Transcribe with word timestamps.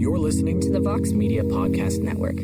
You're 0.00 0.18
listening 0.18 0.62
to 0.62 0.70
the 0.70 0.80
Vox 0.80 1.10
Media 1.12 1.42
Podcast 1.42 1.98
Network. 2.00 2.36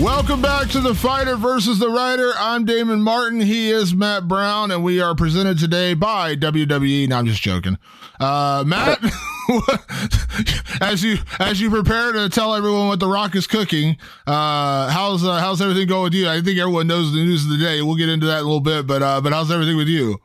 Welcome 0.00 0.40
back 0.40 0.68
to 0.68 0.80
the 0.80 0.94
Fighter 0.94 1.34
versus 1.34 1.80
the 1.80 1.88
Writer. 1.88 2.32
I'm 2.38 2.64
Damon 2.64 3.02
Martin. 3.02 3.40
He 3.40 3.70
is 3.72 3.92
Matt 3.92 4.28
Brown, 4.28 4.70
and 4.70 4.84
we 4.84 5.00
are 5.00 5.16
presented 5.16 5.58
today 5.58 5.94
by 5.94 6.36
WWE. 6.36 7.08
No, 7.08 7.16
I'm 7.18 7.26
just 7.26 7.42
joking. 7.42 7.76
Uh, 8.20 8.62
Matt, 8.64 9.00
as 10.80 11.02
you 11.02 11.18
as 11.38 11.60
you 11.60 11.70
prepare 11.70 12.12
to 12.12 12.28
tell 12.28 12.54
everyone 12.54 12.88
what 12.88 13.00
The 13.00 13.08
Rock 13.08 13.34
is 13.34 13.46
cooking, 13.46 13.96
uh, 14.26 14.90
how's 14.90 15.24
uh, 15.24 15.38
how's 15.40 15.60
everything 15.60 15.88
going 15.88 16.04
with 16.04 16.14
you? 16.14 16.28
I 16.28 16.40
think 16.40 16.58
everyone 16.58 16.86
knows 16.86 17.12
the 17.12 17.18
news 17.18 17.44
of 17.44 17.50
the 17.50 17.58
day. 17.58 17.82
We'll 17.82 17.96
get 17.96 18.08
into 18.08 18.26
that 18.26 18.38
in 18.38 18.44
a 18.44 18.46
little 18.46 18.60
bit, 18.60 18.86
but 18.86 19.02
uh, 19.02 19.20
but 19.20 19.32
how's 19.32 19.50
everything 19.50 19.76
with 19.76 19.88
you? 19.88 20.18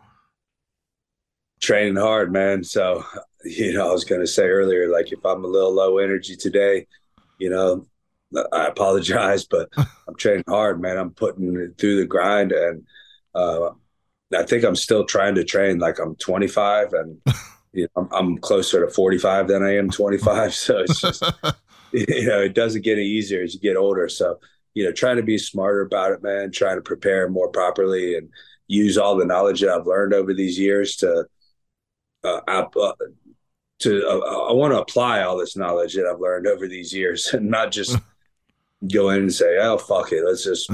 Training 1.61 1.95
hard, 1.95 2.31
man. 2.31 2.63
So 2.63 3.03
you 3.43 3.73
know, 3.73 3.89
I 3.89 3.91
was 3.91 4.03
going 4.03 4.21
to 4.21 4.27
say 4.27 4.45
earlier, 4.47 4.89
like 4.89 5.11
if 5.11 5.23
I'm 5.25 5.43
a 5.43 5.47
little 5.47 5.73
low 5.73 5.97
energy 5.97 6.35
today, 6.35 6.87
you 7.37 7.49
know, 7.49 7.85
I 8.51 8.67
apologize, 8.67 9.45
but 9.49 9.69
I'm 9.77 10.15
training 10.17 10.45
hard, 10.47 10.81
man. 10.81 10.97
I'm 10.97 11.11
putting 11.11 11.55
it 11.55 11.77
through 11.77 11.97
the 11.97 12.05
grind, 12.05 12.51
and 12.51 12.83
uh, 13.33 13.71
I 14.35 14.43
think 14.43 14.63
I'm 14.63 14.75
still 14.75 15.05
trying 15.05 15.35
to 15.35 15.43
train 15.43 15.79
like 15.79 15.99
I'm 15.99 16.15
25, 16.15 16.93
and 16.93 17.21
you 17.75 17.87
know, 17.95 18.07
I'm, 18.11 18.13
I'm, 18.13 18.37
closer 18.37 18.85
to 18.85 18.91
45 18.91 19.47
than 19.47 19.63
I 19.63 19.75
am 19.75 19.89
25. 19.89 20.53
So 20.53 20.79
it's 20.79 21.01
just, 21.01 21.23
you 21.91 22.27
know, 22.27 22.41
it 22.41 22.55
doesn't 22.55 22.83
get 22.83 22.97
any 22.97 23.05
easier 23.05 23.43
as 23.43 23.53
you 23.53 23.59
get 23.59 23.77
older. 23.77 24.09
So 24.09 24.39
you 24.75 24.83
know, 24.83 24.91
trying 24.91 25.15
to 25.15 25.23
be 25.23 25.37
smarter 25.37 25.81
about 25.81 26.11
it, 26.11 26.21
man. 26.21 26.51
Trying 26.51 26.75
to 26.75 26.81
prepare 26.81 27.29
more 27.29 27.49
properly 27.49 28.17
and 28.17 28.29
use 28.67 28.97
all 28.97 29.15
the 29.15 29.25
knowledge 29.25 29.61
that 29.61 29.69
I've 29.69 29.87
learned 29.87 30.13
over 30.13 30.33
these 30.33 30.59
years 30.59 30.97
to. 30.97 31.25
Uh, 32.23 32.41
uh, 32.47 32.93
to 33.77 34.07
uh, 34.07 34.49
I 34.49 34.53
want 34.53 34.73
to 34.73 34.81
apply 34.81 35.21
all 35.21 35.37
this 35.37 35.55
knowledge 35.55 35.95
that 35.95 36.07
I've 36.07 36.19
learned 36.19 36.47
over 36.47 36.67
these 36.67 36.93
years, 36.93 37.27
and 37.33 37.49
not 37.49 37.71
just 37.71 37.97
go 38.93 39.09
in 39.09 39.21
and 39.21 39.33
say, 39.33 39.57
"Oh 39.59 39.77
fuck 39.77 40.11
it, 40.11 40.25
let's 40.25 40.43
just 40.43 40.69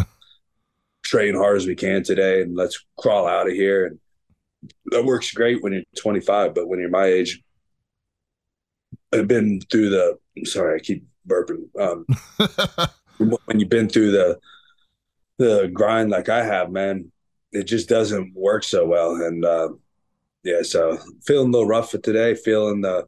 train 1.03 1.35
hard 1.35 1.57
as 1.57 1.68
we 1.68 1.75
can 1.75 2.03
today 2.03 2.41
and 2.41 2.56
let's 2.56 2.83
crawl 2.97 3.28
out 3.28 3.47
of 3.47 3.53
here." 3.53 3.85
And 3.85 4.00
that 4.86 5.06
works 5.06 5.32
great 5.32 5.62
when 5.62 5.74
you're 5.74 5.84
25, 5.98 6.54
but 6.54 6.68
when 6.68 6.80
you're 6.80 6.90
my 6.90 7.06
age, 7.06 7.42
I've 9.14 9.28
been 9.28 9.62
through 9.70 9.90
the. 9.90 10.18
Sorry, 10.46 10.76
I 10.76 10.80
keep 10.80 11.06
burping. 11.28 11.66
Um, 11.80 12.06
when 13.46 13.60
you've 13.60 13.70
been 13.70 13.90
through 13.90 14.12
the 14.12 14.40
the 15.38 15.70
grind 15.74 16.12
like 16.12 16.30
I 16.30 16.44
have, 16.44 16.72
man, 16.72 17.12
it 17.52 17.64
just 17.64 17.90
doesn't 17.90 18.34
work 18.36 18.64
so 18.64 18.86
well. 18.86 19.16
And 19.16 19.44
uh, 19.44 19.70
yeah, 20.44 20.62
so 20.62 20.98
feeling 21.24 21.50
a 21.50 21.52
little 21.52 21.68
rough 21.68 21.92
for 21.92 21.98
today, 21.98 22.36
feeling 22.36 22.82
the 22.82 23.08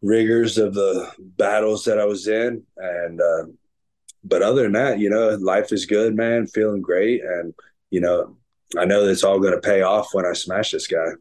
rigors 0.00 0.58
of 0.58 0.74
the 0.74 1.10
battles 1.18 1.84
that 1.84 1.98
I 1.98 2.04
was 2.04 2.26
in, 2.26 2.62
and 2.76 3.20
uh, 3.20 3.44
but 4.24 4.42
other 4.42 4.62
than 4.62 4.72
that, 4.72 4.98
you 4.98 5.10
know, 5.10 5.30
life 5.36 5.72
is 5.72 5.86
good, 5.86 6.14
man. 6.14 6.46
Feeling 6.46 6.80
great, 6.80 7.22
and 7.22 7.54
you 7.90 8.00
know, 8.00 8.36
I 8.78 8.84
know 8.84 9.04
that 9.04 9.10
it's 9.10 9.24
all 9.24 9.38
going 9.38 9.54
to 9.54 9.60
pay 9.60 9.82
off 9.82 10.14
when 10.14 10.26
I 10.26 10.32
smash 10.32 10.70
this 10.70 10.86
guy. 10.86 11.12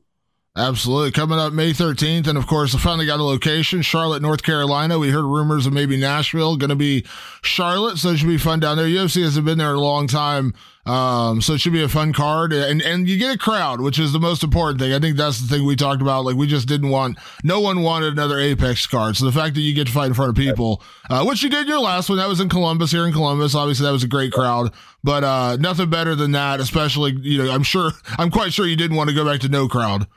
Absolutely. 0.57 1.11
Coming 1.11 1.39
up 1.39 1.53
May 1.53 1.71
13th. 1.71 2.27
And 2.27 2.37
of 2.37 2.45
course, 2.45 2.75
I 2.75 2.77
finally 2.77 3.05
got 3.05 3.21
a 3.21 3.23
location, 3.23 3.81
Charlotte, 3.81 4.21
North 4.21 4.43
Carolina. 4.43 4.99
We 4.99 5.09
heard 5.09 5.23
rumors 5.23 5.65
of 5.65 5.71
maybe 5.71 5.95
Nashville. 5.95 6.57
Going 6.57 6.71
to 6.71 6.75
be 6.75 7.05
Charlotte. 7.41 7.97
So 7.97 8.09
it 8.09 8.17
should 8.17 8.27
be 8.27 8.37
fun 8.37 8.59
down 8.59 8.75
there. 8.75 8.85
UFC 8.85 9.23
hasn't 9.23 9.45
been 9.45 9.59
there 9.59 9.73
a 9.73 9.79
long 9.79 10.07
time. 10.07 10.53
Um, 10.85 11.41
so 11.41 11.53
it 11.53 11.61
should 11.61 11.71
be 11.71 11.83
a 11.83 11.87
fun 11.87 12.11
card. 12.11 12.51
And, 12.51 12.81
and 12.81 13.07
you 13.07 13.17
get 13.17 13.35
a 13.35 13.37
crowd, 13.37 13.79
which 13.79 13.97
is 13.97 14.11
the 14.11 14.19
most 14.19 14.43
important 14.43 14.81
thing. 14.81 14.91
I 14.91 14.99
think 14.99 15.15
that's 15.15 15.39
the 15.39 15.47
thing 15.47 15.65
we 15.65 15.77
talked 15.77 16.01
about. 16.01 16.25
Like, 16.25 16.35
we 16.35 16.47
just 16.47 16.67
didn't 16.67 16.89
want, 16.89 17.17
no 17.45 17.61
one 17.61 17.81
wanted 17.81 18.11
another 18.11 18.37
Apex 18.37 18.87
card. 18.87 19.15
So 19.15 19.23
the 19.23 19.31
fact 19.31 19.55
that 19.55 19.61
you 19.61 19.73
get 19.73 19.87
to 19.87 19.93
fight 19.93 20.07
in 20.07 20.13
front 20.15 20.31
of 20.31 20.35
people, 20.35 20.83
uh, 21.09 21.23
which 21.23 21.43
you 21.43 21.49
did 21.49 21.69
your 21.69 21.79
last 21.79 22.09
one, 22.09 22.17
that 22.17 22.27
was 22.27 22.41
in 22.41 22.49
Columbus, 22.49 22.91
here 22.91 23.07
in 23.07 23.13
Columbus. 23.13 23.55
Obviously, 23.55 23.85
that 23.85 23.93
was 23.93 24.03
a 24.03 24.07
great 24.07 24.33
crowd. 24.33 24.73
But 25.01 25.23
uh, 25.23 25.55
nothing 25.61 25.89
better 25.89 26.13
than 26.13 26.33
that, 26.33 26.59
especially, 26.59 27.15
you 27.21 27.41
know, 27.41 27.51
I'm 27.51 27.63
sure, 27.63 27.91
I'm 28.17 28.31
quite 28.31 28.51
sure 28.51 28.67
you 28.67 28.75
didn't 28.75 28.97
want 28.97 29.09
to 29.09 29.15
go 29.15 29.23
back 29.23 29.39
to 29.41 29.49
no 29.49 29.69
crowd. 29.69 30.07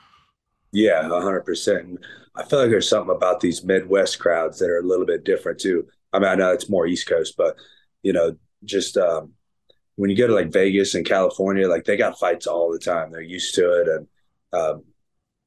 Yeah, 0.75 1.09
hundred 1.09 1.43
percent. 1.43 2.01
I 2.37 2.45
feel 2.45 2.59
like 2.61 2.71
there's 2.71 2.89
something 2.89 3.15
about 3.15 3.41
these 3.41 3.65
Midwest 3.65 4.19
crowds 4.19 4.59
that 4.59 4.69
are 4.71 4.81
a 4.81 4.83
little 4.87 5.07
bit 5.07 5.25
different 5.25 5.61
too. 5.61 5.87
I 6.12 6.19
mean, 6.19 6.29
I 6.29 6.35
know 6.35 6.53
it's 6.53 6.69
more 6.69 6.87
East 6.87 7.09
Coast, 7.09 7.35
but 7.39 7.57
you 8.03 8.12
know, 8.12 8.37
just 8.65 8.97
um, 8.97 9.33
when 9.97 10.11
you 10.11 10.17
go 10.17 10.27
to 10.27 10.35
like 10.35 10.53
Vegas 10.53 10.95
and 10.95 11.07
California, 11.07 11.69
like 11.69 11.85
they 11.85 11.97
got 11.97 12.19
fights 12.19 12.49
all 12.49 12.73
the 12.73 12.81
time. 12.81 13.12
They're 13.12 13.23
used 13.23 13.55
to 13.57 13.83
it, 13.83 13.89
and 13.89 14.09
um, 14.53 14.85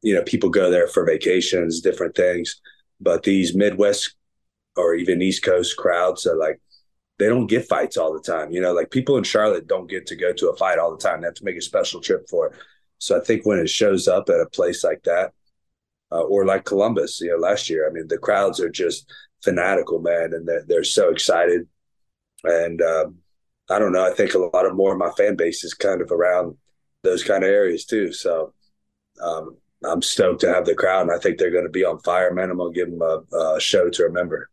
you 0.03 0.15
know, 0.15 0.23
people 0.23 0.49
go 0.49 0.71
there 0.71 0.87
for 0.87 1.05
vacations, 1.05 1.81
different 1.81 2.15
things. 2.15 2.61
But 3.01 3.23
these 3.23 3.55
Midwest 3.55 4.15
or 4.77 4.95
even 4.95 5.21
East 5.21 5.43
Coast 5.43 5.77
crowds 5.77 6.27
are 6.27 6.37
like 6.37 6.61
they 7.19 7.27
don't 7.27 7.47
get 7.47 7.67
fights 7.69 7.97
all 7.97 8.13
the 8.13 8.21
time. 8.21 8.51
You 8.51 8.61
know, 8.61 8.73
like 8.73 8.91
people 8.91 9.17
in 9.17 9.23
Charlotte 9.25 9.67
don't 9.67 9.89
get 9.89 10.07
to 10.07 10.17
go 10.17 10.33
to 10.33 10.49
a 10.49 10.57
fight 10.57 10.79
all 10.79 10.91
the 10.95 11.03
time. 11.03 11.21
They 11.21 11.27
have 11.27 11.35
to 11.35 11.45
make 11.45 11.57
a 11.57 11.61
special 11.61 12.01
trip 12.01 12.29
for 12.29 12.47
it. 12.47 12.53
So 12.99 13.17
I 13.17 13.23
think 13.23 13.45
when 13.45 13.59
it 13.59 13.69
shows 13.69 14.07
up 14.07 14.29
at 14.29 14.41
a 14.41 14.49
place 14.49 14.83
like 14.83 15.03
that, 15.03 15.33
uh, 16.11 16.21
or 16.21 16.45
like 16.45 16.65
Columbus, 16.65 17.19
you 17.21 17.29
know, 17.29 17.37
last 17.37 17.69
year, 17.69 17.87
I 17.87 17.91
mean, 17.91 18.07
the 18.07 18.17
crowds 18.17 18.59
are 18.59 18.69
just 18.69 19.11
fanatical, 19.43 19.99
man, 19.99 20.33
and 20.33 20.47
they're, 20.47 20.63
they're 20.67 20.83
so 20.83 21.09
excited. 21.09 21.67
And 22.43 22.81
um, 22.81 23.17
I 23.69 23.79
don't 23.79 23.91
know, 23.91 24.05
I 24.05 24.13
think 24.13 24.33
a 24.33 24.39
lot 24.39 24.65
of 24.65 24.75
more 24.75 24.93
of 24.93 24.99
my 24.99 25.11
fan 25.11 25.35
base 25.35 25.63
is 25.63 25.73
kind 25.73 26.01
of 26.01 26.11
around 26.11 26.55
those 27.03 27.23
kind 27.23 27.43
of 27.43 27.49
areas 27.49 27.85
too. 27.85 28.13
So 28.13 28.53
um, 29.21 29.57
I'm 29.83 30.01
stoked 30.01 30.41
to 30.41 30.53
have 30.53 30.65
the 30.65 30.75
crowd, 30.75 31.01
and 31.01 31.11
I 31.11 31.19
think 31.19 31.37
they're 31.37 31.51
going 31.51 31.65
to 31.65 31.69
be 31.69 31.85
on 31.85 31.99
fire, 31.99 32.33
man. 32.33 32.49
I'm 32.49 32.57
going 32.57 32.73
to 32.73 32.79
give 32.79 32.89
them 32.89 33.01
a, 33.01 33.55
a 33.55 33.59
show 33.59 33.89
to 33.89 34.03
remember. 34.03 34.49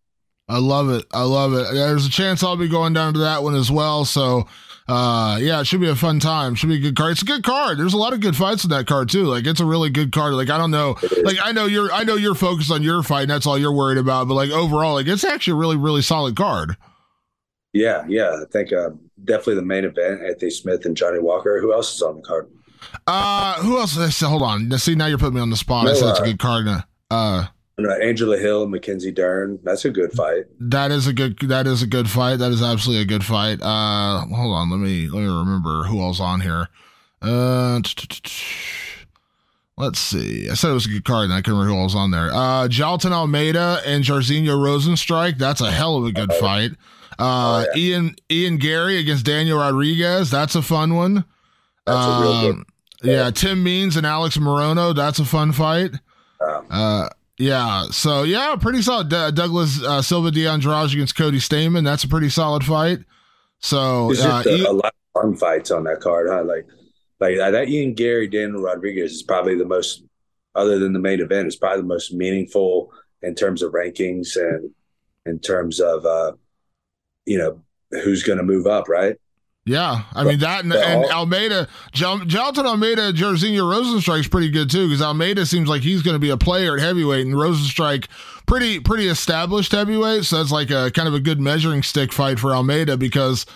I 0.49 0.59
love 0.59 0.91
it. 0.91 1.07
I 1.13 1.23
love 1.23 1.55
it. 1.55 1.73
There's 1.73 2.07
a 2.07 2.11
chance 2.11 2.43
I'll 2.43 2.57
be 2.57 2.69
going 2.69 2.93
down 2.93 3.15
to 3.15 3.21
that 3.21 3.43
one 3.43 3.55
as 3.55 3.71
well. 3.71 4.05
So 4.05 4.47
uh, 4.87 5.39
yeah, 5.41 5.61
it 5.61 5.67
should 5.67 5.81
be 5.81 5.89
a 5.89 5.95
fun 5.95 6.21
time. 6.21 6.55
Should 6.55 6.69
be 6.69 6.77
a 6.77 6.81
good 6.81 6.97
card. 6.97 7.13
It's 7.13 7.23
a 7.23 7.27
good 7.27 7.43
card. 7.43 7.79
There's 7.79 7.95
a 7.95 7.99
lot 7.99 8.13
of 8.13 8.21
good 8.21 8.37
fights 8.37 8.65
in 8.65 8.71
that 8.71 8.87
card 8.87 9.09
too. 9.09 9.25
Like 9.25 9.47
it's 9.47 9.61
a 9.61 9.65
really 9.65 9.89
good 9.89 10.13
card. 10.13 10.35
Like 10.35 10.51
I 10.51 10.59
don't 10.59 10.71
know, 10.71 10.97
like 11.23 11.39
I 11.43 11.53
know 11.53 11.65
you're, 11.65 11.91
I 11.91 12.05
know 12.05 12.17
you're 12.17 12.35
focused 12.35 12.71
on 12.71 12.83
your 12.83 13.03
fight, 13.03 13.23
and 13.23 13.31
that's 13.31 13.47
all 13.47 13.59
you're 13.59 13.73
worried 13.73 13.97
about. 13.97 14.29
But 14.29 14.35
like 14.35 14.51
overall, 14.51 14.95
like 14.95 15.07
it's 15.07 15.25
actually 15.25 15.53
a 15.53 15.57
really, 15.57 15.77
really 15.77 16.03
solid 16.03 16.37
card. 16.37 16.77
Yeah, 17.73 18.05
yeah. 18.09 18.43
I 18.43 18.45
think 18.53 18.73
uh, 18.75 18.91
definitely 19.25 19.57
the 19.57 19.63
main 19.63 19.85
event: 19.85 20.23
Anthony 20.23 20.51
Smith 20.51 20.85
and 20.85 20.97
Johnny 20.97 21.19
Walker. 21.19 21.61
Who 21.61 21.73
else 21.73 21.95
is 21.95 22.03
on 22.03 22.17
the 22.17 22.23
card? 22.23 22.51
Uh, 23.07 23.55
who 23.63 23.79
else? 23.79 24.21
Hold 24.21 24.43
on. 24.43 24.71
See, 24.79 24.95
now 24.95 25.07
you're 25.07 25.19
putting 25.19 25.37
me 25.37 25.41
on 25.41 25.49
the 25.49 25.57
spot. 25.57 25.87
No, 25.87 25.93
I 25.93 25.95
said 25.95 26.11
it's 26.11 26.19
a 26.19 26.23
uh, 26.23 26.27
good 26.27 26.39
card. 26.39 26.67
Uh, 27.11 27.47
Angela 27.79 28.39
Hill, 28.39 28.69
Mackenzie 28.69 29.11
Dern. 29.11 29.59
That's 29.65 29.85
a 29.85 29.91
good 29.91 30.13
fight. 30.13 30.45
That 30.61 30.91
is 30.93 31.07
a 31.07 31.13
good. 31.13 31.39
That 31.41 31.67
is 31.67 31.83
a 31.83 31.87
good 31.87 32.09
fight. 32.09 32.37
That 32.37 32.53
is 32.53 32.63
absolutely 32.63 33.03
a 33.03 33.07
good 33.07 33.25
fight. 33.25 33.61
Uh, 33.61 34.21
hold 34.27 34.55
on. 34.55 34.71
Let 34.71 34.79
me 34.79 35.09
let 35.09 35.21
me 35.21 35.27
remember 35.27 35.85
who 35.85 36.01
else 36.01 36.21
on 36.21 36.41
here. 36.41 36.69
Uh, 37.21 37.81
let's 39.77 39.99
see. 39.99 40.49
I 40.49 40.55
said 40.55 40.71
it 40.71 40.75
was 40.75 40.87
a 40.87 40.91
good 40.91 41.05
card, 41.05 41.25
and 41.25 41.33
I 41.33 41.41
couldn't 41.41 41.59
remember 41.59 41.75
who 41.75 41.83
else 41.83 41.97
on 41.97 42.11
there. 42.13 42.31
Uh, 42.33 42.69
Jailton 42.69 43.11
Almeida 43.11 43.81
and 43.85 44.05
Jairzinho 44.05 44.57
Rozenstruik. 44.57 45.39
That's 45.39 45.61
a 45.61 45.71
hell 45.71 45.97
of 45.97 46.05
a 46.05 46.13
good 46.13 46.33
fight. 46.35 46.73
Uh, 47.19 47.65
oh, 47.67 47.67
yeah. 47.75 47.83
Ian 47.83 48.17
Ian 48.31 48.57
Garry 48.59 48.99
against 48.99 49.25
Daniel 49.25 49.59
Rodriguez. 49.59 50.31
That's 50.31 50.55
a 50.55 50.63
fun 50.63 50.95
one. 50.95 51.25
That's 51.87 52.07
a 52.07 52.21
real 52.21 52.53
good. 52.53 52.65
Yeah, 53.03 53.31
Tim 53.31 53.63
Means 53.63 53.97
and 53.97 54.07
Alex 54.07 54.37
Morono. 54.39 54.95
That's 54.95 55.19
a 55.19 55.25
fun 55.25 55.53
fight. 55.53 55.93
Uh, 56.41 57.09
yeah. 57.39 57.87
So 57.91 58.23
yeah, 58.23 58.57
pretty 58.57 58.83
solid. 58.83 59.09
D- 59.09 59.31
Douglas 59.33 59.83
uh, 59.83 60.03
Silva 60.03 60.31
de 60.31 60.47
Andrade 60.47 60.93
against 60.93 61.17
Cody 61.17 61.39
Stamann. 61.39 61.85
That's 61.85 62.05
a 62.05 62.09
pretty 62.09 62.29
solid 62.29 62.65
fight. 62.65 63.01
So 63.61 64.13
uh, 64.13 64.43
a, 64.47 64.71
a, 64.71 64.73
lot 64.73 64.93
of 65.15 65.23
fun 65.23 65.37
fights 65.37 65.71
on 65.71 65.85
that 65.85 66.01
card, 66.01 66.29
huh? 66.29 66.45
Like, 66.45 66.67
like 67.19 67.37
that 67.39 67.69
Ian 67.69 67.95
Garry 67.95 68.29
Daniel 68.29 68.61
Rodriguez 68.61 69.13
is 69.13 69.23
probably 69.23 69.57
the 69.57 69.65
most, 69.65 70.05
other 70.55 70.79
than 70.79 70.93
the 70.93 70.99
main 70.99 71.21
event, 71.21 71.49
is 71.49 71.57
probably 71.57 71.81
the 71.81 71.89
most 71.89 72.13
meaningful 72.13 72.93
in 73.23 73.35
terms 73.35 73.63
of 73.63 73.73
rankings 73.73 74.37
and 74.37 74.71
in 75.25 75.39
terms 75.39 75.81
of, 75.81 76.05
uh, 76.05 76.33
you 77.25 77.39
know, 77.39 77.63
who's 78.03 78.23
going 78.23 78.37
to 78.37 78.45
move 78.45 78.67
up, 78.67 78.89
right? 78.89 79.17
Yeah, 79.67 80.03
I 80.13 80.25
mean 80.25 80.41
that 80.41 80.65
and, 80.65 80.75
and 80.75 81.07
Almeida, 81.07 81.69
Jailton 81.93 82.67
Almeida, 82.67 83.15
Jairzinho 83.15 83.63
Rozenstruik's 83.63 84.29
pretty 84.29 84.51
good 84.51 84.71
too 84.71 84.89
because 84.89 85.01
Almeida 85.01 85.47
seems 85.47 85.71
like 85.71 85.81
he's 85.81 86.03
going 86.03 86.15
to 86.15 86.19
be 86.19 86.29
a 86.29 86.37
player 86.37 86.75
at 86.75 86.83
heavyweight, 86.83 87.25
and 87.25 87.35
Rozenstruik 87.35 88.09
pretty 88.47 88.79
pretty 88.79 89.09
established 89.09 89.73
heavyweight, 89.73 90.25
so 90.25 90.37
that's 90.37 90.51
like 90.51 90.71
a 90.71 90.91
kind 90.91 91.09
of 91.09 91.15
a 91.15 91.21
good 91.21 91.41
measuring 91.41 91.83
stick 91.83 92.13
fight 92.13 92.39
for 92.39 92.55
Almeida 92.55 92.99
because 92.99 93.47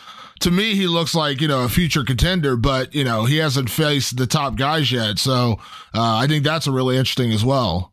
to 0.41 0.51
me 0.51 0.75
he 0.75 0.87
looks 0.87 1.15
like 1.15 1.43
you 1.43 1.49
know 1.49 1.65
a 1.65 1.69
future 1.69 2.05
contender, 2.05 2.57
but 2.57 2.95
you 2.95 3.05
know 3.05 3.27
he 3.27 3.37
hasn't 3.37 3.69
faced 3.69 4.17
the 4.17 4.27
top 4.27 4.57
guys 4.57 4.91
yet, 4.91 5.19
so 5.19 5.59
uh, 5.95 6.17
I 6.17 6.27
think 6.27 6.43
that's 6.43 6.67
a 6.67 6.73
really 6.73 6.97
interesting 6.97 7.33
as 7.33 7.45
well. 7.45 7.93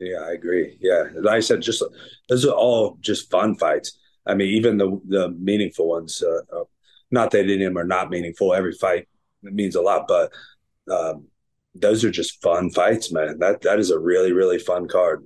Yeah, 0.00 0.18
I 0.18 0.32
agree. 0.32 0.78
Yeah, 0.80 1.04
like 1.14 1.36
I 1.36 1.40
said, 1.40 1.62
just 1.62 1.80
those 2.28 2.44
are 2.44 2.50
all 2.50 2.98
just 3.02 3.30
fun 3.30 3.54
fights. 3.54 3.96
I 4.26 4.34
mean, 4.34 4.48
even 4.48 4.78
the 4.78 5.00
the 5.06 5.28
meaningful 5.28 5.88
ones. 5.88 6.20
Uh, 6.20 6.40
uh 6.52 6.64
not 7.10 7.30
that 7.30 7.44
any 7.44 7.64
of 7.64 7.70
them 7.72 7.78
are 7.78 7.84
not 7.84 8.10
meaningful. 8.10 8.54
Every 8.54 8.72
fight 8.72 9.08
means 9.42 9.76
a 9.76 9.82
lot, 9.82 10.08
but 10.08 10.32
um, 10.90 11.26
those 11.74 12.04
are 12.04 12.10
just 12.10 12.42
fun 12.42 12.70
fights, 12.70 13.12
man. 13.12 13.38
That 13.38 13.62
that 13.62 13.78
is 13.78 13.90
a 13.90 13.98
really 13.98 14.32
really 14.32 14.58
fun 14.58 14.88
card. 14.88 15.24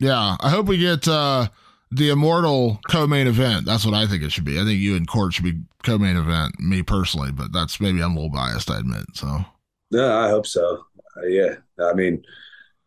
Yeah, 0.00 0.36
I 0.40 0.50
hope 0.50 0.66
we 0.66 0.78
get 0.78 1.06
uh, 1.06 1.48
the 1.90 2.10
immortal 2.10 2.80
co-main 2.88 3.26
event. 3.26 3.64
That's 3.66 3.84
what 3.84 3.94
I 3.94 4.06
think 4.06 4.22
it 4.22 4.32
should 4.32 4.44
be. 4.44 4.60
I 4.60 4.64
think 4.64 4.80
you 4.80 4.96
and 4.96 5.06
Court 5.06 5.32
should 5.32 5.44
be 5.44 5.60
co-main 5.82 6.16
event. 6.16 6.58
Me 6.58 6.82
personally, 6.82 7.30
but 7.32 7.52
that's 7.52 7.80
maybe 7.80 8.02
I'm 8.02 8.12
a 8.12 8.14
little 8.14 8.30
biased. 8.30 8.70
I 8.70 8.80
admit. 8.80 9.04
So. 9.14 9.44
Yeah, 9.90 10.16
I 10.16 10.28
hope 10.28 10.46
so. 10.46 10.84
Uh, 11.16 11.26
yeah, 11.26 11.54
I 11.78 11.92
mean, 11.94 12.24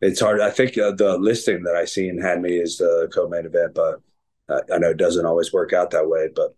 it's 0.02 0.20
hard. 0.20 0.42
I 0.42 0.52
think 0.52 0.78
uh, 0.78 0.92
the 0.92 1.18
listing 1.18 1.64
that 1.64 1.76
I 1.76 1.86
seen 1.86 2.20
had 2.22 2.42
me 2.42 2.60
as 2.60 2.78
the 2.78 3.10
co-main 3.14 3.46
event, 3.46 3.74
but 3.74 4.02
uh, 4.50 4.62
I 4.74 4.78
know 4.78 4.90
it 4.90 4.98
doesn't 4.98 5.26
always 5.26 5.54
work 5.54 5.72
out 5.74 5.92
that 5.92 6.10
way. 6.10 6.28
But 6.36 6.56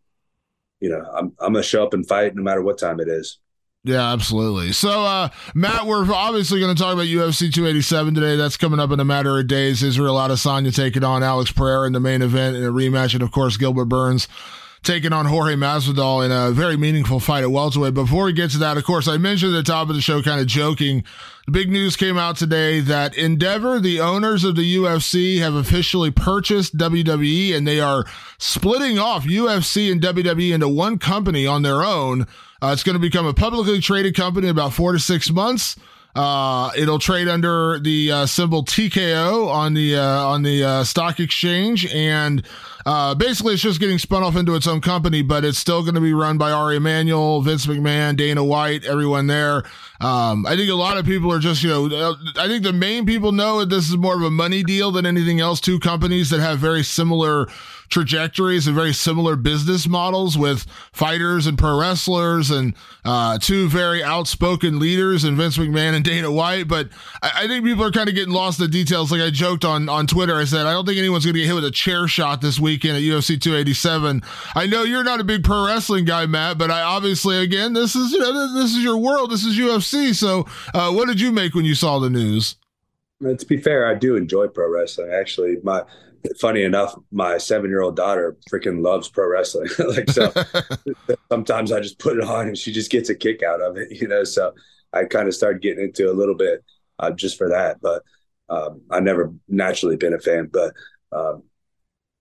you 0.79 0.89
know, 0.89 1.03
I'm 1.15 1.33
I'm 1.39 1.53
gonna 1.53 1.63
show 1.63 1.83
up 1.83 1.93
and 1.93 2.07
fight 2.07 2.35
no 2.35 2.41
matter 2.41 2.61
what 2.61 2.77
time 2.77 2.99
it 2.99 3.07
is. 3.07 3.39
Yeah, 3.85 4.11
absolutely. 4.11 4.73
So, 4.73 5.05
uh, 5.05 5.29
Matt, 5.55 5.85
we're 5.85 6.03
obviously 6.13 6.59
going 6.59 6.75
to 6.75 6.81
talk 6.81 6.93
about 6.93 7.05
UFC 7.05 7.51
287 7.51 8.13
today. 8.13 8.35
That's 8.35 8.57
coming 8.57 8.77
up 8.77 8.91
in 8.91 8.99
a 8.99 9.05
matter 9.05 9.39
of 9.39 9.47
days. 9.47 9.81
Israel 9.81 10.15
Adesanya 10.15 10.75
taking 10.75 11.05
on 11.05 11.23
Alex 11.23 11.53
Pereira 11.53 11.87
in 11.87 11.93
the 11.93 12.01
main 12.01 12.21
event 12.21 12.57
in 12.57 12.65
a 12.65 12.71
rematch, 12.71 13.13
and 13.13 13.23
of 13.23 13.31
course, 13.31 13.55
Gilbert 13.55 13.85
Burns 13.85 14.27
taking 14.83 15.13
on 15.13 15.25
Jorge 15.25 15.55
Masvidal 15.55 16.25
in 16.25 16.31
a 16.31 16.51
very 16.51 16.77
meaningful 16.77 17.19
fight 17.19 17.43
at 17.43 17.51
welterweight. 17.51 17.93
Before 17.93 18.25
we 18.25 18.33
get 18.33 18.51
to 18.51 18.57
that, 18.59 18.77
of 18.77 18.83
course, 18.83 19.07
I 19.07 19.17
mentioned 19.17 19.53
at 19.55 19.65
the 19.65 19.71
top 19.71 19.89
of 19.89 19.95
the 19.95 20.01
show, 20.01 20.21
kind 20.21 20.39
of 20.39 20.47
joking. 20.47 21.03
The 21.45 21.51
big 21.51 21.69
news 21.69 21.95
came 21.95 22.17
out 22.17 22.37
today 22.37 22.79
that 22.81 23.17
Endeavor, 23.17 23.79
the 23.79 23.99
owners 23.99 24.43
of 24.43 24.55
the 24.55 24.75
UFC, 24.75 25.39
have 25.39 25.55
officially 25.55 26.11
purchased 26.11 26.77
WWE 26.77 27.55
and 27.55 27.67
they 27.67 27.79
are 27.79 28.05
splitting 28.37 28.99
off 28.99 29.25
UFC 29.25 29.91
and 29.91 30.01
WWE 30.01 30.53
into 30.53 30.69
one 30.69 30.97
company 30.97 31.45
on 31.45 31.61
their 31.61 31.83
own. 31.83 32.27
Uh, 32.61 32.71
it's 32.73 32.83
going 32.83 32.95
to 32.95 32.99
become 32.99 33.25
a 33.25 33.33
publicly 33.33 33.79
traded 33.79 34.15
company 34.15 34.47
in 34.47 34.51
about 34.51 34.73
four 34.73 34.91
to 34.93 34.99
six 34.99 35.29
months. 35.31 35.75
Uh, 36.15 36.71
it'll 36.75 36.97
trade 36.97 37.27
under 37.27 37.77
the 37.79 38.11
uh, 38.11 38.25
symbol 38.25 38.65
TKO 38.65 39.47
on 39.47 39.75
the 39.75 39.95
uh, 39.95 40.25
on 40.25 40.41
the 40.41 40.63
uh, 40.63 40.83
stock 40.83 41.19
exchange, 41.19 41.85
and 41.93 42.43
uh, 42.85 43.13
basically 43.13 43.53
it's 43.53 43.61
just 43.61 43.79
getting 43.79 43.99
spun 43.99 44.23
off 44.23 44.35
into 44.35 44.55
its 44.55 44.65
own 44.65 44.81
company. 44.81 45.21
But 45.21 45.45
it's 45.45 45.59
still 45.59 45.83
going 45.83 45.93
to 45.93 46.01
be 46.01 46.13
run 46.13 46.39
by 46.39 46.51
Ari 46.51 46.77
Emanuel, 46.77 47.41
Vince 47.41 47.67
McMahon, 47.67 48.17
Dana 48.17 48.43
White, 48.43 48.85
everyone 48.85 49.27
there. 49.27 49.63
Um, 50.01 50.47
I 50.47 50.55
think 50.55 50.71
a 50.71 50.75
lot 50.75 50.97
of 50.97 51.05
people 51.05 51.31
are 51.31 51.39
just 51.39 51.61
you 51.61 51.69
know 51.69 52.15
I 52.37 52.47
think 52.47 52.63
the 52.63 52.73
main 52.73 53.05
people 53.05 53.31
know 53.31 53.59
that 53.59 53.69
this 53.69 53.87
is 53.87 53.95
more 53.95 54.15
of 54.15 54.23
a 54.23 54.31
money 54.31 54.63
deal 54.63 54.91
than 54.91 55.05
anything 55.05 55.39
else. 55.39 55.61
Two 55.61 55.79
companies 55.79 56.31
that 56.31 56.39
have 56.39 56.57
very 56.57 56.83
similar 56.83 57.47
trajectories 57.89 58.67
and 58.67 58.75
very 58.75 58.93
similar 58.93 59.35
business 59.35 59.87
models 59.87 60.37
with 60.37 60.65
fighters 60.91 61.47
and 61.47 61.57
pro 61.57 61.79
wrestlers 61.79 62.51
and 62.51 62.73
uh, 63.05 63.37
two 63.39 63.67
very 63.69 64.03
outspoken 64.03 64.79
leaders 64.79 65.23
and 65.23 65.37
Vince 65.37 65.57
McMahon 65.57 65.93
and 65.95 66.05
Dana 66.05 66.31
White. 66.31 66.67
But 66.67 66.89
I, 67.21 67.31
I 67.43 67.47
think 67.47 67.65
people 67.65 67.83
are 67.83 67.91
kind 67.91 68.09
of 68.09 68.15
getting 68.15 68.33
lost 68.33 68.59
in 68.59 68.65
the 68.65 68.71
details. 68.71 69.11
Like 69.11 69.21
I 69.21 69.29
joked 69.29 69.65
on, 69.65 69.89
on 69.89 70.07
Twitter, 70.07 70.35
I 70.35 70.45
said, 70.45 70.65
I 70.65 70.71
don't 70.71 70.85
think 70.85 70.97
anyone's 70.97 71.25
going 71.25 71.33
to 71.33 71.39
get 71.39 71.47
hit 71.47 71.55
with 71.55 71.65
a 71.65 71.71
chair 71.71 72.07
shot 72.07 72.41
this 72.41 72.59
weekend 72.59 72.97
at 72.97 73.03
UFC 73.03 73.39
287. 73.39 74.21
I 74.55 74.67
know 74.67 74.83
you're 74.83 75.03
not 75.03 75.19
a 75.19 75.23
big 75.23 75.43
pro 75.43 75.65
wrestling 75.65 76.05
guy, 76.05 76.25
Matt, 76.25 76.57
but 76.57 76.71
I 76.71 76.81
obviously, 76.81 77.37
again, 77.37 77.73
this 77.73 77.95
is, 77.95 78.11
you 78.11 78.19
know, 78.19 78.53
this 78.53 78.75
is 78.75 78.83
your 78.83 78.97
world. 78.97 79.31
This 79.31 79.45
is 79.45 79.57
UFC. 79.57 80.13
So 80.15 80.45
uh, 80.73 80.91
what 80.91 81.07
did 81.07 81.19
you 81.19 81.31
make 81.31 81.55
when 81.55 81.65
you 81.65 81.75
saw 81.75 81.99
the 81.99 82.09
news? 82.09 82.55
To 83.21 83.45
be 83.45 83.57
fair, 83.57 83.85
I 83.85 83.95
do 83.95 84.15
enjoy 84.15 84.47
pro 84.47 84.69
wrestling. 84.69 85.11
Actually, 85.11 85.57
my 85.61 85.83
funny 86.39 86.63
enough, 86.63 86.95
my 87.11 87.37
seven 87.37 87.69
year 87.69 87.81
old 87.81 87.95
daughter 87.95 88.37
freaking 88.51 88.81
loves 88.81 89.09
pro 89.09 89.27
wrestling. 89.27 89.69
like 89.79 90.09
so 90.09 90.31
sometimes 91.31 91.71
I 91.71 91.79
just 91.79 91.99
put 91.99 92.17
it 92.17 92.23
on 92.23 92.47
and 92.47 92.57
she 92.57 92.71
just 92.71 92.91
gets 92.91 93.09
a 93.09 93.15
kick 93.15 93.43
out 93.43 93.61
of 93.61 93.77
it, 93.77 93.91
you 93.91 94.07
know. 94.07 94.23
So 94.23 94.53
I 94.93 95.05
kind 95.05 95.27
of 95.27 95.35
started 95.35 95.61
getting 95.61 95.83
into 95.83 96.11
a 96.11 96.13
little 96.13 96.35
bit 96.35 96.63
uh, 96.99 97.11
just 97.11 97.37
for 97.37 97.49
that. 97.49 97.81
But 97.81 98.03
um, 98.49 98.81
I 98.89 98.99
never 98.99 99.33
naturally 99.47 99.95
been 99.95 100.13
a 100.13 100.19
fan. 100.19 100.49
But 100.51 100.73
um, 101.11 101.43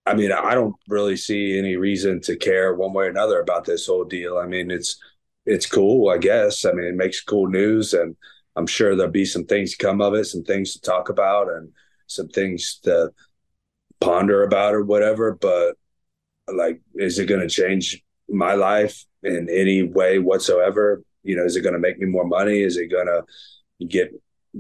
I 0.07 0.15
mean, 0.15 0.33
I 0.33 0.55
don't 0.55 0.75
really 0.89 1.17
see 1.17 1.59
any 1.59 1.77
reason 1.77 2.21
to 2.23 2.37
care 2.37 2.75
one 2.75 2.93
way 2.93 3.07
or 3.07 3.11
another 3.11 3.41
about 3.41 3.65
this 3.65 3.87
whole 3.87 4.05
deal. 4.05 4.39
I 4.39 4.47
mean, 4.47 4.71
it's 4.71 4.99
it's 5.45 5.67
cool, 5.67 6.11
I 6.11 6.19
guess. 6.19 6.65
I 6.65 6.73
mean, 6.73 6.87
it 6.87 6.95
makes 6.95 7.23
cool 7.23 7.49
news, 7.49 7.95
and 7.95 8.17
I'm 8.57 8.67
sure 8.67 8.97
there'll 8.97 9.13
be 9.13 9.25
some 9.25 9.45
things 9.45 9.77
to 9.77 9.85
come 9.85 10.01
of 10.01 10.15
it, 10.15 10.25
some 10.25 10.45
things 10.45 10.73
to 10.75 10.81
talk 10.81 11.09
about, 11.09 11.49
and 11.49 11.71
some 12.07 12.29
things 12.29 12.81
to 12.85 13.13
ponder 14.01 14.43
about 14.43 14.75
or 14.75 14.85
whatever, 14.85 15.33
but 15.33 15.77
like, 16.53 16.81
is 16.95 17.19
it 17.19 17.27
going 17.27 17.41
to 17.41 17.49
change 17.49 18.03
my 18.29 18.55
life 18.55 19.05
in 19.23 19.49
any 19.51 19.83
way 19.83 20.19
whatsoever? 20.19 21.03
You 21.23 21.37
know, 21.37 21.45
is 21.45 21.57
it 21.57 21.63
going 21.63 21.75
to 21.75 21.79
make 21.79 21.99
me 21.99 22.07
more 22.07 22.27
money? 22.27 22.63
Is 22.63 22.77
it 22.77 22.89
going 22.89 23.07
to 23.07 23.87
get 23.87 24.13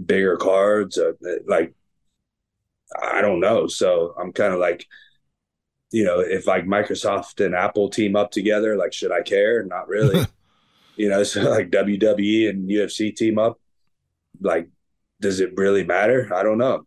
bigger 0.06 0.36
cards? 0.36 0.98
Or, 0.98 1.16
like, 1.46 1.74
I 3.00 3.20
don't 3.20 3.40
know. 3.40 3.66
So 3.66 4.14
I'm 4.18 4.32
kind 4.32 4.52
of 4.52 4.60
like, 4.60 4.86
you 5.90 6.04
know, 6.04 6.20
if 6.20 6.46
like 6.46 6.66
Microsoft 6.66 7.44
and 7.44 7.54
Apple 7.54 7.88
team 7.88 8.16
up 8.16 8.30
together, 8.30 8.76
like, 8.76 8.92
should 8.92 9.12
I 9.12 9.22
care? 9.22 9.64
Not 9.64 9.88
really. 9.88 10.26
you 10.96 11.08
know, 11.08 11.22
so 11.22 11.42
like 11.48 11.70
WWE 11.70 12.50
and 12.50 12.68
UFC 12.68 13.14
team 13.14 13.38
up, 13.38 13.58
like, 14.40 14.68
does 15.20 15.40
it 15.40 15.56
really 15.56 15.84
matter? 15.84 16.30
I 16.34 16.42
don't 16.42 16.58
know. 16.58 16.86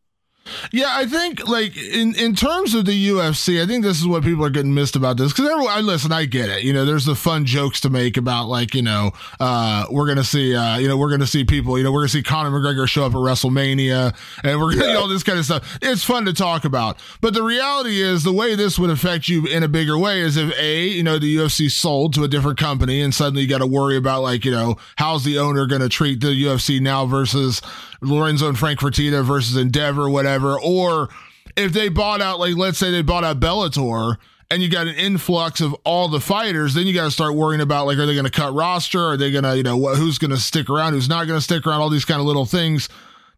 Yeah, 0.72 0.88
I 0.90 1.06
think 1.06 1.48
like 1.48 1.78
in 1.78 2.16
in 2.16 2.36
terms 2.36 2.74
of 2.74 2.86
the 2.86 3.10
UFC, 3.10 3.62
I 3.62 3.68
think 3.68 3.84
this 3.84 4.00
is 4.00 4.08
what 4.08 4.24
people 4.24 4.44
are 4.44 4.50
getting 4.50 4.74
missed 4.74 4.96
about 4.96 5.18
this 5.18 5.32
because 5.32 5.50
everyone, 5.50 5.72
I 5.72 5.82
listen, 5.82 6.12
I 6.12 6.26
get 6.26 6.50
it. 6.50 6.64
You 6.64 6.74
know, 6.74 6.84
there's 6.84 7.06
the 7.06 7.16
fun 7.16 7.46
jokes 7.46 7.82
to 7.82 7.90
make 7.90 8.18
about 8.18 8.48
like 8.48 8.74
you 8.74 8.82
know, 8.82 9.12
uh, 9.40 9.86
we're 9.92 10.08
gonna 10.08 10.24
see, 10.24 10.56
uh, 10.56 10.78
you 10.78 10.88
know, 10.88 10.98
we're 10.98 11.12
gonna 11.12 11.28
see 11.28 11.44
people, 11.44 11.78
you 11.78 11.84
know, 11.84 11.92
we're 11.92 12.02
gonna 12.02 12.10
see 12.10 12.24
Conor 12.24 12.50
McGregor 12.50 12.88
show 12.88 13.06
up 13.06 13.12
at 13.12 13.18
WrestleMania, 13.18 14.16
and 14.44 14.60
we're 14.60 14.74
gonna 14.74 14.94
yeah. 14.94 14.96
all 14.96 15.08
this 15.08 15.24
kind 15.24 15.38
of 15.38 15.46
stuff. 15.46 15.78
It's 15.82 16.04
fun 16.04 16.26
to 16.26 16.34
talk 16.34 16.66
about, 16.66 16.98
but 17.22 17.34
the 17.34 17.44
reality 17.44 18.02
is 18.02 18.24
the 18.24 18.34
way 18.34 18.56
this 18.56 18.80
would 18.80 18.90
affect 18.90 19.30
you 19.30 19.46
in 19.46 19.64
a 19.64 19.68
bigger 19.68 19.98
way 19.98 20.22
is 20.22 20.38
if 20.38 20.58
a, 20.58 20.88
you 20.88 21.04
know, 21.04 21.20
the 21.20 21.36
UFC 21.36 21.70
sold 21.70 22.14
to 22.16 22.24
a 22.24 22.28
different 22.28 22.58
company, 22.58 23.02
and 23.02 23.14
suddenly 23.14 23.44
you 23.44 23.48
got 23.48 23.60
to 23.60 23.68
worry 23.68 23.96
about 23.96 24.24
like 24.24 24.44
you 24.44 24.52
know, 24.52 24.78
how's 24.96 25.24
the 25.24 25.38
owner 25.38 25.68
gonna 25.68 25.90
treat 25.90 26.20
the 26.20 26.28
UFC 26.28 26.82
now 26.82 27.06
versus 27.06 27.62
Lorenzo 28.02 28.50
and 28.50 28.58
Frank 28.58 28.80
Fertitta 28.80 29.24
versus 29.24 29.56
Endeavor, 29.56 30.10
whatever. 30.10 30.60
Or 30.60 31.10
if 31.56 31.74
they 31.74 31.90
bought 31.90 32.22
out, 32.22 32.40
like, 32.40 32.56
let's 32.56 32.78
say 32.78 32.92
they 32.92 33.02
bought 33.02 33.24
out 33.24 33.40
Bellator 33.40 34.18
and 34.50 34.62
you 34.62 34.70
got 34.70 34.88
an 34.88 34.96
influx 34.96 35.62
of 35.62 35.74
all 35.86 36.08
the 36.08 36.20
fighters, 36.20 36.74
then 36.74 36.88
you 36.88 36.94
got 36.94 37.06
to 37.06 37.12
start 37.12 37.36
worrying 37.36 37.62
about, 37.62 37.86
like, 37.86 37.98
are 37.98 38.06
they 38.06 38.14
going 38.14 38.26
to 38.26 38.32
cut 38.32 38.54
roster? 38.54 39.00
Are 39.00 39.18
they 39.18 39.32
going 39.32 39.44
to, 39.44 39.56
you 39.56 39.64
know, 39.64 39.78
who's 39.96 40.18
going 40.18 40.32
to 40.32 40.38
stick 40.38 40.70
around? 40.70 40.94
Who's 40.94 41.10
not 41.10 41.28
going 41.28 41.38
to 41.38 41.44
stick 41.44 41.66
around? 41.66 41.82
All 41.82 41.90
these 41.90 42.06
kind 42.06 42.20
of 42.20 42.26
little 42.26 42.46
things 42.46 42.90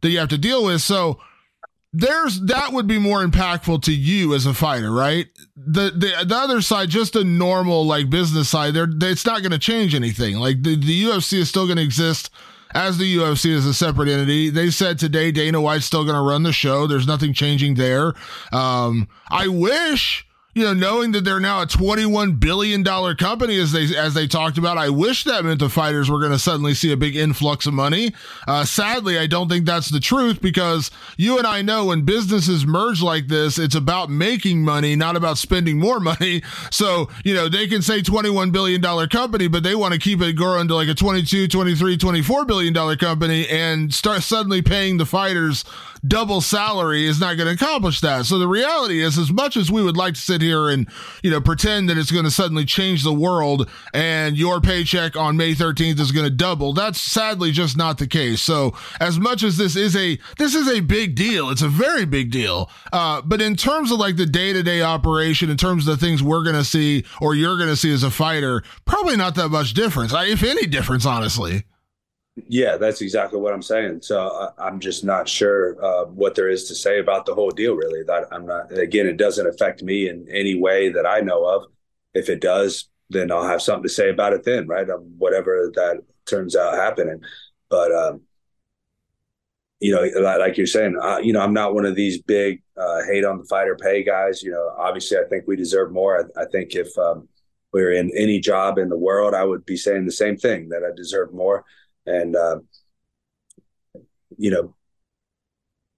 that 0.01 0.09
you 0.09 0.19
have 0.19 0.29
to 0.29 0.37
deal 0.37 0.65
with. 0.65 0.81
So, 0.81 1.19
there's 1.95 2.41
that 2.41 2.73
would 2.73 2.87
be 2.87 2.97
more 2.97 3.23
impactful 3.23 3.83
to 3.83 3.93
you 3.93 4.33
as 4.33 4.47
a 4.47 4.53
fighter, 4.55 4.91
right? 4.91 5.27
The 5.55 5.91
the 5.91 6.25
the 6.25 6.35
other 6.35 6.61
side, 6.61 6.89
just 6.89 7.15
a 7.15 7.23
normal 7.23 7.85
like 7.85 8.09
business 8.09 8.49
side, 8.49 8.73
there 8.73 8.87
it's 8.89 9.27
not 9.27 9.41
going 9.41 9.51
to 9.51 9.59
change 9.59 9.93
anything. 9.93 10.37
Like 10.37 10.63
the 10.63 10.75
the 10.75 11.03
UFC 11.03 11.33
is 11.33 11.49
still 11.49 11.67
going 11.67 11.77
to 11.77 11.83
exist 11.83 12.31
as 12.73 12.97
the 12.97 13.17
UFC 13.17 13.47
is 13.51 13.65
a 13.65 13.73
separate 13.73 14.09
entity. 14.09 14.49
They 14.49 14.69
said 14.69 14.99
today 14.99 15.31
Dana 15.31 15.61
White's 15.61 15.85
still 15.85 16.03
going 16.03 16.15
to 16.15 16.21
run 16.21 16.43
the 16.43 16.53
show. 16.53 16.87
There's 16.87 17.07
nothing 17.07 17.33
changing 17.33 17.75
there. 17.75 18.13
Um, 18.51 19.07
I 19.29 19.47
wish 19.47 20.25
you 20.55 20.63
know, 20.63 20.73
knowing 20.73 21.11
that 21.13 21.23
they're 21.23 21.39
now 21.39 21.61
a 21.61 21.65
$21 21.65 22.39
billion 22.39 22.83
company 22.83 23.59
as 23.59 23.71
they, 23.71 23.95
as 23.95 24.13
they 24.13 24.27
talked 24.27 24.57
about, 24.57 24.77
I 24.77 24.89
wish 24.89 25.23
that 25.23 25.43
meant 25.43 25.59
the 25.59 25.69
fighters 25.69 26.11
were 26.11 26.19
going 26.19 26.31
to 26.31 26.39
suddenly 26.39 26.75
see 26.75 26.91
a 26.91 26.97
big 26.97 27.15
influx 27.15 27.65
of 27.65 27.73
money. 27.73 28.13
Uh, 28.47 28.63
sadly, 28.63 29.17
I 29.17 29.25
don't 29.25 29.49
think 29.49 29.65
that's 29.65 29.89
the 29.89 29.99
truth 29.99 30.41
because 30.41 30.91
you 31.17 31.39
and 31.39 31.47
I 31.47 31.63
know 31.63 31.85
when 31.85 32.03
businesses 32.03 32.67
merge 32.67 33.01
like 33.01 33.27
this, 33.27 33.57
it's 33.57 33.75
about 33.75 34.11
making 34.11 34.63
money, 34.63 34.95
not 34.95 35.15
about 35.15 35.37
spending 35.37 35.79
more 35.79 35.99
money. 35.99 36.41
So, 36.71 37.09
you 37.23 37.33
know, 37.33 37.49
they 37.49 37.67
can 37.67 37.81
say 37.81 38.01
$21 38.01 38.51
billion 38.51 38.81
company, 39.09 39.47
but 39.47 39.63
they 39.63 39.75
want 39.75 39.93
to 39.93 39.99
keep 39.99 40.21
it 40.21 40.33
growing 40.33 40.67
to 40.69 40.75
like 40.75 40.87
a 40.87 40.93
22, 40.93 41.47
23, 41.47 41.97
24 41.97 42.45
billion 42.45 42.73
dollar 42.73 42.95
company 42.95 43.47
and 43.47 43.93
start 43.93 44.23
suddenly 44.23 44.61
paying 44.61 44.97
the 44.97 45.05
fighters 45.05 45.63
double 46.05 46.41
salary 46.41 47.05
is 47.05 47.19
not 47.19 47.37
going 47.37 47.47
to 47.47 47.53
accomplish 47.53 48.01
that. 48.01 48.25
So 48.25 48.37
the 48.37 48.47
reality 48.47 49.01
is, 49.01 49.17
as 49.17 49.31
much 49.31 49.55
as 49.55 49.71
we 49.71 49.81
would 49.81 49.97
like 49.97 50.15
to 50.15 50.19
sit 50.19 50.41
here 50.41 50.69
and, 50.69 50.87
you 51.21 51.31
know, 51.31 51.41
pretend 51.41 51.89
that 51.89 51.97
it's 51.97 52.11
going 52.11 52.25
to 52.25 52.31
suddenly 52.31 52.65
change 52.65 53.03
the 53.03 53.13
world 53.13 53.69
and 53.93 54.37
your 54.37 54.59
paycheck 54.59 55.15
on 55.15 55.37
May 55.37 55.53
13th 55.53 55.99
is 55.99 56.11
going 56.11 56.25
to 56.25 56.29
double, 56.29 56.73
that's 56.73 56.99
sadly 56.99 57.51
just 57.51 57.77
not 57.77 57.97
the 57.97 58.07
case. 58.07 58.41
So 58.41 58.73
as 58.99 59.19
much 59.19 59.43
as 59.43 59.57
this 59.57 59.75
is 59.75 59.95
a, 59.95 60.19
this 60.37 60.55
is 60.55 60.67
a 60.67 60.81
big 60.81 61.15
deal, 61.15 61.49
it's 61.49 61.61
a 61.61 61.69
very 61.69 62.05
big 62.05 62.31
deal. 62.31 62.69
Uh, 62.91 63.21
but 63.21 63.41
in 63.41 63.55
terms 63.55 63.91
of 63.91 63.99
like 63.99 64.17
the 64.17 64.25
day 64.25 64.53
to 64.53 64.63
day 64.63 64.81
operation, 64.81 65.49
in 65.49 65.57
terms 65.57 65.87
of 65.87 65.99
the 65.99 66.05
things 66.05 66.21
we're 66.21 66.43
going 66.43 66.55
to 66.55 66.63
see 66.63 67.05
or 67.21 67.35
you're 67.35 67.57
going 67.57 67.69
to 67.69 67.75
see 67.77 67.93
as 67.93 68.03
a 68.03 68.11
fighter, 68.11 68.63
probably 68.85 69.15
not 69.15 69.35
that 69.35 69.49
much 69.49 69.73
difference, 69.73 70.13
if 70.13 70.43
any 70.43 70.65
difference, 70.65 71.05
honestly. 71.05 71.63
Yeah, 72.35 72.77
that's 72.77 73.01
exactly 73.01 73.39
what 73.39 73.53
I'm 73.53 73.61
saying. 73.61 74.01
So 74.01 74.27
uh, 74.27 74.51
I'm 74.57 74.79
just 74.79 75.03
not 75.03 75.29
sure 75.29 75.77
uh, 75.83 76.05
what 76.05 76.33
there 76.33 76.49
is 76.49 76.67
to 76.69 76.75
say 76.75 76.99
about 76.99 77.25
the 77.27 77.35
whole 77.35 77.51
deal. 77.51 77.75
Really, 77.75 78.03
that 78.03 78.25
I'm 78.31 78.47
not. 78.47 78.71
Again, 78.75 79.05
it 79.05 79.17
doesn't 79.17 79.45
affect 79.45 79.83
me 79.83 80.09
in 80.09 80.27
any 80.31 80.55
way 80.59 80.89
that 80.89 81.05
I 81.05 81.19
know 81.19 81.45
of. 81.45 81.65
If 82.15 82.29
it 82.29 82.41
does, 82.41 82.89
then 83.09 83.31
I'll 83.31 83.47
have 83.47 83.61
something 83.61 83.83
to 83.83 83.89
say 83.89 84.09
about 84.09 84.33
it 84.33 84.43
then, 84.43 84.67
right? 84.67 84.89
Um, 84.89 85.13
whatever 85.17 85.71
that 85.75 86.01
turns 86.25 86.55
out 86.55 86.73
happening. 86.73 87.21
But 87.69 87.91
um, 87.93 88.21
you 89.79 89.93
know, 89.93 90.21
like 90.21 90.57
you're 90.57 90.65
saying, 90.65 90.97
uh, 91.01 91.17
you 91.17 91.33
know, 91.33 91.41
I'm 91.41 91.53
not 91.53 91.73
one 91.75 91.85
of 91.85 91.95
these 91.95 92.21
big 92.21 92.61
uh, 92.77 93.03
hate 93.03 93.25
on 93.25 93.39
the 93.39 93.43
fighter 93.45 93.75
pay 93.75 94.03
guys. 94.03 94.41
You 94.41 94.51
know, 94.51 94.71
obviously, 94.77 95.17
I 95.17 95.27
think 95.29 95.43
we 95.45 95.55
deserve 95.55 95.91
more. 95.91 96.29
I, 96.37 96.41
I 96.41 96.45
think 96.51 96.73
if 96.73 96.97
um, 96.97 97.27
we 97.73 97.81
were 97.81 97.91
in 97.91 98.11
any 98.17 98.39
job 98.39 98.77
in 98.77 98.87
the 98.89 98.97
world, 98.97 99.33
I 99.33 99.43
would 99.43 99.65
be 99.65 99.75
saying 99.75 100.05
the 100.05 100.11
same 100.11 100.37
thing 100.37 100.69
that 100.69 100.83
I 100.83 100.95
deserve 100.95 101.33
more 101.33 101.65
and 102.05 102.35
uh, 102.35 102.59
you 104.37 104.51
know 104.51 104.75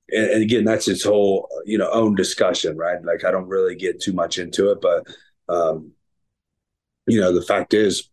and, 0.10 0.30
and, 0.30 0.44
again 0.44 0.64
that's 0.64 0.88
its 0.88 1.04
whole 1.04 1.50
you 1.66 1.78
know 1.78 1.90
own 1.92 2.16
discussion 2.16 2.78
right? 2.78 3.04
Like 3.04 3.24
i 3.24 3.32
don't 3.32 3.48
really 3.48 3.76
get 3.76 4.02
too 4.02 4.14
much 4.14 4.38
into 4.38 4.72
it 4.72 4.80
but 4.82 5.08
um 5.50 5.92
you 7.08 7.20
know 7.20 7.34
the 7.34 7.46
fact 7.46 7.74
is 7.74 8.10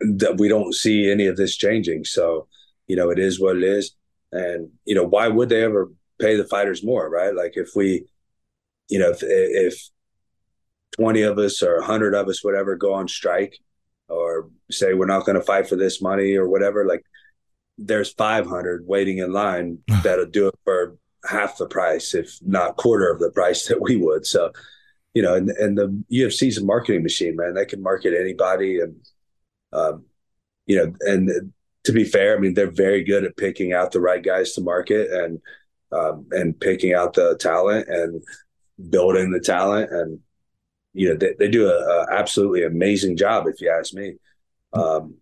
that 0.00 0.36
we 0.38 0.48
don't 0.48 0.74
see 0.74 1.10
any 1.10 1.26
of 1.26 1.36
this 1.36 1.56
changing. 1.56 2.04
So 2.04 2.48
you 2.86 2.96
know 2.96 3.10
it 3.10 3.18
is 3.18 3.40
what 3.40 3.56
it 3.56 3.62
is. 3.62 3.94
And 4.32 4.70
you 4.84 4.94
know 4.94 5.04
why 5.04 5.28
would 5.28 5.48
they 5.48 5.62
ever 5.62 5.90
pay 6.20 6.36
the 6.36 6.44
fighters 6.44 6.84
more 6.84 7.08
right? 7.08 7.34
Like 7.34 7.52
if 7.56 7.70
we 7.74 8.06
you 8.88 8.98
know 8.98 9.10
if 9.10 9.20
if 9.22 9.88
20 10.96 11.22
of 11.22 11.38
us 11.38 11.62
or 11.62 11.78
100 11.78 12.14
of 12.14 12.28
us 12.28 12.44
whatever 12.44 12.74
go 12.76 12.94
on 12.94 13.08
strike 13.08 13.58
or 14.08 14.50
say 14.70 14.94
we're 14.94 15.06
not 15.06 15.24
going 15.24 15.38
to 15.38 15.44
fight 15.44 15.68
for 15.68 15.76
this 15.76 16.02
money 16.02 16.34
or 16.34 16.48
whatever 16.48 16.86
like 16.86 17.04
there's 17.78 18.12
500 18.12 18.86
waiting 18.86 19.18
in 19.18 19.32
line 19.32 19.78
that'll 20.02 20.26
do 20.26 20.48
it 20.48 20.58
for 20.64 20.96
half 21.28 21.58
the 21.58 21.66
price 21.66 22.14
if 22.14 22.38
not 22.42 22.76
quarter 22.76 23.10
of 23.10 23.18
the 23.18 23.30
price 23.30 23.66
that 23.66 23.80
we 23.80 23.96
would. 23.96 24.26
So 24.26 24.52
you 25.14 25.22
know 25.22 25.34
and, 25.34 25.50
and 25.50 25.78
the 25.78 26.24
ufc's 26.26 26.58
a 26.58 26.64
marketing 26.64 27.02
machine 27.02 27.36
man. 27.36 27.54
They 27.54 27.64
can 27.64 27.82
market 27.82 28.14
anybody 28.18 28.80
and 28.80 28.96
um, 29.72 30.04
you 30.66 30.76
know 30.76 30.92
and 31.00 31.52
to 31.84 31.92
be 31.92 32.04
fair 32.04 32.36
i 32.36 32.40
mean 32.40 32.54
they're 32.54 32.70
very 32.70 33.04
good 33.04 33.22
at 33.24 33.36
picking 33.36 33.72
out 33.72 33.92
the 33.92 34.00
right 34.00 34.24
guys 34.24 34.52
to 34.54 34.60
market 34.60 35.08
and 35.10 35.40
um, 35.92 36.26
and 36.32 36.58
picking 36.58 36.94
out 36.94 37.14
the 37.14 37.36
talent 37.38 37.88
and 37.88 38.22
building 38.90 39.30
the 39.30 39.40
talent. 39.40 39.90
And 39.90 40.20
you 40.92 41.08
know 41.08 41.16
they, 41.16 41.34
they 41.38 41.48
do 41.48 41.68
a, 41.68 41.74
a, 41.74 42.06
absolutely 42.12 42.64
amazing 42.64 43.16
job 43.16 43.46
if 43.46 43.60
you 43.60 43.70
ask 43.70 43.92
me 43.92 44.14
um, 44.76 45.14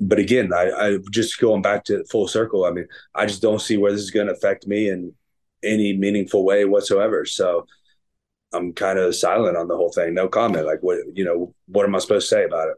but 0.00 0.18
again 0.18 0.52
I, 0.52 0.70
I 0.70 0.98
just 1.10 1.40
going 1.40 1.62
back 1.62 1.84
to 1.84 2.04
full 2.04 2.28
circle 2.28 2.64
i 2.64 2.70
mean 2.70 2.86
i 3.14 3.26
just 3.26 3.42
don't 3.42 3.60
see 3.60 3.76
where 3.76 3.92
this 3.92 4.02
is 4.02 4.10
going 4.10 4.26
to 4.26 4.34
affect 4.34 4.66
me 4.66 4.88
in 4.88 5.14
any 5.62 5.96
meaningful 5.96 6.44
way 6.44 6.64
whatsoever. 6.64 7.24
So 7.24 7.66
i'm 8.52 8.72
kind 8.72 8.98
of 8.98 9.14
silent 9.14 9.56
on 9.56 9.68
the 9.68 9.76
whole 9.76 9.92
thing. 9.92 10.14
No 10.14 10.28
comment. 10.28 10.66
Like 10.66 10.80
what 10.80 10.98
you 11.14 11.24
know 11.24 11.54
what 11.66 11.84
am 11.84 11.94
i 11.94 11.98
supposed 11.98 12.28
to 12.28 12.34
say 12.34 12.44
about 12.44 12.68
it? 12.68 12.76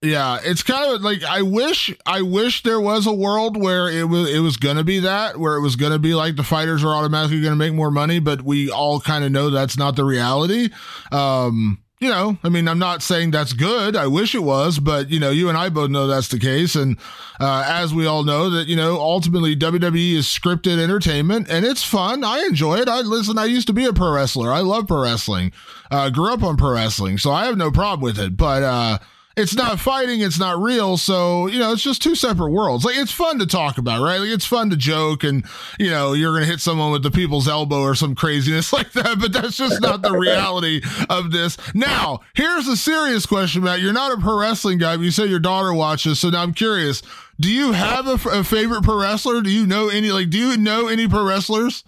Yeah, 0.00 0.38
it's 0.44 0.62
kind 0.62 0.94
of 0.94 1.02
like 1.02 1.24
I 1.24 1.42
wish 1.42 1.92
I 2.06 2.22
wish 2.22 2.62
there 2.62 2.80
was 2.80 3.06
a 3.06 3.12
world 3.12 3.60
where 3.60 3.90
it 3.90 4.08
was 4.08 4.30
it 4.30 4.38
was 4.38 4.56
gonna 4.56 4.84
be 4.84 5.00
that 5.00 5.38
where 5.38 5.56
it 5.56 5.60
was 5.60 5.74
gonna 5.74 5.98
be 5.98 6.14
like 6.14 6.36
the 6.36 6.44
fighters 6.44 6.84
are 6.84 6.94
automatically 6.94 7.42
gonna 7.42 7.56
make 7.56 7.74
more 7.74 7.90
money, 7.90 8.20
but 8.20 8.42
we 8.42 8.70
all 8.70 9.00
kind 9.00 9.24
of 9.24 9.32
know 9.32 9.50
that's 9.50 9.76
not 9.76 9.96
the 9.96 10.04
reality. 10.04 10.68
Um, 11.10 11.82
you 12.00 12.08
know, 12.08 12.38
I 12.44 12.48
mean, 12.48 12.68
I'm 12.68 12.78
not 12.78 13.02
saying 13.02 13.32
that's 13.32 13.52
good. 13.52 13.96
I 13.96 14.06
wish 14.06 14.34
it 14.34 14.42
was, 14.42 14.78
but 14.78 15.10
you 15.10 15.18
know, 15.18 15.30
you 15.30 15.48
and 15.48 15.58
I 15.58 15.68
both 15.68 15.90
know 15.90 16.06
that's 16.06 16.28
the 16.28 16.38
case. 16.38 16.76
And 16.76 16.96
uh, 17.40 17.64
as 17.66 17.92
we 17.92 18.06
all 18.06 18.22
know, 18.22 18.50
that 18.50 18.68
you 18.68 18.76
know, 18.76 19.00
ultimately 19.00 19.56
WWE 19.56 20.14
is 20.14 20.26
scripted 20.26 20.78
entertainment, 20.78 21.48
and 21.50 21.64
it's 21.64 21.82
fun. 21.82 22.22
I 22.22 22.44
enjoy 22.48 22.76
it. 22.78 22.88
I 22.88 23.00
listen. 23.00 23.36
I 23.36 23.46
used 23.46 23.66
to 23.66 23.72
be 23.72 23.84
a 23.84 23.92
pro 23.92 24.12
wrestler. 24.12 24.52
I 24.52 24.60
love 24.60 24.86
pro 24.86 25.02
wrestling. 25.02 25.52
Uh, 25.90 26.10
grew 26.10 26.32
up 26.32 26.42
on 26.42 26.56
pro 26.56 26.74
wrestling, 26.74 27.18
so 27.18 27.32
I 27.32 27.46
have 27.46 27.56
no 27.56 27.70
problem 27.70 28.00
with 28.00 28.18
it. 28.18 28.36
But 28.36 28.62
uh, 28.62 28.98
it's 29.38 29.54
not 29.54 29.78
fighting, 29.78 30.20
it's 30.20 30.38
not 30.38 30.60
real. 30.60 30.96
So, 30.96 31.46
you 31.46 31.58
know, 31.58 31.72
it's 31.72 31.82
just 31.82 32.02
two 32.02 32.14
separate 32.16 32.50
worlds. 32.50 32.84
Like 32.84 32.96
it's 32.96 33.12
fun 33.12 33.38
to 33.38 33.46
talk 33.46 33.78
about, 33.78 34.02
right? 34.02 34.18
Like 34.18 34.30
it's 34.30 34.44
fun 34.44 34.70
to 34.70 34.76
joke 34.76 35.22
and, 35.22 35.44
you 35.78 35.90
know, 35.90 36.12
you're 36.12 36.32
going 36.32 36.42
to 36.42 36.50
hit 36.50 36.60
someone 36.60 36.90
with 36.90 37.04
the 37.04 37.10
people's 37.10 37.46
elbow 37.46 37.80
or 37.80 37.94
some 37.94 38.14
craziness 38.14 38.72
like 38.72 38.92
that, 38.92 39.18
but 39.20 39.32
that's 39.32 39.56
just 39.56 39.80
not 39.80 40.02
the 40.02 40.12
reality 40.12 40.82
of 41.08 41.30
this. 41.30 41.56
Now, 41.74 42.20
here's 42.34 42.66
a 42.66 42.76
serious 42.76 43.26
question, 43.26 43.62
Matt. 43.62 43.80
You're 43.80 43.92
not 43.92 44.12
a 44.12 44.20
pro 44.20 44.40
wrestling 44.40 44.78
guy, 44.78 44.96
but 44.96 45.04
you 45.04 45.12
said 45.12 45.30
your 45.30 45.38
daughter 45.38 45.72
watches. 45.72 46.18
So 46.18 46.30
now 46.30 46.42
I'm 46.42 46.52
curious, 46.52 47.02
do 47.38 47.50
you 47.50 47.72
have 47.72 48.08
a, 48.08 48.18
a 48.30 48.42
favorite 48.42 48.82
pro 48.82 49.00
wrestler? 49.00 49.40
Do 49.40 49.50
you 49.50 49.66
know 49.66 49.88
any, 49.88 50.10
like, 50.10 50.30
do 50.30 50.38
you 50.38 50.56
know 50.56 50.88
any 50.88 51.06
pro 51.06 51.24
wrestlers? 51.24 51.84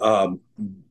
Um, 0.00 0.40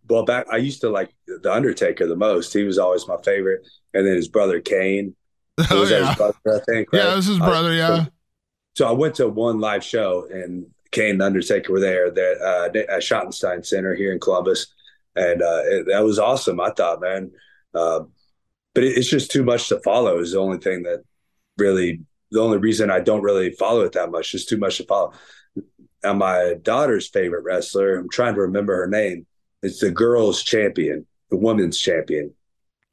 well, 0.10 0.25
back 0.25 0.48
I 0.51 0.58
used 0.58 0.81
to 0.81 0.89
like 0.89 1.13
the 1.27 1.53
Undertaker 1.53 2.08
the 2.08 2.15
most. 2.15 2.51
He 2.51 2.63
was 2.63 2.77
always 2.77 3.08
my 3.08 3.17
favorite, 3.24 3.65
and 3.93 4.05
then 4.05 4.15
his 4.15 4.27
brother 4.27 4.60
Kane. 4.60 5.15
Oh, 5.71 5.81
was 5.81 5.91
yeah. 5.91 6.15
brother, 6.15 6.35
I 6.47 6.59
think. 6.59 6.91
Right? 6.93 6.99
Yeah, 6.99 7.13
it 7.13 7.15
was 7.17 7.25
his 7.25 7.39
brother. 7.39 7.69
Uh, 7.69 7.73
yeah. 7.73 8.03
So, 8.03 8.11
so, 8.75 8.87
I 8.87 8.91
went 8.91 9.15
to 9.15 9.27
one 9.27 9.59
live 9.59 9.83
show, 9.83 10.27
and 10.31 10.67
Kane 10.91 11.11
and 11.11 11.21
Undertaker 11.21 11.73
were 11.73 11.79
there 11.79 12.09
that 12.11 12.41
uh, 12.41 12.77
at 12.77 13.01
Schottenstein 13.01 13.65
Center 13.65 13.95
here 13.95 14.11
in 14.13 14.19
Columbus, 14.19 14.67
and 15.15 15.41
uh, 15.41 15.61
it, 15.65 15.87
that 15.87 16.03
was 16.03 16.19
awesome. 16.19 16.59
I 16.59 16.71
thought, 16.71 17.01
man, 17.01 17.31
uh, 17.73 18.01
but 18.73 18.83
it, 18.83 18.97
it's 18.97 19.09
just 19.09 19.31
too 19.31 19.43
much 19.43 19.69
to 19.69 19.79
follow. 19.81 20.19
Is 20.19 20.31
the 20.33 20.39
only 20.39 20.59
thing 20.59 20.83
that 20.83 21.03
really 21.57 22.01
the 22.31 22.41
only 22.41 22.57
reason 22.57 22.89
I 22.89 22.99
don't 22.99 23.23
really 23.23 23.51
follow 23.51 23.81
it 23.81 23.93
that 23.93 24.11
much. 24.11 24.31
Just 24.31 24.49
too 24.49 24.57
much 24.57 24.77
to 24.77 24.85
follow. 24.85 25.13
and 26.03 26.19
my 26.19 26.55
daughter's 26.61 27.09
favorite 27.09 27.43
wrestler, 27.43 27.97
I'm 27.97 28.09
trying 28.09 28.35
to 28.35 28.41
remember 28.41 28.75
her 28.77 28.87
name. 28.87 29.25
It's 29.61 29.79
the 29.79 29.91
girls' 29.91 30.43
champion, 30.43 31.05
the 31.29 31.37
women's 31.37 31.77
champion. 31.77 32.33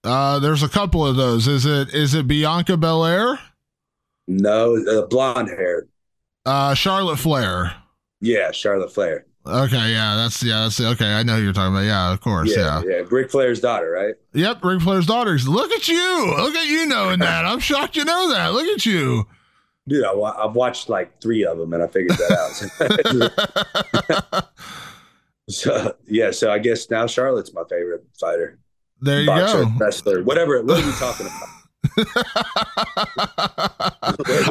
Uh, 0.06 0.38
there's 0.38 0.62
a 0.62 0.68
couple 0.68 1.04
of 1.04 1.16
those. 1.16 1.48
Is 1.48 1.66
it 1.66 1.92
is 1.92 2.14
it 2.14 2.28
Bianca 2.28 2.76
Belair? 2.76 3.40
No, 4.28 4.76
uh, 4.76 5.06
blonde 5.06 5.48
hair. 5.48 5.88
Uh, 6.44 6.74
Charlotte 6.74 7.18
Flair. 7.18 7.74
Yeah, 8.20 8.52
Charlotte 8.52 8.92
Flair. 8.92 9.26
Okay, 9.44 9.92
yeah, 9.92 10.14
that's 10.14 10.42
yeah, 10.42 10.62
that's 10.62 10.80
okay. 10.80 11.12
I 11.12 11.22
know 11.24 11.36
who 11.36 11.42
you're 11.42 11.52
talking 11.52 11.74
about. 11.74 11.86
Yeah, 11.86 12.12
of 12.12 12.20
course. 12.20 12.56
Yeah, 12.56 12.82
yeah. 12.82 12.98
yeah. 12.98 13.02
Ric 13.08 13.30
Flair's 13.30 13.60
daughter, 13.60 13.90
right? 13.90 14.14
Yep, 14.32 14.64
Ric 14.64 14.80
Flair's 14.80 15.06
daughter. 15.06 15.36
Look 15.38 15.72
at 15.72 15.88
you. 15.88 16.34
Look 16.36 16.54
at 16.54 16.66
you 16.66 16.86
knowing 16.86 17.18
that. 17.20 17.44
I'm 17.44 17.58
shocked 17.58 17.96
you 17.96 18.04
know 18.04 18.30
that. 18.30 18.52
Look 18.52 18.66
at 18.66 18.86
you. 18.86 19.26
Dude, 19.88 20.04
I, 20.04 20.42
have 20.42 20.56
watched 20.56 20.88
like 20.88 21.20
three 21.20 21.44
of 21.44 21.58
them 21.58 21.72
and 21.72 21.82
I 21.82 21.86
figured 21.86 22.18
that 22.18 23.62
out. 24.32 24.48
so 25.48 25.94
yeah, 26.06 26.32
so 26.32 26.50
I 26.50 26.58
guess 26.58 26.90
now 26.90 27.06
Charlotte's 27.06 27.54
my 27.54 27.62
favorite 27.68 28.04
fighter. 28.18 28.58
There 29.00 29.20
you 29.20 29.26
Boxer, 29.26 29.64
go. 29.64 29.70
Wrestler, 29.78 30.22
whatever. 30.22 30.62
What 30.62 30.82
are 30.82 30.86
we 30.86 30.92
talking 30.98 31.26
about? 31.26 31.48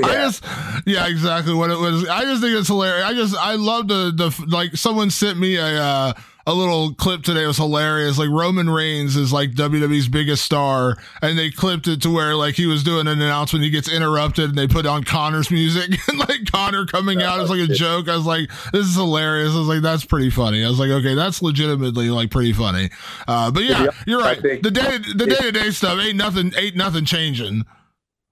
I 0.03 0.13
just, 0.25 0.43
yeah, 0.85 1.07
exactly 1.07 1.53
what 1.53 1.71
it 1.71 1.77
was. 1.77 2.07
I 2.07 2.23
just 2.23 2.41
think 2.41 2.57
it's 2.57 2.67
hilarious. 2.67 3.05
I 3.05 3.13
just, 3.13 3.35
I 3.35 3.55
love 3.55 3.87
the 3.87 4.11
the 4.15 4.45
like. 4.47 4.75
Someone 4.77 5.09
sent 5.09 5.39
me 5.39 5.55
a 5.57 5.65
uh, 5.65 6.13
a 6.47 6.53
little 6.53 6.93
clip 6.93 7.23
today. 7.23 7.43
It 7.43 7.47
was 7.47 7.57
hilarious. 7.57 8.17
Like 8.17 8.29
Roman 8.29 8.69
Reigns 8.69 9.15
is 9.15 9.33
like 9.33 9.51
WWE's 9.51 10.07
biggest 10.07 10.43
star, 10.43 10.97
and 11.21 11.37
they 11.37 11.49
clipped 11.49 11.87
it 11.87 12.01
to 12.03 12.13
where 12.13 12.35
like 12.35 12.55
he 12.55 12.65
was 12.65 12.83
doing 12.83 13.07
an 13.07 13.21
announcement. 13.21 13.63
He 13.63 13.71
gets 13.71 13.91
interrupted, 13.91 14.49
and 14.49 14.57
they 14.57 14.67
put 14.67 14.85
on 14.85 15.03
Conor's 15.03 15.49
music, 15.49 15.99
and 16.07 16.19
like 16.19 16.51
Conor 16.51 16.85
coming 16.85 17.21
out 17.21 17.39
is 17.39 17.49
like 17.49 17.69
a 17.69 17.73
joke. 17.73 18.07
I 18.07 18.15
was 18.15 18.25
like, 18.25 18.49
this 18.71 18.85
is 18.85 18.95
hilarious. 18.95 19.53
I 19.53 19.59
was 19.59 19.67
like, 19.67 19.81
that's 19.81 20.05
pretty 20.05 20.29
funny. 20.29 20.63
I 20.63 20.69
was 20.69 20.79
like, 20.79 20.89
okay, 20.89 21.15
that's 21.15 21.41
legitimately 21.41 22.09
like 22.09 22.31
pretty 22.31 22.53
funny. 22.53 22.89
Uh, 23.27 23.51
but 23.51 23.63
yeah, 23.63 23.87
you're 24.05 24.21
right. 24.21 24.41
The 24.41 24.71
day 24.71 24.97
the 25.15 25.25
day 25.25 25.41
to 25.41 25.51
day 25.51 25.71
stuff 25.71 25.99
ain't 25.99 26.17
nothing 26.17 26.53
ain't 26.57 26.75
nothing 26.75 27.05
changing 27.05 27.65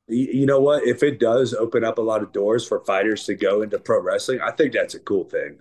you 0.10 0.46
know 0.46 0.60
what? 0.60 0.84
If 0.84 1.02
it 1.02 1.20
does 1.20 1.54
open 1.54 1.84
up 1.84 1.98
a 1.98 2.02
lot 2.02 2.22
of 2.22 2.32
doors 2.34 2.68
for 2.68 2.84
fighters 2.84 3.26
to 3.26 3.36
go 3.36 3.62
into 3.62 3.80
pro 3.80 4.02
wrestling, 4.02 4.42
I 4.42 4.52
think 4.52 4.74
that's 4.74 4.96
a 4.96 5.00
cool 5.00 5.24
thing. 5.24 5.58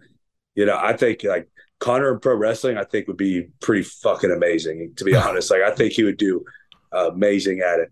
You 0.54 0.66
know, 0.66 0.76
I 0.76 0.94
think 0.94 1.24
like 1.24 1.48
Conor 1.82 2.12
in 2.12 2.20
pro 2.20 2.36
wrestling, 2.36 2.78
I 2.78 2.84
think 2.84 3.08
would 3.08 3.16
be 3.16 3.48
pretty 3.60 3.82
fucking 3.82 4.30
amazing. 4.30 4.92
To 4.96 5.04
be 5.04 5.16
honest, 5.16 5.50
like 5.50 5.62
I 5.62 5.72
think 5.72 5.92
he 5.92 6.04
would 6.04 6.16
do 6.16 6.44
amazing 6.92 7.60
at 7.60 7.80
it. 7.80 7.90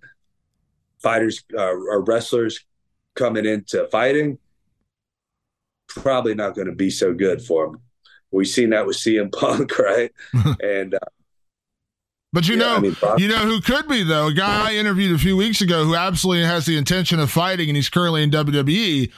Fighters 1.02 1.42
uh, 1.54 1.72
or 1.72 2.04
wrestlers 2.04 2.60
coming 3.16 3.46
into 3.46 3.88
fighting, 3.88 4.38
probably 5.88 6.36
not 6.36 6.54
going 6.54 6.68
to 6.68 6.74
be 6.74 6.88
so 6.88 7.12
good 7.12 7.42
for 7.42 7.66
him. 7.66 7.80
We've 8.30 8.46
seen 8.46 8.70
that 8.70 8.86
with 8.86 8.96
CM 8.96 9.32
Punk, 9.38 9.76
right? 9.76 10.12
and 10.62 10.94
uh, 10.94 10.98
but 12.32 12.46
you 12.46 12.54
yeah, 12.54 12.60
know, 12.60 12.76
I 12.76 12.78
mean, 12.78 12.96
you 13.18 13.26
know 13.26 13.38
who 13.38 13.60
could 13.60 13.88
be 13.88 14.04
though? 14.04 14.28
A 14.28 14.32
guy 14.32 14.70
I 14.70 14.74
interviewed 14.76 15.16
a 15.16 15.18
few 15.18 15.36
weeks 15.36 15.62
ago 15.62 15.84
who 15.84 15.96
absolutely 15.96 16.44
has 16.44 16.64
the 16.64 16.76
intention 16.76 17.18
of 17.18 17.28
fighting, 17.28 17.68
and 17.68 17.74
he's 17.74 17.88
currently 17.88 18.22
in 18.22 18.30
WWE. 18.30 19.10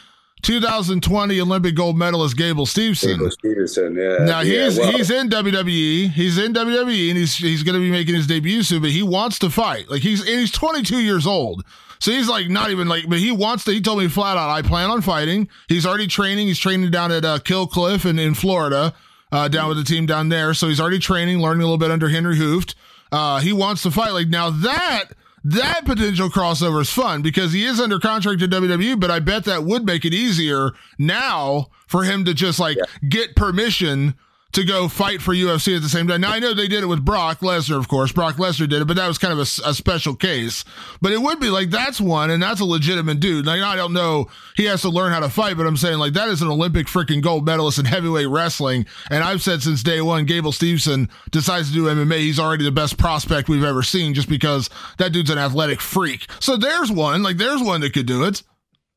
2020 0.42 1.40
Olympic 1.40 1.74
gold 1.74 1.96
medalist 1.96 2.36
Gable 2.36 2.66
Steveson. 2.66 3.18
Gable 3.18 3.30
Steveson, 3.30 3.96
yeah. 3.96 4.24
Now 4.24 4.40
yeah, 4.40 4.64
he's 4.64 4.78
well. 4.78 4.92
he's 4.92 5.10
in 5.10 5.30
WWE. 5.30 6.10
He's 6.10 6.36
in 6.36 6.52
WWE, 6.52 7.08
and 7.10 7.18
he's 7.18 7.36
he's 7.36 7.62
going 7.62 7.74
to 7.74 7.80
be 7.80 7.90
making 7.90 8.14
his 8.14 8.26
debut 8.26 8.62
soon. 8.62 8.82
But 8.82 8.90
he 8.90 9.02
wants 9.02 9.38
to 9.40 9.50
fight. 9.50 9.88
Like 9.88 10.02
he's 10.02 10.20
and 10.20 10.40
he's 10.40 10.50
22 10.50 10.98
years 10.98 11.26
old, 11.26 11.64
so 12.00 12.10
he's 12.10 12.28
like 12.28 12.48
not 12.48 12.70
even 12.70 12.88
like. 12.88 13.08
But 13.08 13.18
he 13.18 13.30
wants 13.30 13.64
to. 13.64 13.72
He 13.72 13.80
told 13.80 14.00
me 14.00 14.08
flat 14.08 14.36
out, 14.36 14.50
I 14.50 14.62
plan 14.62 14.90
on 14.90 15.00
fighting. 15.00 15.48
He's 15.68 15.86
already 15.86 16.08
training. 16.08 16.48
He's 16.48 16.58
training 16.58 16.90
down 16.90 17.12
at 17.12 17.24
uh, 17.24 17.38
Kill 17.38 17.66
Cliff 17.68 18.04
in 18.04 18.18
in 18.18 18.34
Florida, 18.34 18.94
uh, 19.30 19.46
down 19.46 19.68
with 19.68 19.78
the 19.78 19.84
team 19.84 20.06
down 20.06 20.28
there. 20.28 20.54
So 20.54 20.66
he's 20.68 20.80
already 20.80 20.98
training, 20.98 21.38
learning 21.38 21.62
a 21.62 21.66
little 21.66 21.78
bit 21.78 21.92
under 21.92 22.08
Henry 22.08 22.36
Hooft. 22.36 22.74
Uh, 23.12 23.38
he 23.38 23.52
wants 23.52 23.82
to 23.84 23.90
fight. 23.92 24.10
Like 24.10 24.28
now 24.28 24.50
that 24.50 25.10
that 25.44 25.84
potential 25.84 26.28
crossover 26.28 26.80
is 26.80 26.90
fun 26.90 27.22
because 27.22 27.52
he 27.52 27.64
is 27.64 27.80
under 27.80 27.98
contract 27.98 28.40
to 28.40 28.48
WWE, 28.48 28.98
but 28.98 29.10
I 29.10 29.18
bet 29.18 29.44
that 29.44 29.64
would 29.64 29.84
make 29.84 30.04
it 30.04 30.14
easier 30.14 30.70
now 30.98 31.68
for 31.86 32.04
him 32.04 32.24
to 32.24 32.34
just 32.34 32.58
like 32.58 32.76
yeah. 32.76 33.08
get 33.08 33.36
permission 33.36 34.14
to 34.52 34.64
go 34.64 34.86
fight 34.88 35.22
for 35.22 35.34
UFC 35.34 35.74
at 35.74 35.82
the 35.82 35.88
same 35.88 36.06
time. 36.06 36.20
Now 36.20 36.32
I 36.32 36.38
know 36.38 36.52
they 36.52 36.68
did 36.68 36.82
it 36.82 36.86
with 36.86 37.04
Brock 37.04 37.40
Lesnar, 37.40 37.78
of 37.78 37.88
course. 37.88 38.12
Brock 38.12 38.36
Lesnar 38.36 38.68
did 38.68 38.82
it, 38.82 38.84
but 38.86 38.96
that 38.96 39.08
was 39.08 39.18
kind 39.18 39.32
of 39.32 39.38
a, 39.38 39.68
a, 39.68 39.74
special 39.74 40.14
case. 40.14 40.64
But 41.00 41.12
it 41.12 41.22
would 41.22 41.40
be 41.40 41.48
like 41.48 41.70
that's 41.70 42.00
one, 42.00 42.30
and 42.30 42.42
that's 42.42 42.60
a 42.60 42.64
legitimate 42.64 43.20
dude. 43.20 43.46
Like 43.46 43.62
I 43.62 43.76
don't 43.76 43.92
know, 43.92 44.28
he 44.56 44.64
has 44.64 44.82
to 44.82 44.90
learn 44.90 45.12
how 45.12 45.20
to 45.20 45.30
fight, 45.30 45.56
but 45.56 45.66
I'm 45.66 45.76
saying 45.76 45.98
like 45.98 46.12
that 46.12 46.28
is 46.28 46.42
an 46.42 46.48
Olympic 46.48 46.86
freaking 46.86 47.22
gold 47.22 47.46
medalist 47.46 47.78
in 47.78 47.86
heavyweight 47.86 48.28
wrestling. 48.28 48.86
And 49.10 49.24
I've 49.24 49.42
said 49.42 49.62
since 49.62 49.82
day 49.82 50.02
one, 50.02 50.26
Gable 50.26 50.52
Steveson 50.52 51.08
decides 51.30 51.68
to 51.68 51.74
do 51.74 51.84
MMA, 51.86 52.18
he's 52.18 52.38
already 52.38 52.64
the 52.64 52.72
best 52.72 52.98
prospect 52.98 53.48
we've 53.48 53.64
ever 53.64 53.82
seen, 53.82 54.12
just 54.12 54.28
because 54.28 54.68
that 54.98 55.12
dude's 55.12 55.30
an 55.30 55.38
athletic 55.38 55.80
freak. 55.80 56.26
So 56.40 56.56
there's 56.56 56.92
one, 56.92 57.22
like 57.22 57.38
there's 57.38 57.62
one 57.62 57.80
that 57.80 57.94
could 57.94 58.06
do 58.06 58.24
it. 58.24 58.42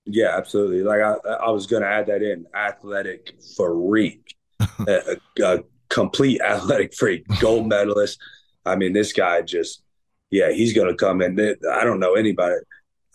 Yeah, 0.06 0.38
absolutely. 0.38 0.84
Like 0.84 1.02
I, 1.02 1.15
I 1.30 1.50
was 1.50 1.65
going 1.65 1.82
to 1.82 1.89
add 1.89 2.08
that 2.08 2.22
in, 2.22 2.46
athletic 2.54 3.34
freak 3.56 4.25
a, 4.88 5.17
a 5.43 5.63
complete 5.89 6.41
athletic 6.41 6.93
freak, 6.93 7.25
gold 7.39 7.67
medalist. 7.69 8.19
I 8.65 8.75
mean, 8.75 8.93
this 8.93 9.13
guy 9.13 9.41
just, 9.41 9.84
yeah, 10.32 10.51
he's 10.51 10.73
going 10.73 10.88
to 10.88 10.95
come 10.95 11.21
in. 11.21 11.39
I 11.71 11.84
don't 11.84 11.99
know 11.99 12.15
anybody. 12.15 12.56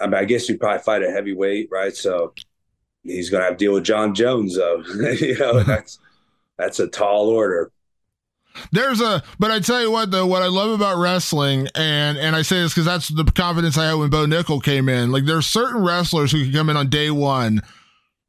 I 0.00 0.06
mean, 0.06 0.14
I 0.14 0.24
guess 0.24 0.48
you 0.48 0.56
probably 0.58 0.82
fight 0.82 1.02
a 1.02 1.10
heavyweight, 1.10 1.68
right? 1.70 1.94
So 1.94 2.32
he's 3.02 3.30
going 3.30 3.42
to 3.42 3.44
have 3.46 3.58
to 3.58 3.64
deal 3.64 3.74
with 3.74 3.84
Jon 3.84 4.14
Jones, 4.14 4.56
though. 4.56 4.82
you 5.20 5.38
know, 5.38 5.62
that's 5.62 5.98
that's 6.56 6.78
a 6.78 6.86
tall 6.86 7.28
order. 7.28 7.70
There's 8.72 9.00
a, 9.00 9.22
but 9.38 9.50
I 9.50 9.60
tell 9.60 9.80
you 9.80 9.90
what 9.90 10.10
though, 10.10 10.26
what 10.26 10.42
I 10.42 10.48
love 10.48 10.70
about 10.70 10.98
wrestling, 10.98 11.68
and 11.74 12.18
and 12.18 12.34
I 12.34 12.42
say 12.42 12.60
this 12.60 12.72
because 12.72 12.84
that's 12.84 13.08
the 13.08 13.24
confidence 13.24 13.78
I 13.78 13.88
had 13.88 13.94
when 13.94 14.10
Bo 14.10 14.26
Nickal 14.26 14.62
came 14.62 14.88
in. 14.88 15.12
Like 15.12 15.24
there's 15.24 15.46
certain 15.46 15.82
wrestlers 15.82 16.32
who 16.32 16.42
can 16.42 16.52
come 16.52 16.70
in 16.70 16.76
on 16.76 16.88
day 16.88 17.10
one, 17.10 17.62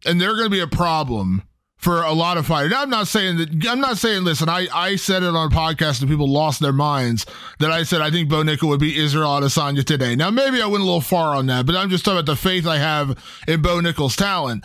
and 0.05 0.21
they're 0.21 0.36
going 0.36 0.45
to 0.45 0.49
be 0.49 0.60
a 0.60 0.67
problem 0.67 1.41
for 1.82 2.04
a 2.04 2.13
lot 2.13 2.38
of 2.38 2.46
fighters. 2.46 2.74
I'm 2.76 2.89
not 2.89 3.08
saying 3.08 3.38
that. 3.38 3.67
I'm 3.67 3.80
not 3.80 3.98
saying. 3.98 4.24
Listen, 4.24 4.48
I 4.48 4.67
I 4.74 4.96
said 4.96 5.24
it 5.24 5.36
on 5.36 5.52
a 5.52 5.56
podcast 5.56 6.02
and 6.02 6.10
people 6.10 6.28
lost 6.28 6.60
their 6.60 6.74
minds 6.74 7.26
that 7.60 7.72
I 7.72 7.84
said 7.84 8.02
I 8.02 8.12
think 8.12 8.30
Bo 8.30 8.44
Nickal 8.44 8.70
would 8.70 8.80
be 8.80 8.98
Israel 8.98 9.30
Adesanya 9.30 9.84
today. 9.84 10.15
Now 10.15 10.30
maybe 10.30 10.62
I 10.62 10.67
went 10.67 10.82
a 10.82 10.86
little 10.86 11.02
far 11.02 11.36
on 11.36 11.48
that, 11.48 11.65
but 11.65 11.76
I'm 11.76 11.89
just 11.89 12.06
talking 12.06 12.20
about 12.20 12.32
the 12.32 12.36
faith 12.36 12.67
I 12.67 12.78
have 12.78 13.17
in 13.48 13.62
Bo 13.62 13.78
Nickal's 13.80 14.15
talent. 14.15 14.63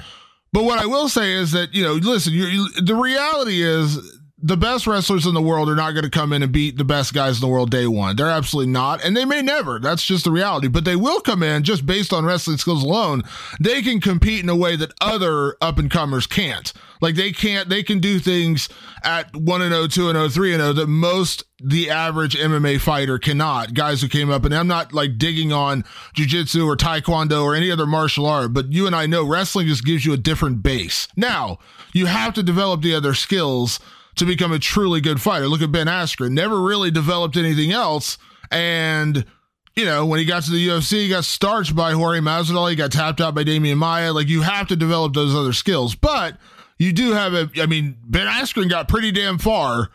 But 0.53 0.65
what 0.65 0.79
I 0.79 0.87
will 0.87 1.09
say 1.09 1.33
is 1.33 1.53
that 1.53 1.75
you 1.75 1.83
know, 1.83 1.95
listen, 1.95 2.33
you, 2.33 2.69
the 2.81 2.95
reality 2.95 3.63
is 3.63 4.16
the 4.39 4.57
best 4.57 4.87
wrestlers 4.87 5.25
in 5.25 5.33
the 5.33 5.41
world 5.41 5.69
are 5.71 5.75
not 5.75 5.93
going 5.93 6.05
to 6.05 6.11
come 6.11 6.31
in 6.35 6.43
and 6.43 6.53
beat 6.53 6.77
the 6.77 6.85
best 6.85 7.15
guys 7.15 7.37
in 7.37 7.41
the 7.41 7.49
world 7.49 7.71
day 7.71 7.87
one. 7.87 8.17
They're 8.17 8.29
absolutely 8.29 8.71
not. 8.71 9.03
And 9.03 9.17
they 9.17 9.25
may 9.25 9.41
never. 9.41 9.79
That's 9.79 10.05
just 10.05 10.25
the 10.25 10.31
reality. 10.31 10.69
But 10.69 10.85
they 10.85 10.97
will 10.97 11.21
come 11.21 11.43
in 11.43 11.63
just 11.63 11.87
based 11.87 12.13
on 12.13 12.27
wrestling 12.27 12.59
skills 12.59 12.85
alone. 12.85 13.23
They 13.59 13.81
can 13.81 13.99
compete 13.99 14.43
in 14.43 14.51
a 14.51 14.57
way 14.57 14.77
that 14.77 14.93
other 15.01 15.57
up 15.63 15.79
and 15.79 15.91
comers 15.91 16.27
can't. 16.27 16.71
Like 17.01 17.15
they 17.15 17.33
can't, 17.33 17.71
they 17.71 17.83
can 17.83 17.99
do 17.99 18.19
things 18.19 18.69
at 19.03 19.35
1 19.35 19.63
and 19.63 19.73
0, 19.73 19.87
2 19.87 20.09
and 20.11 20.17
0, 20.17 20.29
3 20.29 20.53
and 20.53 20.63
0 20.63 20.73
that 20.75 20.87
most 20.87 21.45
the 21.63 21.89
average 21.89 22.37
MMA 22.37 22.79
fighter 22.79 23.19
cannot. 23.19 23.73
Guys 23.73 24.03
who 24.03 24.09
came 24.09 24.31
up, 24.31 24.45
and 24.45 24.55
I'm 24.55 24.67
not 24.67 24.93
like 24.93 25.17
digging 25.17 25.53
on 25.53 25.83
jujitsu 26.15 26.67
or 26.67 26.77
taekwondo 26.77 27.43
or 27.43 27.55
any 27.55 27.71
other 27.71 27.87
martial 27.87 28.27
art, 28.27 28.53
but 28.53 28.71
you 28.71 28.87
and 28.87 28.95
I 28.95 29.07
know 29.07 29.25
wrestling 29.25 29.67
just 29.67 29.85
gives 29.85 30.05
you 30.05 30.13
a 30.13 30.19
different 30.19 30.63
base. 30.63 31.09
Now, 31.17 31.59
you 31.95 32.05
have 32.05 32.35
to 32.35 32.43
develop 32.43 32.83
the 32.83 32.95
other 32.95 33.15
skills 33.15 33.81
to 34.17 34.25
become 34.25 34.53
a 34.53 34.59
truly 34.59 35.01
good 35.01 35.21
fighter. 35.21 35.47
Look 35.47 35.63
at 35.63 35.71
Ben 35.71 35.87
Askren, 35.87 36.33
never 36.33 36.61
really 36.61 36.91
developed 36.91 37.37
anything 37.37 37.73
else. 37.73 38.19
And, 38.51 39.25
you 39.75 39.85
know, 39.85 40.07
when 40.07 40.19
he 40.19 40.25
got 40.25 40.43
to 40.45 40.51
the 40.51 40.69
UFC, 40.69 41.03
he 41.03 41.09
got 41.09 41.25
starched 41.25 41.77
by 41.77 41.93
Jorge 41.93 42.21
Masvidal. 42.21 42.71
He 42.71 42.77
got 42.77 42.93
tapped 42.93 43.21
out 43.21 43.35
by 43.35 43.45
Demian 43.45 43.77
Maya. 43.77 44.13
Like, 44.13 44.29
you 44.29 44.43
have 44.43 44.69
to 44.69 44.77
develop 44.77 45.15
those 45.15 45.35
other 45.35 45.53
skills. 45.53 45.95
But 45.95 46.39
you 46.79 46.93
do 46.93 47.13
have 47.13 47.35
a, 47.35 47.51
I 47.59 47.67
mean, 47.67 47.97
Ben 48.05 48.27
Askren 48.27 48.69
got 48.69 48.89
pretty 48.89 49.13
damn 49.13 49.39
far 49.39 49.91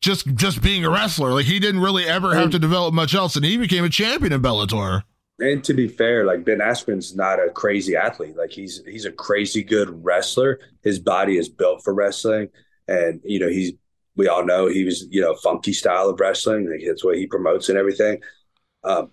just 0.00 0.26
just 0.34 0.60
being 0.60 0.84
a 0.84 0.90
wrestler. 0.90 1.32
Like, 1.32 1.46
he 1.46 1.60
didn't 1.60 1.80
really 1.80 2.04
ever 2.04 2.34
have 2.34 2.50
to 2.50 2.58
develop 2.58 2.92
much 2.92 3.14
else. 3.14 3.36
And 3.36 3.44
he 3.44 3.56
became 3.56 3.84
a 3.84 3.88
champion 3.88 4.32
in 4.32 4.42
Bellator. 4.42 5.04
And 5.38 5.62
to 5.64 5.74
be 5.74 5.88
fair, 5.88 6.24
like 6.24 6.44
Ben 6.44 6.58
Askren's 6.58 7.16
not 7.16 7.38
a 7.38 7.50
crazy 7.50 7.96
athlete. 7.96 8.36
Like 8.36 8.50
he's 8.50 8.82
he's 8.86 9.04
a 9.06 9.12
crazy 9.12 9.62
good 9.62 10.04
wrestler. 10.04 10.60
His 10.82 10.98
body 10.98 11.36
is 11.36 11.48
built 11.48 11.82
for 11.82 11.94
wrestling 11.94 12.48
and 12.88 13.20
you 13.24 13.38
know 13.38 13.48
he's 13.48 13.72
we 14.16 14.28
all 14.28 14.44
know 14.44 14.66
he 14.66 14.84
was 14.84 15.06
you 15.10 15.20
know 15.20 15.34
funky 15.36 15.72
style 15.72 16.08
of 16.08 16.20
wrestling. 16.20 16.70
Like, 16.70 16.82
that's 16.86 17.04
what 17.04 17.16
he 17.16 17.26
promotes 17.26 17.68
and 17.68 17.78
everything. 17.78 18.20
Um, 18.84 19.10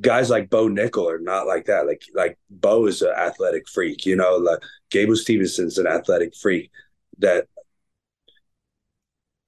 guys 0.00 0.30
like 0.30 0.50
Bo 0.50 0.68
Nickal 0.68 1.10
are 1.10 1.18
not 1.18 1.46
like 1.46 1.66
that. 1.66 1.86
Like 1.86 2.02
like 2.14 2.38
Bo 2.50 2.86
is 2.86 3.02
an 3.02 3.12
athletic 3.16 3.68
freak. 3.68 4.06
You 4.06 4.16
know, 4.16 4.36
like 4.36 4.62
Gable 4.90 5.16
Steveson's 5.16 5.78
an 5.78 5.86
athletic 5.86 6.34
freak. 6.36 6.70
That 7.18 7.46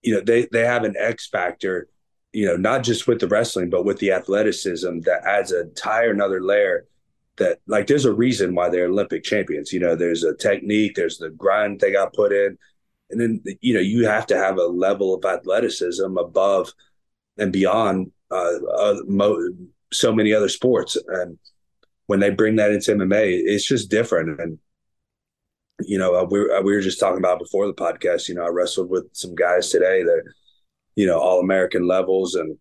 you 0.02 0.14
know 0.14 0.20
they 0.20 0.46
they 0.52 0.64
have 0.64 0.84
an 0.84 0.94
X 0.98 1.28
factor. 1.28 1.88
You 2.32 2.46
know, 2.46 2.56
not 2.56 2.82
just 2.84 3.06
with 3.06 3.20
the 3.20 3.28
wrestling, 3.28 3.70
but 3.70 3.86
with 3.86 3.98
the 3.98 4.12
athleticism 4.12 5.00
that 5.00 5.24
adds 5.24 5.50
an 5.50 5.68
entire 5.68 6.10
another 6.10 6.42
layer 6.42 6.86
that 7.38 7.58
like 7.66 7.86
there's 7.86 8.04
a 8.04 8.12
reason 8.12 8.54
why 8.54 8.68
they're 8.68 8.86
Olympic 8.86 9.24
champions. 9.24 9.72
You 9.72 9.80
know, 9.80 9.96
there's 9.96 10.24
a 10.24 10.36
technique, 10.36 10.94
there's 10.94 11.18
the 11.18 11.30
grind 11.30 11.80
they 11.80 11.92
got 11.92 12.12
put 12.12 12.32
in, 12.32 12.58
and 13.10 13.20
then 13.20 13.42
you 13.60 13.74
know 13.74 13.80
you 13.80 14.06
have 14.06 14.26
to 14.26 14.36
have 14.36 14.58
a 14.58 14.66
level 14.66 15.14
of 15.14 15.24
athleticism 15.24 16.16
above 16.18 16.72
and 17.38 17.52
beyond 17.52 18.12
uh, 18.30 18.58
uh, 18.76 18.96
mo- 19.06 19.48
so 19.92 20.12
many 20.12 20.32
other 20.34 20.48
sports. 20.48 20.96
And 21.08 21.38
when 22.06 22.20
they 22.20 22.30
bring 22.30 22.56
that 22.56 22.72
into 22.72 22.92
MMA, 22.92 23.42
it's 23.44 23.66
just 23.66 23.90
different. 23.90 24.40
And 24.40 24.58
you 25.80 25.98
know, 25.98 26.14
uh, 26.14 26.24
we 26.24 26.40
uh, 26.40 26.62
we 26.62 26.74
were 26.74 26.80
just 26.80 27.00
talking 27.00 27.18
about 27.18 27.38
before 27.38 27.66
the 27.66 27.74
podcast. 27.74 28.28
You 28.28 28.34
know, 28.34 28.44
I 28.44 28.48
wrestled 28.48 28.90
with 28.90 29.08
some 29.12 29.34
guys 29.34 29.70
today 29.70 30.02
that 30.02 30.22
you 30.96 31.06
know 31.06 31.18
all 31.18 31.40
American 31.40 31.86
levels 31.86 32.34
and 32.34 32.56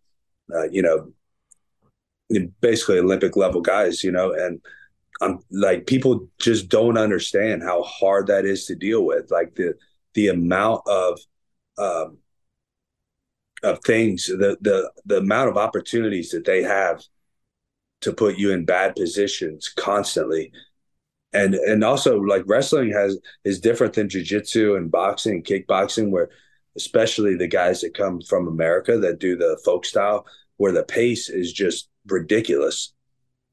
uh, 0.53 0.69
you 0.69 0.81
know 0.81 1.11
basically 2.61 2.99
Olympic 2.99 3.35
level 3.35 3.61
guys. 3.61 4.03
You 4.03 4.11
know, 4.11 4.33
and 4.33 4.61
I'm 5.21 5.39
like 5.51 5.87
people 5.87 6.27
just 6.39 6.69
don't 6.69 6.97
understand 6.97 7.63
how 7.63 7.81
hard 7.83 8.27
that 8.27 8.45
is 8.45 8.65
to 8.65 8.75
deal 8.75 9.03
with. 9.03 9.31
Like 9.31 9.55
the 9.55 9.73
the 10.13 10.29
amount 10.29 10.81
of 10.87 11.19
um, 11.77 12.17
of 13.63 13.79
things, 13.83 14.25
the 14.25 14.57
the 14.61 14.91
the 15.05 15.17
amount 15.17 15.49
of 15.49 15.57
opportunities 15.57 16.31
that 16.31 16.45
they 16.45 16.63
have 16.63 17.03
to 18.01 18.13
put 18.13 18.37
you 18.37 18.51
in 18.51 18.65
bad 18.65 18.95
positions 18.95 19.71
constantly. 19.75 20.51
And 21.33 21.55
and 21.55 21.83
also 21.83 22.19
like 22.19 22.43
wrestling 22.45 22.91
has 22.93 23.19
is 23.43 23.59
different 23.59 23.93
than 23.93 24.07
jujitsu 24.07 24.77
and 24.77 24.91
boxing 24.91 25.35
and 25.35 25.43
kickboxing, 25.43 26.09
where 26.09 26.29
especially 26.75 27.35
the 27.35 27.47
guys 27.47 27.81
that 27.81 27.93
come 27.93 28.21
from 28.21 28.47
America 28.47 28.97
that 28.99 29.19
do 29.19 29.35
the 29.35 29.59
folk 29.65 29.85
style, 29.85 30.25
where 30.57 30.71
the 30.71 30.83
pace 30.83 31.29
is 31.29 31.51
just 31.51 31.89
ridiculous. 32.05 32.93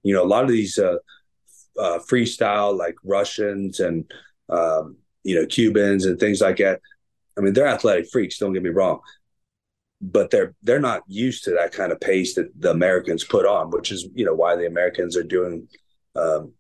You 0.03 0.15
know, 0.15 0.23
a 0.23 0.27
lot 0.27 0.45
of 0.45 0.51
these 0.51 0.79
uh, 0.79 0.97
uh, 1.79 1.99
freestyle 2.09 2.77
like 2.77 2.97
Russians 3.03 3.81
and 3.81 4.11
um, 4.49 4.99
you 5.25 5.35
know 5.35 5.47
Cubans 5.47 6.07
and 6.07 6.19
things 6.21 6.41
like 6.41 6.59
that. 6.59 6.81
I 7.37 7.41
mean, 7.41 7.53
they're 7.53 7.67
athletic 7.67 8.11
freaks. 8.11 8.39
Don't 8.39 8.53
get 8.53 8.63
me 8.63 8.71
wrong, 8.71 9.01
but 10.01 10.31
they're 10.31 10.55
they're 10.63 10.81
not 10.81 11.03
used 11.09 11.45
to 11.45 11.51
that 11.53 11.73
kind 11.73 11.91
of 11.91 12.01
pace 12.01 12.35
that 12.35 12.49
the 12.59 12.71
Americans 12.71 13.25
put 13.25 13.47
on, 13.47 13.71
which 13.71 13.91
is 13.91 14.07
you 14.15 14.25
know 14.25 14.35
why 14.35 14.55
the 14.55 14.67
Americans 14.67 15.17
are 15.17 15.25
doing 15.25 15.67
um, 16.15 16.53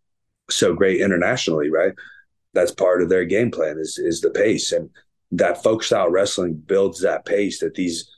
so 0.50 0.74
great 0.74 1.00
internationally, 1.00 1.70
right? 1.70 1.92
That's 2.55 2.72
part 2.72 3.03
of 3.03 3.09
their 3.09 3.24
game 3.24 3.50
plan 3.50 3.79
is 3.79 3.98
is 3.98 4.20
the 4.20 4.31
pace, 4.31 4.72
and 4.72 4.90
that 5.33 5.62
folk 5.62 5.83
style 5.83 6.11
wrestling 6.11 6.55
builds 6.55 7.00
that 7.03 7.24
pace 7.24 7.61
that 7.61 7.74
these 7.74 8.11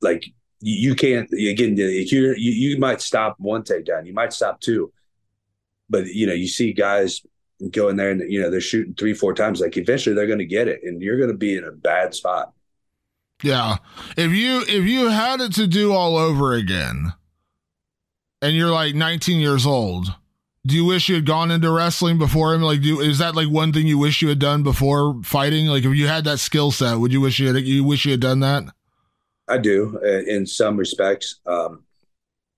like 0.00 0.24
you, 0.60 0.94
can't 0.94 1.30
again 1.32 1.76
you 1.76 2.34
you 2.36 2.78
might 2.78 3.00
stop 3.00 3.36
one 3.38 3.62
takedown, 3.62 4.06
you 4.06 4.14
might 4.14 4.32
stop 4.32 4.60
two, 4.60 4.92
but 5.90 6.06
you 6.06 6.26
know 6.26 6.32
you 6.32 6.48
see 6.48 6.72
guys 6.72 7.20
go 7.70 7.88
in 7.88 7.96
there 7.96 8.10
and 8.10 8.22
you 8.30 8.40
know 8.40 8.50
they're 8.50 8.60
shooting 8.60 8.94
three 8.94 9.14
four 9.14 9.32
times 9.32 9.60
like 9.60 9.76
eventually 9.76 10.14
they're 10.14 10.26
going 10.26 10.38
to 10.38 10.44
get 10.44 10.68
it 10.68 10.80
and 10.82 11.00
you're 11.00 11.18
going 11.18 11.30
to 11.30 11.36
be 11.36 11.56
in 11.56 11.64
a 11.64 11.70
bad 11.70 12.14
spot 12.14 12.52
yeah. 13.42 13.76
If 14.16 14.32
you 14.32 14.62
if 14.62 14.88
you 14.88 15.08
had 15.08 15.40
it 15.40 15.52
to 15.54 15.66
do 15.66 15.92
all 15.92 16.16
over 16.16 16.54
again 16.54 17.12
and 18.40 18.56
you're 18.56 18.70
like 18.70 18.94
19 18.94 19.38
years 19.38 19.66
old, 19.66 20.14
do 20.66 20.74
you 20.74 20.84
wish 20.84 21.08
you 21.08 21.16
had 21.16 21.26
gone 21.26 21.50
into 21.50 21.70
wrestling 21.70 22.16
before 22.16 22.54
him? 22.54 22.62
Like 22.62 22.80
do 22.80 23.00
is 23.00 23.18
that 23.18 23.34
like 23.34 23.48
one 23.48 23.72
thing 23.72 23.86
you 23.86 23.98
wish 23.98 24.22
you 24.22 24.28
had 24.28 24.38
done 24.38 24.62
before 24.62 25.20
fighting? 25.22 25.66
Like 25.66 25.84
if 25.84 25.94
you 25.94 26.06
had 26.06 26.24
that 26.24 26.38
skill 26.38 26.70
set, 26.70 26.96
would 26.96 27.12
you 27.12 27.20
wish 27.20 27.38
you 27.38 27.52
had 27.52 27.62
you 27.64 27.84
wish 27.84 28.04
you 28.04 28.12
had 28.12 28.20
done 28.20 28.40
that? 28.40 28.64
I 29.46 29.58
do 29.58 29.98
in 29.98 30.46
some 30.46 30.78
respects. 30.78 31.40
Um, 31.44 31.84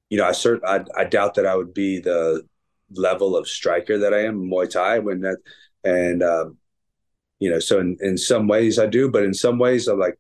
you 0.09 0.19
know, 0.19 0.25
I 0.25 0.31
cert 0.31 0.61
I, 0.65 0.85
I 0.97 1.05
doubt 1.05 1.35
that 1.35 1.47
I 1.47 1.57
would 1.57 1.75
be 1.75 1.99
the 1.99 2.47
level 2.93 3.37
of 3.37 3.49
striker 3.49 3.99
that 3.99 4.15
I 4.15 4.25
am 4.25 4.49
Muay 4.49 4.71
Thai 4.71 4.99
when 5.01 5.21
that 5.21 5.39
and 5.85 6.23
um, 6.23 6.57
you 7.39 7.51
know, 7.51 7.59
so 7.59 7.81
in, 7.81 7.97
in 8.01 8.17
some 8.17 8.49
ways 8.49 8.79
I 8.79 8.87
do, 8.87 9.11
but 9.11 9.23
in 9.23 9.35
some 9.35 9.59
ways 9.59 9.89
I'm 9.89 9.99
like 9.99 10.19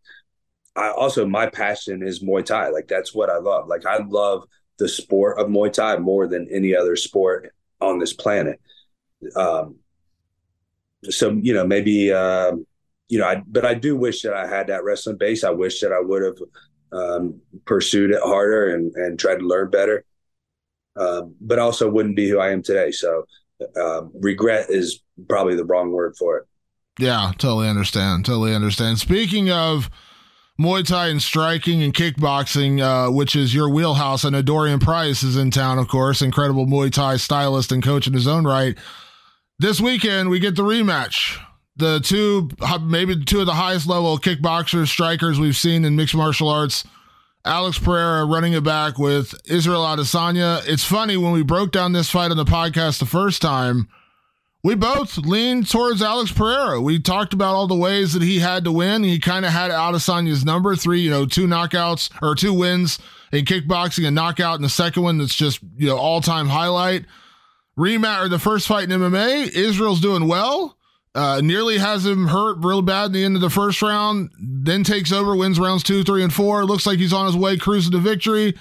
I 0.76 0.90
also 0.90 1.26
my 1.26 1.46
passion 1.46 2.02
is 2.02 2.22
Muay 2.22 2.44
Thai. 2.44 2.68
Like 2.68 2.88
that's 2.88 3.14
what 3.14 3.30
I 3.30 3.38
love. 3.38 3.66
Like 3.66 3.86
I 3.86 3.98
love 4.06 4.44
the 4.78 4.88
sport 4.88 5.38
of 5.38 5.48
Muay 5.48 5.72
Thai 5.72 5.96
more 5.96 6.26
than 6.26 6.48
any 6.50 6.76
other 6.76 6.96
sport 6.96 7.54
on 7.80 7.98
this 7.98 8.12
planet. 8.12 8.60
Um, 9.34 9.76
so 11.04 11.30
you 11.30 11.54
know 11.54 11.66
maybe 11.66 12.12
uh, 12.12 12.52
you 13.08 13.18
know 13.18 13.26
I 13.26 13.42
but 13.46 13.64
I 13.64 13.74
do 13.74 13.96
wish 13.96 14.22
that 14.22 14.34
I 14.34 14.46
had 14.46 14.66
that 14.66 14.84
wrestling 14.84 15.16
base. 15.16 15.44
I 15.44 15.50
wish 15.50 15.80
that 15.80 15.92
I 15.92 16.00
would 16.00 16.22
have 16.22 16.38
um, 16.92 17.40
pursued 17.64 18.10
it 18.10 18.22
harder 18.22 18.74
and 18.74 18.92
and 18.94 19.18
tried 19.18 19.38
to 19.38 19.46
learn 19.46 19.70
better. 19.70 20.04
Um, 20.98 21.34
but 21.40 21.58
also 21.58 21.90
wouldn't 21.90 22.16
be 22.16 22.28
who 22.28 22.38
I 22.38 22.50
am 22.50 22.62
today. 22.62 22.90
So 22.90 23.26
um, 23.80 24.12
regret 24.14 24.70
is 24.70 25.02
probably 25.28 25.54
the 25.54 25.64
wrong 25.64 25.92
word 25.92 26.16
for 26.18 26.38
it. 26.38 26.44
Yeah, 26.98 27.32
totally 27.36 27.68
understand. 27.68 28.24
Totally 28.24 28.54
understand. 28.54 28.98
Speaking 28.98 29.50
of 29.50 29.90
Muay 30.58 30.86
Thai 30.86 31.08
and 31.08 31.22
striking 31.22 31.82
and 31.82 31.92
kickboxing, 31.92 32.80
uh, 32.80 33.12
which 33.12 33.36
is 33.36 33.54
your 33.54 33.68
wheelhouse. 33.68 34.24
I 34.24 34.30
know 34.30 34.40
Dorian 34.40 34.78
Price 34.78 35.22
is 35.22 35.36
in 35.36 35.50
town, 35.50 35.78
of 35.78 35.88
course, 35.88 36.22
incredible 36.22 36.66
Muay 36.66 36.90
Thai 36.90 37.18
stylist 37.18 37.72
and 37.72 37.82
coach 37.82 38.06
in 38.06 38.14
his 38.14 38.26
own 38.26 38.44
right. 38.46 38.76
This 39.58 39.80
weekend, 39.80 40.30
we 40.30 40.38
get 40.38 40.56
the 40.56 40.62
rematch. 40.62 41.38
The 41.76 42.00
two, 42.00 42.48
maybe 42.80 43.22
two 43.22 43.40
of 43.40 43.46
the 43.46 43.52
highest 43.52 43.86
level 43.86 44.16
kickboxers, 44.18 44.88
strikers 44.88 45.38
we've 45.38 45.56
seen 45.56 45.84
in 45.84 45.94
mixed 45.94 46.14
martial 46.14 46.48
arts. 46.48 46.84
Alex 47.46 47.78
Pereira 47.78 48.24
running 48.24 48.52
it 48.52 48.64
back 48.64 48.98
with 48.98 49.34
Israel 49.46 49.82
Adesanya. 49.82 50.62
It's 50.66 50.84
funny 50.84 51.16
when 51.16 51.32
we 51.32 51.42
broke 51.42 51.72
down 51.72 51.92
this 51.92 52.10
fight 52.10 52.30
on 52.30 52.36
the 52.36 52.44
podcast 52.44 52.98
the 52.98 53.06
first 53.06 53.40
time 53.40 53.88
we 54.66 54.74
both 54.74 55.18
leaned 55.18 55.70
towards 55.70 56.02
Alex 56.02 56.32
Pereira. 56.32 56.80
We 56.80 56.98
talked 56.98 57.32
about 57.32 57.54
all 57.54 57.68
the 57.68 57.76
ways 57.76 58.14
that 58.14 58.22
he 58.22 58.40
had 58.40 58.64
to 58.64 58.72
win. 58.72 59.04
He 59.04 59.20
kind 59.20 59.44
of 59.44 59.52
had 59.52 59.70
Adesanya's 59.70 60.44
number 60.44 60.74
three, 60.74 61.02
you 61.02 61.10
know, 61.10 61.24
two 61.24 61.46
knockouts 61.46 62.10
or 62.20 62.34
two 62.34 62.52
wins 62.52 62.98
in 63.30 63.44
kickboxing, 63.44 64.08
a 64.08 64.10
knockout, 64.10 64.56
and 64.56 64.64
the 64.64 64.68
second 64.68 65.04
one 65.04 65.18
that's 65.18 65.36
just, 65.36 65.60
you 65.76 65.86
know, 65.86 65.96
all 65.96 66.20
time 66.20 66.48
highlight. 66.48 67.04
Rematch 67.78 68.24
or 68.24 68.28
the 68.28 68.40
first 68.40 68.66
fight 68.66 68.90
in 68.90 69.00
MMA, 69.00 69.52
Israel's 69.54 70.00
doing 70.00 70.26
well. 70.26 70.75
Uh, 71.16 71.40
nearly 71.40 71.78
has 71.78 72.04
him 72.04 72.26
hurt 72.26 72.58
real 72.60 72.82
bad 72.82 73.06
in 73.06 73.12
the 73.12 73.24
end 73.24 73.36
of 73.36 73.40
the 73.40 73.48
first 73.48 73.80
round, 73.80 74.28
then 74.38 74.84
takes 74.84 75.10
over, 75.10 75.34
wins 75.34 75.58
rounds 75.58 75.82
two, 75.82 76.04
three, 76.04 76.22
and 76.22 76.32
four. 76.32 76.64
Looks 76.66 76.86
like 76.86 76.98
he's 76.98 77.12
on 77.12 77.24
his 77.24 77.34
way 77.34 77.56
cruising 77.56 77.92
to 77.92 77.98
victory. 77.98 78.54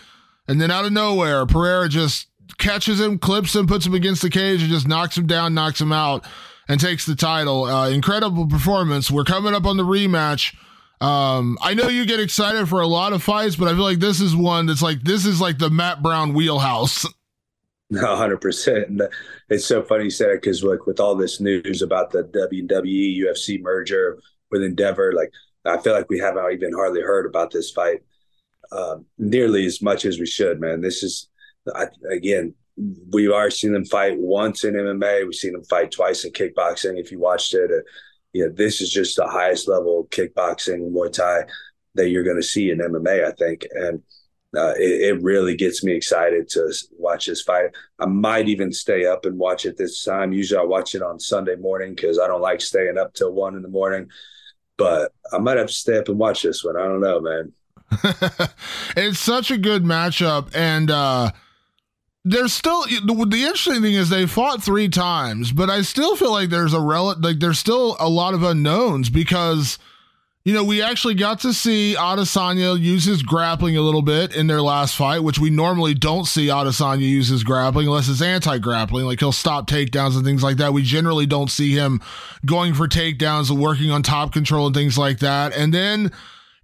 And 0.47 0.61
then 0.61 0.71
out 0.71 0.85
of 0.85 0.93
nowhere, 0.93 1.45
Pereira 1.45 1.89
just 1.89 2.27
catches 2.57 3.01
him, 3.01 3.19
clips 3.19 3.53
him, 3.53 3.67
puts 3.67 3.85
him 3.85 3.93
against 3.93 4.21
the 4.21 4.29
cage, 4.29 4.61
and 4.61 4.69
just 4.69 4.87
knocks 4.87 5.17
him 5.17 5.27
down, 5.27 5.53
knocks 5.53 5.81
him 5.81 5.91
out, 5.91 6.25
and 6.69 6.79
takes 6.79 7.05
the 7.05 7.15
title. 7.15 7.65
Uh, 7.65 7.89
incredible 7.89 8.47
performance. 8.47 9.11
We're 9.11 9.25
coming 9.25 9.53
up 9.53 9.65
on 9.65 9.75
the 9.75 9.83
rematch. 9.83 10.55
Um, 11.01 11.57
I 11.61 11.73
know 11.73 11.89
you 11.89 12.05
get 12.05 12.21
excited 12.21 12.69
for 12.69 12.79
a 12.79 12.87
lot 12.87 13.11
of 13.11 13.21
fights, 13.21 13.57
but 13.57 13.67
I 13.67 13.71
feel 13.71 13.83
like 13.83 13.99
this 13.99 14.21
is 14.21 14.33
one 14.33 14.65
that's 14.67 14.81
like 14.81 15.03
this 15.03 15.25
is 15.25 15.41
like 15.41 15.57
the 15.57 15.69
Matt 15.69 16.01
Brown 16.01 16.33
wheelhouse. 16.33 17.05
Hundred 17.95 18.41
percent. 18.41 19.01
It's 19.49 19.65
so 19.65 19.83
funny 19.83 20.05
you 20.05 20.09
said 20.09 20.29
it 20.29 20.41
because 20.41 20.63
like 20.63 20.85
with 20.87 20.99
all 20.99 21.15
this 21.15 21.39
news 21.39 21.81
about 21.81 22.11
the 22.11 22.23
WWE 22.23 23.19
UFC 23.19 23.61
merger 23.61 24.19
with 24.49 24.63
Endeavor, 24.63 25.13
like 25.13 25.31
I 25.65 25.77
feel 25.81 25.93
like 25.93 26.09
we 26.09 26.19
haven't 26.19 26.51
even 26.51 26.73
hardly 26.73 27.01
heard 27.01 27.25
about 27.25 27.51
this 27.51 27.71
fight 27.71 28.01
um, 28.71 29.05
nearly 29.17 29.65
as 29.65 29.81
much 29.81 30.05
as 30.05 30.19
we 30.19 30.25
should. 30.25 30.59
Man, 30.59 30.81
this 30.81 31.03
is 31.03 31.29
I, 31.75 31.87
again, 32.11 32.55
we've 33.11 33.31
already 33.31 33.55
seen 33.55 33.73
them 33.73 33.85
fight 33.85 34.17
once 34.17 34.63
in 34.63 34.73
MMA. 34.73 35.23
We've 35.23 35.35
seen 35.35 35.53
them 35.53 35.63
fight 35.65 35.91
twice 35.91 36.25
in 36.25 36.31
kickboxing. 36.31 36.99
If 36.99 37.11
you 37.11 37.19
watched 37.19 37.53
it, 37.53 37.71
uh, 37.71 37.81
you 38.33 38.45
know, 38.45 38.53
this 38.53 38.81
is 38.81 38.91
just 38.91 39.15
the 39.15 39.27
highest 39.27 39.67
level 39.67 40.07
kickboxing 40.11 40.91
Muay 40.91 41.11
Thai 41.11 41.45
that 41.95 42.09
you're 42.09 42.23
going 42.23 42.35
to 42.35 42.43
see 42.43 42.69
in 42.69 42.79
MMA, 42.79 43.25
I 43.25 43.31
think. 43.31 43.65
And 43.71 44.03
uh, 44.57 44.73
it, 44.77 45.15
it, 45.15 45.23
really 45.23 45.55
gets 45.55 45.83
me 45.83 45.93
excited 45.93 46.49
to 46.49 46.73
watch 46.97 47.25
this 47.25 47.41
fight. 47.41 47.71
I 47.99 48.05
might 48.05 48.47
even 48.47 48.71
stay 48.71 49.05
up 49.05 49.25
and 49.25 49.37
watch 49.37 49.65
it 49.65 49.77
this 49.77 50.03
time. 50.03 50.33
Usually 50.33 50.59
I 50.59 50.63
watch 50.63 50.95
it 50.95 51.01
on 51.01 51.19
Sunday 51.19 51.55
morning 51.55 51.95
because 51.95 52.19
I 52.19 52.27
don't 52.27 52.41
like 52.41 52.61
staying 52.61 52.97
up 52.97 53.13
till 53.13 53.33
one 53.33 53.55
in 53.55 53.61
the 53.61 53.67
morning. 53.67 54.09
But 54.77 55.13
I 55.31 55.37
might 55.37 55.57
have 55.57 55.67
to 55.67 55.73
stay 55.73 55.97
up 55.97 56.09
and 56.09 56.19
watch 56.19 56.43
this 56.43 56.63
one. 56.63 56.75
I 56.75 56.83
don't 56.83 57.01
know, 57.01 57.21
man. 57.21 57.53
it's 58.97 59.19
such 59.19 59.51
a 59.51 59.57
good 59.57 59.83
matchup. 59.83 60.53
And, 60.53 60.91
uh, 60.91 61.31
there's 62.27 62.53
still 62.53 62.83
the, 62.85 63.25
the, 63.29 63.43
interesting 63.43 63.83
thing 63.83 63.93
is 63.93 64.09
they 64.09 64.25
fought 64.25 64.63
three 64.63 64.89
times, 64.89 65.51
but 65.51 65.69
I 65.69 65.83
still 65.83 66.15
feel 66.15 66.31
like 66.31 66.49
there's 66.49 66.73
a 66.73 66.79
rel 66.79 67.15
like 67.19 67.39
there's 67.39 67.59
still 67.59 67.95
a 67.99 68.09
lot 68.09 68.33
of 68.33 68.41
unknowns 68.41 69.11
because 69.11 69.77
you 70.45 70.53
know 70.53 70.63
we 70.63 70.81
actually 70.81 71.15
got 71.15 71.41
to 71.41 71.53
see 71.53 71.95
Adesanya 71.97 72.79
use 72.79 73.03
his 73.03 73.21
grappling 73.23 73.75
a 73.75 73.81
little 73.81 74.01
bit 74.01 74.33
in 74.33 74.47
their 74.47 74.61
last 74.61 74.95
fight, 74.95 75.19
which 75.19 75.39
we 75.39 75.49
normally 75.49 75.93
don't 75.93 76.25
see 76.25 76.47
Adesanya 76.47 77.01
use 77.01 77.27
his 77.27 77.43
grappling 77.43 77.87
unless 77.87 78.07
it's 78.07 78.21
anti-grappling, 78.21 79.05
like 79.05 79.19
he'll 79.19 79.31
stop 79.31 79.67
takedowns 79.67 80.15
and 80.15 80.23
things 80.23 80.43
like 80.43 80.57
that. 80.57 80.71
We 80.71 80.83
generally 80.83 81.25
don't 81.25 81.51
see 81.51 81.71
him 81.71 81.99
going 82.45 82.73
for 82.73 82.87
takedowns 82.87 83.49
and 83.49 83.59
working 83.59 83.91
on 83.91 84.03
top 84.03 84.31
control 84.31 84.67
and 84.67 84.75
things 84.75 84.97
like 84.97 85.19
that. 85.19 85.53
And 85.53 85.73
then 85.73 86.11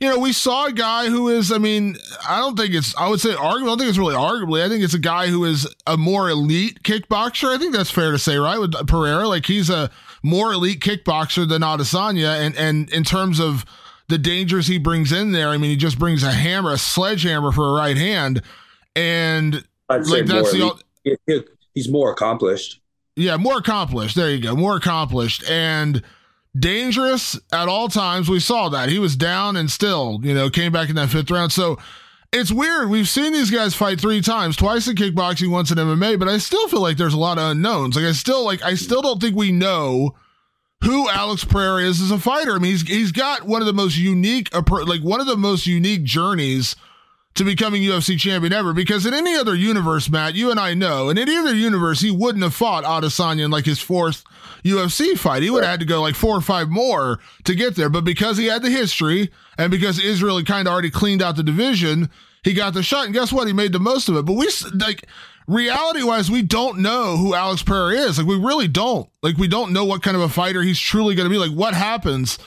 you 0.01 0.09
know, 0.09 0.17
we 0.17 0.33
saw 0.33 0.65
a 0.65 0.71
guy 0.71 1.09
who 1.09 1.29
is, 1.29 1.51
I 1.51 1.59
mean, 1.59 1.95
I 2.27 2.39
don't 2.39 2.57
think 2.57 2.73
it's, 2.73 2.97
I 2.97 3.07
would 3.07 3.21
say 3.21 3.33
arguably, 3.33 3.61
I 3.61 3.65
don't 3.65 3.77
think 3.77 3.89
it's 3.89 3.99
really 3.99 4.15
arguably. 4.15 4.65
I 4.65 4.67
think 4.67 4.83
it's 4.83 4.95
a 4.95 4.99
guy 4.99 5.27
who 5.27 5.45
is 5.45 5.67
a 5.85 5.95
more 5.95 6.27
elite 6.27 6.81
kickboxer. 6.81 7.55
I 7.55 7.59
think 7.59 7.75
that's 7.75 7.91
fair 7.91 8.11
to 8.11 8.17
say, 8.17 8.37
right? 8.37 8.57
With 8.57 8.73
Pereira, 8.87 9.27
like 9.27 9.45
he's 9.45 9.69
a 9.69 9.91
more 10.23 10.53
elite 10.53 10.79
kickboxer 10.79 11.47
than 11.47 11.61
Adesanya. 11.61 12.39
And, 12.39 12.55
and 12.57 12.89
in 12.91 13.03
terms 13.03 13.39
of 13.39 13.65
the 14.07 14.17
dangers 14.17 14.67
he 14.67 14.77
brings 14.77 15.11
in 15.11 15.31
there, 15.31 15.49
I 15.49 15.57
mean, 15.57 15.69
he 15.69 15.75
just 15.75 15.99
brings 15.99 16.23
a 16.23 16.31
hammer, 16.31 16.71
a 16.71 16.77
sledgehammer 16.77 17.51
for 17.51 17.67
a 17.67 17.73
right 17.73 17.97
hand. 17.97 18.41
And 18.95 19.65
like 19.89 20.25
that's 20.25 20.51
the, 20.51 21.45
he's 21.73 21.89
more 21.89 22.11
accomplished. 22.11 22.81
Yeah, 23.15 23.37
more 23.37 23.57
accomplished. 23.57 24.15
There 24.15 24.29
you 24.29 24.41
go. 24.41 24.55
More 24.55 24.77
accomplished. 24.77 25.49
And, 25.49 26.03
dangerous 26.57 27.39
at 27.53 27.67
all 27.67 27.87
times. 27.87 28.29
We 28.29 28.39
saw 28.39 28.69
that. 28.69 28.89
He 28.89 28.99
was 28.99 29.15
down 29.15 29.55
and 29.55 29.69
still, 29.71 30.19
you 30.21 30.33
know, 30.33 30.49
came 30.49 30.71
back 30.71 30.89
in 30.89 30.95
that 30.95 31.09
fifth 31.09 31.31
round. 31.31 31.51
So 31.51 31.77
it's 32.31 32.51
weird. 32.51 32.89
We've 32.89 33.09
seen 33.09 33.33
these 33.33 33.51
guys 33.51 33.75
fight 33.75 33.99
three 33.99 34.21
times, 34.21 34.55
twice 34.55 34.87
in 34.87 34.95
kickboxing, 34.95 35.49
once 35.51 35.71
in 35.71 35.77
MMA, 35.77 36.17
but 36.17 36.29
I 36.29 36.37
still 36.37 36.67
feel 36.69 36.81
like 36.81 36.97
there's 36.97 37.13
a 37.13 37.19
lot 37.19 37.37
of 37.37 37.51
unknowns. 37.51 37.95
Like 37.95 38.05
I 38.05 38.13
still 38.13 38.45
like 38.45 38.63
I 38.63 38.75
still 38.75 39.01
don't 39.01 39.19
think 39.21 39.35
we 39.35 39.51
know 39.51 40.15
who 40.83 41.09
Alex 41.09 41.43
Pereira 41.43 41.81
is 41.81 42.01
as 42.01 42.11
a 42.11 42.17
fighter. 42.17 42.55
I 42.55 42.59
mean, 42.59 42.71
he's 42.71 42.87
he's 42.87 43.11
got 43.11 43.43
one 43.43 43.61
of 43.61 43.67
the 43.67 43.73
most 43.73 43.97
unique 43.97 44.49
like 44.53 45.01
one 45.01 45.19
of 45.19 45.27
the 45.27 45.37
most 45.37 45.67
unique 45.67 46.03
journeys 46.03 46.75
to 47.35 47.43
becoming 47.43 47.81
UFC 47.81 48.19
champion 48.19 48.53
ever. 48.53 48.73
Because 48.73 49.05
in 49.05 49.13
any 49.13 49.35
other 49.35 49.55
universe, 49.55 50.09
Matt, 50.09 50.35
you 50.35 50.51
and 50.51 50.59
I 50.59 50.73
know, 50.73 51.09
in 51.09 51.17
any 51.17 51.35
other 51.35 51.55
universe, 51.55 52.01
he 52.01 52.11
wouldn't 52.11 52.43
have 52.43 52.53
fought 52.53 52.83
Adesanya 52.83 53.45
in 53.45 53.51
like 53.51 53.65
his 53.65 53.79
fourth 53.79 54.23
UFC 54.63 55.17
fight. 55.17 55.43
He 55.43 55.49
would 55.49 55.63
have 55.63 55.71
had 55.71 55.79
to 55.79 55.85
go 55.85 56.01
like 56.01 56.15
four 56.15 56.35
or 56.35 56.41
five 56.41 56.69
more 56.69 57.19
to 57.45 57.55
get 57.55 57.75
there. 57.75 57.89
But 57.89 58.03
because 58.03 58.37
he 58.37 58.47
had 58.47 58.61
the 58.61 58.69
history 58.69 59.31
and 59.57 59.71
because 59.71 59.99
Israel 59.99 60.37
had 60.37 60.45
kind 60.45 60.67
of 60.67 60.73
already 60.73 60.91
cleaned 60.91 61.21
out 61.21 61.35
the 61.35 61.43
division, 61.43 62.09
he 62.43 62.53
got 62.53 62.73
the 62.73 62.83
shot. 62.83 63.05
And 63.05 63.13
guess 63.13 63.31
what? 63.31 63.47
He 63.47 63.53
made 63.53 63.71
the 63.71 63.79
most 63.79 64.09
of 64.09 64.15
it. 64.15 64.25
But 64.25 64.33
we 64.33 64.49
like 64.73 65.05
reality 65.47 66.03
wise, 66.03 66.29
we 66.29 66.41
don't 66.41 66.79
know 66.79 67.17
who 67.17 67.33
Alex 67.33 67.63
Pereira 67.63 68.07
is. 68.07 68.17
Like 68.17 68.27
we 68.27 68.37
really 68.37 68.67
don't. 68.67 69.09
Like 69.23 69.37
we 69.37 69.47
don't 69.47 69.73
know 69.73 69.85
what 69.85 70.03
kind 70.03 70.17
of 70.17 70.23
a 70.23 70.29
fighter 70.29 70.61
he's 70.61 70.79
truly 70.79 71.15
going 71.15 71.29
to 71.29 71.33
be. 71.33 71.39
Like 71.39 71.57
what 71.57 71.73
happens 71.73 72.37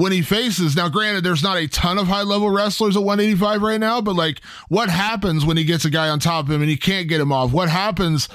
when 0.00 0.12
he 0.12 0.22
faces 0.22 0.74
now 0.74 0.88
granted 0.88 1.22
there's 1.22 1.42
not 1.42 1.58
a 1.58 1.68
ton 1.68 1.98
of 1.98 2.06
high 2.06 2.22
level 2.22 2.50
wrestlers 2.50 2.96
at 2.96 3.02
185 3.02 3.62
right 3.62 3.80
now 3.80 4.00
but 4.00 4.14
like 4.14 4.40
what 4.68 4.88
happens 4.88 5.44
when 5.44 5.56
he 5.56 5.64
gets 5.64 5.84
a 5.84 5.90
guy 5.90 6.08
on 6.08 6.18
top 6.18 6.46
of 6.46 6.50
him 6.50 6.62
and 6.62 6.70
he 6.70 6.76
can't 6.76 7.08
get 7.08 7.20
him 7.20 7.32
off 7.32 7.52
what 7.52 7.68
happens 7.68 8.28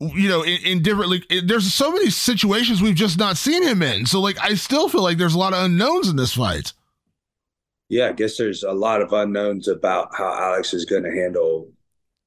you 0.00 0.28
know, 0.28 0.42
in, 0.42 0.58
in 0.64 0.82
different 0.82 1.10
like 1.10 1.24
there's 1.44 1.72
so 1.72 1.90
many 1.90 2.10
situations 2.10 2.80
we've 2.80 2.94
just 2.94 3.18
not 3.18 3.36
seen 3.36 3.62
him 3.62 3.82
in. 3.82 4.06
So 4.06 4.20
like 4.20 4.38
I 4.40 4.54
still 4.54 4.88
feel 4.88 5.02
like 5.02 5.18
there's 5.18 5.34
a 5.34 5.38
lot 5.38 5.52
of 5.52 5.64
unknowns 5.64 6.08
in 6.08 6.16
this 6.16 6.34
fight. 6.34 6.72
Yeah, 7.88 8.08
I 8.08 8.12
guess 8.12 8.36
there's 8.36 8.62
a 8.62 8.72
lot 8.72 9.00
of 9.00 9.12
unknowns 9.12 9.66
about 9.66 10.14
how 10.14 10.32
Alex 10.32 10.74
is 10.74 10.84
going 10.84 11.04
to 11.04 11.10
handle 11.10 11.72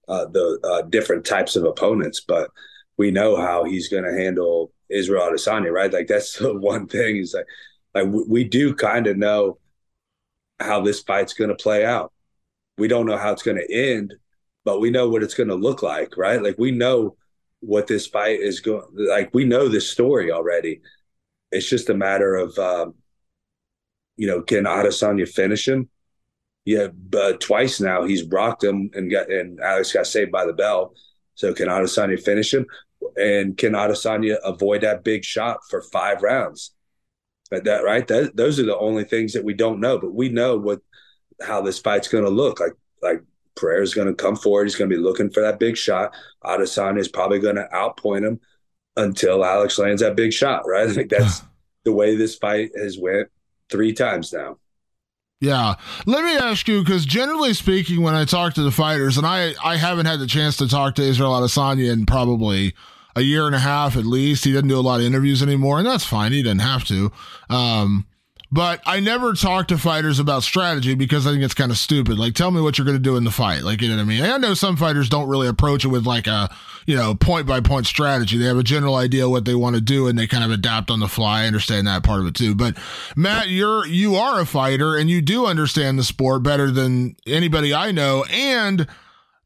uh, 0.07 0.25
the 0.25 0.59
uh, 0.63 0.81
different 0.83 1.23
types 1.23 1.55
of 1.55 1.63
opponents, 1.63 2.19
but 2.19 2.49
we 2.97 3.11
know 3.11 3.37
how 3.37 3.63
he's 3.63 3.87
going 3.87 4.03
to 4.03 4.13
handle 4.13 4.73
Israel 4.89 5.29
Adesanya, 5.31 5.71
right? 5.71 5.93
Like 5.93 6.07
that's 6.07 6.37
the 6.39 6.57
one 6.57 6.87
thing. 6.87 7.15
He's 7.15 7.33
like, 7.33 7.45
like 7.93 8.07
we 8.07 8.43
do 8.43 8.73
kind 8.73 9.07
of 9.07 9.17
know 9.17 9.57
how 10.59 10.81
this 10.81 11.01
fight's 11.01 11.33
going 11.33 11.49
to 11.49 11.55
play 11.55 11.85
out. 11.85 12.13
We 12.77 12.87
don't 12.87 13.05
know 13.05 13.17
how 13.17 13.31
it's 13.31 13.43
going 13.43 13.57
to 13.57 13.73
end, 13.73 14.13
but 14.63 14.79
we 14.79 14.89
know 14.89 15.09
what 15.09 15.23
it's 15.23 15.33
going 15.33 15.49
to 15.49 15.55
look 15.55 15.83
like, 15.83 16.17
right? 16.17 16.41
Like 16.41 16.55
we 16.57 16.71
know 16.71 17.17
what 17.59 17.87
this 17.87 18.07
fight 18.07 18.39
is 18.39 18.59
going 18.59 18.83
like 18.93 19.29
we 19.33 19.45
know 19.45 19.67
this 19.67 19.89
story 19.89 20.31
already. 20.31 20.81
It's 21.51 21.69
just 21.69 21.89
a 21.89 21.93
matter 21.93 22.35
of 22.35 22.57
um, 22.57 22.95
you 24.17 24.27
know 24.27 24.41
can 24.41 24.65
Adesanya 24.65 25.27
finish 25.27 25.67
him? 25.67 25.89
Yeah 26.65 26.87
but 26.87 27.41
twice 27.41 27.79
now 27.79 28.03
he's 28.03 28.23
rocked 28.23 28.63
him 28.63 28.89
and 28.93 29.11
got 29.11 29.29
and 29.31 29.59
Alex 29.59 29.91
got 29.91 30.07
saved 30.07 30.31
by 30.31 30.45
the 30.45 30.53
bell. 30.53 30.93
So 31.35 31.53
can 31.53 31.67
Adesanya 31.67 32.19
finish 32.19 32.53
him? 32.53 32.65
And 33.15 33.57
can 33.57 33.73
Adesanya 33.73 34.37
avoid 34.43 34.81
that 34.81 35.03
big 35.03 35.23
shot 35.23 35.59
for 35.69 35.81
five 35.81 36.23
rounds 36.23 36.71
but 37.51 37.65
that 37.65 37.83
right 37.83 38.07
that, 38.07 38.35
those 38.35 38.59
are 38.59 38.65
the 38.65 38.77
only 38.77 39.03
things 39.03 39.33
that 39.33 39.43
we 39.43 39.53
don't 39.53 39.79
know 39.79 39.99
but 39.99 40.13
we 40.13 40.29
know 40.29 40.57
what 40.57 40.81
how 41.45 41.61
this 41.61 41.77
fight's 41.77 42.07
going 42.07 42.23
to 42.23 42.29
look 42.29 42.59
like 42.59 42.73
like 43.03 43.21
Pereira 43.55 43.83
is 43.83 43.93
going 43.93 44.07
to 44.07 44.13
come 44.13 44.35
forward. 44.35 44.65
He's 44.65 44.75
going 44.75 44.89
to 44.89 44.95
be 44.95 45.01
looking 45.01 45.29
for 45.29 45.41
that 45.41 45.59
big 45.59 45.77
shot. 45.77 46.13
Adesanya 46.43 46.99
is 46.99 47.07
probably 47.07 47.39
going 47.39 47.57
to 47.57 47.67
outpoint 47.73 48.25
him 48.25 48.39
until 48.97 49.45
Alex 49.45 49.77
lands 49.77 50.01
that 50.01 50.15
big 50.15 50.33
shot, 50.33 50.63
right? 50.65 50.87
I 50.89 50.93
think 50.93 51.09
that's 51.09 51.41
the 51.85 51.91
way 51.91 52.15
this 52.15 52.35
fight 52.35 52.71
has 52.75 52.97
went 52.97 53.29
three 53.69 53.93
times 53.93 54.33
now. 54.33 54.57
Yeah. 55.39 55.75
Let 56.05 56.23
me 56.23 56.37
ask 56.37 56.67
you, 56.67 56.83
because 56.83 57.03
generally 57.03 57.55
speaking, 57.55 58.03
when 58.03 58.13
I 58.13 58.25
talk 58.25 58.53
to 58.55 58.61
the 58.61 58.71
fighters, 58.71 59.17
and 59.17 59.25
I, 59.25 59.53
I 59.63 59.75
haven't 59.75 60.05
had 60.05 60.19
the 60.19 60.27
chance 60.27 60.57
to 60.57 60.67
talk 60.67 60.95
to 60.95 61.01
Israel 61.01 61.31
Adesanya 61.31 61.91
in 61.91 62.05
probably 62.05 62.75
a 63.15 63.21
year 63.21 63.45
and 63.45 63.55
a 63.55 63.59
half 63.59 63.97
at 63.97 64.05
least. 64.05 64.45
He 64.45 64.51
doesn't 64.51 64.67
do 64.67 64.79
a 64.79 64.81
lot 64.81 64.99
of 64.99 65.05
interviews 65.05 65.41
anymore, 65.43 65.77
and 65.77 65.87
that's 65.87 66.05
fine. 66.05 66.31
He 66.31 66.43
doesn't 66.43 66.59
have 66.59 66.85
to. 66.85 67.11
Um, 67.49 68.07
but 68.53 68.81
I 68.85 68.99
never 68.99 69.33
talk 69.33 69.69
to 69.69 69.77
fighters 69.77 70.19
about 70.19 70.43
strategy 70.43 70.93
because 70.93 71.25
I 71.25 71.31
think 71.31 71.41
it's 71.41 71.53
kind 71.53 71.71
of 71.71 71.77
stupid. 71.77 72.19
Like, 72.19 72.33
tell 72.33 72.51
me 72.51 72.59
what 72.59 72.77
you're 72.77 72.85
going 72.85 72.97
to 72.97 73.03
do 73.03 73.15
in 73.15 73.23
the 73.23 73.31
fight. 73.31 73.63
Like, 73.63 73.81
you 73.81 73.87
know 73.87 73.95
what 73.95 74.01
I 74.01 74.05
mean? 74.05 74.23
I 74.23 74.37
know 74.37 74.53
some 74.55 74.75
fighters 74.75 75.07
don't 75.07 75.29
really 75.29 75.47
approach 75.47 75.85
it 75.85 75.87
with 75.87 76.05
like 76.05 76.27
a, 76.27 76.53
you 76.85 76.97
know, 76.97 77.15
point 77.15 77.47
by 77.47 77.61
point 77.61 77.87
strategy. 77.87 78.37
They 78.37 78.45
have 78.45 78.57
a 78.57 78.63
general 78.63 78.95
idea 78.95 79.29
what 79.29 79.45
they 79.45 79.55
want 79.55 79.75
to 79.75 79.81
do 79.81 80.07
and 80.07 80.19
they 80.19 80.27
kind 80.27 80.43
of 80.43 80.51
adapt 80.51 80.91
on 80.91 80.99
the 80.99 81.07
fly. 81.07 81.43
I 81.43 81.47
understand 81.47 81.87
that 81.87 82.03
part 82.03 82.19
of 82.19 82.27
it 82.27 82.35
too. 82.35 82.53
But 82.53 82.77
Matt, 83.15 83.47
you're, 83.47 83.87
you 83.87 84.15
are 84.15 84.41
a 84.41 84.45
fighter 84.45 84.97
and 84.97 85.09
you 85.09 85.21
do 85.21 85.45
understand 85.45 85.97
the 85.97 86.03
sport 86.03 86.43
better 86.43 86.69
than 86.71 87.15
anybody 87.25 87.73
I 87.73 87.93
know. 87.93 88.25
And, 88.29 88.85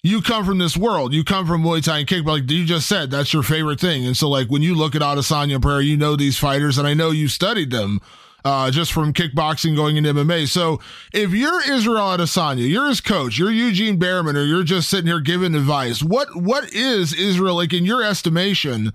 you 0.08 0.22
come 0.22 0.46
from 0.46 0.58
this 0.58 0.78
world. 0.78 1.14
You 1.14 1.24
come 1.24 1.46
from 1.46 1.64
Muay 1.64 1.84
Thai 1.84 2.00
and 2.00 2.08
kickboxing. 2.08 2.26
Like 2.26 2.52
you 2.52 2.66
just 2.66 2.88
said, 2.88 3.12
that's 3.12 3.34
your 3.34 3.44
favorite 3.44 3.80
thing. 3.80 4.06
And 4.06 4.16
so, 4.16 4.30
like 4.30 4.48
when 4.48 4.62
you 4.62 4.76
look 4.76 4.96
at 4.96 5.02
Adesanya 5.02 5.62
Pereira, 5.62 5.84
you 5.84 5.98
know 5.98 6.16
these 6.16 6.38
fighters, 6.38 6.78
and 6.78 6.88
I 6.88 6.94
know 6.94 7.12
you 7.12 7.28
studied 7.28 7.72
them 7.72 8.00
uh, 8.46 8.70
just 8.70 8.94
from 8.94 9.12
kickboxing 9.12 9.76
going 9.76 9.98
into 9.98 10.14
MMA. 10.14 10.48
So 10.48 10.80
if 11.12 11.32
you're 11.32 11.68
Israel 11.70 12.06
Adesanya, 12.06 12.70
you're 12.70 12.88
his 12.88 13.02
coach, 13.02 13.40
you're 13.40 13.52
Eugene 13.52 14.00
Bareman, 14.00 14.36
or 14.36 14.44
you're 14.44 14.64
just 14.64 14.90
sitting 14.90 15.08
here 15.08 15.20
giving 15.20 15.56
advice, 15.56 16.04
what 16.04 16.28
what 16.36 16.72
is 16.72 17.12
Israel 17.14 17.56
like 17.56 17.74
in 17.74 17.84
your 17.84 18.04
estimation? 18.04 18.94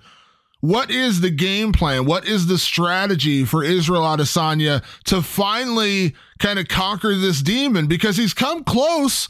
What 0.60 0.90
is 0.90 1.20
the 1.22 1.30
game 1.30 1.72
plan? 1.72 2.04
What 2.04 2.28
is 2.28 2.46
the 2.46 2.58
strategy 2.58 3.44
for 3.44 3.64
Israel 3.64 4.02
Adesanya 4.02 4.84
to 5.04 5.22
finally 5.22 6.14
kind 6.38 6.58
of 6.58 6.68
conquer 6.68 7.14
this 7.14 7.42
demon? 7.42 7.86
Because 7.86 8.18
he's 8.18 8.34
come 8.34 8.62
close, 8.62 9.28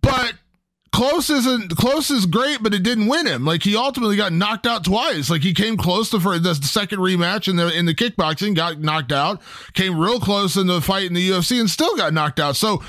but 0.00 0.32
close 0.92 1.30
isn't 1.30 1.76
close 1.76 2.10
is 2.10 2.26
great, 2.26 2.62
but 2.62 2.74
it 2.74 2.82
didn't 2.82 3.06
win 3.06 3.26
him. 3.26 3.44
Like 3.44 3.62
he 3.62 3.76
ultimately 3.76 4.16
got 4.16 4.32
knocked 4.32 4.66
out 4.66 4.84
twice. 4.84 5.30
Like 5.30 5.42
he 5.42 5.52
came 5.52 5.76
close 5.76 6.10
to 6.10 6.20
for 6.20 6.38
the 6.38 6.54
second 6.54 6.98
rematch 6.98 7.48
in 7.48 7.56
the 7.56 7.76
in 7.76 7.86
the 7.86 7.94
kickboxing, 7.94 8.54
got 8.54 8.80
knocked 8.80 9.12
out. 9.12 9.40
Came 9.74 9.98
real 9.98 10.20
close 10.20 10.56
in 10.56 10.66
the 10.66 10.80
fight 10.80 11.06
in 11.06 11.14
the 11.14 11.30
UFC 11.30 11.60
and 11.60 11.68
still 11.68 11.96
got 11.96 12.12
knocked 12.12 12.40
out. 12.40 12.56
So 12.56 12.82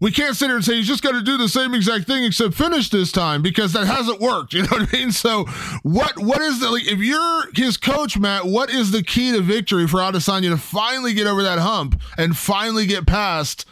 we 0.00 0.10
can't 0.10 0.34
sit 0.34 0.46
here 0.46 0.56
and 0.56 0.64
say 0.64 0.74
he's 0.74 0.88
just 0.88 1.04
got 1.04 1.12
to 1.12 1.22
do 1.22 1.36
the 1.36 1.48
same 1.48 1.74
exact 1.74 2.08
thing 2.08 2.24
except 2.24 2.54
finish 2.54 2.88
this 2.88 3.12
time 3.12 3.40
because 3.40 3.72
that 3.72 3.86
hasn't 3.86 4.20
worked. 4.20 4.52
You 4.62 4.62
know 4.62 4.68
what 4.70 4.92
I 4.92 4.96
mean? 4.96 5.12
So 5.12 5.44
what 5.84 6.18
what 6.18 6.40
is 6.40 6.58
the 6.58 6.70
like 6.70 6.90
if 6.90 6.98
you're 6.98 7.52
his 7.54 7.76
coach, 7.76 8.18
Matt? 8.18 8.44
What 8.44 8.70
is 8.70 8.90
the 8.90 9.04
key 9.04 9.30
to 9.30 9.40
victory 9.40 9.86
for 9.86 9.98
Adesanya 9.98 10.50
to 10.50 10.56
finally 10.56 11.14
get 11.14 11.28
over 11.28 11.44
that 11.44 11.60
hump 11.60 12.00
and 12.18 12.36
finally 12.36 12.86
get 12.86 13.06
past? 13.06 13.64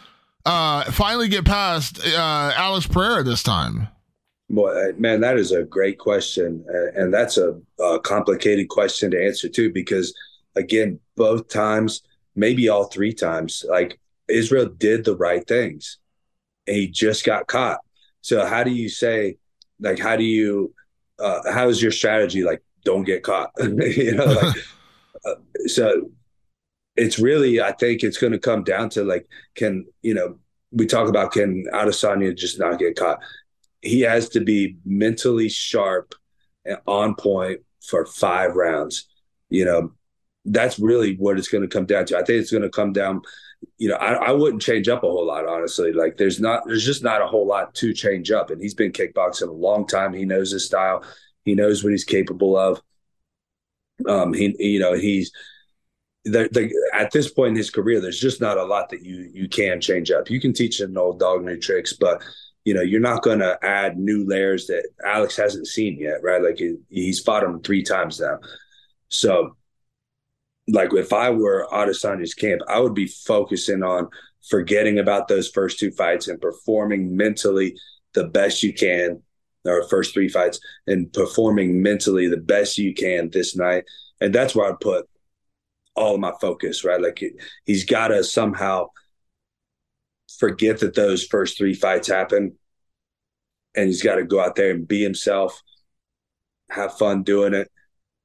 Uh, 0.45 0.91
finally 0.91 1.27
get 1.27 1.45
past 1.45 1.99
uh, 2.05 2.53
Alex 2.55 2.87
Pereira 2.87 3.23
this 3.23 3.43
time? 3.43 3.87
Boy, 4.49 4.91
man, 4.97 5.21
that 5.21 5.37
is 5.37 5.51
a 5.51 5.63
great 5.63 5.97
question, 5.97 6.65
and 6.95 7.13
that's 7.13 7.37
a, 7.37 7.59
a 7.79 7.99
complicated 7.99 8.67
question 8.67 9.09
to 9.11 9.25
answer 9.25 9.47
too. 9.47 9.71
Because 9.71 10.13
again, 10.55 10.99
both 11.15 11.47
times, 11.47 12.01
maybe 12.35 12.67
all 12.67 12.85
three 12.85 13.13
times, 13.13 13.63
like 13.69 13.99
Israel 14.27 14.65
did 14.65 15.05
the 15.05 15.15
right 15.15 15.47
things, 15.47 15.97
and 16.67 16.75
he 16.75 16.87
just 16.87 17.25
got 17.25 17.47
caught. 17.47 17.79
So 18.21 18.45
how 18.45 18.63
do 18.63 18.71
you 18.71 18.89
say, 18.89 19.37
like, 19.79 19.99
how 19.99 20.15
do 20.15 20.23
you, 20.23 20.73
uh, 21.19 21.51
how 21.51 21.69
is 21.69 21.81
your 21.81 21.91
strategy? 21.91 22.43
Like, 22.43 22.61
don't 22.83 23.03
get 23.03 23.23
caught. 23.23 23.51
you 23.59 24.15
know, 24.15 24.25
like, 24.25 24.55
uh, 25.25 25.35
so 25.67 26.11
it's 27.01 27.17
really, 27.17 27.59
I 27.59 27.71
think 27.71 28.03
it's 28.03 28.19
going 28.19 28.33
to 28.33 28.39
come 28.39 28.63
down 28.63 28.89
to 28.91 29.03
like, 29.03 29.27
can, 29.55 29.87
you 30.03 30.13
know, 30.13 30.37
we 30.71 30.85
talk 30.85 31.09
about 31.09 31.31
can 31.31 31.65
Adesanya 31.73 32.37
just 32.37 32.59
not 32.59 32.77
get 32.77 32.95
caught. 32.95 33.19
He 33.81 34.01
has 34.01 34.29
to 34.29 34.39
be 34.39 34.77
mentally 34.85 35.49
sharp 35.49 36.13
and 36.63 36.77
on 36.85 37.15
point 37.15 37.61
for 37.83 38.05
five 38.05 38.55
rounds. 38.55 39.07
You 39.49 39.65
know, 39.65 39.93
that's 40.45 40.77
really 40.77 41.15
what 41.15 41.39
it's 41.39 41.47
going 41.47 41.63
to 41.63 41.67
come 41.67 41.87
down 41.87 42.05
to. 42.05 42.17
I 42.17 42.23
think 42.23 42.39
it's 42.39 42.51
going 42.51 42.61
to 42.61 42.69
come 42.69 42.93
down. 42.93 43.23
You 43.79 43.89
know, 43.89 43.95
I, 43.95 44.13
I 44.13 44.31
wouldn't 44.31 44.61
change 44.61 44.87
up 44.87 45.03
a 45.03 45.07
whole 45.07 45.25
lot, 45.25 45.47
honestly. 45.47 45.93
Like, 45.93 46.17
there's 46.17 46.39
not, 46.39 46.65
there's 46.67 46.85
just 46.85 47.03
not 47.03 47.23
a 47.23 47.27
whole 47.27 47.47
lot 47.47 47.73
to 47.75 47.93
change 47.93 48.29
up. 48.29 48.51
And 48.51 48.61
he's 48.61 48.75
been 48.75 48.91
kickboxing 48.91 49.49
a 49.49 49.51
long 49.51 49.87
time. 49.87 50.13
He 50.13 50.25
knows 50.25 50.51
his 50.51 50.67
style. 50.67 51.03
He 51.45 51.55
knows 51.55 51.83
what 51.83 51.93
he's 51.93 52.05
capable 52.05 52.55
of. 52.55 52.79
Um, 54.07 54.33
he, 54.33 54.55
you 54.59 54.79
know, 54.79 54.93
he's 54.93 55.31
the, 56.23 56.49
the, 56.51 56.71
at 56.93 57.11
this 57.11 57.31
point 57.31 57.51
in 57.51 57.55
his 57.55 57.71
career, 57.71 57.99
there's 57.99 58.19
just 58.19 58.41
not 58.41 58.57
a 58.57 58.63
lot 58.63 58.89
that 58.89 59.03
you 59.03 59.29
you 59.33 59.49
can 59.49 59.81
change 59.81 60.11
up. 60.11 60.29
You 60.29 60.39
can 60.39 60.53
teach 60.53 60.79
an 60.79 60.97
old 60.97 61.19
dog 61.19 61.43
new 61.43 61.57
tricks, 61.57 61.93
but 61.93 62.21
you 62.63 62.73
know 62.73 62.81
you're 62.81 62.99
not 62.99 63.23
going 63.23 63.39
to 63.39 63.57
add 63.63 63.97
new 63.97 64.25
layers 64.25 64.67
that 64.67 64.87
Alex 65.03 65.35
hasn't 65.35 65.67
seen 65.67 65.99
yet, 65.99 66.21
right? 66.21 66.41
Like 66.41 66.57
he, 66.57 66.75
he's 66.89 67.19
fought 67.19 67.43
him 67.43 67.61
three 67.61 67.81
times 67.81 68.19
now, 68.19 68.37
so 69.09 69.55
like 70.67 70.93
if 70.93 71.11
I 71.11 71.31
were 71.31 71.67
Adesanya's 71.71 72.35
camp, 72.35 72.61
I 72.67 72.79
would 72.79 72.93
be 72.93 73.07
focusing 73.07 73.81
on 73.81 74.07
forgetting 74.47 74.99
about 74.99 75.27
those 75.27 75.49
first 75.49 75.79
two 75.79 75.91
fights 75.91 76.27
and 76.27 76.39
performing 76.39 77.15
mentally 77.15 77.75
the 78.13 78.25
best 78.25 78.61
you 78.61 78.73
can, 78.73 79.21
or 79.65 79.87
first 79.87 80.13
three 80.13 80.29
fights, 80.29 80.59
and 80.85 81.11
performing 81.13 81.81
mentally 81.81 82.27
the 82.27 82.37
best 82.37 82.77
you 82.77 82.93
can 82.93 83.29
this 83.31 83.55
night. 83.55 83.85
And 84.19 84.33
that's 84.35 84.55
where 84.55 84.69
I'd 84.69 84.79
put 84.79 85.09
all 85.95 86.15
of 86.15 86.21
my 86.21 86.33
focus, 86.39 86.83
right? 86.83 87.01
Like 87.01 87.23
he's 87.65 87.85
got 87.85 88.09
to 88.09 88.23
somehow 88.23 88.87
forget 90.39 90.79
that 90.79 90.95
those 90.95 91.25
first 91.25 91.57
three 91.57 91.73
fights 91.73 92.07
happen 92.07 92.57
and 93.75 93.87
he's 93.87 94.01
got 94.01 94.15
to 94.15 94.23
go 94.23 94.39
out 94.39 94.55
there 94.55 94.71
and 94.71 94.87
be 94.87 95.01
himself, 95.01 95.61
have 96.69 96.97
fun 96.97 97.23
doing 97.23 97.53
it, 97.53 97.69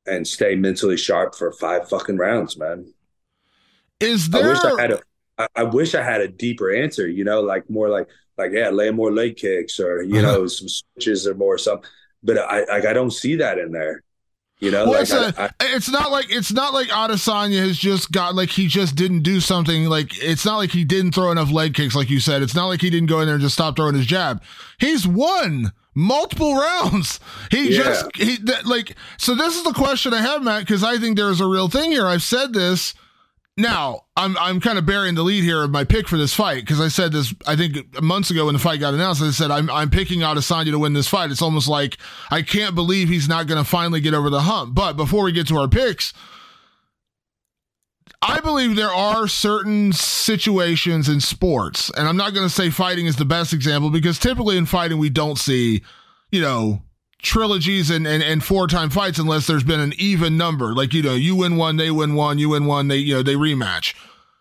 and 0.07 0.27
stay 0.27 0.55
mentally 0.55 0.97
sharp 0.97 1.35
for 1.35 1.53
five 1.53 1.89
fucking 1.89 2.17
rounds, 2.17 2.57
man. 2.57 2.93
Is 4.01 4.29
there? 4.29 4.45
I 4.45 4.49
wish 4.49 4.59
I 4.65 4.81
had 4.81 4.93
a. 4.93 5.01
I, 5.39 5.49
I 5.57 5.63
wish 5.65 5.95
I 5.95 6.03
had 6.03 6.21
a 6.21 6.29
deeper 6.29 6.73
answer. 6.73 7.09
You 7.09 7.25
know, 7.25 7.41
like 7.41 7.69
more 7.71 7.89
like 7.89 8.09
like 8.37 8.53
yeah, 8.53 8.71
lay 8.71 8.91
more 8.91 9.13
leg 9.13 9.37
kicks 9.37 9.81
or 9.81 10.03
you 10.03 10.21
uh-huh. 10.21 10.33
know 10.33 10.47
some 10.47 10.69
switches 10.69 11.27
or 11.27 11.35
more 11.35 11.59
something. 11.59 11.89
But 12.23 12.39
I 12.39 12.65
like 12.65 12.87
I 12.87 12.93
don't 12.93 13.13
see 13.13 13.37
that 13.37 13.59
in 13.59 13.73
there. 13.73 14.03
You 14.59 14.71
know, 14.71 14.85
well, 14.85 14.93
like 14.93 15.03
it's, 15.03 15.13
I, 15.13 15.51
it's, 15.61 15.91
not 15.91 16.11
like 16.11 16.27
it's 16.31 16.51
not 16.51 16.73
like 16.73 16.89
Adesanya 16.89 17.59
has 17.59 17.77
just 17.77 18.11
got 18.11 18.35
like 18.35 18.49
he 18.49 18.69
just 18.69 18.97
didn't 18.97 19.21
do 19.21 19.39
something 19.39 19.85
like 19.85 20.17
it's 20.23 20.47
not 20.47 20.57
like 20.57 20.71
he 20.71 20.83
didn't 20.83 21.13
throw 21.13 21.31
enough 21.31 21.53
leg 21.53 21.75
kicks 21.75 21.95
like 21.95 22.09
you 22.09 22.21
said. 22.21 22.41
It's 22.41 22.55
not 22.55 22.67
like 22.67 22.81
he 22.81 22.89
didn't 22.89 23.09
go 23.09 23.21
in 23.21 23.27
there 23.27 23.35
and 23.35 23.43
just 23.43 23.55
stop 23.55 23.77
throwing 23.77 23.95
his 23.95 24.07
jab. 24.07 24.43
He's 24.79 25.07
won 25.07 25.73
multiple 25.95 26.55
rounds. 26.61 27.21
He 27.51 27.77
yeah. 27.77 27.83
just 27.83 28.17
he 28.17 28.39
like 28.65 28.97
so. 29.19 29.35
This 29.35 29.57
is 29.57 29.65
the 29.65 29.75
question 29.75 30.15
I 30.15 30.23
have, 30.23 30.43
Matt, 30.43 30.61
because 30.61 30.83
I 30.83 30.97
think 30.97 31.19
there's 31.19 31.43
a 31.43 31.47
real 31.47 31.69
thing 31.69 31.91
here. 31.91 32.07
I've 32.07 32.23
said 32.23 32.55
this 32.55 32.95
now, 33.57 34.03
I'm 34.17 34.37
I'm 34.37 34.61
kind 34.61 34.77
of 34.79 34.85
burying 34.85 35.15
the 35.15 35.23
lead 35.23 35.43
here 35.43 35.63
of 35.63 35.71
my 35.71 35.85
pick 35.85 36.09
for 36.09 36.19
this 36.19 36.35
fight 36.35 36.61
because 36.61 36.81
I 36.81 36.89
said 36.89 37.13
this 37.13 37.35
I 37.47 37.57
think 37.57 38.03
months 38.03 38.31
ago 38.31 38.47
when 38.47 38.55
the 38.55 38.59
fight 38.59 38.81
got 38.81 38.93
announced. 38.93 39.23
I 39.23 39.31
said 39.31 39.51
I'm 39.51 39.71
I'm 39.71 39.89
picking 39.89 40.21
Adesanya 40.21 40.73
to 40.73 40.79
win 40.79 40.93
this 40.93 41.09
fight. 41.09 41.31
It's 41.31 41.41
almost 41.41 41.67
like 41.67 41.97
I 42.31 42.43
can't 42.43 42.75
believe 42.75 43.09
he's 43.09 43.29
not 43.29 43.47
going 43.47 43.63
to 43.63 43.69
finally 43.69 44.01
get 44.01 44.13
over 44.13 44.29
the 44.29 44.43
hump. 44.43 44.75
But 44.75 44.95
before 44.95 45.25
we 45.25 45.33
get 45.33 45.49
to 45.49 45.57
our 45.57 45.69
picks, 45.69 46.13
I 48.21 48.41
believe 48.41 48.77
there 48.77 48.93
are 48.93 49.27
certain 49.27 49.93
situations 49.93 51.09
in 51.09 51.21
sports, 51.21 51.91
and 51.97 52.07
I'm 52.07 52.17
not 52.17 52.35
going 52.35 52.47
to 52.47 52.55
say 52.55 52.69
fighting 52.69 53.07
is 53.07 53.17
the 53.17 53.25
best 53.25 53.55
example 53.55 53.89
because 53.89 54.19
typically 54.19 54.59
in 54.59 54.67
fighting 54.67 54.99
we 54.99 55.09
don't 55.09 55.39
see, 55.39 55.83
you 56.31 56.43
know, 56.43 56.83
trilogies 57.23 57.91
and, 57.91 58.07
and, 58.07 58.23
and 58.23 58.45
four 58.45 58.67
time 58.67 58.91
fights 58.91 59.19
unless 59.19 59.47
there's 59.47 59.65
been 59.65 59.81
an 59.81 59.93
even 59.99 60.37
number. 60.37 60.75
Like, 60.75 60.95
you 60.95 61.03
know, 61.03 61.15
you 61.15 61.37
win 61.37 61.57
one, 61.57 61.77
they 61.77 61.91
win 61.91 62.15
one, 62.15 62.39
you 62.39 62.51
win 62.51 62.67
one, 62.67 62.89
they, 62.89 62.99
you 62.99 63.15
know, 63.15 63.23
they 63.23 63.35
rematch. 63.35 63.95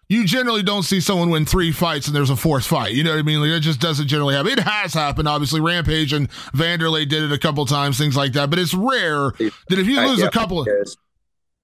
You 0.08 0.26
generally 0.26 0.62
don't 0.62 0.84
see 0.84 1.00
someone 1.00 1.32
win 1.32 1.46
three 1.46 1.72
fights 1.72 2.06
and 2.06 2.16
there's 2.16 2.30
a 2.30 2.36
fourth 2.36 2.66
fight. 2.66 2.94
You 2.94 3.04
know 3.04 3.12
what 3.12 3.20
I 3.20 3.24
mean? 3.24 3.42
Like 3.42 3.50
it 3.50 3.62
just 3.62 3.80
doesn't 3.80 4.08
generally 4.08 4.36
happen. 4.36 4.52
It 4.52 4.60
has 4.60 4.94
happened, 4.94 5.28
obviously. 5.28 5.62
Rampage 5.62 6.14
and 6.14 6.30
Vanderlei 6.54 7.10
did 7.10 7.24
it 7.24 7.32
a 7.32 7.40
couple 7.40 7.66
times, 7.66 7.98
things 7.98 8.16
like 8.16 8.34
that. 8.34 8.52
But 8.52 8.60
it's 8.60 8.76
rare 8.76 9.32
that 9.32 9.80
if 9.80 9.88
you 9.88 10.00
lose 10.00 10.22
a 10.22 10.30
couple 10.30 10.60
of 10.62 10.68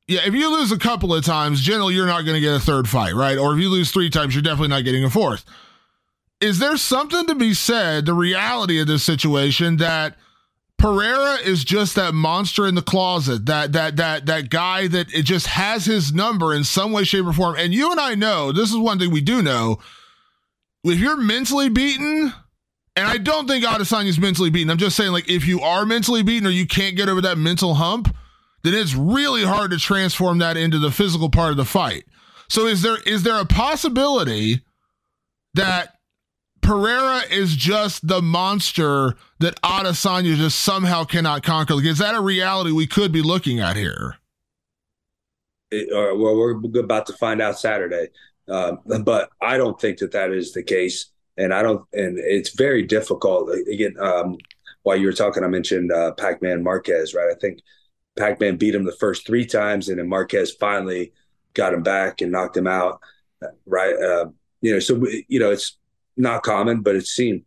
yeah, 0.07 0.21
if 0.25 0.33
you 0.33 0.51
lose 0.51 0.71
a 0.71 0.77
couple 0.77 1.13
of 1.13 1.23
times, 1.23 1.61
generally 1.61 1.93
you're 1.93 2.07
not 2.07 2.25
going 2.25 2.35
to 2.35 2.41
get 2.41 2.55
a 2.55 2.59
third 2.59 2.89
fight, 2.89 3.13
right? 3.13 3.37
Or 3.37 3.53
if 3.53 3.61
you 3.61 3.69
lose 3.69 3.91
three 3.91 4.09
times, 4.09 4.35
you're 4.35 4.41
definitely 4.41 4.67
not 4.69 4.83
getting 4.83 5.05
a 5.05 5.09
fourth. 5.09 5.45
Is 6.41 6.59
there 6.59 6.75
something 6.75 7.27
to 7.27 7.35
be 7.35 7.53
said, 7.53 8.07
the 8.07 8.13
reality 8.13 8.81
of 8.81 8.87
this 8.87 9.03
situation, 9.03 9.77
that 9.77 10.17
Pereira 10.81 11.35
is 11.35 11.63
just 11.63 11.95
that 11.95 12.15
monster 12.15 12.65
in 12.65 12.73
the 12.73 12.81
closet, 12.81 13.45
that 13.45 13.71
that 13.73 13.97
that 13.97 14.25
that 14.25 14.49
guy 14.49 14.87
that 14.87 15.13
it 15.13 15.23
just 15.23 15.45
has 15.45 15.85
his 15.85 16.11
number 16.11 16.55
in 16.55 16.63
some 16.63 16.91
way, 16.91 17.03
shape, 17.03 17.25
or 17.25 17.33
form. 17.33 17.55
And 17.55 17.71
you 17.71 17.91
and 17.91 17.99
I 17.99 18.15
know 18.15 18.51
this 18.51 18.71
is 18.71 18.77
one 18.77 18.97
thing 18.97 19.11
we 19.11 19.21
do 19.21 19.43
know. 19.43 19.77
If 20.83 20.97
you're 20.97 21.17
mentally 21.17 21.69
beaten, 21.69 22.33
and 22.95 23.07
I 23.07 23.17
don't 23.17 23.47
think 23.47 23.63
is 23.63 24.19
mentally 24.19 24.49
beaten. 24.49 24.71
I'm 24.71 24.77
just 24.77 24.97
saying, 24.97 25.11
like, 25.11 25.29
if 25.29 25.45
you 25.45 25.61
are 25.61 25.85
mentally 25.85 26.23
beaten 26.23 26.47
or 26.47 26.51
you 26.51 26.65
can't 26.65 26.97
get 26.97 27.09
over 27.09 27.21
that 27.21 27.37
mental 27.37 27.75
hump, 27.75 28.13
then 28.63 28.73
it's 28.73 28.95
really 28.95 29.43
hard 29.43 29.69
to 29.71 29.77
transform 29.77 30.39
that 30.39 30.57
into 30.57 30.79
the 30.79 30.91
physical 30.91 31.29
part 31.29 31.51
of 31.51 31.57
the 31.57 31.65
fight. 31.65 32.05
So 32.49 32.65
is 32.65 32.81
there 32.81 32.97
is 33.05 33.21
there 33.21 33.39
a 33.39 33.45
possibility 33.45 34.61
that 35.53 35.95
Pereira 36.71 37.23
is 37.29 37.57
just 37.57 38.07
the 38.07 38.21
monster 38.21 39.17
that 39.39 39.61
Adesanya 39.61 40.37
just 40.37 40.61
somehow 40.61 41.03
cannot 41.03 41.43
conquer. 41.43 41.75
Like, 41.75 41.83
is 41.83 41.97
that 41.97 42.15
a 42.15 42.21
reality 42.21 42.71
we 42.71 42.87
could 42.87 43.11
be 43.11 43.21
looking 43.21 43.59
at 43.59 43.75
here? 43.75 44.15
It, 45.69 45.91
uh, 45.91 46.15
well, 46.15 46.37
we're 46.37 46.79
about 46.79 47.07
to 47.07 47.13
find 47.13 47.41
out 47.41 47.59
Saturday, 47.59 48.07
um, 48.47 48.79
but 49.03 49.31
I 49.41 49.57
don't 49.57 49.81
think 49.81 49.97
that 49.97 50.13
that 50.13 50.31
is 50.31 50.53
the 50.53 50.63
case, 50.63 51.07
and 51.35 51.53
I 51.53 51.61
don't. 51.61 51.85
And 51.91 52.17
it's 52.17 52.55
very 52.55 52.83
difficult. 52.83 53.53
Again, 53.69 53.95
um, 53.99 54.37
while 54.83 54.95
you 54.95 55.07
were 55.07 55.11
talking, 55.11 55.43
I 55.43 55.47
mentioned 55.47 55.91
uh, 55.91 56.13
Pac-Man 56.13 56.63
Marquez, 56.63 57.13
right? 57.13 57.29
I 57.29 57.37
think 57.37 57.59
Pac-Man 58.17 58.55
beat 58.55 58.75
him 58.75 58.85
the 58.85 58.95
first 58.95 59.27
three 59.27 59.45
times, 59.45 59.89
and 59.89 59.99
then 59.99 60.07
Marquez 60.07 60.53
finally 60.53 61.11
got 61.53 61.73
him 61.73 61.83
back 61.83 62.21
and 62.21 62.31
knocked 62.31 62.55
him 62.55 62.67
out, 62.67 63.01
right? 63.65 63.95
Uh, 64.01 64.27
you 64.61 64.71
know, 64.71 64.79
so 64.79 65.05
you 65.27 65.37
know, 65.37 65.51
it's 65.51 65.75
not 66.17 66.43
common, 66.43 66.81
but 66.81 66.95
it's 66.95 67.11
seen. 67.11 67.45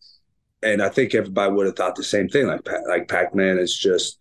And 0.62 0.82
I 0.82 0.88
think 0.88 1.14
everybody 1.14 1.52
would 1.52 1.66
have 1.66 1.76
thought 1.76 1.96
the 1.96 2.04
same 2.04 2.28
thing. 2.28 2.46
Like 2.46 2.66
like 2.88 3.08
Pac 3.08 3.34
Man 3.34 3.58
is 3.58 3.76
just, 3.76 4.18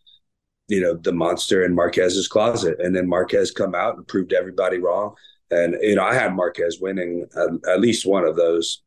you 0.68 0.82
know, 0.82 0.96
the 0.96 1.14
monster 1.14 1.64
in 1.64 1.74
Marquez's 1.74 2.28
closet, 2.28 2.80
and 2.80 2.96
then 2.96 3.08
Marquez 3.08 3.52
come 3.52 3.74
out 3.76 3.96
and 3.96 4.08
proved 4.08 4.34
everybody 4.34 4.78
wrong. 4.78 5.16
And 5.52 5.76
you 5.82 5.96
know, 5.96 6.04
I 6.04 6.14
had 6.14 6.36
Marquez 6.36 6.80
winning 6.82 7.26
at, 7.36 7.70
at 7.70 7.80
least 7.80 8.06
one 8.06 8.26
of 8.26 8.36
those 8.36 8.82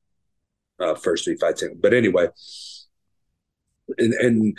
uh, 0.78 0.94
first 0.94 1.24
three 1.24 1.36
fights. 1.36 1.64
But 1.80 1.94
anyway, 1.94 2.28
and, 3.98 4.14
and 4.14 4.58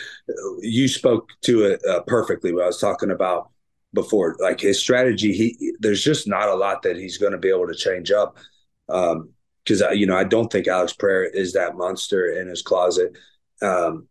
you 0.61 0.87
spoke 0.87 1.29
to 1.41 1.65
it 1.65 1.81
uh, 1.85 2.01
perfectly. 2.01 2.53
What 2.53 2.63
I 2.63 2.67
was 2.67 2.79
talking 2.79 3.11
about 3.11 3.49
before, 3.93 4.35
like 4.39 4.61
his 4.61 4.79
strategy, 4.79 5.33
he 5.33 5.73
there's 5.79 6.03
just 6.03 6.27
not 6.27 6.49
a 6.49 6.55
lot 6.55 6.83
that 6.83 6.97
he's 6.97 7.17
going 7.17 7.33
to 7.33 7.37
be 7.37 7.49
able 7.49 7.67
to 7.67 7.75
change 7.75 8.11
up. 8.11 8.37
Um, 8.89 9.31
because 9.67 9.83
you 9.97 10.05
know 10.05 10.15
I 10.15 10.23
don't 10.23 10.51
think 10.51 10.67
Alex 10.67 10.93
Pereira 10.93 11.29
is 11.33 11.53
that 11.53 11.75
monster 11.75 12.27
in 12.27 12.47
his 12.47 12.61
closet. 12.61 13.17
Um, 13.61 14.07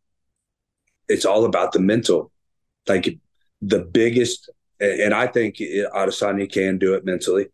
it's 1.09 1.25
all 1.25 1.45
about 1.45 1.73
the 1.73 1.79
mental, 1.79 2.31
like 2.87 3.19
the 3.63 3.81
biggest, 3.81 4.51
and 4.81 5.15
I 5.15 5.27
think 5.27 5.57
Adesanya 5.57 6.51
can 6.51 6.79
do 6.79 6.95
it 6.95 7.05
mentally, 7.05 7.47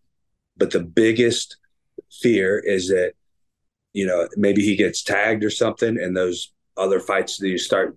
but 0.57 0.71
the 0.71 0.81
biggest 0.81 1.59
fear 2.11 2.59
is 2.59 2.89
that 2.89 3.13
you 3.93 4.07
know 4.07 4.29
maybe 4.37 4.63
he 4.63 4.75
gets 4.75 5.03
tagged 5.03 5.45
or 5.45 5.51
something, 5.51 5.99
and 5.99 6.17
those 6.17 6.53
other 6.77 6.99
fights 6.99 7.39
that 7.39 7.49
you 7.49 7.59
start 7.59 7.97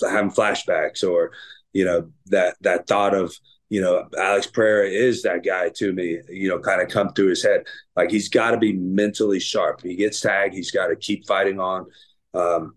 having 0.00 0.30
flashbacks, 0.30 1.02
or 1.02 1.32
you 1.72 1.84
know 1.84 2.10
that 2.26 2.56
that 2.60 2.86
thought 2.86 3.14
of 3.14 3.34
you 3.70 3.80
know, 3.80 4.04
Alex 4.18 4.48
Pereira 4.48 4.88
is 4.88 5.22
that 5.22 5.44
guy 5.44 5.70
to 5.76 5.92
me, 5.92 6.18
you 6.28 6.48
know, 6.48 6.58
kind 6.58 6.82
of 6.82 6.88
come 6.88 7.12
through 7.12 7.28
his 7.28 7.42
head. 7.42 7.64
Like 7.94 8.10
he's 8.10 8.28
got 8.28 8.50
to 8.50 8.58
be 8.58 8.72
mentally 8.72 9.38
sharp. 9.38 9.80
He 9.82 9.94
gets 9.94 10.20
tagged, 10.20 10.54
he's 10.54 10.72
got 10.72 10.88
to 10.88 10.96
keep 10.96 11.26
fighting 11.26 11.60
on. 11.60 11.86
Um, 12.34 12.74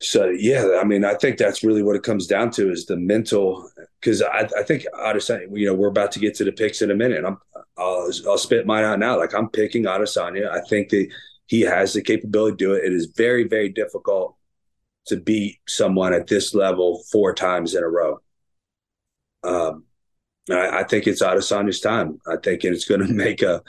so 0.00 0.30
yeah, 0.30 0.78
I 0.80 0.84
mean, 0.84 1.04
I 1.04 1.14
think 1.14 1.38
that's 1.38 1.62
really 1.62 1.82
what 1.82 1.94
it 1.94 2.02
comes 2.02 2.26
down 2.26 2.50
to 2.52 2.72
is 2.72 2.86
the 2.86 2.96
mental. 2.96 3.70
Because 4.00 4.20
I, 4.20 4.48
I 4.58 4.62
think 4.64 4.84
Adesanya, 4.94 5.46
you 5.52 5.66
know, 5.66 5.74
we're 5.74 5.88
about 5.88 6.10
to 6.12 6.18
get 6.18 6.34
to 6.36 6.44
the 6.44 6.52
picks 6.52 6.82
in 6.82 6.90
a 6.90 6.94
minute. 6.94 7.24
I'm, 7.24 7.38
I'll, 7.78 8.10
I'll 8.26 8.38
spit 8.38 8.66
mine 8.66 8.84
out 8.84 8.98
now. 8.98 9.16
Like 9.16 9.34
I'm 9.34 9.48
picking 9.48 9.84
Adesanya. 9.84 10.50
I 10.50 10.60
think 10.68 10.88
that 10.88 11.08
he 11.46 11.60
has 11.60 11.92
the 11.92 12.02
capability 12.02 12.56
to 12.56 12.64
do 12.64 12.72
it. 12.72 12.84
It 12.84 12.92
is 12.92 13.12
very, 13.16 13.46
very 13.46 13.68
difficult 13.68 14.36
to 15.06 15.16
beat 15.16 15.58
someone 15.68 16.14
at 16.14 16.26
this 16.26 16.52
level 16.52 17.04
four 17.12 17.32
times 17.32 17.74
in 17.74 17.84
a 17.84 17.88
row. 17.88 18.20
Um, 19.42 19.84
I, 20.50 20.80
I, 20.80 20.84
think 20.84 21.06
it's 21.06 21.22
Adesanya's 21.22 21.80
time. 21.80 22.20
I 22.26 22.36
think 22.36 22.64
it's 22.64 22.84
going 22.84 23.00
to 23.06 23.12
make 23.12 23.42
a, 23.42 23.62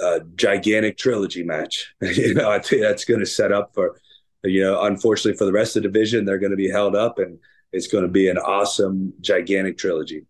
a, 0.00 0.20
gigantic 0.34 0.98
trilogy 0.98 1.42
match. 1.42 1.94
you 2.00 2.34
know, 2.34 2.50
I 2.50 2.58
think 2.58 2.82
that's 2.82 3.04
going 3.04 3.20
to 3.20 3.26
set 3.26 3.52
up 3.52 3.72
for, 3.74 3.96
you 4.42 4.62
know, 4.62 4.82
unfortunately 4.82 5.36
for 5.36 5.44
the 5.44 5.52
rest 5.52 5.76
of 5.76 5.82
the 5.82 5.88
division, 5.88 6.24
they're 6.24 6.38
going 6.38 6.50
to 6.50 6.56
be 6.56 6.70
held 6.70 6.96
up, 6.96 7.18
and 7.18 7.38
it's 7.72 7.86
going 7.86 8.04
to 8.04 8.10
be 8.10 8.28
an 8.28 8.38
awesome, 8.38 9.12
gigantic 9.20 9.78
trilogy. 9.78 10.26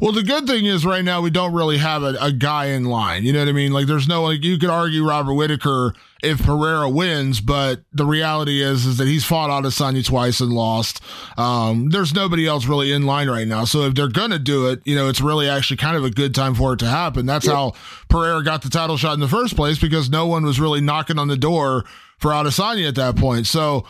Well, 0.00 0.12
the 0.12 0.22
good 0.22 0.46
thing 0.46 0.64
is 0.64 0.86
right 0.86 1.04
now 1.04 1.20
we 1.20 1.30
don't 1.30 1.52
really 1.52 1.78
have 1.78 2.02
a, 2.02 2.16
a, 2.20 2.32
guy 2.32 2.66
in 2.66 2.86
line. 2.86 3.24
You 3.24 3.32
know 3.32 3.40
what 3.40 3.48
I 3.48 3.52
mean? 3.52 3.72
Like, 3.72 3.86
there's 3.86 4.08
no 4.08 4.22
like 4.22 4.42
you 4.42 4.58
could 4.58 4.70
argue 4.70 5.06
Robert 5.06 5.34
Whitaker 5.34 5.94
if 6.22 6.42
Pereira 6.42 6.88
wins, 6.88 7.40
but 7.40 7.82
the 7.92 8.06
reality 8.06 8.62
is 8.62 8.86
is 8.86 8.96
that 8.96 9.06
he's 9.06 9.24
fought 9.24 9.50
Adesanya 9.50 10.04
twice 10.04 10.40
and 10.40 10.52
lost. 10.52 11.00
Um, 11.36 11.90
there's 11.90 12.14
nobody 12.14 12.46
else 12.46 12.66
really 12.66 12.92
in 12.92 13.04
line 13.04 13.28
right 13.28 13.46
now. 13.46 13.64
So 13.64 13.82
if 13.82 13.94
they're 13.94 14.08
gonna 14.08 14.38
do 14.38 14.68
it, 14.68 14.80
you 14.84 14.96
know, 14.96 15.08
it's 15.08 15.20
really 15.20 15.48
actually 15.48 15.76
kind 15.76 15.96
of 15.96 16.04
a 16.04 16.10
good 16.10 16.34
time 16.34 16.54
for 16.54 16.72
it 16.72 16.78
to 16.78 16.86
happen. 16.86 17.26
That's 17.26 17.46
yeah. 17.46 17.52
how 17.52 17.72
Pereira 18.08 18.42
got 18.42 18.62
the 18.62 18.70
title 18.70 18.96
shot 18.96 19.14
in 19.14 19.20
the 19.20 19.28
first 19.28 19.56
place 19.56 19.78
because 19.78 20.08
no 20.08 20.26
one 20.26 20.44
was 20.44 20.58
really 20.58 20.80
knocking 20.80 21.18
on 21.18 21.28
the 21.28 21.36
door 21.36 21.84
for 22.18 22.30
Adesanya 22.30 22.88
at 22.88 22.94
that 22.94 23.16
point. 23.16 23.46
So 23.46 23.84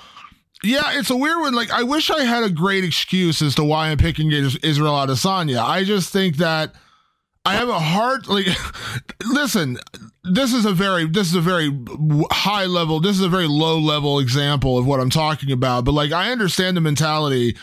yeah, 0.63 0.99
it's 0.99 1.11
a 1.11 1.17
weird 1.17 1.39
one. 1.39 1.55
Like, 1.55 1.71
I 1.71 1.83
wish 1.83 2.11
I 2.11 2.25
had 2.25 2.43
a 2.43 2.51
great 2.51 2.83
excuse 2.83 3.43
as 3.43 3.55
to 3.57 3.65
why 3.65 3.89
I'm 3.89 3.99
picking 3.99 4.33
Israel 4.33 4.95
Adesanya. 4.95 5.63
I 5.63 5.85
just 5.85 6.13
think 6.13 6.37
that 6.39 6.75
I 7.47 7.55
have 7.55 7.69
a 7.69 7.79
hard 7.79 8.27
like. 8.27 8.47
listen, 9.25 9.79
this 10.25 10.53
is 10.53 10.65
a 10.65 10.73
very 10.73 11.07
this 11.07 11.29
is 11.29 11.37
a 11.37 11.41
very 11.41 11.71
high 12.33 12.67
level. 12.67 12.99
This 12.99 13.17
is 13.17 13.23
a 13.23 13.29
very 13.29 13.47
low 13.47 13.79
level 13.79 14.19
example 14.19 14.77
of 14.77 14.87
what 14.87 14.99
I'm 14.99 15.11
talking 15.11 15.53
about. 15.53 15.85
But 15.85 15.93
like, 15.93 16.11
I 16.11 16.33
understand 16.33 16.77
the 16.77 16.81
mentality. 16.81 17.57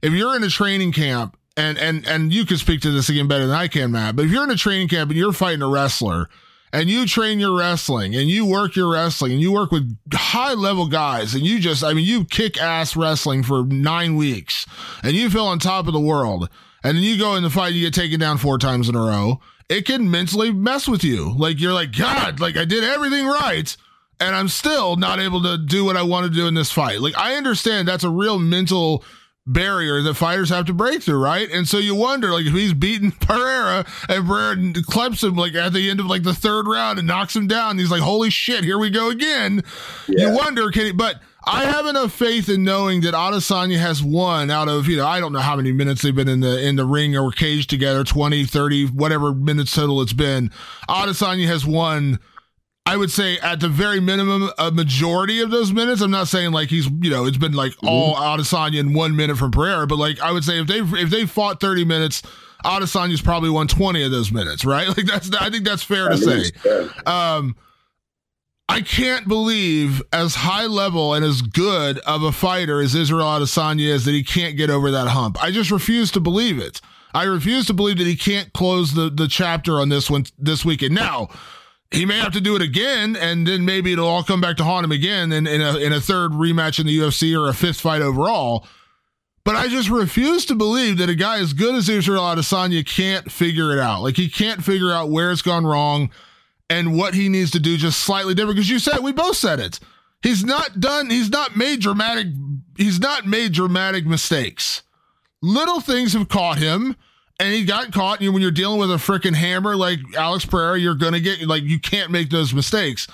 If 0.00 0.12
you're 0.12 0.34
in 0.36 0.42
a 0.42 0.48
training 0.48 0.92
camp, 0.92 1.36
and 1.56 1.78
and 1.78 2.06
and 2.06 2.32
you 2.32 2.46
can 2.46 2.56
speak 2.56 2.80
to 2.82 2.90
this 2.90 3.10
again 3.10 3.28
better 3.28 3.46
than 3.46 3.54
I 3.54 3.68
can, 3.68 3.92
Matt. 3.92 4.16
But 4.16 4.24
if 4.24 4.30
you're 4.30 4.44
in 4.44 4.50
a 4.50 4.56
training 4.56 4.88
camp 4.88 5.10
and 5.10 5.18
you're 5.18 5.32
fighting 5.32 5.62
a 5.62 5.68
wrestler 5.68 6.28
and 6.72 6.88
you 6.88 7.06
train 7.06 7.38
your 7.38 7.56
wrestling 7.58 8.14
and 8.14 8.28
you 8.28 8.46
work 8.46 8.74
your 8.74 8.90
wrestling 8.90 9.32
and 9.32 9.40
you 9.40 9.52
work 9.52 9.70
with 9.70 9.98
high 10.12 10.54
level 10.54 10.86
guys 10.88 11.34
and 11.34 11.44
you 11.44 11.58
just, 11.58 11.84
I 11.84 11.92
mean, 11.92 12.04
you 12.04 12.24
kick 12.24 12.60
ass 12.60 12.96
wrestling 12.96 13.42
for 13.42 13.64
nine 13.64 14.16
weeks 14.16 14.66
and 15.02 15.12
you 15.12 15.30
feel 15.30 15.46
on 15.46 15.58
top 15.58 15.86
of 15.86 15.92
the 15.92 16.00
world. 16.00 16.48
And 16.86 16.96
then 16.96 17.02
you 17.02 17.18
go 17.18 17.34
in 17.34 17.42
the 17.42 17.50
fight, 17.50 17.68
and 17.68 17.76
you 17.76 17.86
get 17.86 17.94
taken 17.94 18.20
down 18.20 18.38
four 18.38 18.58
times 18.58 18.88
in 18.88 18.94
a 18.94 19.00
row. 19.00 19.40
It 19.68 19.86
can 19.86 20.08
mentally 20.08 20.52
mess 20.52 20.86
with 20.86 21.02
you. 21.02 21.34
Like 21.36 21.60
you're 21.60 21.72
like, 21.72 21.90
God, 21.90 22.38
like 22.38 22.56
I 22.56 22.64
did 22.64 22.84
everything 22.84 23.26
right. 23.26 23.76
And 24.20 24.36
I'm 24.36 24.46
still 24.46 24.94
not 24.94 25.18
able 25.18 25.42
to 25.42 25.58
do 25.58 25.84
what 25.84 25.96
I 25.96 26.02
want 26.02 26.26
to 26.26 26.32
do 26.32 26.46
in 26.46 26.54
this 26.54 26.70
fight. 26.70 27.00
Like 27.00 27.18
I 27.18 27.34
understand 27.34 27.88
that's 27.88 28.04
a 28.04 28.08
real 28.08 28.38
mental 28.38 29.04
barrier 29.48 30.00
that 30.02 30.14
fighters 30.14 30.48
have 30.50 30.66
to 30.66 30.72
break 30.72 31.02
through, 31.02 31.18
right? 31.18 31.50
And 31.50 31.68
so 31.68 31.78
you 31.78 31.96
wonder, 31.96 32.32
like, 32.32 32.46
if 32.46 32.52
he's 32.52 32.72
beating 32.72 33.10
Pereira 33.20 33.84
and 34.08 34.26
Pereira 34.26 34.72
clips 34.84 35.24
him 35.24 35.34
like 35.34 35.54
at 35.56 35.72
the 35.72 35.90
end 35.90 35.98
of 35.98 36.06
like 36.06 36.22
the 36.22 36.34
third 36.34 36.68
round 36.68 37.00
and 37.00 37.08
knocks 37.08 37.34
him 37.34 37.48
down, 37.48 37.78
he's 37.78 37.90
like, 37.90 38.02
"Holy 38.02 38.30
shit, 38.30 38.62
here 38.62 38.78
we 38.78 38.90
go 38.90 39.10
again." 39.10 39.64
Yeah. 40.06 40.28
You 40.28 40.36
wonder, 40.36 40.70
can 40.70 40.86
he? 40.86 40.92
But 40.92 41.20
I 41.46 41.64
have 41.64 41.86
enough 41.86 42.12
faith 42.12 42.48
in 42.48 42.64
knowing 42.64 43.02
that 43.02 43.14
Adesanya 43.14 43.78
has 43.78 44.02
won 44.02 44.50
out 44.50 44.68
of, 44.68 44.88
you 44.88 44.96
know, 44.96 45.06
I 45.06 45.20
don't 45.20 45.32
know 45.32 45.38
how 45.38 45.54
many 45.56 45.70
minutes 45.70 46.02
they've 46.02 46.14
been 46.14 46.28
in 46.28 46.40
the 46.40 46.60
in 46.66 46.74
the 46.76 46.84
ring 46.84 47.16
or 47.16 47.30
cage 47.30 47.68
together, 47.68 48.02
20, 48.02 48.44
30, 48.44 48.86
whatever 48.86 49.32
minutes 49.32 49.72
total 49.72 50.02
it's 50.02 50.12
been. 50.12 50.50
Adesanya 50.88 51.46
has 51.46 51.64
won 51.64 52.18
I 52.86 52.96
would 52.96 53.10
say 53.10 53.38
at 53.38 53.58
the 53.58 53.68
very 53.68 53.98
minimum, 53.98 54.50
a 54.58 54.70
majority 54.70 55.40
of 55.40 55.50
those 55.50 55.72
minutes. 55.72 56.00
I'm 56.00 56.12
not 56.12 56.28
saying 56.28 56.52
like 56.52 56.68
he's, 56.68 56.86
you 56.86 57.10
know, 57.10 57.26
it's 57.26 57.36
been 57.36 57.52
like 57.52 57.72
mm-hmm. 57.72 57.88
all 57.88 58.14
Adesanya 58.14 58.78
in 58.78 58.94
one 58.94 59.16
minute 59.16 59.36
from 59.36 59.50
Pereira, 59.50 59.88
but 59.88 59.98
like 59.98 60.20
I 60.20 60.30
would 60.30 60.44
say 60.44 60.60
if 60.60 60.68
they 60.68 60.78
if 60.78 61.10
they 61.10 61.26
fought 61.26 61.60
30 61.60 61.84
minutes, 61.84 62.22
Adesanya's 62.64 63.20
probably 63.20 63.50
won 63.50 63.66
20 63.66 64.02
of 64.04 64.10
those 64.12 64.30
minutes, 64.30 64.64
right? 64.64 64.86
Like 64.96 65.06
that's 65.06 65.30
I 65.34 65.50
think 65.50 65.64
that's 65.64 65.82
fair 65.82 66.08
to 66.08 66.16
say. 66.16 66.52
Um, 67.06 67.56
I 68.68 68.80
can't 68.80 69.28
believe 69.28 70.02
as 70.12 70.34
high 70.34 70.66
level 70.66 71.14
and 71.14 71.24
as 71.24 71.40
good 71.40 71.98
of 72.00 72.22
a 72.22 72.32
fighter 72.32 72.80
as 72.80 72.94
Israel 72.94 73.26
Adesanya 73.26 73.88
is 73.88 74.04
that 74.04 74.12
he 74.12 74.24
can't 74.24 74.56
get 74.56 74.70
over 74.70 74.90
that 74.90 75.08
hump. 75.08 75.42
I 75.42 75.50
just 75.50 75.70
refuse 75.70 76.10
to 76.12 76.20
believe 76.20 76.58
it. 76.58 76.80
I 77.14 77.24
refuse 77.24 77.66
to 77.66 77.74
believe 77.74 77.98
that 77.98 78.06
he 78.06 78.16
can't 78.16 78.52
close 78.52 78.92
the 78.92 79.08
the 79.08 79.28
chapter 79.28 79.80
on 79.80 79.88
this 79.88 80.10
one 80.10 80.26
this 80.38 80.64
weekend. 80.64 80.94
Now 80.94 81.28
he 81.90 82.04
may 82.04 82.18
have 82.18 82.32
to 82.32 82.40
do 82.40 82.56
it 82.56 82.62
again, 82.62 83.16
and 83.16 83.46
then 83.46 83.64
maybe 83.64 83.92
it'll 83.92 84.08
all 84.08 84.24
come 84.24 84.40
back 84.40 84.56
to 84.56 84.64
haunt 84.64 84.84
him 84.84 84.92
again 84.92 85.30
in, 85.32 85.46
in, 85.46 85.60
a, 85.60 85.76
in 85.78 85.92
a 85.92 86.00
third 86.00 86.32
rematch 86.32 86.80
in 86.80 86.86
the 86.86 86.98
UFC 86.98 87.38
or 87.40 87.48
a 87.48 87.54
fifth 87.54 87.80
fight 87.80 88.02
overall. 88.02 88.66
But 89.44 89.54
I 89.54 89.68
just 89.68 89.88
refuse 89.88 90.44
to 90.46 90.56
believe 90.56 90.98
that 90.98 91.08
a 91.08 91.14
guy 91.14 91.38
as 91.38 91.52
good 91.52 91.76
as 91.76 91.88
Israel 91.88 92.22
Adesanya 92.22 92.84
can't 92.84 93.30
figure 93.30 93.72
it 93.72 93.78
out. 93.78 94.02
Like 94.02 94.16
he 94.16 94.28
can't 94.28 94.64
figure 94.64 94.92
out 94.92 95.08
where 95.08 95.30
it's 95.30 95.42
gone 95.42 95.64
wrong 95.64 96.10
and 96.68 96.96
what 96.96 97.14
he 97.14 97.28
needs 97.28 97.50
to 97.52 97.60
do 97.60 97.76
just 97.76 98.00
slightly 98.00 98.34
different. 98.34 98.56
Because 98.56 98.70
you 98.70 98.78
said 98.78 99.00
we 99.00 99.12
both 99.12 99.36
said 99.36 99.60
it. 99.60 99.78
He's 100.22 100.44
not 100.44 100.80
done. 100.80 101.10
He's 101.10 101.30
not 101.30 101.56
made 101.56 101.80
dramatic. 101.80 102.28
He's 102.76 102.98
not 102.98 103.26
made 103.26 103.52
dramatic 103.52 104.06
mistakes. 104.06 104.82
Little 105.42 105.80
things 105.80 106.14
have 106.14 106.28
caught 106.28 106.58
him 106.58 106.96
and 107.38 107.52
he 107.52 107.64
got 107.64 107.92
caught. 107.92 108.20
And 108.20 108.32
when 108.32 108.42
you're 108.42 108.50
dealing 108.50 108.80
with 108.80 108.90
a 108.90 108.96
freaking 108.96 109.34
hammer 109.34 109.76
like 109.76 109.98
Alex 110.16 110.44
Pereira, 110.44 110.78
you're 110.78 110.94
gonna 110.94 111.20
get 111.20 111.42
like 111.42 111.62
you 111.62 111.78
can't 111.78 112.10
make 112.10 112.30
those 112.30 112.54
mistakes. 112.54 113.06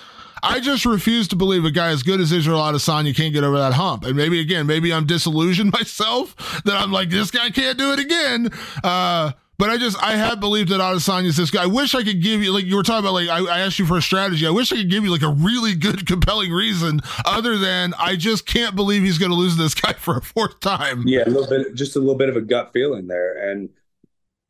I 0.44 0.58
just 0.58 0.84
refuse 0.84 1.28
to 1.28 1.36
believe 1.36 1.64
a 1.64 1.70
guy 1.70 1.90
as 1.90 2.02
good 2.02 2.20
as 2.20 2.32
Israel 2.32 2.58
Adesanya 2.58 3.14
can't 3.14 3.32
get 3.32 3.44
over 3.44 3.58
that 3.58 3.74
hump. 3.74 4.04
And 4.04 4.16
maybe 4.16 4.40
again, 4.40 4.66
maybe 4.66 4.92
I'm 4.92 5.06
disillusioned 5.06 5.72
myself 5.78 6.62
that 6.64 6.76
I'm 6.76 6.90
like 6.90 7.10
this 7.10 7.30
guy 7.30 7.50
can't 7.50 7.78
do 7.78 7.92
it 7.92 8.00
again. 8.00 8.50
Uh, 8.82 9.32
but 9.58 9.70
I 9.70 9.76
just 9.76 10.02
I 10.02 10.16
have 10.16 10.40
believed 10.40 10.70
that 10.70 10.80
Adesanya 10.80 11.26
is 11.26 11.36
this 11.36 11.50
guy. 11.50 11.64
I 11.64 11.66
wish 11.66 11.94
I 11.94 12.02
could 12.02 12.22
give 12.22 12.42
you 12.42 12.52
like 12.52 12.64
you 12.64 12.76
were 12.76 12.82
talking 12.82 13.04
about 13.04 13.14
like 13.14 13.28
I, 13.28 13.44
I, 13.44 13.60
asked 13.60 13.78
you 13.78 13.86
for 13.86 13.96
a 13.96 14.02
strategy. 14.02 14.46
I 14.46 14.50
wish 14.50 14.72
I 14.72 14.76
could 14.76 14.90
give 14.90 15.04
you 15.04 15.10
like 15.10 15.22
a 15.22 15.28
really 15.28 15.74
good 15.74 16.06
compelling 16.08 16.50
reason 16.50 17.00
other 17.24 17.58
than 17.58 17.94
I 17.98 18.16
just 18.16 18.46
can't 18.46 18.74
believe 18.74 19.02
he's 19.02 19.18
going 19.18 19.30
to 19.30 19.36
lose 19.36 19.56
this 19.56 19.74
guy 19.74 19.92
for 19.98 20.16
a 20.16 20.22
fourth 20.22 20.60
time. 20.60 21.04
Yeah, 21.06 21.24
a 21.26 21.30
little 21.30 21.48
bit, 21.48 21.74
just 21.74 21.96
a 21.96 21.98
little 21.98 22.16
bit 22.16 22.28
of 22.28 22.36
a 22.36 22.40
gut 22.40 22.72
feeling 22.72 23.06
there, 23.06 23.50
and 23.50 23.68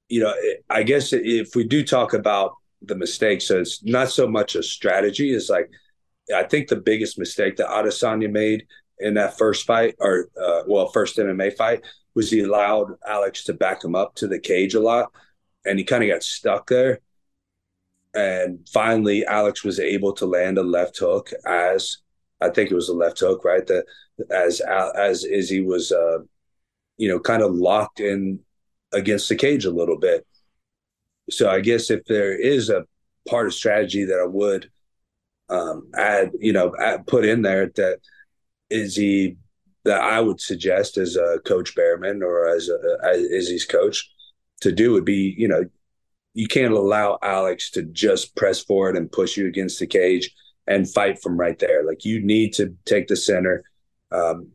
you 0.09 0.21
know, 0.21 0.35
I 0.69 0.83
guess 0.83 1.13
if 1.13 1.55
we 1.55 1.65
do 1.65 1.85
talk 1.85 2.13
about 2.13 2.57
the 2.83 2.95
mistakes, 2.95 3.47
so 3.47 3.61
it's 3.61 3.83
not 3.83 4.11
so 4.11 4.27
much 4.29 4.55
a 4.55 4.63
strategy. 4.63 5.35
It's 5.35 5.49
like 5.49 5.71
I 6.35 6.45
think 6.45 6.69
the 6.69 6.77
biggest 6.77 7.19
mistake 7.19 7.57
that 7.57 7.69
Adesanya 7.69 8.31
made 8.31 8.67
in 8.99 9.15
that 9.15 9.37
first 9.37 9.67
fight, 9.67 9.97
or 9.99 10.29
uh, 10.41 10.63
well, 10.67 10.89
first 10.89 11.17
MMA 11.17 11.57
fight, 11.57 11.83
was 12.15 12.31
he 12.31 12.41
allowed 12.41 12.95
Alex 13.07 13.45
to 13.45 13.55
back 13.55 13.85
him 13.85 13.95
up 13.95 14.15
to 14.17 14.29
the 14.29 14.39
cage 14.39 14.75
a 14.75 14.81
lot, 14.81 15.13
and 15.65 15.79
he 15.79 15.85
kind 15.85 16.03
of 16.03 16.11
got 16.11 16.23
stuck 16.23 16.69
there. 16.69 17.01
And 18.15 18.67
finally, 18.71 19.25
Alex 19.25 19.65
was 19.65 19.81
able 19.81 20.13
to 20.15 20.27
land 20.27 20.59
a 20.59 20.63
left 20.63 20.99
hook 20.99 21.31
as 21.47 21.99
I 22.41 22.51
think 22.51 22.71
it 22.71 22.75
was 22.75 22.89
a 22.89 22.95
left 22.95 23.21
hook, 23.21 23.45
right? 23.45 23.67
That 23.67 23.85
as 24.31 24.61
as 24.61 25.25
Izzy 25.25 25.63
was, 25.63 25.93
uh, 25.93 26.19
you 26.99 27.09
know, 27.09 27.19
kind 27.19 27.43
of 27.43 27.55
locked 27.55 28.01
in 28.01 28.41
against 28.93 29.29
the 29.29 29.37
cage 29.37 29.65
a 29.65 29.71
little 29.71 29.99
bit. 29.99 30.27
So 31.31 31.49
I 31.49 31.61
guess 31.61 31.91
if 31.91 32.05
there 32.05 32.39
is 32.39 32.69
a 32.69 32.85
part 33.29 33.47
of 33.47 33.55
strategy 33.55 34.05
that 34.05 34.21
I 34.21 34.27
would 34.27 34.71
um, 35.49 35.89
add, 35.95 36.33
you 36.41 36.53
know, 36.53 36.75
add, 36.79 37.07
put 37.07 37.25
in 37.25 37.43
there 37.43 37.71
that 37.77 38.01
he 38.71 39.37
that 39.85 40.01
I 40.01 40.21
would 40.21 40.41
suggest 40.41 40.97
as 40.97 41.17
a 41.17 41.39
coach 41.45 41.75
Bareman 41.75 42.23
or 42.23 42.49
as 42.49 42.69
a, 42.69 42.79
as 43.05 43.23
Izzy's 43.23 43.65
coach 43.65 44.09
to 44.61 44.73
do 44.73 44.93
would 44.93 45.05
be, 45.05 45.35
you 45.37 45.49
know, 45.49 45.65
you 46.35 46.47
can't 46.47 46.73
allow 46.73 47.19
Alex 47.23 47.71
to 47.73 47.83
just 47.83 48.35
press 48.37 48.63
forward 48.63 48.97
and 48.97 49.11
push 49.11 49.37
you 49.37 49.47
against 49.47 49.79
the 49.79 49.87
cage 49.87 50.31
and 50.67 50.91
fight 50.91 51.21
from 51.21 51.39
right 51.39 51.59
there. 51.59 51.85
Like 51.85 52.05
you 52.05 52.25
need 52.25 52.55
to 52.55 52.75
take 52.85 53.09
the 53.09 53.17
center. 53.17 53.65
Um, 54.11 54.49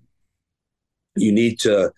you 1.15 1.31
need 1.31 1.59
to 1.61 1.91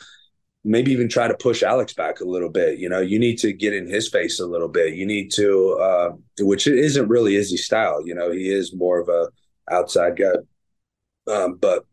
maybe 0.63 0.91
even 0.91 1.07
try 1.07 1.27
to 1.27 1.35
push 1.35 1.63
Alex 1.63 1.93
back 1.93 2.19
a 2.19 2.25
little 2.25 2.49
bit. 2.49 2.79
You 2.79 2.89
know, 2.89 2.99
you 2.99 3.19
need 3.19 3.37
to 3.39 3.53
get 3.53 3.73
in 3.73 3.87
his 3.87 4.09
face 4.09 4.39
a 4.39 4.45
little 4.45 4.67
bit. 4.67 4.95
You 4.95 5.05
need 5.05 5.31
to, 5.33 5.77
uh, 5.79 6.09
which 6.39 6.67
isn't 6.67 7.07
really 7.07 7.35
Izzy 7.35 7.57
style. 7.57 8.05
You 8.05 8.15
know, 8.15 8.31
he 8.31 8.49
is 8.49 8.73
more 8.73 8.99
of 8.99 9.07
a 9.07 9.29
outside 9.71 10.17
guy, 10.17 11.33
um, 11.33 11.55
but 11.55 11.85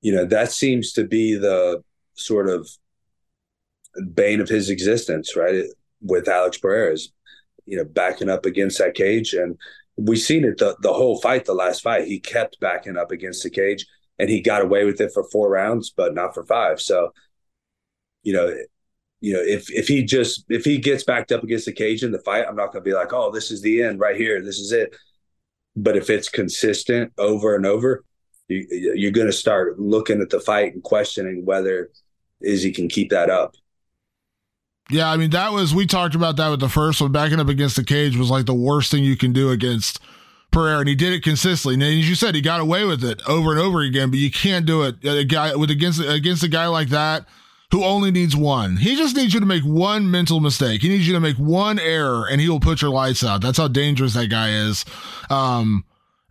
you 0.00 0.14
know 0.14 0.24
that 0.24 0.52
seems 0.52 0.92
to 0.92 1.04
be 1.04 1.34
the 1.34 1.82
sort 2.14 2.48
of 2.48 2.68
bane 4.14 4.40
of 4.40 4.48
his 4.48 4.70
existence, 4.70 5.36
right? 5.36 5.64
With 6.00 6.28
Alex 6.28 6.58
Pereira, 6.58 6.96
you 7.66 7.76
know, 7.76 7.84
backing 7.84 8.28
up 8.28 8.46
against 8.46 8.78
that 8.78 8.94
cage, 8.94 9.34
and 9.34 9.58
we've 9.96 10.18
seen 10.18 10.44
it 10.44 10.58
the 10.58 10.76
the 10.80 10.92
whole 10.92 11.20
fight. 11.20 11.44
The 11.44 11.54
last 11.54 11.82
fight, 11.82 12.06
he 12.06 12.20
kept 12.20 12.60
backing 12.60 12.96
up 12.96 13.10
against 13.10 13.42
the 13.42 13.50
cage. 13.50 13.86
And 14.20 14.28
he 14.28 14.40
got 14.40 14.62
away 14.62 14.84
with 14.84 15.00
it 15.00 15.12
for 15.14 15.22
four 15.30 15.48
rounds, 15.48 15.90
but 15.90 16.12
not 16.12 16.34
for 16.34 16.44
five. 16.44 16.80
So 16.80 17.12
you 18.22 18.32
know, 18.32 18.54
you 19.20 19.32
know, 19.32 19.40
if 19.40 19.70
if 19.72 19.88
he 19.88 20.04
just 20.04 20.44
if 20.48 20.64
he 20.64 20.78
gets 20.78 21.04
backed 21.04 21.32
up 21.32 21.42
against 21.42 21.66
the 21.66 21.72
cage 21.72 22.02
in 22.02 22.12
the 22.12 22.20
fight, 22.20 22.44
I'm 22.46 22.56
not 22.56 22.72
going 22.72 22.84
to 22.84 22.90
be 22.90 22.94
like, 22.94 23.12
oh, 23.12 23.30
this 23.32 23.50
is 23.50 23.62
the 23.62 23.82
end 23.82 24.00
right 24.00 24.16
here, 24.16 24.42
this 24.42 24.58
is 24.58 24.72
it. 24.72 24.94
But 25.76 25.96
if 25.96 26.10
it's 26.10 26.28
consistent 26.28 27.12
over 27.18 27.54
and 27.54 27.64
over, 27.64 28.04
you, 28.48 28.66
you're 28.94 29.12
going 29.12 29.26
to 29.26 29.32
start 29.32 29.78
looking 29.78 30.20
at 30.20 30.30
the 30.30 30.40
fight 30.40 30.74
and 30.74 30.82
questioning 30.82 31.44
whether 31.44 31.90
Izzy 32.40 32.72
can 32.72 32.88
keep 32.88 33.10
that 33.10 33.30
up. 33.30 33.54
Yeah, 34.90 35.10
I 35.10 35.18
mean 35.18 35.30
that 35.30 35.52
was 35.52 35.74
we 35.74 35.86
talked 35.86 36.14
about 36.14 36.36
that 36.36 36.48
with 36.48 36.60
the 36.60 36.68
first 36.68 37.00
one. 37.00 37.12
Backing 37.12 37.40
up 37.40 37.48
against 37.48 37.76
the 37.76 37.84
cage 37.84 38.16
was 38.16 38.30
like 38.30 38.46
the 38.46 38.54
worst 38.54 38.90
thing 38.90 39.04
you 39.04 39.18
can 39.18 39.34
do 39.34 39.50
against 39.50 40.00
Pereira, 40.50 40.78
and 40.78 40.88
he 40.88 40.94
did 40.94 41.12
it 41.12 41.22
consistently. 41.22 41.74
And 41.74 41.82
as 41.82 42.08
you 42.08 42.14
said, 42.14 42.34
he 42.34 42.40
got 42.40 42.60
away 42.60 42.84
with 42.84 43.04
it 43.04 43.20
over 43.28 43.50
and 43.50 43.60
over 43.60 43.82
again. 43.82 44.08
But 44.08 44.18
you 44.18 44.30
can't 44.30 44.64
do 44.64 44.84
it 44.84 45.04
a 45.04 45.24
guy 45.24 45.54
with 45.54 45.70
against 45.70 46.00
against 46.00 46.42
a 46.42 46.48
guy 46.48 46.68
like 46.68 46.88
that 46.88 47.26
who 47.70 47.84
only 47.84 48.10
needs 48.10 48.34
one. 48.34 48.76
He 48.76 48.96
just 48.96 49.14
needs 49.14 49.34
you 49.34 49.40
to 49.40 49.46
make 49.46 49.62
one 49.62 50.10
mental 50.10 50.40
mistake. 50.40 50.80
He 50.80 50.88
needs 50.88 51.06
you 51.06 51.12
to 51.12 51.20
make 51.20 51.36
one 51.36 51.78
error 51.78 52.26
and 52.26 52.40
he 52.40 52.48
will 52.48 52.60
put 52.60 52.80
your 52.80 52.90
lights 52.90 53.22
out. 53.22 53.42
That's 53.42 53.58
how 53.58 53.68
dangerous 53.68 54.14
that 54.14 54.28
guy 54.28 54.52
is. 54.52 54.86
Um, 55.28 55.84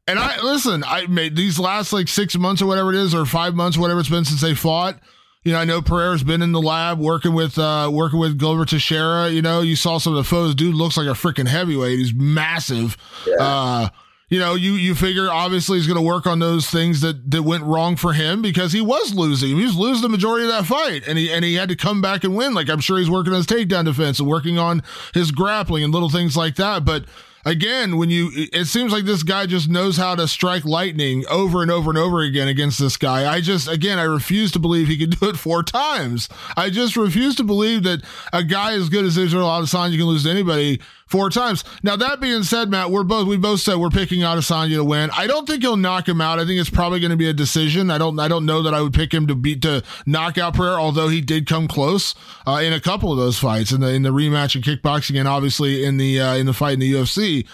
And 0.08 0.18
I 0.20 0.42
listen, 0.42 0.84
I 0.86 1.06
made 1.08 1.36
these 1.36 1.60
last 1.60 1.92
like 1.92 2.08
six 2.08 2.38
months 2.38 2.62
or 2.62 2.66
whatever 2.66 2.94
it 2.94 2.96
is, 2.96 3.14
or 3.14 3.26
five 3.26 3.56
months, 3.56 3.78
whatever 3.78 4.00
it's 4.00 4.10
been 4.10 4.26
since 4.26 4.42
they 4.42 4.56
fought. 4.56 5.00
You 5.44 5.54
know, 5.54 5.60
I 5.60 5.66
know 5.66 5.82
Pereira's 5.82 6.24
been 6.24 6.42
in 6.42 6.52
the 6.52 6.62
lab 6.62 7.00
working 7.00 7.34
with 7.34 7.58
uh 7.58 7.90
working 7.92 8.20
with 8.20 8.38
Glover 8.38 8.66
Teixeira. 8.66 9.30
You 9.30 9.42
know, 9.42 9.62
you 9.62 9.76
saw 9.76 9.98
some 9.98 10.14
of 10.14 10.18
the 10.18 10.24
photos. 10.24 10.56
Dude 10.56 10.76
looks 10.76 10.98
like 10.98 11.08
a 11.08 11.12
freaking 11.12 11.48
heavyweight. 11.48 12.00
He's 12.00 12.14
massive. 12.14 12.98
Yeah. 13.26 13.36
Uh 13.40 13.90
you 14.30 14.40
know, 14.40 14.56
you 14.56 14.74
you 14.74 14.94
figure 14.94 15.30
obviously 15.32 15.78
he's 15.78 15.88
going 15.88 16.00
to 16.00 16.06
work 16.06 16.28
on 16.28 16.40
those 16.40 16.70
things 16.70 17.00
that 17.00 17.32
that 17.32 17.44
went 17.44 17.64
wrong 17.64 17.96
for 17.96 18.12
him 18.12 18.42
because 18.42 18.74
he 18.74 18.82
was 18.82 19.14
losing. 19.14 19.56
He 19.56 19.64
was 19.64 19.78
losing 19.78 20.02
the 20.02 20.10
majority 20.10 20.46
of 20.46 20.52
that 20.52 20.66
fight, 20.66 21.08
and 21.08 21.18
he 21.18 21.32
and 21.32 21.46
he 21.46 21.54
had 21.54 21.70
to 21.70 21.78
come 21.78 22.02
back 22.02 22.26
and 22.26 22.36
win. 22.36 22.54
Like 22.54 22.70
I'm 22.70 22.82
sure 22.82 22.98
he's 22.98 23.10
working 23.10 23.32
on 23.32 23.38
his 23.38 23.48
takedown 23.48 23.86
defense 23.86 24.20
and 24.20 24.28
working 24.28 24.58
on 24.58 24.84
his 25.14 25.32
grappling 25.32 25.86
and 25.86 25.94
little 25.94 26.10
things 26.10 26.36
like 26.36 26.56
that. 26.56 26.84
But 26.84 27.06
again, 27.48 27.96
when 27.96 28.10
you, 28.10 28.30
it 28.34 28.66
seems 28.66 28.92
like 28.92 29.06
this 29.06 29.24
guy 29.24 29.46
just 29.46 29.70
knows 29.70 29.96
how 29.96 30.16
to 30.16 30.28
strike 30.28 30.66
lightning 30.66 31.26
over 31.30 31.62
and 31.62 31.72
over 31.72 31.90
and 31.90 31.98
over 31.98 32.20
again 32.20 32.50
against 32.50 32.78
this 32.78 32.98
guy. 32.98 33.32
I 33.32 33.40
just, 33.40 33.70
again, 33.70 33.98
I 33.98 34.04
refuse 34.04 34.52
to 34.52 34.60
believe 34.60 34.88
he 34.90 34.98
could 34.98 35.12
do 35.20 35.30
it 35.30 35.38
four 35.38 35.64
times. 35.64 36.28
I 36.58 36.70
just 36.70 36.98
refuse 36.98 37.36
to 37.38 37.44
believe 37.44 37.84
that 37.84 38.04
a 38.34 38.44
guy 38.44 38.74
as 38.74 38.90
good 38.90 39.06
as 39.06 39.18
Israel 39.18 39.48
Adesanya 39.48 39.98
can 39.98 40.06
lose 40.06 40.24
to 40.24 40.30
anybody 40.30 40.82
four 41.08 41.30
times. 41.30 41.64
Now 41.84 41.96
that 41.96 42.20
being 42.20 42.44
said, 42.44 42.70
Matt, 42.70 42.92
we're 42.92 43.04
both 43.04 43.28
we 43.28 43.38
both 43.38 43.62
said 43.62 43.78
we're 43.78 43.90
picking 43.90 44.22
Adesanya 44.22 44.76
to 44.76 44.84
win. 44.84 45.10
I 45.16 45.28
don't 45.28 45.48
think 45.48 45.64
he'll 45.64 45.78
knock 45.78 46.08
him 46.08 46.22
out. 46.22 46.40
I 46.40 46.46
think 46.46 46.60
it's 46.60 46.70
probably 46.70 47.00
going 47.00 47.12
to 47.12 47.18
be 47.18 47.30
a 47.30 47.34
decision. 47.34 47.90
I 47.90 47.98
don't 47.98 48.20
I 48.20 48.28
don't 48.28 48.46
know 48.46 48.62
that 48.62 48.74
I 48.74 48.82
would 48.82 48.94
pick 48.94 49.14
him 49.14 49.28
to 49.28 49.36
beat 49.36 49.62
to 49.64 49.84
knock 50.06 50.38
out 50.38 50.54
Pereira, 50.54 50.76
although 50.76 51.08
he 51.08 51.22
did 51.22 51.48
come 51.48 51.68
close 51.68 52.14
uh, 52.46 52.62
in 52.64 52.74
a 52.74 52.80
couple 52.80 53.12
of 53.12 53.18
those 53.18 53.40
fights 53.40 53.72
in 53.72 53.82
the 53.82 53.94
in 53.94 54.04
the 54.04 54.12
rematch 54.12 54.56
in 54.56 54.62
kickboxing 54.62 55.18
and 55.18 55.28
obviously 55.28 55.84
in 55.84 55.98
the 55.98 56.20
uh, 56.20 56.36
in 56.36 56.46
the 56.46 56.54
fight 56.54 56.74
in 56.74 56.80
the 56.80 56.94
UFC. 56.94 57.48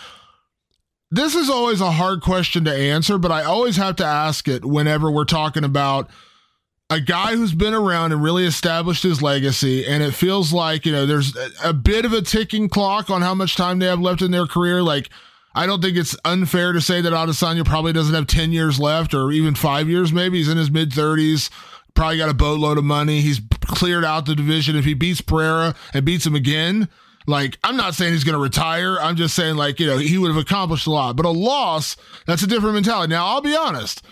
This 1.12 1.36
is 1.36 1.48
always 1.48 1.80
a 1.80 1.92
hard 1.92 2.22
question 2.22 2.66
to 2.66 2.74
answer, 2.74 3.20
but 3.20 3.32
I 3.32 3.44
always 3.44 3.78
have 3.78 3.98
to 3.98 4.06
ask 4.06 4.48
it 4.48 4.66
whenever 4.66 5.12
we're 5.12 5.26
talking 5.26 5.64
about 5.64 6.10
a 6.94 7.02
guy 7.02 7.36
who's 7.36 7.56
been 7.56 7.74
around 7.74 8.12
and 8.12 8.22
really 8.22 8.46
established 8.46 9.02
his 9.02 9.20
legacy. 9.20 9.84
And 9.86 10.04
it 10.04 10.14
feels 10.14 10.54
like, 10.54 10.86
you 10.86 10.92
know, 10.92 11.08
there's 11.08 11.36
a, 11.64 11.74
bit 11.74 12.06
of 12.06 12.14
a 12.14 12.22
ticking 12.22 12.70
clock 12.70 13.10
on 13.10 13.24
how 13.24 13.34
much 13.34 13.56
time 13.56 13.80
they 13.80 13.88
have 13.88 14.00
left 14.00 14.22
in 14.22 14.30
their 14.30 14.46
career. 14.46 14.84
Like, 14.84 15.10
I 15.56 15.66
don't 15.66 15.82
think 15.82 15.98
it's 15.98 16.16
unfair 16.24 16.72
to 16.72 16.82
say 16.82 17.02
that 17.02 17.12
Adesanya 17.12 17.66
probably 17.66 17.94
doesn't 17.94 18.14
have 18.14 18.28
10 18.28 18.52
years 18.52 18.80
left 18.80 19.16
or 19.16 19.32
even 19.32 19.56
five 19.56 19.90
years, 19.90 20.14
maybe. 20.14 20.38
He's 20.38 20.48
in 20.48 20.58
his 20.58 20.70
mid 20.70 20.92
30s, 20.92 21.50
probably 21.96 22.18
got 22.18 22.30
a 22.30 22.36
boatload 22.36 22.78
of 22.78 22.84
money. 22.84 23.22
He's 23.22 23.42
cleared 23.62 24.06
out 24.06 24.28
the 24.28 24.36
division. 24.36 24.76
If 24.76 24.86
he 24.86 24.94
beats 24.94 25.22
Pereira 25.22 25.74
and 25.96 26.06
beats 26.06 26.28
him 26.28 26.36
again, 26.36 26.90
like, 27.26 27.58
I'm 27.64 27.78
not 27.78 27.96
saying 27.96 28.14
he's 28.14 28.24
going 28.24 28.38
to 28.38 28.44
retire. 28.44 29.00
I'm 29.00 29.16
just 29.16 29.36
saying, 29.36 29.56
like, 29.56 29.80
you 29.80 29.88
know, 29.88 29.98
he 29.98 30.20
would 30.20 30.28
have 30.28 30.38
accomplished 30.38 30.86
a 30.86 30.92
lot. 30.92 31.16
But 31.16 31.26
a 31.26 31.32
loss, 31.32 31.98
that's 32.28 32.44
a 32.44 32.48
different 32.48 32.76
mentality. 32.76 33.10
Now, 33.10 33.26
I'll 33.26 33.42
be 33.42 33.56
honest 33.56 34.04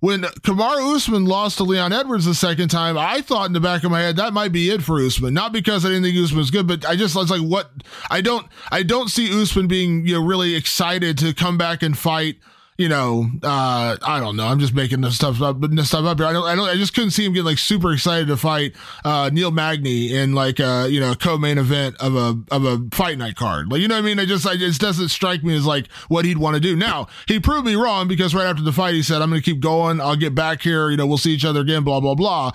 when 0.00 0.22
Kamaru 0.22 0.96
Usman 0.96 1.26
lost 1.26 1.58
to 1.58 1.64
Leon 1.64 1.92
Edwards 1.92 2.24
the 2.24 2.34
second 2.34 2.68
time, 2.68 2.96
I 2.96 3.20
thought 3.20 3.46
in 3.46 3.52
the 3.52 3.60
back 3.60 3.84
of 3.84 3.90
my 3.90 4.00
head 4.00 4.16
that 4.16 4.32
might 4.32 4.52
be 4.52 4.70
it 4.70 4.82
for 4.82 4.98
Usman. 4.98 5.34
Not 5.34 5.52
because 5.52 5.84
I 5.84 5.88
didn't 5.88 6.04
think 6.04 6.16
Usman 6.16 6.38
was 6.38 6.50
good, 6.50 6.66
but 6.66 6.84
I 6.86 6.96
just 6.96 7.14
was 7.14 7.30
like, 7.30 7.42
what? 7.42 7.70
I 8.10 8.20
don't, 8.20 8.46
I 8.72 8.82
don't 8.82 9.08
see 9.08 9.30
Usman 9.40 9.68
being 9.68 10.06
you 10.06 10.14
know 10.14 10.24
really 10.24 10.54
excited 10.54 11.18
to 11.18 11.34
come 11.34 11.58
back 11.58 11.82
and 11.82 11.96
fight 11.96 12.36
you 12.80 12.88
know, 12.88 13.28
uh, 13.42 13.94
I 14.00 14.18
don't 14.20 14.36
know. 14.36 14.46
I'm 14.46 14.58
just 14.58 14.72
making 14.72 15.02
this 15.02 15.14
stuff 15.14 15.42
up, 15.42 15.60
this 15.60 15.88
stuff 15.88 16.06
up 16.06 16.18
here. 16.18 16.26
I 16.26 16.32
don't, 16.32 16.46
I 16.46 16.54
don't, 16.54 16.66
I 16.66 16.76
just 16.76 16.94
couldn't 16.94 17.10
see 17.10 17.26
him 17.26 17.34
getting 17.34 17.44
like 17.44 17.58
super 17.58 17.92
excited 17.92 18.28
to 18.28 18.38
fight, 18.38 18.74
uh, 19.04 19.28
Neil 19.30 19.50
Magny 19.50 20.16
in 20.16 20.32
like 20.32 20.60
a, 20.60 20.88
you 20.88 20.98
know, 20.98 21.14
co-main 21.14 21.58
event 21.58 21.96
of 22.00 22.16
a, 22.16 22.38
of 22.50 22.64
a 22.64 22.78
fight 22.90 23.18
night 23.18 23.36
card. 23.36 23.70
Like, 23.70 23.82
you 23.82 23.88
know 23.88 23.96
what 23.96 24.04
I 24.04 24.06
mean? 24.06 24.18
I 24.18 24.24
just, 24.24 24.46
I, 24.46 24.54
it 24.54 24.78
doesn't 24.78 25.10
strike 25.10 25.44
me 25.44 25.54
as 25.54 25.66
like 25.66 25.92
what 26.08 26.24
he'd 26.24 26.38
want 26.38 26.54
to 26.54 26.60
do. 26.60 26.74
Now, 26.74 27.08
he 27.28 27.38
proved 27.38 27.66
me 27.66 27.74
wrong 27.74 28.08
because 28.08 28.34
right 28.34 28.46
after 28.46 28.62
the 28.62 28.72
fight, 28.72 28.94
he 28.94 29.02
said, 29.02 29.20
I'm 29.20 29.28
going 29.28 29.42
to 29.42 29.44
keep 29.44 29.60
going. 29.60 30.00
I'll 30.00 30.16
get 30.16 30.34
back 30.34 30.62
here. 30.62 30.88
You 30.88 30.96
know, 30.96 31.06
we'll 31.06 31.18
see 31.18 31.32
each 31.32 31.44
other 31.44 31.60
again, 31.60 31.84
blah, 31.84 32.00
blah, 32.00 32.14
blah. 32.14 32.52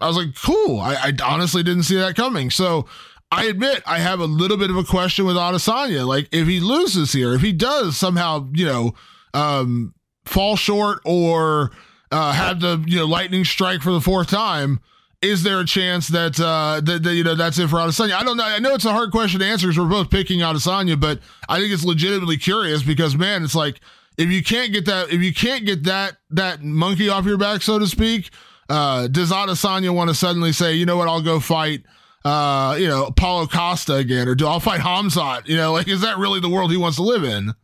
I 0.00 0.06
was 0.06 0.16
like, 0.16 0.34
cool. 0.36 0.80
I, 0.80 0.94
I 0.94 1.12
honestly 1.22 1.62
didn't 1.62 1.82
see 1.82 1.96
that 1.96 2.16
coming. 2.16 2.48
So, 2.48 2.86
I 3.30 3.44
admit 3.44 3.82
I 3.84 3.98
have 3.98 4.20
a 4.20 4.24
little 4.24 4.56
bit 4.56 4.70
of 4.70 4.76
a 4.76 4.84
question 4.84 5.26
with 5.26 5.36
Adesanya. 5.36 6.06
Like 6.06 6.28
if 6.30 6.46
he 6.46 6.60
loses 6.60 7.12
here, 7.12 7.34
if 7.34 7.42
he 7.42 7.52
does 7.52 7.96
somehow, 7.96 8.48
you 8.54 8.64
know, 8.64 8.94
um, 9.36 9.94
fall 10.24 10.56
short 10.56 11.00
or 11.04 11.70
uh, 12.10 12.32
have 12.32 12.60
the 12.60 12.82
you 12.86 12.98
know 12.98 13.06
lightning 13.06 13.44
strike 13.44 13.82
for 13.82 13.92
the 13.92 14.00
fourth 14.00 14.28
time, 14.28 14.80
is 15.22 15.42
there 15.42 15.60
a 15.60 15.64
chance 15.64 16.08
that, 16.08 16.38
uh, 16.40 16.80
that, 16.82 17.02
that 17.02 17.14
you 17.14 17.24
know 17.24 17.34
that's 17.34 17.58
it 17.58 17.68
for 17.68 17.76
Adesanya? 17.76 18.14
I 18.14 18.24
don't 18.24 18.36
know. 18.36 18.44
I 18.44 18.58
know 18.58 18.74
it's 18.74 18.84
a 18.84 18.92
hard 18.92 19.10
question 19.10 19.40
to 19.40 19.46
answer 19.46 19.66
because 19.66 19.78
we're 19.78 19.88
both 19.88 20.10
picking 20.10 20.40
Adesanya, 20.40 20.98
but 20.98 21.20
I 21.48 21.58
think 21.60 21.72
it's 21.72 21.84
legitimately 21.84 22.38
curious 22.38 22.82
because 22.82 23.16
man, 23.16 23.44
it's 23.44 23.54
like 23.54 23.80
if 24.16 24.30
you 24.30 24.42
can't 24.42 24.72
get 24.72 24.86
that 24.86 25.12
if 25.12 25.20
you 25.20 25.34
can't 25.34 25.66
get 25.66 25.84
that 25.84 26.16
that 26.30 26.62
monkey 26.62 27.08
off 27.08 27.26
your 27.26 27.38
back, 27.38 27.62
so 27.62 27.78
to 27.78 27.86
speak, 27.86 28.30
uh, 28.68 29.08
does 29.08 29.30
Adesanya 29.30 29.94
want 29.94 30.08
to 30.08 30.14
suddenly 30.14 30.52
say, 30.52 30.74
you 30.74 30.86
know 30.86 30.96
what, 30.96 31.08
I'll 31.08 31.22
go 31.22 31.40
fight? 31.40 31.82
Uh, 32.24 32.76
you 32.76 32.88
know, 32.88 33.12
Paulo 33.12 33.46
Costa 33.46 33.94
again, 33.94 34.26
or 34.26 34.34
do 34.34 34.48
I'll 34.48 34.58
fight 34.58 34.80
Hamzat? 34.80 35.46
You 35.46 35.56
know, 35.56 35.72
like 35.72 35.88
is 35.88 36.00
that 36.00 36.18
really 36.18 36.40
the 36.40 36.48
world 36.48 36.70
he 36.70 36.76
wants 36.76 36.96
to 36.96 37.02
live 37.02 37.22
in? 37.22 37.54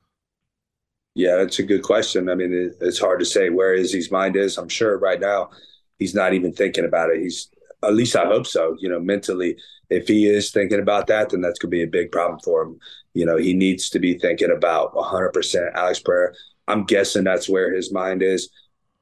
Yeah, 1.15 1.37
that's 1.37 1.59
a 1.59 1.63
good 1.63 1.83
question. 1.83 2.29
I 2.29 2.35
mean, 2.35 2.53
it, 2.53 2.77
it's 2.81 2.99
hard 2.99 3.21
to 3.21 3.27
say 3.27 3.51
where 3.51 3.75
his 3.75 4.11
mind 4.11 4.37
is. 4.37 4.57
I'm 4.57 4.69
sure 4.69 4.99
right 4.99 5.21
now 5.21 5.51
he's 5.99 6.15
not 6.15 6.33
even 6.33 6.53
thinking 6.53 6.85
about 6.87 7.11
it. 7.11 7.21
He's 7.21 7.49
at 7.83 7.95
least 7.95 8.17
I 8.17 8.27
hope 8.27 8.47
so. 8.47 8.77
You 8.79 8.89
know, 8.89 9.01
mentally, 9.01 9.57
if 9.91 10.09
he 10.09 10.27
is 10.27 10.51
thinking 10.51 10.81
about 10.81 11.09
that, 11.09 11.31
then 11.31 11.41
that's 11.43 11.59
going 11.59 11.71
to 11.71 11.77
be 11.77 11.83
a 11.83 11.87
big 11.87 12.13
problem 12.13 12.39
for 12.41 12.63
him. 12.63 12.79
You 13.13 13.27
know, 13.27 13.37
he 13.37 13.53
needs 13.53 13.91
to 13.91 13.99
be 13.99 14.19
thinking 14.19 14.51
about 14.51 14.95
100% 14.95 15.73
Alex 15.75 15.99
Pereira. 16.01 16.33
I'm 16.67 16.85
guessing 16.85 17.25
that's 17.25 17.49
where 17.49 17.75
his 17.75 17.93
mind 17.93 18.23
is. 18.23 18.49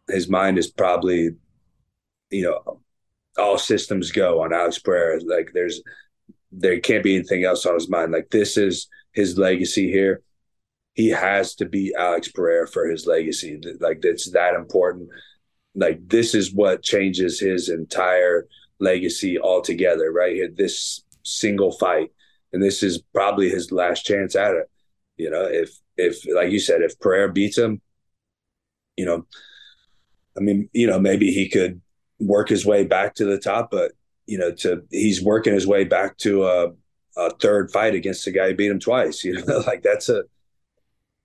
His 0.08 0.28
mind 0.28 0.58
is 0.58 0.68
probably, 0.68 1.30
you 2.30 2.42
know, 2.42 2.80
all 3.38 3.58
systems 3.58 4.10
go 4.10 4.42
on 4.42 4.52
Alex 4.52 4.78
Pereira. 4.80 5.20
Like 5.24 5.50
there's, 5.54 5.82
there 6.50 6.80
can't 6.80 7.04
be 7.04 7.16
anything 7.16 7.44
else 7.44 7.66
on 7.66 7.74
his 7.74 7.88
mind. 7.88 8.12
Like 8.12 8.30
this 8.30 8.56
is 8.56 8.88
his 9.12 9.38
legacy 9.38 9.90
here 9.90 10.22
he 10.94 11.08
has 11.08 11.54
to 11.56 11.66
beat 11.66 11.94
Alex 11.96 12.28
Pereira 12.28 12.66
for 12.66 12.88
his 12.88 13.06
legacy. 13.06 13.60
Like 13.80 14.00
it's 14.02 14.30
that 14.32 14.54
important. 14.54 15.08
Like 15.74 16.00
this 16.08 16.34
is 16.34 16.52
what 16.52 16.82
changes 16.82 17.40
his 17.40 17.68
entire 17.68 18.46
legacy 18.80 19.38
altogether, 19.38 20.10
right? 20.12 20.54
This 20.56 21.04
single 21.22 21.72
fight, 21.72 22.10
and 22.52 22.62
this 22.62 22.82
is 22.82 23.02
probably 23.14 23.48
his 23.48 23.70
last 23.70 24.04
chance 24.04 24.34
at 24.34 24.54
it. 24.54 24.68
You 25.16 25.30
know, 25.30 25.44
if 25.44 25.70
if 25.96 26.24
like 26.34 26.50
you 26.50 26.58
said, 26.58 26.82
if 26.82 26.98
Pereira 26.98 27.32
beats 27.32 27.58
him, 27.58 27.80
you 28.96 29.04
know, 29.04 29.26
I 30.36 30.40
mean, 30.40 30.68
you 30.72 30.86
know, 30.86 30.98
maybe 30.98 31.30
he 31.32 31.48
could 31.48 31.80
work 32.18 32.48
his 32.48 32.66
way 32.66 32.84
back 32.84 33.14
to 33.14 33.24
the 33.24 33.38
top, 33.38 33.70
but 33.70 33.92
you 34.26 34.38
know, 34.38 34.52
to 34.52 34.82
he's 34.90 35.22
working 35.22 35.54
his 35.54 35.66
way 35.66 35.84
back 35.84 36.16
to 36.18 36.44
a, 36.44 36.72
a 37.16 37.30
third 37.36 37.70
fight 37.70 37.94
against 37.94 38.24
the 38.24 38.32
guy 38.32 38.48
who 38.48 38.54
beat 38.54 38.70
him 38.70 38.80
twice. 38.80 39.24
You 39.24 39.44
know, 39.44 39.58
like 39.66 39.82
that's 39.82 40.08
a 40.08 40.24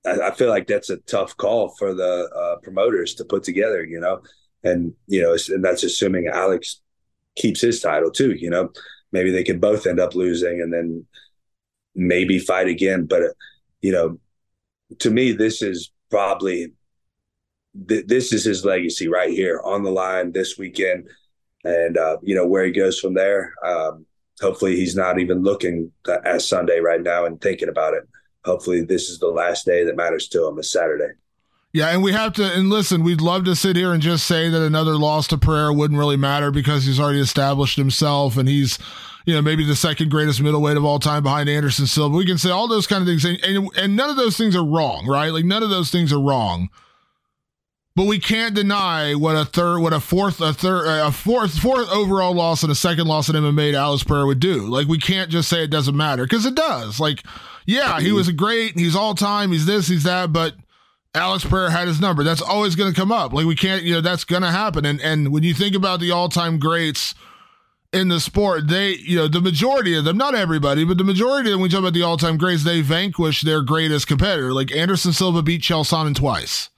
I, 0.05 0.27
I 0.27 0.31
feel 0.31 0.49
like 0.49 0.67
that's 0.67 0.89
a 0.89 0.97
tough 0.97 1.35
call 1.37 1.69
for 1.77 1.93
the 1.93 2.29
uh, 2.35 2.59
promoters 2.61 3.15
to 3.15 3.25
put 3.25 3.43
together, 3.43 3.83
you 3.83 3.99
know, 3.99 4.21
and 4.63 4.93
you 5.07 5.21
know, 5.21 5.37
and 5.49 5.63
that's 5.63 5.83
assuming 5.83 6.27
Alex 6.27 6.81
keeps 7.35 7.61
his 7.61 7.79
title 7.79 8.11
too. 8.11 8.33
You 8.33 8.49
know, 8.49 8.69
maybe 9.11 9.31
they 9.31 9.43
could 9.43 9.61
both 9.61 9.87
end 9.87 9.99
up 9.99 10.15
losing 10.15 10.61
and 10.61 10.73
then 10.73 11.05
maybe 11.95 12.39
fight 12.39 12.67
again. 12.67 13.05
But 13.05 13.21
you 13.81 13.91
know, 13.91 14.19
to 14.99 15.11
me, 15.11 15.31
this 15.31 15.61
is 15.61 15.91
probably 16.09 16.73
th- 17.87 18.07
this 18.07 18.33
is 18.33 18.43
his 18.43 18.65
legacy 18.65 19.07
right 19.07 19.31
here 19.31 19.61
on 19.63 19.83
the 19.83 19.91
line 19.91 20.31
this 20.31 20.57
weekend, 20.57 21.07
and 21.63 21.97
uh, 21.97 22.17
you 22.23 22.35
know 22.35 22.47
where 22.47 22.65
he 22.65 22.71
goes 22.71 22.99
from 22.99 23.13
there. 23.13 23.53
Um, 23.63 24.05
hopefully, 24.41 24.75
he's 24.75 24.95
not 24.95 25.19
even 25.19 25.43
looking 25.43 25.91
at 26.07 26.41
Sunday 26.41 26.79
right 26.79 27.01
now 27.01 27.25
and 27.25 27.39
thinking 27.39 27.69
about 27.69 27.93
it 27.93 28.03
hopefully 28.45 28.81
this 28.81 29.09
is 29.09 29.19
the 29.19 29.27
last 29.27 29.65
day 29.65 29.83
that 29.83 29.95
matters 29.95 30.27
to 30.29 30.47
him, 30.47 30.59
is 30.59 30.71
Saturday. 30.71 31.13
Yeah, 31.73 31.89
and 31.89 32.01
we 32.01 32.13
have 32.13 32.31
to, 32.35 32.43
and 32.43 32.69
listen, 32.69 33.03
we'd 33.03 33.19
love 33.19 33.43
to 33.45 33.55
sit 33.55 33.75
here 33.75 33.91
and 33.91 34.01
just 34.01 34.25
say 34.25 34.49
that 34.49 34.61
another 34.61 34.95
loss 34.95 35.27
to 35.27 35.37
Pereira 35.37 35.73
wouldn't 35.73 35.99
really 35.99 36.15
matter 36.15 36.49
because 36.49 36.85
he's 36.85 37.01
already 37.01 37.19
established 37.19 37.75
himself 37.75 38.37
and 38.37 38.47
he's, 38.47 38.79
you 39.25 39.33
know, 39.33 39.41
maybe 39.41 39.65
the 39.65 39.75
second 39.75 40.09
greatest 40.09 40.41
middleweight 40.41 40.77
of 40.77 40.85
all 40.85 40.99
time 40.99 41.23
behind 41.23 41.49
Anderson 41.49 41.85
Silva. 41.85 42.15
We 42.15 42.25
can 42.25 42.37
say 42.37 42.49
all 42.49 42.69
those 42.69 42.87
kind 42.87 43.01
of 43.01 43.07
things, 43.07 43.25
and, 43.25 43.43
and, 43.43 43.69
and 43.77 43.95
none 43.97 44.09
of 44.09 44.15
those 44.15 44.37
things 44.37 44.55
are 44.55 44.63
wrong, 44.63 45.05
right? 45.05 45.33
Like 45.33 45.43
none 45.43 45.63
of 45.63 45.69
those 45.69 45.91
things 45.91 46.13
are 46.13 46.21
wrong. 46.21 46.69
But 47.95 48.07
we 48.07 48.19
can't 48.19 48.53
deny 48.53 49.15
what 49.15 49.37
a 49.37 49.45
third, 49.45 49.79
what 49.79 49.93
a 49.93 50.01
fourth, 50.01 50.41
a 50.41 50.53
third, 50.53 50.85
a 50.85 51.13
fourth, 51.13 51.57
fourth 51.57 51.89
overall 51.89 52.33
loss 52.33 52.61
and 52.61 52.71
a 52.71 52.75
second 52.75 53.07
loss 53.07 53.29
in 53.29 53.35
MMA 53.35 53.71
to 53.71 53.77
Alex 53.77 54.03
Pereira 54.03 54.25
would 54.25 54.41
do. 54.41 54.67
Like 54.67 54.87
we 54.87 54.97
can't 54.97 55.31
just 55.31 55.47
say 55.47 55.63
it 55.63 55.69
doesn't 55.69 55.95
matter 55.95 56.23
because 56.23 56.45
it 56.45 56.55
does. 56.55 56.99
Like 56.99 57.23
yeah, 57.65 57.99
he 57.99 58.11
was 58.11 58.29
great. 58.31 58.77
He's 58.77 58.95
all 58.95 59.15
time. 59.15 59.51
He's 59.51 59.65
this, 59.65 59.87
he's 59.87 60.03
that. 60.03 60.31
But 60.31 60.55
Alex 61.13 61.45
Pereira 61.45 61.71
had 61.71 61.87
his 61.87 61.99
number. 62.01 62.23
That's 62.23 62.41
always 62.41 62.75
going 62.75 62.93
to 62.93 62.99
come 62.99 63.11
up. 63.11 63.33
Like 63.33 63.45
we 63.45 63.55
can't, 63.55 63.83
you 63.83 63.93
know, 63.93 64.01
that's 64.01 64.23
going 64.23 64.43
to 64.43 64.51
happen. 64.51 64.85
And 64.85 65.01
and 65.01 65.31
when 65.31 65.43
you 65.43 65.53
think 65.53 65.75
about 65.75 65.99
the 65.99 66.11
all 66.11 66.29
time 66.29 66.59
greats 66.59 67.15
in 67.93 68.09
the 68.09 68.19
sport, 68.19 68.67
they, 68.67 68.95
you 68.95 69.15
know, 69.15 69.27
the 69.27 69.39
majority 69.39 69.97
of 69.97 70.03
them, 70.03 70.17
not 70.17 70.35
everybody, 70.35 70.83
but 70.83 70.97
the 70.97 71.05
majority 71.05 71.49
of 71.49 71.53
them, 71.53 71.61
when 71.61 71.71
you 71.71 71.77
talk 71.77 71.79
about 71.79 71.93
the 71.93 72.03
all 72.03 72.17
time 72.17 72.37
greats, 72.37 72.63
they 72.63 72.81
vanquish 72.81 73.41
their 73.41 73.61
greatest 73.61 74.07
competitor. 74.07 74.53
Like 74.53 74.75
Anderson 74.75 75.13
Silva 75.13 75.41
beat 75.41 75.61
Chael 75.61 75.85
Sonnen 75.85 76.15
twice. 76.15 76.69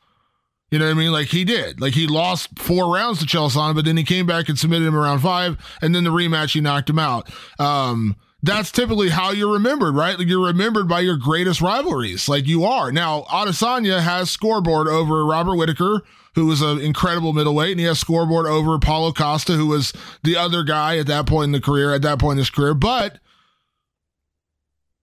You 0.70 0.80
know 0.80 0.86
what 0.86 0.92
I 0.92 0.96
mean? 0.96 1.12
Like 1.12 1.28
he 1.28 1.46
did. 1.46 1.80
Like 1.80 1.94
he 1.94 2.08
lost 2.08 2.60
four 2.60 2.94
rounds 2.94 3.20
to 3.20 3.26
Chael 3.26 3.74
but 3.74 3.86
then 3.86 3.96
he 3.96 4.04
came 4.04 4.26
back 4.26 4.50
and 4.50 4.60
submitted 4.60 4.86
him 4.86 4.96
around 4.96 5.20
five, 5.20 5.58
and 5.82 5.96
then 5.96 6.04
the 6.04 6.10
rematch 6.10 6.54
he 6.54 6.62
knocked 6.62 6.90
him 6.90 7.00
out. 7.00 7.30
Um, 7.60 8.18
that's 8.44 8.72
typically 8.72 9.10
how 9.10 9.32
you're 9.32 9.54
remembered, 9.54 9.96
right? 9.96 10.18
Like 10.18 10.28
you're 10.28 10.46
remembered 10.46 10.88
by 10.88 11.00
your 11.00 11.18
greatest 11.18 11.62
rivalries, 11.62 12.30
like 12.30 12.48
you 12.48 12.66
are. 12.66 12.92
Now, 12.92 13.22
Adesanya 13.24 14.02
has 14.02 14.30
scoreboard 14.30 14.88
over 14.88 15.26
Robert 15.26 15.56
Whitaker, 15.56 16.04
who 16.36 16.46
was 16.46 16.62
an 16.62 16.80
incredible 16.80 17.34
middleweight, 17.34 17.72
and 17.72 17.80
he 17.80 17.86
has 17.88 18.00
scoreboard 18.00 18.46
over 18.46 18.78
Paulo 18.78 19.12
Costa, 19.12 19.54
who 19.54 19.68
was 19.68 19.92
the 20.24 20.36
other 20.36 20.64
guy 20.64 20.98
at 20.98 21.08
that 21.08 21.26
point 21.26 21.46
in 21.46 21.52
the 21.54 21.62
career, 21.62 21.94
at 21.94 22.04
that 22.04 22.20
point 22.20 22.34
in 22.34 22.40
his 22.40 22.50
career. 22.50 22.74
But 22.74 23.20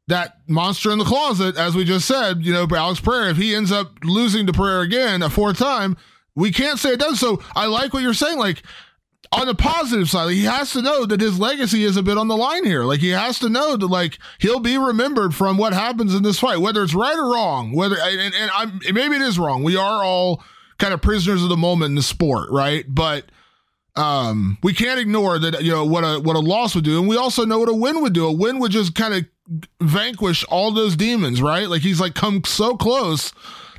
that 0.08 0.38
monster 0.48 0.90
in 0.90 0.98
the 0.98 1.04
closet, 1.04 1.56
as 1.56 1.74
we 1.74 1.84
just 1.84 2.06
said, 2.06 2.44
you 2.44 2.52
know, 2.52 2.66
Alex 2.70 3.00
Pereira, 3.00 3.30
if 3.30 3.36
he 3.36 3.54
ends 3.54 3.72
up 3.72 3.92
losing 4.04 4.46
to 4.46 4.52
Pereira 4.52 4.82
again 4.82 5.22
a 5.22 5.30
fourth 5.30 5.58
time, 5.58 5.96
we 6.34 6.50
can't 6.50 6.78
say 6.78 6.90
it 6.90 7.00
does. 7.00 7.18
So 7.18 7.42
I 7.54 7.66
like 7.66 7.92
what 7.92 8.02
you're 8.02 8.12
saying. 8.14 8.38
Like 8.38 8.62
on 9.32 9.46
the 9.46 9.54
positive 9.54 10.10
side, 10.10 10.32
he 10.32 10.44
has 10.44 10.72
to 10.72 10.82
know 10.82 11.06
that 11.06 11.20
his 11.20 11.38
legacy 11.38 11.84
is 11.84 11.96
a 11.96 12.02
bit 12.02 12.18
on 12.18 12.28
the 12.28 12.36
line 12.36 12.64
here. 12.64 12.84
Like 12.84 13.00
he 13.00 13.10
has 13.10 13.38
to 13.40 13.48
know 13.48 13.76
that 13.76 13.86
like 13.86 14.18
he'll 14.38 14.60
be 14.60 14.76
remembered 14.76 15.34
from 15.34 15.56
what 15.56 15.72
happens 15.72 16.14
in 16.14 16.22
this 16.22 16.38
fight, 16.38 16.58
whether 16.58 16.82
it's 16.82 16.94
right 16.94 17.16
or 17.16 17.32
wrong. 17.32 17.72
Whether 17.72 17.96
and, 17.98 18.34
and 18.34 18.50
I'm 18.54 18.80
maybe 18.92 19.16
it 19.16 19.22
is 19.22 19.38
wrong. 19.38 19.62
We 19.62 19.76
are 19.76 20.04
all 20.04 20.42
kind 20.78 20.92
of 20.92 21.00
prisoners 21.00 21.42
of 21.42 21.48
the 21.48 21.56
moment 21.56 21.90
in 21.90 21.94
the 21.94 22.02
sport, 22.02 22.50
right? 22.50 22.84
But 22.88 23.26
um, 23.96 24.58
we 24.62 24.74
can't 24.74 25.00
ignore 25.00 25.38
that 25.38 25.62
you 25.62 25.70
know 25.70 25.84
what 25.84 26.02
a 26.02 26.20
what 26.20 26.36
a 26.36 26.40
loss 26.40 26.74
would 26.74 26.84
do, 26.84 26.98
and 26.98 27.08
we 27.08 27.16
also 27.16 27.44
know 27.44 27.58
what 27.58 27.68
a 27.68 27.74
win 27.74 28.02
would 28.02 28.12
do. 28.12 28.26
A 28.26 28.32
win 28.32 28.58
would 28.58 28.72
just 28.72 28.94
kind 28.94 29.14
of 29.14 29.24
vanquish 29.80 30.44
all 30.44 30.70
those 30.70 30.96
demons, 30.96 31.42
right? 31.42 31.68
Like 31.68 31.82
he's 31.82 32.00
like 32.00 32.14
come 32.14 32.42
so 32.44 32.76
close 32.76 33.32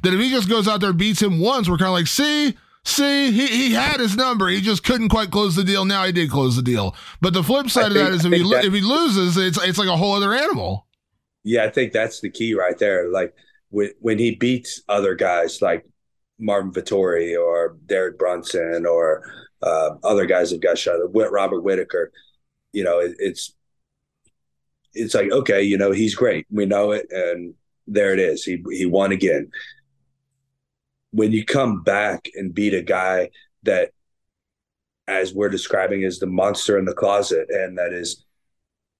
that 0.03 0.13
if 0.13 0.19
he 0.19 0.29
just 0.29 0.49
goes 0.49 0.67
out 0.67 0.81
there 0.81 0.93
beats 0.93 1.21
him 1.21 1.39
once, 1.39 1.67
we're 1.67 1.77
kind 1.77 1.87
of 1.87 1.93
like, 1.93 2.07
see, 2.07 2.55
see, 2.83 3.31
he, 3.31 3.47
he 3.47 3.73
had 3.73 3.99
his 3.99 4.15
number. 4.15 4.47
He 4.47 4.61
just 4.61 4.83
couldn't 4.83 5.09
quite 5.09 5.31
close 5.31 5.55
the 5.55 5.63
deal. 5.63 5.85
Now 5.85 6.05
he 6.05 6.11
did 6.11 6.29
close 6.29 6.55
the 6.55 6.61
deal. 6.61 6.95
But 7.21 7.33
the 7.33 7.43
flip 7.43 7.69
side 7.69 7.87
of 7.87 7.93
that 7.95 8.11
is 8.11 8.25
if 8.25 8.31
he 8.31 8.49
that, 8.51 8.65
if 8.65 8.73
he 8.73 8.81
loses, 8.81 9.37
it's 9.37 9.61
it's 9.61 9.77
like 9.77 9.89
a 9.89 9.97
whole 9.97 10.13
other 10.13 10.33
animal. 10.33 10.85
Yeah, 11.43 11.63
I 11.63 11.69
think 11.69 11.93
that's 11.93 12.21
the 12.21 12.29
key 12.29 12.53
right 12.53 12.77
there. 12.77 13.09
Like 13.09 13.33
when 13.69 13.91
when 13.99 14.19
he 14.19 14.35
beats 14.35 14.81
other 14.87 15.15
guys 15.15 15.61
like 15.61 15.85
Marvin 16.39 16.71
Vettori 16.71 17.39
or 17.39 17.77
Derek 17.85 18.19
Brunson 18.19 18.85
or 18.85 19.23
uh, 19.61 19.95
other 20.03 20.25
guys 20.25 20.51
have 20.51 20.61
got 20.61 20.77
shot. 20.77 20.99
Robert 21.13 21.61
Whitaker, 21.61 22.11
you 22.73 22.83
know, 22.83 22.99
it, 22.99 23.15
it's 23.19 23.54
it's 24.95 25.13
like 25.13 25.31
okay, 25.31 25.61
you 25.61 25.77
know, 25.77 25.91
he's 25.91 26.15
great. 26.15 26.45
We 26.49 26.65
know 26.65 26.91
it, 26.91 27.07
and 27.11 27.53
there 27.87 28.13
it 28.13 28.19
is. 28.19 28.43
He 28.43 28.63
he 28.71 28.85
won 28.85 29.11
again. 29.11 29.51
When 31.11 31.31
you 31.31 31.45
come 31.45 31.83
back 31.83 32.29
and 32.35 32.53
beat 32.53 32.73
a 32.73 32.81
guy 32.81 33.29
that, 33.63 33.91
as 35.07 35.33
we're 35.33 35.49
describing, 35.49 36.01
is 36.01 36.19
the 36.19 36.27
monster 36.27 36.77
in 36.77 36.85
the 36.85 36.93
closet, 36.93 37.49
and 37.49 37.77
that 37.77 37.93
is 37.93 38.25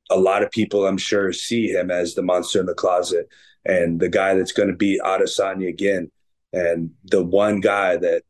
a 0.09 0.17
lot 0.17 0.43
of 0.43 0.51
people, 0.51 0.85
I'm 0.85 0.97
sure, 0.97 1.33
see 1.33 1.67
him 1.67 1.89
as 1.91 2.13
the 2.13 2.21
monster 2.21 2.59
in 2.59 2.67
the 2.67 2.73
closet, 2.73 3.27
and 3.65 3.99
the 3.99 4.09
guy 4.09 4.35
that's 4.35 4.51
going 4.51 4.69
to 4.69 4.75
beat 4.75 5.01
Adesanya 5.01 5.67
again, 5.67 6.11
and 6.53 6.91
the 7.05 7.23
one 7.23 7.59
guy 7.59 7.97
that 7.97 8.23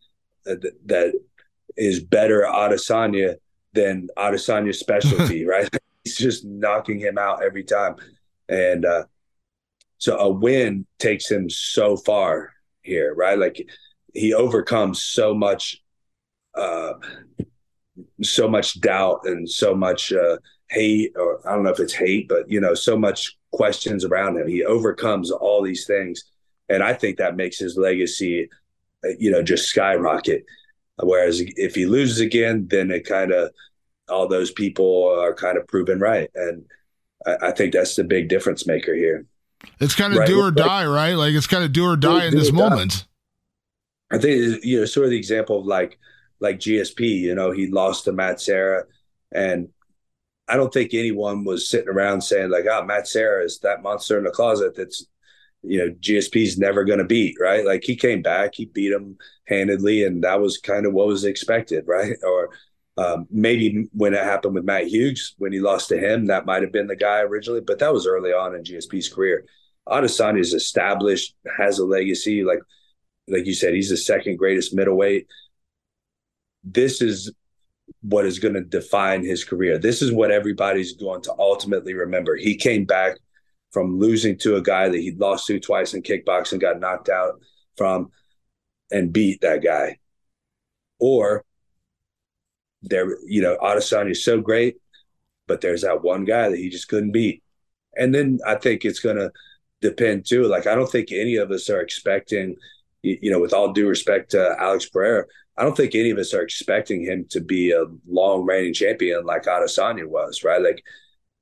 that, 0.46 0.62
that 0.86 1.14
is 1.76 2.04
better 2.04 2.42
Adesanya 2.42 3.36
than 3.74 4.08
Adesanya's 4.18 4.80
specialty, 4.86 5.46
right? 5.46 5.70
He's 6.06 6.16
just 6.16 6.46
knocking 6.46 7.00
him 7.00 7.18
out 7.18 7.44
every 7.44 7.64
time. 7.64 7.96
And 8.48 8.86
uh, 8.86 9.06
so 9.98 10.18
a 10.18 10.30
win 10.30 10.86
takes 11.00 11.30
him 11.30 11.50
so 11.50 11.98
far 11.98 12.54
here, 12.84 13.14
right? 13.16 13.38
Like 13.38 13.68
he 14.14 14.34
overcomes 14.34 15.04
so 15.04 15.34
much, 15.34 15.82
uh, 16.54 16.94
so 18.22 18.48
much 18.48 18.80
doubt 18.80 19.22
and 19.26 19.50
so 19.50 19.76
much 19.76 20.14
uh, 20.14 20.38
hate, 20.70 21.14
or 21.16 21.46
I 21.48 21.56
don't 21.56 21.64
know 21.64 21.72
if 21.72 21.80
it's 21.80 21.94
hate, 21.94 22.30
but 22.30 22.50
you 22.50 22.62
know, 22.62 22.76
so 22.76 22.98
much 22.98 23.38
questions 23.52 24.06
around 24.06 24.38
him. 24.38 24.48
He 24.48 24.64
overcomes 24.64 25.32
all 25.32 25.64
these 25.64 25.86
things, 25.86 26.24
and 26.70 26.84
I 26.84 26.94
think 26.94 27.18
that 27.18 27.36
makes 27.36 27.58
his 27.58 27.78
legacy, 27.78 28.50
uh, 29.04 29.10
you 29.18 29.32
know, 29.32 29.42
just 29.42 29.68
skyrocket. 29.68 30.46
Whereas 31.02 31.42
if 31.42 31.76
he 31.76 31.86
loses 31.86 32.20
again, 32.20 32.68
then 32.70 32.90
it 32.90 33.06
kind 33.06 33.32
of 33.32 33.52
all 34.10 34.28
those 34.28 34.52
people 34.52 35.16
are 35.20 35.34
kind 35.34 35.58
of 35.58 35.68
proven 35.68 36.00
right. 36.00 36.30
And 36.36 36.66
I, 37.26 37.48
I 37.48 37.52
think 37.52 37.74
that's 37.74 37.96
the 37.96 38.04
big 38.04 38.30
difference 38.30 38.68
maker 38.68 38.94
here. 38.94 39.26
It's 39.80 39.96
kind 39.96 40.14
of 40.14 40.20
right? 40.20 40.28
do 40.28 40.42
or 40.42 40.52
die, 40.52 40.86
right? 40.86 41.14
Like 41.14 41.34
it's 41.34 41.48
kind 41.48 41.64
of 41.64 41.72
do 41.74 41.86
or 41.86 41.96
die 41.96 42.22
do, 42.22 42.28
in 42.28 42.36
this 42.36 42.52
moment. 42.52 43.06
I 44.12 44.18
think 44.18 44.64
you 44.64 44.80
know, 44.80 44.86
sort 44.86 45.06
of 45.06 45.12
the 45.12 45.18
example 45.18 45.60
of 45.60 45.66
like 45.66 45.98
like 46.40 46.60
GSP. 46.60 47.22
You 47.22 47.36
know, 47.36 47.52
he 47.52 47.68
lost 47.68 48.06
to 48.06 48.12
Matt 48.12 48.40
Serra, 48.40 48.84
and 49.32 49.70
I 50.48 50.58
don't 50.58 50.72
think 50.72 50.94
anyone 50.94 51.44
was 51.44 51.68
sitting 51.68 51.90
around 51.90 52.22
saying 52.22 52.52
like, 52.52 52.66
"Oh, 52.70 52.84
Matt 52.84 53.08
Serra 53.08 53.44
is 53.44 53.60
that 53.60 53.82
monster 53.82 54.18
in 54.18 54.24
the 54.24 54.32
closet 54.32 54.76
that's 54.76 55.06
you 55.64 55.80
know 55.80 55.94
GSP's 56.00 56.58
never 56.58 56.84
going 56.84 57.00
to 57.00 57.06
beat." 57.06 57.38
Right? 57.40 57.66
Like 57.66 57.84
he 57.84 57.96
came 57.96 58.22
back, 58.22 58.52
he 58.56 58.66
beat 58.66 58.92
him 58.92 59.18
handedly, 59.48 60.04
and 60.04 60.24
that 60.24 60.40
was 60.40 60.58
kind 60.58 60.86
of 60.86 60.94
what 60.94 61.08
was 61.08 61.26
expected, 61.26 61.86
right? 61.88 62.18
Or 62.24 62.50
um, 62.98 63.28
maybe 63.30 63.88
when 63.92 64.14
it 64.14 64.24
happened 64.24 64.56
with 64.56 64.64
Matt 64.64 64.88
Hughes, 64.88 65.36
when 65.38 65.52
he 65.52 65.60
lost 65.60 65.90
to 65.90 65.98
him, 65.98 66.28
that 66.28 66.46
might 66.46 66.62
have 66.62 66.72
been 66.72 66.88
the 66.88 66.96
guy 66.96 67.20
originally, 67.20 67.62
but 67.62 67.80
that 67.80 67.94
was 67.94 68.08
early 68.08 68.32
on 68.32 68.56
in 68.56 68.64
GSP's 68.64 69.10
career. 69.10 69.46
Adesanya 69.88 70.40
is 70.40 70.54
established, 70.54 71.36
has 71.58 71.80
a 71.80 71.86
legacy. 71.86 72.44
Like, 72.44 72.60
like 73.28 73.46
you 73.46 73.54
said, 73.54 73.74
he's 73.74 73.90
the 73.90 73.98
second 73.98 74.38
greatest 74.38 74.74
middleweight. 74.74 75.28
This 76.64 77.02
is 77.02 77.32
what 78.02 78.26
is 78.26 78.40
going 78.40 78.54
to 78.54 78.64
define 78.64 79.24
his 79.24 79.44
career. 79.44 79.78
This 79.78 80.02
is 80.02 80.12
what 80.12 80.32
everybody's 80.32 80.94
going 80.94 81.22
to 81.24 81.36
ultimately 81.38 81.94
remember. 81.94 82.36
He 82.36 82.56
came 82.56 82.86
back 82.86 83.18
from 83.72 84.00
losing 84.00 84.38
to 84.40 84.56
a 84.56 84.62
guy 84.62 84.88
that 84.88 84.98
he'd 84.98 85.20
lost 85.20 85.48
to 85.48 85.60
twice 85.60 85.94
in 85.94 86.02
kickboxing, 86.02 86.62
got 86.62 86.80
knocked 86.80 87.10
out 87.10 87.42
from, 87.76 88.10
and 88.90 89.12
beat 89.12 89.42
that 89.42 89.62
guy. 89.62 89.98
Or 90.98 91.44
there, 92.90 93.18
you 93.26 93.42
know, 93.42 93.58
Adesanya 93.62 94.12
is 94.12 94.24
so 94.24 94.42
great, 94.42 94.78
but 95.48 95.62
there's 95.62 95.82
that 95.82 96.04
one 96.04 96.26
guy 96.26 96.50
that 96.50 96.58
he 96.58 96.70
just 96.70 96.88
couldn't 96.88 97.12
beat. 97.12 97.44
And 97.96 98.14
then 98.14 98.40
I 98.46 98.56
think 98.56 98.84
it's 98.84 99.00
going 99.00 99.18
to 99.18 99.32
depend 99.82 100.26
too. 100.26 100.44
Like, 100.44 100.68
I 100.68 100.76
don't 100.76 100.92
think 100.92 101.12
any 101.12 101.36
of 101.36 101.52
us 101.52 101.70
are 101.70 101.82
expecting, 101.82 102.56
you 103.02 103.32
know, 103.32 103.40
with 103.40 103.54
all 103.54 103.74
due 103.74 103.88
respect 103.88 104.32
to 104.32 104.56
Alex 104.60 104.90
Pereira, 104.90 105.26
I 105.58 105.64
don't 105.64 105.78
think 105.78 105.96
any 105.96 106.10
of 106.10 106.18
us 106.18 106.34
are 106.34 106.42
expecting 106.42 107.04
him 107.04 107.26
to 107.30 107.40
be 107.40 107.72
a 107.72 107.86
long 108.08 108.46
reigning 108.46 108.74
champion 108.74 109.26
like 109.26 109.44
Adesanya 109.44 110.06
was, 110.06 110.44
right? 110.44 110.62
Like, 110.62 110.84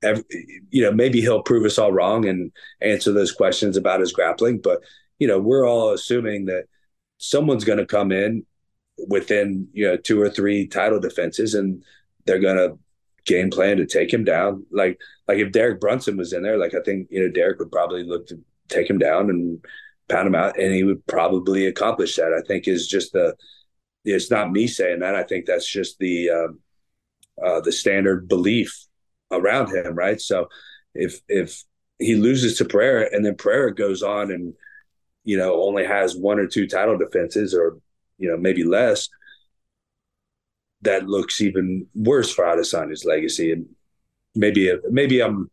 every, 0.03 0.23
you 0.69 0.83
know, 0.83 0.91
maybe 0.91 1.21
he'll 1.21 1.41
prove 1.41 1.65
us 1.65 1.79
all 1.79 1.91
wrong 1.91 2.25
and 2.25 2.51
answer 2.81 3.11
those 3.11 3.31
questions 3.31 3.77
about 3.77 4.01
his 4.01 4.13
grappling, 4.13 4.59
but 4.59 4.81
you 5.19 5.27
know, 5.27 5.39
we're 5.39 5.67
all 5.67 5.91
assuming 5.91 6.45
that 6.45 6.65
someone's 7.17 7.63
going 7.63 7.79
to 7.79 7.85
come 7.85 8.11
in 8.11 8.45
within 9.07 9.67
you 9.73 9.85
know 9.85 9.97
two 9.97 10.21
or 10.21 10.29
three 10.29 10.67
title 10.67 10.99
defenses, 10.99 11.53
and 11.53 11.83
they're 12.25 12.39
gonna 12.39 12.77
game 13.25 13.49
plan 13.49 13.77
to 13.77 13.85
take 13.85 14.13
him 14.13 14.23
down. 14.23 14.65
Like 14.71 14.99
like 15.27 15.37
if 15.37 15.51
Derek 15.51 15.79
Brunson 15.79 16.17
was 16.17 16.33
in 16.33 16.43
there, 16.43 16.57
like 16.57 16.73
I 16.73 16.81
think 16.81 17.07
you 17.09 17.21
know 17.21 17.31
Derek 17.31 17.59
would 17.59 17.71
probably 17.71 18.03
look 18.03 18.27
to 18.27 18.39
take 18.69 18.89
him 18.89 18.99
down 18.99 19.29
and 19.29 19.63
pound 20.09 20.27
him 20.27 20.35
out, 20.35 20.57
and 20.59 20.73
he 20.73 20.83
would 20.83 21.05
probably 21.07 21.67
accomplish 21.67 22.15
that. 22.15 22.33
I 22.33 22.45
think 22.47 22.67
is 22.67 22.87
just 22.87 23.13
the 23.13 23.35
it's 24.05 24.31
not 24.31 24.51
me 24.51 24.67
saying 24.67 24.99
that. 24.99 25.15
I 25.15 25.23
think 25.23 25.45
that's 25.45 25.69
just 25.69 25.97
the 25.99 26.29
um, 26.29 26.59
uh, 27.43 27.61
the 27.61 27.71
standard 27.71 28.27
belief 28.27 28.85
around 29.31 29.73
him, 29.73 29.95
right? 29.95 30.19
So 30.19 30.49
if 30.93 31.19
if 31.27 31.63
he 31.99 32.15
loses 32.15 32.57
to 32.57 32.65
Pereira 32.65 33.09
and 33.11 33.25
then 33.25 33.35
Pereira 33.35 33.73
goes 33.73 34.03
on 34.03 34.31
and 34.31 34.53
you 35.23 35.37
know 35.37 35.61
only 35.63 35.85
has 35.85 36.15
one 36.15 36.39
or 36.39 36.47
two 36.47 36.67
title 36.67 36.97
defenses 36.97 37.53
or 37.53 37.77
you 38.23 38.29
know, 38.29 38.37
maybe 38.37 38.63
less, 38.63 39.09
that 40.81 41.07
looks 41.07 41.41
even 41.41 41.85
worse 41.93 42.33
for 42.33 42.45
Adesanya's 42.45 43.03
legacy. 43.03 43.51
And 43.51 43.65
maybe 44.35 44.71
maybe 44.89 45.21
I'm, 45.21 45.49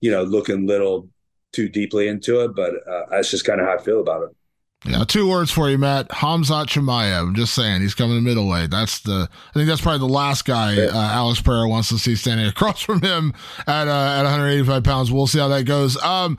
you 0.00 0.10
know, 0.10 0.22
looking 0.22 0.64
a 0.64 0.66
little 0.66 1.08
too 1.52 1.68
deeply 1.68 2.08
into 2.08 2.40
it, 2.44 2.54
but 2.54 2.74
uh, 2.88 3.02
that's 3.10 3.30
just 3.30 3.44
kind 3.44 3.60
of 3.60 3.66
how 3.66 3.74
I 3.74 3.82
feel 3.82 4.00
about 4.00 4.24
it. 4.24 4.36
Yeah, 4.84 5.04
two 5.04 5.28
words 5.28 5.50
for 5.50 5.68
you, 5.68 5.76
Matt. 5.76 6.08
Khamzat 6.08 6.66
Chimaev. 6.66 7.28
I'm 7.28 7.34
just 7.34 7.52
saying 7.54 7.82
he's 7.82 7.94
coming 7.94 8.16
to 8.16 8.22
middleweight. 8.22 8.70
That's 8.70 9.00
the. 9.00 9.28
I 9.30 9.52
think 9.52 9.68
that's 9.68 9.82
probably 9.82 9.98
the 9.98 10.06
last 10.06 10.46
guy 10.46 10.86
uh, 10.86 10.94
Alex 10.94 11.40
Pereira 11.42 11.68
wants 11.68 11.90
to 11.90 11.98
see 11.98 12.16
standing 12.16 12.46
across 12.48 12.80
from 12.80 13.02
him 13.02 13.34
at 13.66 13.88
uh, 13.88 14.18
at 14.18 14.22
185 14.22 14.82
pounds. 14.82 15.12
We'll 15.12 15.26
see 15.26 15.38
how 15.38 15.48
that 15.48 15.64
goes. 15.64 16.02
Um, 16.02 16.38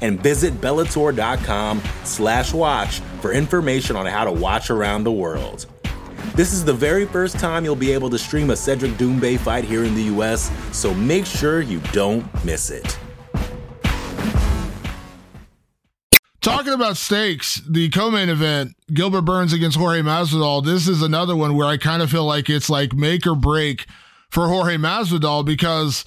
And 0.00 0.20
visit 0.22 0.54
Bellator.com 0.60 1.82
slash 2.04 2.54
watch 2.54 3.00
for 3.20 3.32
information 3.32 3.96
on 3.96 4.06
how 4.06 4.24
to 4.24 4.32
watch 4.32 4.70
around 4.70 5.04
the 5.04 5.12
world. 5.12 5.66
This 6.34 6.52
is 6.52 6.64
the 6.64 6.72
very 6.72 7.06
first 7.06 7.38
time 7.38 7.64
you'll 7.64 7.76
be 7.76 7.92
able 7.92 8.08
to 8.10 8.18
stream 8.18 8.50
a 8.50 8.56
Cedric 8.56 8.92
Doumbé 8.92 9.38
fight 9.38 9.64
here 9.64 9.84
in 9.84 9.94
the 9.94 10.04
US, 10.04 10.50
so 10.72 10.94
make 10.94 11.26
sure 11.26 11.60
you 11.60 11.80
don't 11.92 12.24
miss 12.44 12.70
it. 12.70 12.98
Talking 16.40 16.72
about 16.72 16.96
stakes, 16.96 17.60
the 17.68 17.90
co-main 17.90 18.30
event, 18.30 18.74
Gilbert 18.94 19.22
Burns 19.22 19.52
against 19.52 19.76
Jorge 19.76 20.00
Masvidal. 20.00 20.64
This 20.64 20.88
is 20.88 21.02
another 21.02 21.36
one 21.36 21.54
where 21.54 21.66
I 21.66 21.76
kind 21.76 22.00
of 22.00 22.10
feel 22.10 22.24
like 22.24 22.48
it's 22.48 22.70
like 22.70 22.94
make 22.94 23.26
or 23.26 23.34
break 23.34 23.86
for 24.30 24.48
Jorge 24.48 24.76
Masvidal 24.76 25.44
because 25.44 26.04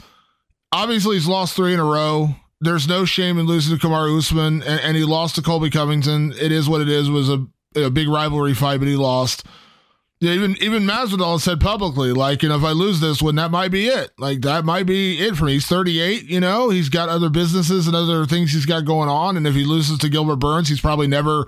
obviously 0.71 1.17
he's 1.17 1.27
lost 1.27 1.55
three 1.55 1.75
in 1.75 1.79
a 1.79 1.85
row. 1.85 2.35
There's 2.63 2.87
no 2.87 3.05
shame 3.05 3.37
in 3.37 3.45
losing 3.45 3.77
to 3.77 3.87
Kamaru 3.87 4.17
Usman, 4.17 4.63
and, 4.63 4.81
and 4.81 4.97
he 4.97 5.03
lost 5.03 5.35
to 5.35 5.41
Colby 5.41 5.69
Covington. 5.69 6.33
It 6.39 6.51
is 6.51 6.69
what 6.69 6.81
it 6.81 6.89
is. 6.89 7.07
It 7.07 7.11
was 7.11 7.29
a, 7.29 7.45
a 7.75 7.89
big 7.89 8.07
rivalry 8.07 8.53
fight, 8.53 8.79
but 8.79 8.87
he 8.87 8.95
lost. 8.95 9.45
Yeah, 10.19 10.31
even 10.31 10.55
even 10.61 10.83
Masvidal 10.83 11.41
said 11.41 11.59
publicly, 11.59 12.13
like, 12.13 12.43
you 12.43 12.49
know, 12.49 12.55
if 12.55 12.63
I 12.63 12.71
lose 12.71 13.01
this 13.01 13.21
one, 13.21 13.35
that 13.35 13.51
might 13.51 13.71
be 13.71 13.87
it. 13.87 14.11
Like 14.17 14.39
that 14.43 14.63
might 14.63 14.85
be 14.85 15.19
it 15.19 15.35
for 15.35 15.43
me. 15.43 15.53
He's 15.53 15.67
38, 15.67 16.23
you 16.23 16.39
know, 16.39 16.69
he's 16.69 16.87
got 16.87 17.09
other 17.09 17.29
businesses 17.29 17.87
and 17.87 17.95
other 17.95 18.25
things 18.25 18.53
he's 18.53 18.65
got 18.65 18.85
going 18.85 19.09
on. 19.09 19.35
And 19.35 19.45
if 19.45 19.53
he 19.53 19.65
loses 19.65 19.97
to 19.97 20.07
Gilbert 20.07 20.37
Burns, 20.37 20.69
he's 20.69 20.79
probably 20.79 21.07
never 21.07 21.45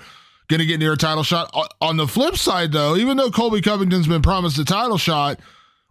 going 0.49 0.59
to 0.59 0.65
get 0.65 0.79
near 0.79 0.91
a 0.91 0.97
title 0.97 1.23
shot. 1.23 1.49
On 1.79 1.95
the 1.95 2.05
flip 2.05 2.35
side, 2.35 2.73
though, 2.73 2.97
even 2.97 3.15
though 3.15 3.31
Colby 3.31 3.61
Covington's 3.61 4.07
been 4.07 4.21
promised 4.21 4.59
a 4.59 4.65
title 4.65 4.97
shot, 4.97 5.39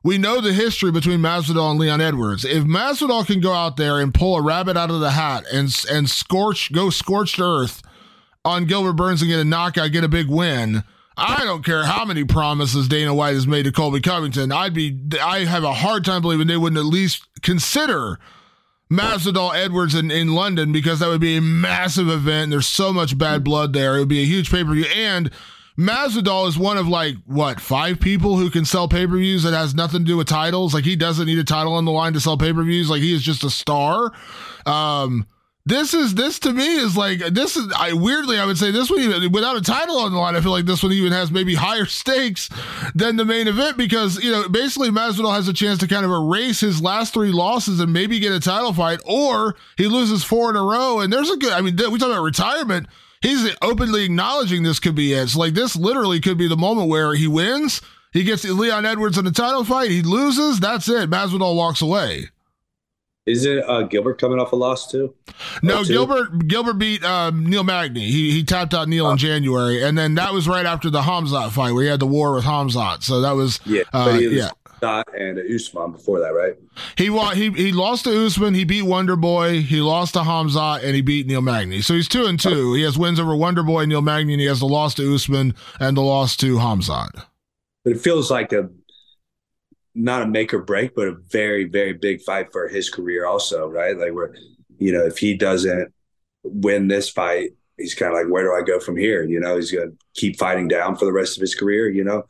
we 0.05 0.19
know 0.19 0.41
the 0.41 0.53
history 0.53 0.93
between 0.93 1.19
Masvidal 1.19 1.73
and 1.73 1.81
Leon 1.81 2.01
Edwards. 2.01 2.45
If 2.45 2.63
Masvidal 2.63 3.27
can 3.27 3.41
go 3.41 3.53
out 3.53 3.77
there 3.77 3.99
and 3.99 4.15
pull 4.15 4.37
a 4.37 4.43
rabbit 4.43 4.77
out 4.77 4.91
of 4.91 5.01
the 5.01 5.11
hat 5.11 5.45
and 5.53 5.75
and 5.91 6.09
scorch, 6.09 6.71
go 6.73 6.91
scorched 6.91 7.41
earth 7.41 7.83
on 8.45 8.67
Gilbert 8.67 8.93
Burns 8.93 9.23
and 9.23 9.31
get 9.31 9.41
a 9.41 9.45
knockout, 9.45 9.91
get 9.91 10.05
a 10.05 10.09
big 10.09 10.29
win 10.29 10.85
I 11.17 11.45
don't 11.45 11.65
care 11.65 11.85
how 11.85 12.05
many 12.05 12.25
promises 12.25 12.89
Dana 12.89 13.15
White 13.15 13.35
has 13.35 13.47
made 13.47 13.65
to 13.65 13.73
Colby 13.73 14.01
Covington. 14.01 14.51
I'd 14.51 14.75
be, 14.75 14.99
I 15.23 15.45
have 15.45 15.63
a 15.63 15.73
hard 15.73 16.05
time 16.05 16.23
believing 16.23 16.49
they 16.49 16.57
wouldn't 16.57 16.79
at 16.79 16.85
least 16.85 17.27
consider 17.43 18.19
Masvidal 18.91 19.55
Edwards 19.55 19.95
in, 19.95 20.11
in 20.11 20.35
London 20.35 20.73
because 20.73 20.99
that 20.99 21.09
would 21.09 21.21
be 21.21 21.37
a 21.37 21.41
massive 21.41 22.09
event. 22.09 22.51
There's 22.51 22.67
so 22.67 22.93
much 22.93 23.17
bad 23.17 23.45
blood 23.45 23.73
there. 23.73 23.97
It 23.97 24.01
would 24.01 24.09
be 24.09 24.23
a 24.23 24.27
huge 24.27 24.51
pay 24.51 24.65
per 24.65 24.73
view. 24.73 24.87
And 24.87 25.31
Masvidal 25.79 26.47
is 26.49 26.57
one 26.57 26.77
of 26.77 26.87
like, 26.87 27.17
what, 27.27 27.61
five 27.61 27.99
people 27.99 28.37
who 28.37 28.51
can 28.51 28.65
sell 28.65 28.89
pay 28.89 29.07
per 29.07 29.17
views 29.17 29.43
that 29.43 29.53
has 29.53 29.75
nothing 29.75 30.01
to 30.01 30.07
do 30.07 30.17
with 30.17 30.29
titles. 30.29 30.73
Like 30.75 30.85
he 30.85 30.97
doesn't 30.97 31.27
need 31.27 31.39
a 31.39 31.45
title 31.45 31.75
on 31.75 31.85
the 31.85 31.91
line 31.91 32.13
to 32.13 32.21
sell 32.21 32.39
pay 32.39 32.53
per 32.53 32.63
views. 32.63 32.89
Like 32.89 33.03
he 33.03 33.13
is 33.13 33.23
just 33.23 33.43
a 33.43 33.51
star. 33.51 34.13
Um, 34.67 35.27
this 35.67 35.95
is 35.95 36.15
this 36.15 36.39
to 36.41 36.53
me 36.53 36.77
is 36.77 36.95
like 36.95 37.21
this 37.21 37.57
is 37.57 37.73
I 37.75 37.95
weirdly 37.95 38.39
I 38.39 38.45
would 38.45 38.59
say 38.59 38.71
this 38.71 38.91
one 38.91 39.01
even 39.01 39.33
without 39.33 39.57
a 39.57 39.63
title 39.63 39.97
on 39.97 40.13
the 40.13 40.19
line 40.19 40.37
I 40.37 40.43
feel 40.43 40.51
like 40.51 40.67
this 40.67 40.83
one 40.83 40.93
even 40.93 41.13
has 41.13 41.31
maybe 41.31 41.55
higher 41.55 41.87
stakes 41.87 42.51
than 42.95 43.17
the 43.17 43.25
main 43.25 43.49
event 43.49 43.79
because 43.79 44.23
you 44.23 44.31
know 44.31 44.47
basically 44.49 44.91
Masvidal 44.91 45.35
has 45.35 45.49
a 45.49 45.55
chance 45.55 45.79
to 45.79 45.89
kind 45.89 46.05
of 46.05 46.11
erase 46.11 46.61
his 46.61 46.83
last 46.83 47.15
three 47.15 47.33
losses 47.33 47.81
and 47.81 47.93
maybe 47.93 48.19
get 48.19 48.33
a 48.33 48.41
title 48.41 48.75
fight 48.75 49.01
or 49.07 49.57
he 49.79 49.87
loses 49.87 50.23
four 50.23 50.51
in 50.51 50.57
a 50.57 50.63
row 50.63 51.01
and 51.01 51.11
there's 51.11 51.31
a 51.31 51.37
good 51.39 51.55
I 51.55 51.63
mean 51.63 51.77
we 51.77 51.99
talk 51.99 52.11
about 52.11 52.23
retirement 52.23 52.87
he's 53.25 53.57
openly 53.63 54.05
acknowledging 54.05 54.63
this 54.63 54.79
could 54.79 54.95
be 54.95 55.13
it 55.13 55.29
so 55.29 55.41
like 55.41 55.55
this 55.55 55.75
literally 55.75 56.21
could 56.21 56.39
be 56.39 56.49
the 56.49 56.57
moment 56.57 56.89
where 56.89 57.15
he 57.15 57.27
wins 57.27 57.81
he 58.13 58.23
gets 58.23 58.45
Leon 58.45 58.87
Edwards 58.87 59.19
in 59.19 59.27
a 59.27 59.33
title 59.33 59.65
fight 59.65 59.91
he 59.91 60.03
loses 60.03 60.61
that's 60.61 60.89
it 60.89 61.11
Masvidal 61.11 61.57
walks 61.57 61.83
away. 61.83 62.29
Is 63.27 63.47
it 63.47 63.67
uh, 63.67 63.83
Gilbert 63.85 64.21
coming 64.21 64.39
off 64.39 64.53
a 64.53 64.57
loss 64.57 64.91
too? 64.91 65.15
No, 65.63 65.83
Gilbert 65.83 66.47
Gilbert 66.47 66.75
beat 66.75 67.03
um, 67.05 67.47
Neil 67.47 67.65
Magny. 67.65 68.05
He 68.11 68.31
he 68.33 68.45
tapped 68.45 68.75
out 68.75 68.87
Neil 68.87 69.07
oh. 69.07 69.13
in 69.13 69.17
January, 69.17 69.83
and 69.83 69.97
then 69.97 70.15
that 70.17 70.35
was 70.35 70.47
right 70.47 70.67
after 70.67 70.91
the 70.91 71.01
Hamzat 71.01 71.51
fight 71.53 71.73
where 71.73 71.85
he 71.85 71.89
had 71.89 72.01
the 72.01 72.07
war 72.07 72.35
with 72.35 72.45
Hamzat. 72.45 73.03
So 73.03 73.23
that 73.23 73.33
was 73.33 73.61
yeah, 73.65 73.85
uh, 73.95 74.19
yeah. 74.21 74.51
And 74.83 75.39
Usman 75.39 75.93
before 75.93 76.21
that, 76.21 76.35
right? 76.35 76.55
He 76.97 77.07
he 77.35 77.51
he 77.51 77.73
lost 77.73 78.05
to 78.05 78.27
Usman. 78.27 78.55
He 78.55 78.65
beat 78.65 78.83
Wonder 78.83 79.17
Boy. 79.17 79.63
He 79.63 79.81
lost 79.81 80.15
to 80.15 80.21
Hamzat, 80.21 80.85
and 80.85 80.95
he 80.95 81.01
beat 81.01 81.27
Neil 81.27 81.43
Magny. 81.43 81.81
So 81.81 81.95
he's 81.95 82.09
two 82.09 82.27
and 82.27 82.39
two. 82.39 82.75
He 82.75 82.83
has 82.83 82.99
wins 82.99 83.21
over 83.21 83.35
Wonder 83.35 83.63
Boy, 83.63 83.87
Neil 83.87 84.03
Magny, 84.03 84.35
and 84.35 84.41
he 84.41 84.47
has 84.47 84.61
the 84.61 84.67
loss 84.67 84.95
to 84.95 85.15
Usman 85.15 85.55
and 85.81 85.97
the 85.97 86.03
loss 86.03 86.37
to 86.39 86.57
Hamzat. 86.57 87.25
But 87.85 87.93
it 87.93 88.01
feels 88.01 88.31
like 88.31 88.53
a 88.53 88.69
not 89.95 90.23
a 90.23 90.27
make 90.27 90.53
or 90.53 90.63
break, 90.63 90.95
but 90.95 91.09
a 91.09 91.17
very, 91.31 91.65
very 91.65 91.93
big 91.93 92.21
fight 92.23 92.51
for 92.53 92.69
his 92.69 92.91
career 92.91 93.27
also, 93.27 93.69
right? 93.69 93.97
Like 93.97 94.13
where, 94.13 94.35
you 94.79 94.93
know, 94.93 95.05
if 95.05 95.19
he 95.19 95.37
doesn't 95.37 95.93
win 96.43 96.89
this 96.89 97.09
fight, 97.09 97.51
he's 97.79 97.95
kind 97.95 98.13
of 98.13 98.19
like, 98.19 98.31
where 98.31 98.43
do 98.43 98.53
I 98.53 98.67
go 98.67 98.81
from 98.81 98.97
here? 98.97 99.23
You 99.23 99.41
know, 99.41 99.57
he's 99.57 99.71
going 99.71 99.91
to 99.91 99.97
keep 100.15 100.39
fighting 100.39 100.69
down 100.69 100.97
for 100.97 101.05
the 101.05 101.13
rest 101.13 101.37
of 101.37 101.41
his 101.41 101.55
career, 101.55 101.89
you 101.89 102.05
know? 102.05 102.25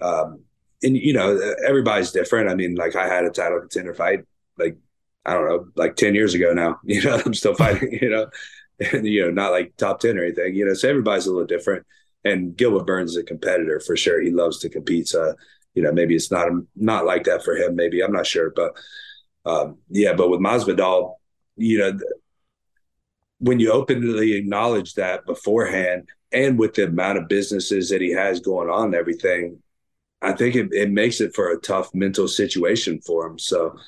Um, 0.00 0.42
and, 0.82 0.96
you 0.96 1.12
know, 1.12 1.38
everybody's 1.66 2.12
different. 2.12 2.48
I 2.48 2.54
mean, 2.54 2.74
like 2.74 2.96
I 2.96 3.06
had 3.06 3.24
a 3.24 3.30
title 3.30 3.60
contender 3.60 3.94
fight, 3.94 4.20
like, 4.58 4.76
I 5.24 5.34
don't 5.34 5.48
know, 5.48 5.66
like 5.74 5.96
10 5.96 6.14
years 6.14 6.34
ago 6.34 6.52
now, 6.52 6.78
you 6.84 7.02
know, 7.02 7.20
I'm 7.24 7.34
still 7.34 7.54
fighting, 7.54 7.98
you 8.00 8.10
know, 8.10 8.26
and, 8.92 9.06
you 9.06 9.24
know, 9.24 9.30
not 9.30 9.52
like 9.52 9.76
top 9.76 10.00
10 10.00 10.18
or 10.18 10.24
anything, 10.24 10.54
you 10.54 10.64
know, 10.64 10.74
so 10.74 10.88
everybody's 10.88 11.26
a 11.26 11.30
little 11.30 11.46
different. 11.46 11.84
And 12.24 12.56
Gilbert 12.56 12.86
Burns 12.86 13.12
is 13.12 13.16
a 13.16 13.22
competitor 13.22 13.80
for 13.80 13.96
sure. 13.96 14.20
He 14.20 14.30
loves 14.30 14.58
to 14.60 14.68
compete. 14.68 15.08
So, 15.08 15.34
you 15.74 15.82
know, 15.82 15.92
maybe 15.92 16.16
it's 16.16 16.30
not 16.30 16.48
not 16.74 17.06
like 17.06 17.24
that 17.24 17.44
for 17.44 17.54
him. 17.54 17.76
Maybe 17.76 18.02
I'm 18.02 18.12
not 18.12 18.26
sure, 18.26 18.50
but 18.50 18.76
um, 19.46 19.78
yeah. 19.88 20.12
But 20.14 20.28
with 20.28 20.40
Masvidal, 20.40 21.14
you 21.56 21.78
know, 21.78 21.98
when 23.38 23.60
you 23.60 23.70
openly 23.70 24.34
acknowledge 24.34 24.94
that 24.94 25.24
beforehand, 25.24 26.08
and 26.32 26.58
with 26.58 26.74
the 26.74 26.86
amount 26.86 27.18
of 27.18 27.28
businesses 27.28 27.90
that 27.90 28.00
he 28.00 28.10
has 28.10 28.40
going 28.40 28.68
on, 28.68 28.86
and 28.86 28.94
everything, 28.94 29.62
I 30.20 30.32
think 30.32 30.56
it, 30.56 30.72
it 30.72 30.90
makes 30.90 31.20
it 31.20 31.34
for 31.34 31.50
a 31.50 31.60
tough 31.60 31.94
mental 31.94 32.28
situation 32.28 33.00
for 33.00 33.26
him. 33.26 33.38
So, 33.38 33.78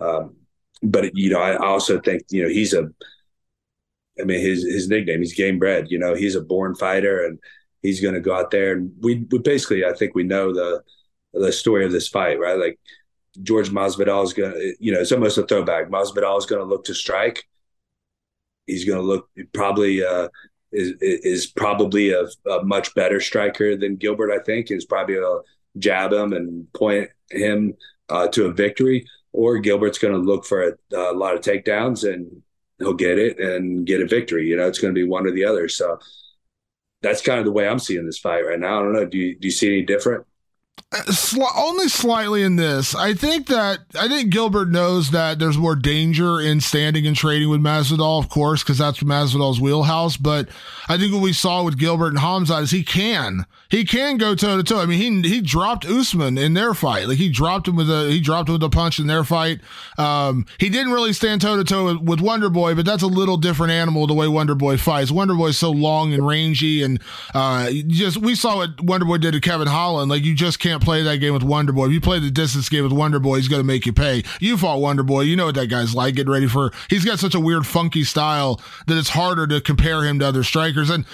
um, 0.00 0.36
but 0.82 1.16
you 1.16 1.30
know, 1.30 1.40
I 1.40 1.56
also 1.56 2.00
think 2.00 2.22
you 2.30 2.42
know 2.42 2.48
he's 2.48 2.74
a. 2.74 2.90
I 4.20 4.24
mean, 4.24 4.40
his 4.40 4.64
his 4.64 4.88
nickname, 4.88 5.20
he's 5.20 5.34
game 5.34 5.58
bred. 5.58 5.90
You 5.90 5.98
know, 5.98 6.14
he's 6.14 6.34
a 6.34 6.40
born 6.40 6.74
fighter, 6.74 7.24
and 7.24 7.38
he's 7.82 8.00
going 8.00 8.14
to 8.14 8.20
go 8.20 8.34
out 8.34 8.50
there. 8.50 8.72
And 8.72 8.92
we, 9.00 9.26
we 9.30 9.38
basically, 9.38 9.84
I 9.84 9.92
think 9.92 10.14
we 10.14 10.24
know 10.24 10.52
the 10.52 10.82
the 11.32 11.52
story 11.52 11.84
of 11.84 11.92
this 11.92 12.08
fight, 12.08 12.38
right? 12.38 12.58
Like 12.58 12.78
George 13.42 13.70
Masvidal 13.70 14.24
is 14.24 14.32
going 14.32 14.52
to, 14.52 14.74
you 14.80 14.92
know, 14.92 15.00
it's 15.00 15.12
almost 15.12 15.38
a 15.38 15.46
throwback. 15.46 15.88
Masvidal 15.88 16.38
is 16.38 16.46
going 16.46 16.60
to 16.60 16.66
look 16.66 16.84
to 16.84 16.94
strike. 16.94 17.44
He's 18.66 18.84
going 18.84 18.98
to 18.98 19.04
look 19.04 19.28
probably 19.52 20.04
uh, 20.04 20.28
is 20.72 20.94
is 21.00 21.46
probably 21.46 22.12
a, 22.12 22.26
a, 22.48 22.64
much 22.64 22.94
better 22.94 23.20
striker 23.20 23.76
than 23.76 23.96
Gilbert. 23.96 24.32
I 24.32 24.42
think 24.42 24.70
is 24.70 24.84
probably 24.84 25.16
a 25.16 25.38
jab 25.78 26.12
him 26.12 26.32
and 26.32 26.72
point 26.72 27.10
him 27.30 27.74
uh, 28.08 28.28
to 28.28 28.46
a 28.46 28.52
victory, 28.52 29.06
or 29.32 29.58
Gilbert's 29.58 29.98
going 29.98 30.14
to 30.14 30.20
look 30.20 30.44
for 30.44 30.62
a, 30.62 30.72
a, 30.96 31.14
lot 31.14 31.34
of 31.34 31.40
takedowns 31.40 32.10
and 32.10 32.42
he'll 32.78 32.94
get 32.94 33.18
it 33.18 33.38
and 33.38 33.86
get 33.86 34.00
a 34.00 34.06
victory. 34.06 34.46
You 34.46 34.56
know, 34.56 34.66
it's 34.66 34.78
going 34.78 34.94
to 34.94 34.98
be 34.98 35.06
one 35.06 35.26
or 35.26 35.30
the 35.30 35.44
other. 35.44 35.68
So 35.68 35.98
that's 37.02 37.22
kind 37.22 37.38
of 37.38 37.44
the 37.44 37.52
way 37.52 37.68
I'm 37.68 37.78
seeing 37.78 38.06
this 38.06 38.18
fight 38.18 38.44
right 38.44 38.58
now. 38.58 38.80
I 38.80 38.82
don't 38.82 38.92
know. 38.92 39.06
Do 39.06 39.18
you 39.18 39.38
do 39.38 39.48
you 39.48 39.52
see 39.52 39.68
any 39.68 39.82
different? 39.82 40.26
Only 41.56 41.88
slightly 41.88 42.42
in 42.42 42.56
this. 42.56 42.94
I 42.96 43.14
think 43.14 43.46
that 43.46 43.80
I 43.98 44.08
think 44.08 44.30
Gilbert 44.30 44.70
knows 44.70 45.10
that 45.12 45.38
there's 45.38 45.56
more 45.56 45.76
danger 45.76 46.40
in 46.40 46.60
standing 46.60 47.06
and 47.06 47.14
trading 47.14 47.48
with 47.48 47.60
Masvidal, 47.60 48.18
of 48.18 48.28
course, 48.28 48.62
because 48.62 48.78
that's 48.78 49.00
Masvidal's 49.00 49.60
wheelhouse. 49.60 50.16
But 50.16 50.48
I 50.88 50.98
think 50.98 51.12
what 51.12 51.22
we 51.22 51.32
saw 51.32 51.62
with 51.62 51.78
Gilbert 51.78 52.08
and 52.08 52.18
Hamza 52.18 52.56
is 52.56 52.72
he 52.72 52.82
can 52.82 53.46
he 53.70 53.84
can 53.84 54.16
go 54.16 54.34
toe 54.34 54.56
to 54.56 54.64
toe. 54.64 54.80
I 54.80 54.86
mean, 54.86 55.22
he 55.22 55.28
he 55.28 55.40
dropped 55.40 55.86
Usman 55.86 56.36
in 56.36 56.54
their 56.54 56.74
fight. 56.74 57.06
Like 57.06 57.18
he 57.18 57.28
dropped 57.28 57.68
him 57.68 57.76
with 57.76 57.88
a 57.88 58.10
he 58.10 58.20
dropped 58.20 58.48
him 58.48 58.54
with 58.54 58.62
a 58.64 58.68
punch 58.68 58.98
in 58.98 59.06
their 59.06 59.22
fight. 59.22 59.60
Um, 59.96 60.44
he 60.58 60.68
didn't 60.68 60.92
really 60.92 61.12
stand 61.12 61.40
toe 61.40 61.56
to 61.56 61.62
toe 61.62 61.98
with 61.98 62.20
Wonder 62.20 62.50
Boy, 62.50 62.74
but 62.74 62.84
that's 62.84 63.04
a 63.04 63.06
little 63.06 63.36
different 63.36 63.72
animal 63.72 64.08
the 64.08 64.14
way 64.14 64.26
Wonder 64.26 64.56
Boy 64.56 64.76
fights. 64.76 65.12
Wonder 65.12 65.34
Boy 65.34 65.48
is 65.48 65.56
so 65.56 65.70
long 65.70 66.12
and 66.12 66.26
rangy, 66.26 66.82
and 66.82 67.00
uh, 67.32 67.70
just 67.86 68.16
we 68.16 68.34
saw 68.34 68.56
what 68.56 68.80
Wonder 68.80 69.06
Boy 69.06 69.18
did 69.18 69.32
to 69.32 69.40
Kevin 69.40 69.68
Holland. 69.68 70.10
Like 70.10 70.24
you 70.24 70.34
just 70.34 70.58
can't 70.58 70.69
play 70.78 71.02
that 71.02 71.18
game 71.18 71.34
with 71.34 71.42
Wonder 71.42 71.72
Boy. 71.72 71.86
If 71.86 71.92
you 71.92 72.00
play 72.00 72.18
the 72.18 72.30
distance 72.30 72.68
game 72.68 72.84
with 72.84 72.92
Wonder 72.92 73.18
Boy, 73.18 73.36
he's 73.36 73.48
going 73.48 73.60
to 73.60 73.66
make 73.66 73.86
you 73.86 73.92
pay. 73.92 74.22
You 74.38 74.56
fought 74.56 74.80
Wonder 74.80 75.02
Boy. 75.02 75.22
You 75.22 75.36
know 75.36 75.46
what 75.46 75.54
that 75.56 75.66
guy's 75.66 75.94
like. 75.94 76.14
Getting 76.14 76.32
ready 76.32 76.46
for. 76.46 76.70
He's 76.88 77.04
got 77.04 77.18
such 77.18 77.34
a 77.34 77.40
weird, 77.40 77.66
funky 77.66 78.04
style 78.04 78.60
that 78.86 78.96
it's 78.96 79.08
harder 79.08 79.46
to 79.48 79.60
compare 79.60 80.04
him 80.04 80.18
to 80.20 80.28
other 80.28 80.44
strikers. 80.44 80.90
And 80.90 81.04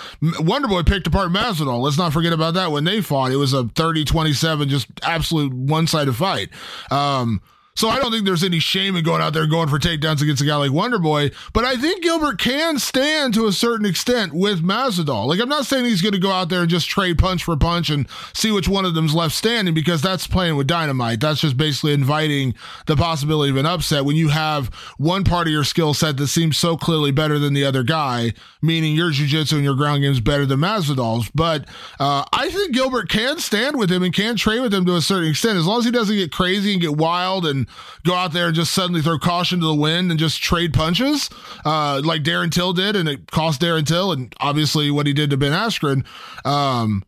Wonder 0.40 0.68
Boy 0.68 0.82
picked 0.82 1.06
apart 1.06 1.30
Masvidal. 1.30 1.80
Let's 1.80 1.98
not 1.98 2.12
forget 2.12 2.32
about 2.32 2.54
that 2.54 2.72
when 2.72 2.84
they 2.84 3.00
fought. 3.00 3.32
It 3.32 3.36
was 3.36 3.52
a 3.52 3.64
30 3.68 4.04
27, 4.04 4.68
just 4.68 4.88
absolute 5.02 5.52
one 5.52 5.86
sided 5.86 6.14
fight. 6.14 6.50
Um, 6.90 7.40
So 7.76 7.88
I 7.90 7.98
don't 7.98 8.10
think 8.10 8.24
there's 8.24 8.42
any 8.42 8.58
shame 8.58 8.96
in 8.96 9.04
going 9.04 9.20
out 9.20 9.34
there 9.34 9.46
going 9.46 9.68
for 9.68 9.78
takedowns 9.78 10.22
against 10.22 10.42
a 10.42 10.46
guy 10.46 10.56
like 10.56 10.72
Wonder 10.72 10.98
Boy. 10.98 11.30
But 11.52 11.64
I 11.64 11.76
think 11.76 12.02
Gilbert 12.02 12.38
can 12.38 12.78
stand 12.78 13.34
to 13.34 13.46
a 13.46 13.52
certain 13.52 13.84
extent 13.84 14.32
with 14.32 14.62
Masvidal. 14.62 15.26
Like 15.26 15.40
I'm 15.40 15.48
not 15.48 15.66
saying 15.66 15.84
he's 15.84 16.00
going 16.00 16.14
to 16.14 16.18
go 16.18 16.30
out 16.30 16.48
there 16.48 16.62
and 16.62 16.70
just 16.70 16.88
trade 16.88 17.18
punch 17.18 17.44
for 17.44 17.56
punch 17.56 17.90
and 17.90 18.08
see 18.32 18.50
which 18.50 18.66
one 18.66 18.86
of 18.86 18.94
them's 18.94 19.14
left 19.14 19.34
standing 19.34 19.74
because 19.74 20.00
that's 20.00 20.26
playing 20.26 20.56
with 20.56 20.66
dynamite. 20.66 21.20
That's 21.20 21.40
just 21.40 21.58
basically 21.58 21.92
inviting 21.92 22.54
the 22.86 22.96
possibility 22.96 23.50
of 23.50 23.58
an 23.58 23.66
upset 23.66 24.06
when 24.06 24.16
you 24.16 24.28
have 24.28 24.68
one 24.96 25.22
part 25.22 25.46
of 25.46 25.52
your 25.52 25.64
skill 25.64 25.92
set 25.92 26.16
that 26.16 26.28
seems 26.28 26.56
so 26.56 26.78
clearly 26.78 27.10
better 27.10 27.38
than 27.38 27.52
the 27.52 27.64
other 27.64 27.82
guy, 27.82 28.32
meaning 28.62 28.94
your 28.94 29.10
jiu-jitsu 29.10 29.56
and 29.56 29.64
your 29.64 29.74
ground 29.74 30.00
game 30.02 30.12
is 30.12 30.20
better 30.20 30.46
than 30.46 30.60
Masvidal's. 30.60 31.30
But 31.34 31.66
uh, 32.00 32.24
I 32.32 32.48
think 32.48 32.72
Gilbert 32.72 33.10
can 33.10 33.38
stand 33.38 33.78
with 33.78 33.92
him 33.92 34.02
and 34.02 34.14
can 34.14 34.36
trade 34.36 34.60
with 34.60 34.72
him 34.72 34.86
to 34.86 34.96
a 34.96 35.02
certain 35.02 35.28
extent 35.28 35.58
as 35.58 35.66
long 35.66 35.80
as 35.80 35.84
he 35.84 35.90
doesn't 35.90 36.16
get 36.16 36.32
crazy 36.32 36.72
and 36.72 36.80
get 36.80 36.96
wild 36.96 37.44
and 37.44 37.65
go 38.04 38.14
out 38.14 38.32
there 38.32 38.46
and 38.46 38.54
just 38.54 38.72
suddenly 38.72 39.02
throw 39.02 39.18
caution 39.18 39.60
to 39.60 39.66
the 39.66 39.74
wind 39.74 40.10
and 40.10 40.18
just 40.20 40.42
trade 40.42 40.72
punches, 40.72 41.30
uh, 41.64 42.00
like 42.04 42.22
Darren 42.22 42.50
Till 42.50 42.72
did, 42.72 42.96
and 42.96 43.08
it 43.08 43.30
cost 43.30 43.60
Darren 43.60 43.86
Till, 43.86 44.12
and 44.12 44.34
obviously 44.40 44.90
what 44.90 45.06
he 45.06 45.12
did 45.12 45.30
to 45.30 45.36
Ben 45.36 45.52
Askren. 45.52 46.04
Um, 46.46 47.04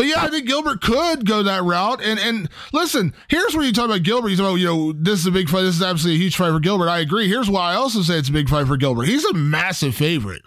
but 0.00 0.06
yeah, 0.06 0.24
I 0.24 0.28
think 0.28 0.46
Gilbert 0.46 0.80
could 0.80 1.26
go 1.26 1.42
that 1.42 1.62
route. 1.62 2.00
And 2.02 2.18
and 2.18 2.48
listen, 2.72 3.12
here's 3.28 3.54
where 3.54 3.66
you 3.66 3.72
talk 3.72 3.84
about 3.84 4.02
Gilbert. 4.02 4.30
You 4.30 4.36
talk 4.36 4.46
about, 4.46 4.54
you 4.54 4.66
know, 4.66 4.92
this 4.92 5.18
is 5.18 5.26
a 5.26 5.30
big 5.30 5.50
fight. 5.50 5.60
This 5.60 5.76
is 5.76 5.82
absolutely 5.82 6.18
a 6.18 6.22
huge 6.24 6.36
fight 6.36 6.52
for 6.52 6.60
Gilbert. 6.60 6.88
I 6.88 7.00
agree. 7.00 7.28
Here's 7.28 7.50
why 7.50 7.72
I 7.72 7.74
also 7.74 8.00
say 8.00 8.14
it's 8.14 8.30
a 8.30 8.32
big 8.32 8.48
fight 8.48 8.66
for 8.66 8.78
Gilbert. 8.78 9.08
He's 9.08 9.26
a 9.26 9.34
massive 9.34 9.94
favorite. 9.94 10.40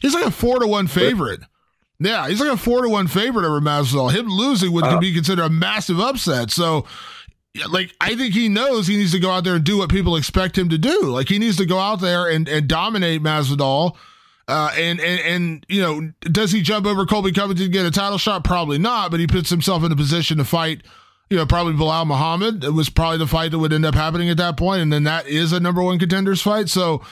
He's 0.00 0.14
like 0.14 0.26
a 0.26 0.30
four 0.30 0.60
to 0.60 0.66
one 0.68 0.86
favorite. 0.86 1.40
Yeah, 1.98 2.28
he's 2.28 2.40
like 2.40 2.52
a 2.52 2.56
four 2.56 2.82
to 2.82 2.88
one 2.88 3.08
favorite 3.08 3.44
over 3.44 3.60
Masvidal. 3.60 4.12
Him 4.12 4.28
losing 4.28 4.72
would 4.72 4.84
uh, 4.84 5.00
be 5.00 5.12
considered 5.12 5.42
a 5.42 5.50
massive 5.50 5.98
upset. 5.98 6.52
So 6.52 6.86
like 7.70 7.94
I 8.00 8.14
think 8.14 8.34
he 8.34 8.48
knows 8.48 8.86
he 8.86 8.96
needs 8.96 9.12
to 9.12 9.18
go 9.18 9.30
out 9.30 9.44
there 9.44 9.56
and 9.56 9.64
do 9.64 9.78
what 9.78 9.90
people 9.90 10.16
expect 10.16 10.56
him 10.56 10.68
to 10.68 10.78
do. 10.78 11.02
Like 11.02 11.28
he 11.28 11.38
needs 11.38 11.56
to 11.56 11.66
go 11.66 11.78
out 11.78 12.00
there 12.00 12.28
and, 12.28 12.48
and 12.48 12.68
dominate 12.68 13.22
Masvidal. 13.22 13.96
Uh, 14.46 14.70
and, 14.78 14.98
and 15.00 15.20
and 15.20 15.66
you 15.68 15.82
know, 15.82 16.10
does 16.22 16.52
he 16.52 16.62
jump 16.62 16.86
over 16.86 17.04
Colby 17.04 17.32
Covington 17.32 17.66
to 17.66 17.72
get 17.72 17.84
a 17.84 17.90
title 17.90 18.16
shot? 18.16 18.44
Probably 18.44 18.78
not, 18.78 19.10
but 19.10 19.20
he 19.20 19.26
puts 19.26 19.50
himself 19.50 19.84
in 19.84 19.92
a 19.92 19.96
position 19.96 20.38
to 20.38 20.44
fight, 20.44 20.82
you 21.28 21.36
know, 21.36 21.44
probably 21.44 21.74
Belal 21.74 22.06
Muhammad. 22.06 22.64
It 22.64 22.72
was 22.72 22.88
probably 22.88 23.18
the 23.18 23.26
fight 23.26 23.50
that 23.50 23.58
would 23.58 23.74
end 23.74 23.84
up 23.84 23.94
happening 23.94 24.30
at 24.30 24.38
that 24.38 24.56
point, 24.56 24.80
and 24.80 24.90
then 24.90 25.04
that 25.04 25.26
is 25.26 25.52
a 25.52 25.60
number 25.60 25.82
one 25.82 25.98
contenders 25.98 26.40
fight. 26.40 26.70
So 26.70 27.02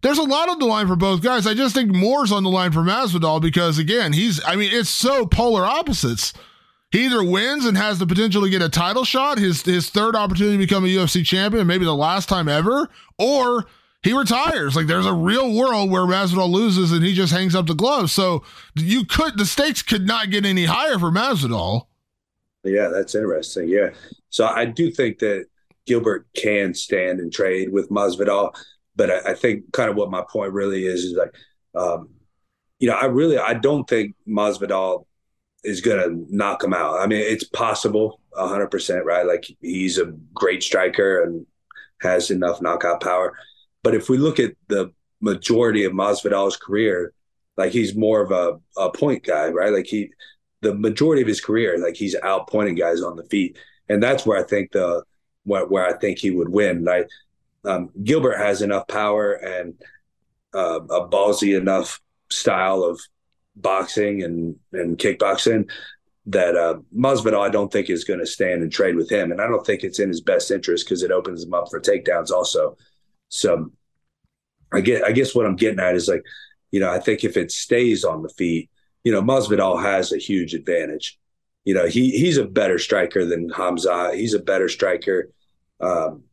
there's 0.00 0.16
a 0.16 0.22
lot 0.22 0.48
on 0.48 0.58
the 0.58 0.64
line 0.64 0.86
for 0.86 0.96
both 0.96 1.22
guys. 1.22 1.46
I 1.46 1.52
just 1.52 1.74
think 1.74 1.94
more's 1.94 2.32
on 2.32 2.44
the 2.44 2.50
line 2.50 2.72
for 2.72 2.80
Masvidal 2.80 3.42
because 3.42 3.78
again, 3.78 4.14
he's 4.14 4.42
I 4.46 4.56
mean, 4.56 4.70
it's 4.72 4.88
so 4.88 5.26
polar 5.26 5.66
opposites. 5.66 6.32
He 6.96 7.04
either 7.04 7.22
wins 7.22 7.66
and 7.66 7.76
has 7.76 7.98
the 7.98 8.06
potential 8.06 8.40
to 8.40 8.48
get 8.48 8.62
a 8.62 8.70
title 8.70 9.04
shot, 9.04 9.36
his 9.36 9.60
his 9.60 9.90
third 9.90 10.16
opportunity 10.16 10.56
to 10.56 10.62
become 10.66 10.82
a 10.82 10.88
UFC 10.88 11.22
champion, 11.26 11.66
maybe 11.66 11.84
the 11.84 11.94
last 11.94 12.26
time 12.26 12.48
ever, 12.48 12.88
or 13.18 13.66
he 14.02 14.14
retires. 14.14 14.74
Like 14.74 14.86
there's 14.86 15.04
a 15.04 15.12
real 15.12 15.54
world 15.54 15.90
where 15.90 16.06
Masvidal 16.06 16.50
loses 16.50 16.92
and 16.92 17.04
he 17.04 17.12
just 17.12 17.34
hangs 17.34 17.54
up 17.54 17.66
the 17.66 17.74
gloves. 17.74 18.12
So 18.12 18.44
you 18.74 19.04
could 19.04 19.36
the 19.36 19.44
stakes 19.44 19.82
could 19.82 20.06
not 20.06 20.30
get 20.30 20.46
any 20.46 20.64
higher 20.64 20.98
for 20.98 21.10
Masvidal. 21.10 21.82
Yeah, 22.64 22.88
that's 22.88 23.14
interesting. 23.14 23.68
Yeah, 23.68 23.90
so 24.30 24.46
I 24.46 24.64
do 24.64 24.90
think 24.90 25.18
that 25.18 25.48
Gilbert 25.84 26.26
can 26.34 26.72
stand 26.72 27.20
and 27.20 27.30
trade 27.30 27.72
with 27.72 27.90
Masvidal, 27.90 28.54
but 28.96 29.10
I, 29.10 29.32
I 29.32 29.34
think 29.34 29.70
kind 29.74 29.90
of 29.90 29.96
what 29.96 30.10
my 30.10 30.24
point 30.32 30.54
really 30.54 30.86
is 30.86 31.04
is 31.04 31.12
like, 31.12 31.34
um, 31.74 32.08
you 32.78 32.88
know, 32.88 32.96
I 32.96 33.04
really 33.04 33.36
I 33.36 33.52
don't 33.52 33.86
think 33.86 34.14
Masvidal 34.26 35.04
is 35.66 35.80
going 35.80 35.98
to 35.98 36.34
knock 36.34 36.62
him 36.62 36.72
out. 36.72 37.00
I 37.00 37.06
mean, 37.06 37.20
it's 37.20 37.44
possible, 37.44 38.20
hundred 38.34 38.68
percent, 38.68 39.04
right? 39.04 39.26
Like 39.26 39.44
he's 39.60 39.98
a 39.98 40.12
great 40.34 40.62
striker 40.62 41.22
and 41.22 41.46
has 42.00 42.30
enough 42.30 42.62
knockout 42.62 43.02
power. 43.02 43.34
But 43.82 43.94
if 43.94 44.08
we 44.08 44.18
look 44.18 44.38
at 44.38 44.54
the 44.68 44.92
majority 45.20 45.84
of 45.84 45.92
Masvidal's 45.92 46.56
career, 46.56 47.12
like 47.56 47.72
he's 47.72 47.94
more 47.94 48.20
of 48.20 48.30
a, 48.30 48.58
a 48.80 48.90
point 48.90 49.24
guy, 49.24 49.48
right? 49.48 49.72
Like 49.72 49.86
he, 49.86 50.10
the 50.60 50.74
majority 50.74 51.22
of 51.22 51.28
his 51.28 51.40
career, 51.40 51.78
like 51.78 51.96
he's 51.96 52.16
outpointing 52.16 52.78
guys 52.78 53.02
on 53.02 53.16
the 53.16 53.24
feet, 53.24 53.58
and 53.88 54.02
that's 54.02 54.26
where 54.26 54.38
I 54.38 54.42
think 54.42 54.72
the 54.72 55.02
where, 55.44 55.66
where 55.66 55.86
I 55.86 55.96
think 55.98 56.18
he 56.18 56.30
would 56.30 56.48
win. 56.48 56.84
Like 56.84 57.08
um, 57.64 57.90
Gilbert 58.02 58.36
has 58.36 58.62
enough 58.62 58.86
power 58.88 59.32
and 59.32 59.74
uh, 60.54 60.80
a 60.80 61.08
ballsy 61.08 61.58
enough 61.58 62.00
style 62.30 62.82
of 62.82 63.00
boxing 63.56 64.22
and 64.22 64.56
and 64.72 64.98
kickboxing 64.98 65.70
that 66.26 66.56
uh, 66.56 66.78
Masvidal 66.94 67.40
I 67.40 67.50
don't 67.50 67.72
think 67.72 67.88
is 67.88 68.04
going 68.04 68.18
to 68.20 68.26
stand 68.26 68.62
and 68.62 68.72
trade 68.72 68.96
with 68.96 69.10
him, 69.10 69.30
and 69.30 69.40
I 69.40 69.46
don't 69.46 69.64
think 69.64 69.82
it's 69.82 70.00
in 70.00 70.08
his 70.08 70.20
best 70.20 70.50
interest 70.50 70.84
because 70.84 71.02
it 71.02 71.12
opens 71.12 71.44
him 71.44 71.54
up 71.54 71.68
for 71.70 71.80
takedowns 71.80 72.30
also. 72.30 72.76
So 73.28 73.70
I 74.72 74.80
get 74.80 75.04
I 75.04 75.12
guess 75.12 75.34
what 75.34 75.46
I'm 75.46 75.56
getting 75.56 75.80
at 75.80 75.94
is 75.94 76.08
like, 76.08 76.24
you 76.72 76.80
know, 76.80 76.90
I 76.90 76.98
think 76.98 77.24
if 77.24 77.36
it 77.36 77.52
stays 77.52 78.04
on 78.04 78.22
the 78.22 78.28
feet, 78.28 78.70
you 79.04 79.12
know, 79.12 79.22
Masvidal 79.22 79.80
has 79.80 80.12
a 80.12 80.18
huge 80.18 80.54
advantage. 80.54 81.18
You 81.64 81.74
know, 81.74 81.86
he 81.86 82.10
he's 82.10 82.38
a 82.38 82.44
better 82.44 82.78
striker 82.78 83.24
than 83.24 83.50
Hamza. 83.50 84.12
He's 84.14 84.34
a 84.34 84.40
better 84.40 84.68
striker, 84.68 85.30
um, 85.80 86.24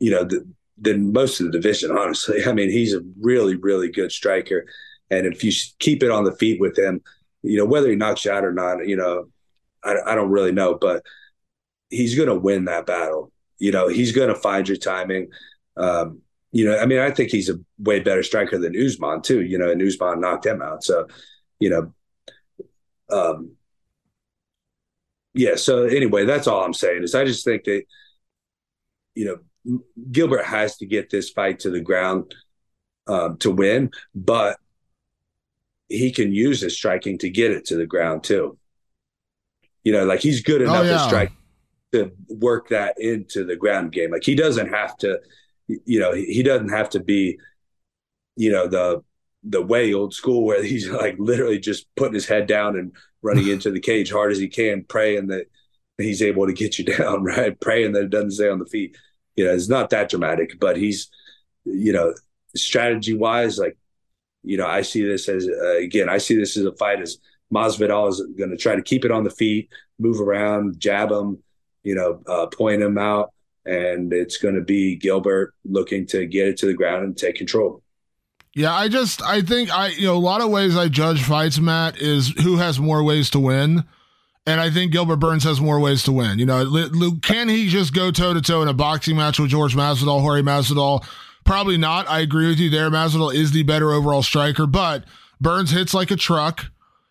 you 0.00 0.10
know, 0.10 0.26
th- 0.26 0.42
than 0.78 1.12
most 1.12 1.40
of 1.40 1.46
the 1.46 1.52
division. 1.52 1.90
Honestly, 1.90 2.44
I 2.46 2.52
mean, 2.52 2.70
he's 2.70 2.94
a 2.94 3.02
really 3.20 3.56
really 3.56 3.90
good 3.90 4.10
striker. 4.10 4.66
And 5.10 5.26
if 5.26 5.42
you 5.42 5.52
keep 5.78 6.02
it 6.02 6.10
on 6.10 6.24
the 6.24 6.36
feet 6.36 6.60
with 6.60 6.78
him, 6.78 7.00
you 7.42 7.56
know, 7.56 7.64
whether 7.64 7.88
he 7.88 7.96
knocks 7.96 8.24
you 8.24 8.32
out 8.32 8.44
or 8.44 8.52
not, 8.52 8.86
you 8.86 8.96
know, 8.96 9.28
I, 9.84 9.96
I 10.06 10.14
don't 10.14 10.30
really 10.30 10.52
know, 10.52 10.76
but 10.78 11.04
he's 11.90 12.14
going 12.14 12.28
to 12.28 12.34
win 12.34 12.66
that 12.66 12.86
battle. 12.86 13.32
You 13.58 13.72
know, 13.72 13.88
he's 13.88 14.12
going 14.12 14.28
to 14.28 14.34
find 14.34 14.68
your 14.68 14.76
timing. 14.76 15.28
Um, 15.76 16.20
you 16.52 16.64
know, 16.64 16.78
I 16.78 16.86
mean, 16.86 16.98
I 16.98 17.10
think 17.10 17.30
he's 17.30 17.48
a 17.48 17.58
way 17.78 18.00
better 18.00 18.22
striker 18.22 18.58
than 18.58 18.76
Usman 18.76 19.22
too. 19.22 19.42
You 19.42 19.58
know, 19.58 19.70
and 19.70 19.82
Usman 19.82 20.20
knocked 20.20 20.46
him 20.46 20.62
out. 20.62 20.84
So, 20.84 21.06
you 21.60 21.70
know, 21.70 21.94
um, 23.10 23.52
yeah. 25.34 25.56
So 25.56 25.84
anyway, 25.84 26.24
that's 26.24 26.46
all 26.46 26.64
I'm 26.64 26.74
saying 26.74 27.02
is 27.02 27.14
I 27.14 27.24
just 27.24 27.44
think 27.44 27.64
that, 27.64 27.82
you 29.14 29.24
know, 29.24 29.80
Gilbert 30.10 30.44
has 30.44 30.76
to 30.78 30.86
get 30.86 31.10
this 31.10 31.30
fight 31.30 31.60
to 31.60 31.70
the 31.70 31.80
ground 31.80 32.34
um, 33.06 33.36
to 33.38 33.50
win, 33.50 33.90
but 34.14 34.58
he 35.88 36.10
can 36.10 36.32
use 36.32 36.60
his 36.60 36.76
striking 36.76 37.18
to 37.18 37.30
get 37.30 37.50
it 37.50 37.64
to 37.66 37.76
the 37.76 37.86
ground 37.86 38.24
too. 38.24 38.58
You 39.84 39.92
know, 39.92 40.04
like 40.04 40.20
he's 40.20 40.42
good 40.42 40.62
oh, 40.62 40.64
enough 40.64 40.76
oh, 40.76 40.82
yeah. 40.84 41.02
at 41.02 41.06
strike 41.06 41.32
to 41.92 42.12
work 42.28 42.68
that 42.68 42.96
into 42.98 43.44
the 43.44 43.56
ground 43.56 43.92
game. 43.92 44.10
Like 44.10 44.24
he 44.24 44.34
doesn't 44.34 44.68
have 44.68 44.96
to, 44.98 45.20
you 45.66 45.98
know, 45.98 46.12
he 46.12 46.42
doesn't 46.42 46.68
have 46.70 46.90
to 46.90 47.00
be, 47.00 47.38
you 48.36 48.52
know, 48.52 48.66
the 48.66 49.02
the 49.44 49.62
way 49.62 49.94
old 49.94 50.12
school 50.12 50.44
where 50.44 50.62
he's 50.64 50.88
like 50.88 51.16
literally 51.18 51.58
just 51.58 51.86
putting 51.96 52.14
his 52.14 52.26
head 52.26 52.46
down 52.46 52.76
and 52.76 52.92
running 53.22 53.48
into 53.48 53.70
the 53.70 53.80
cage 53.80 54.10
hard 54.10 54.32
as 54.32 54.38
he 54.38 54.48
can, 54.48 54.84
praying 54.84 55.28
that 55.28 55.46
he's 55.96 56.22
able 56.22 56.46
to 56.46 56.52
get 56.52 56.78
you 56.78 56.84
down, 56.96 57.24
right? 57.24 57.58
Praying 57.60 57.92
that 57.92 58.04
it 58.04 58.10
doesn't 58.10 58.32
stay 58.32 58.48
on 58.48 58.58
the 58.58 58.66
feet. 58.66 58.96
You 59.36 59.46
know, 59.46 59.54
it's 59.54 59.68
not 59.68 59.90
that 59.90 60.10
dramatic, 60.10 60.58
but 60.58 60.76
he's, 60.76 61.08
you 61.64 61.92
know, 61.92 62.12
strategy 62.56 63.14
wise, 63.14 63.58
like 63.58 63.77
you 64.48 64.56
know, 64.56 64.66
I 64.66 64.80
see 64.80 65.04
this 65.04 65.28
as 65.28 65.46
uh, 65.46 65.76
again, 65.76 66.08
I 66.08 66.16
see 66.16 66.34
this 66.34 66.56
as 66.56 66.64
a 66.64 66.72
fight 66.72 67.02
as 67.02 67.18
Masvidal 67.52 68.08
is 68.08 68.22
going 68.38 68.50
to 68.50 68.56
try 68.56 68.74
to 68.74 68.82
keep 68.82 69.04
it 69.04 69.10
on 69.10 69.24
the 69.24 69.30
feet, 69.30 69.68
move 69.98 70.22
around, 70.22 70.80
jab 70.80 71.12
him, 71.12 71.38
you 71.82 71.94
know, 71.94 72.22
uh, 72.26 72.46
point 72.46 72.80
him 72.80 72.96
out, 72.96 73.32
and 73.66 74.10
it's 74.10 74.38
going 74.38 74.54
to 74.54 74.62
be 74.62 74.96
Gilbert 74.96 75.54
looking 75.66 76.06
to 76.06 76.24
get 76.24 76.48
it 76.48 76.56
to 76.58 76.66
the 76.66 76.72
ground 76.72 77.04
and 77.04 77.16
take 77.16 77.36
control. 77.36 77.82
Yeah, 78.54 78.74
I 78.74 78.88
just 78.88 79.20
I 79.22 79.42
think 79.42 79.70
I 79.70 79.88
you 79.88 80.06
know 80.06 80.16
a 80.16 80.18
lot 80.18 80.40
of 80.40 80.48
ways 80.48 80.78
I 80.78 80.88
judge 80.88 81.22
fights, 81.22 81.58
Matt, 81.58 82.00
is 82.00 82.30
who 82.42 82.56
has 82.56 82.80
more 82.80 83.04
ways 83.04 83.28
to 83.30 83.40
win. 83.40 83.84
And 84.46 84.62
I 84.62 84.70
think 84.70 84.92
Gilbert 84.92 85.16
Burns 85.16 85.44
has 85.44 85.60
more 85.60 85.78
ways 85.78 86.04
to 86.04 86.12
win. 86.12 86.38
You 86.38 86.46
know, 86.46 86.88
can 87.20 87.50
he 87.50 87.68
just 87.68 87.92
go 87.92 88.10
toe 88.10 88.32
to 88.32 88.40
toe 88.40 88.62
in 88.62 88.68
a 88.68 88.72
boxing 88.72 89.14
match 89.14 89.38
with 89.38 89.50
George 89.50 89.76
Masvidal, 89.76 90.22
Jorge 90.22 90.40
Masvidal? 90.40 91.04
Probably 91.48 91.78
not. 91.78 92.06
I 92.10 92.20
agree 92.20 92.46
with 92.46 92.58
you 92.58 92.68
there. 92.68 92.90
Masvidal 92.90 93.32
is 93.32 93.52
the 93.52 93.62
better 93.62 93.90
overall 93.90 94.22
striker, 94.22 94.66
but 94.66 95.04
Burns 95.40 95.70
hits 95.70 95.94
like 95.94 96.10
a 96.10 96.16
truck. 96.16 96.66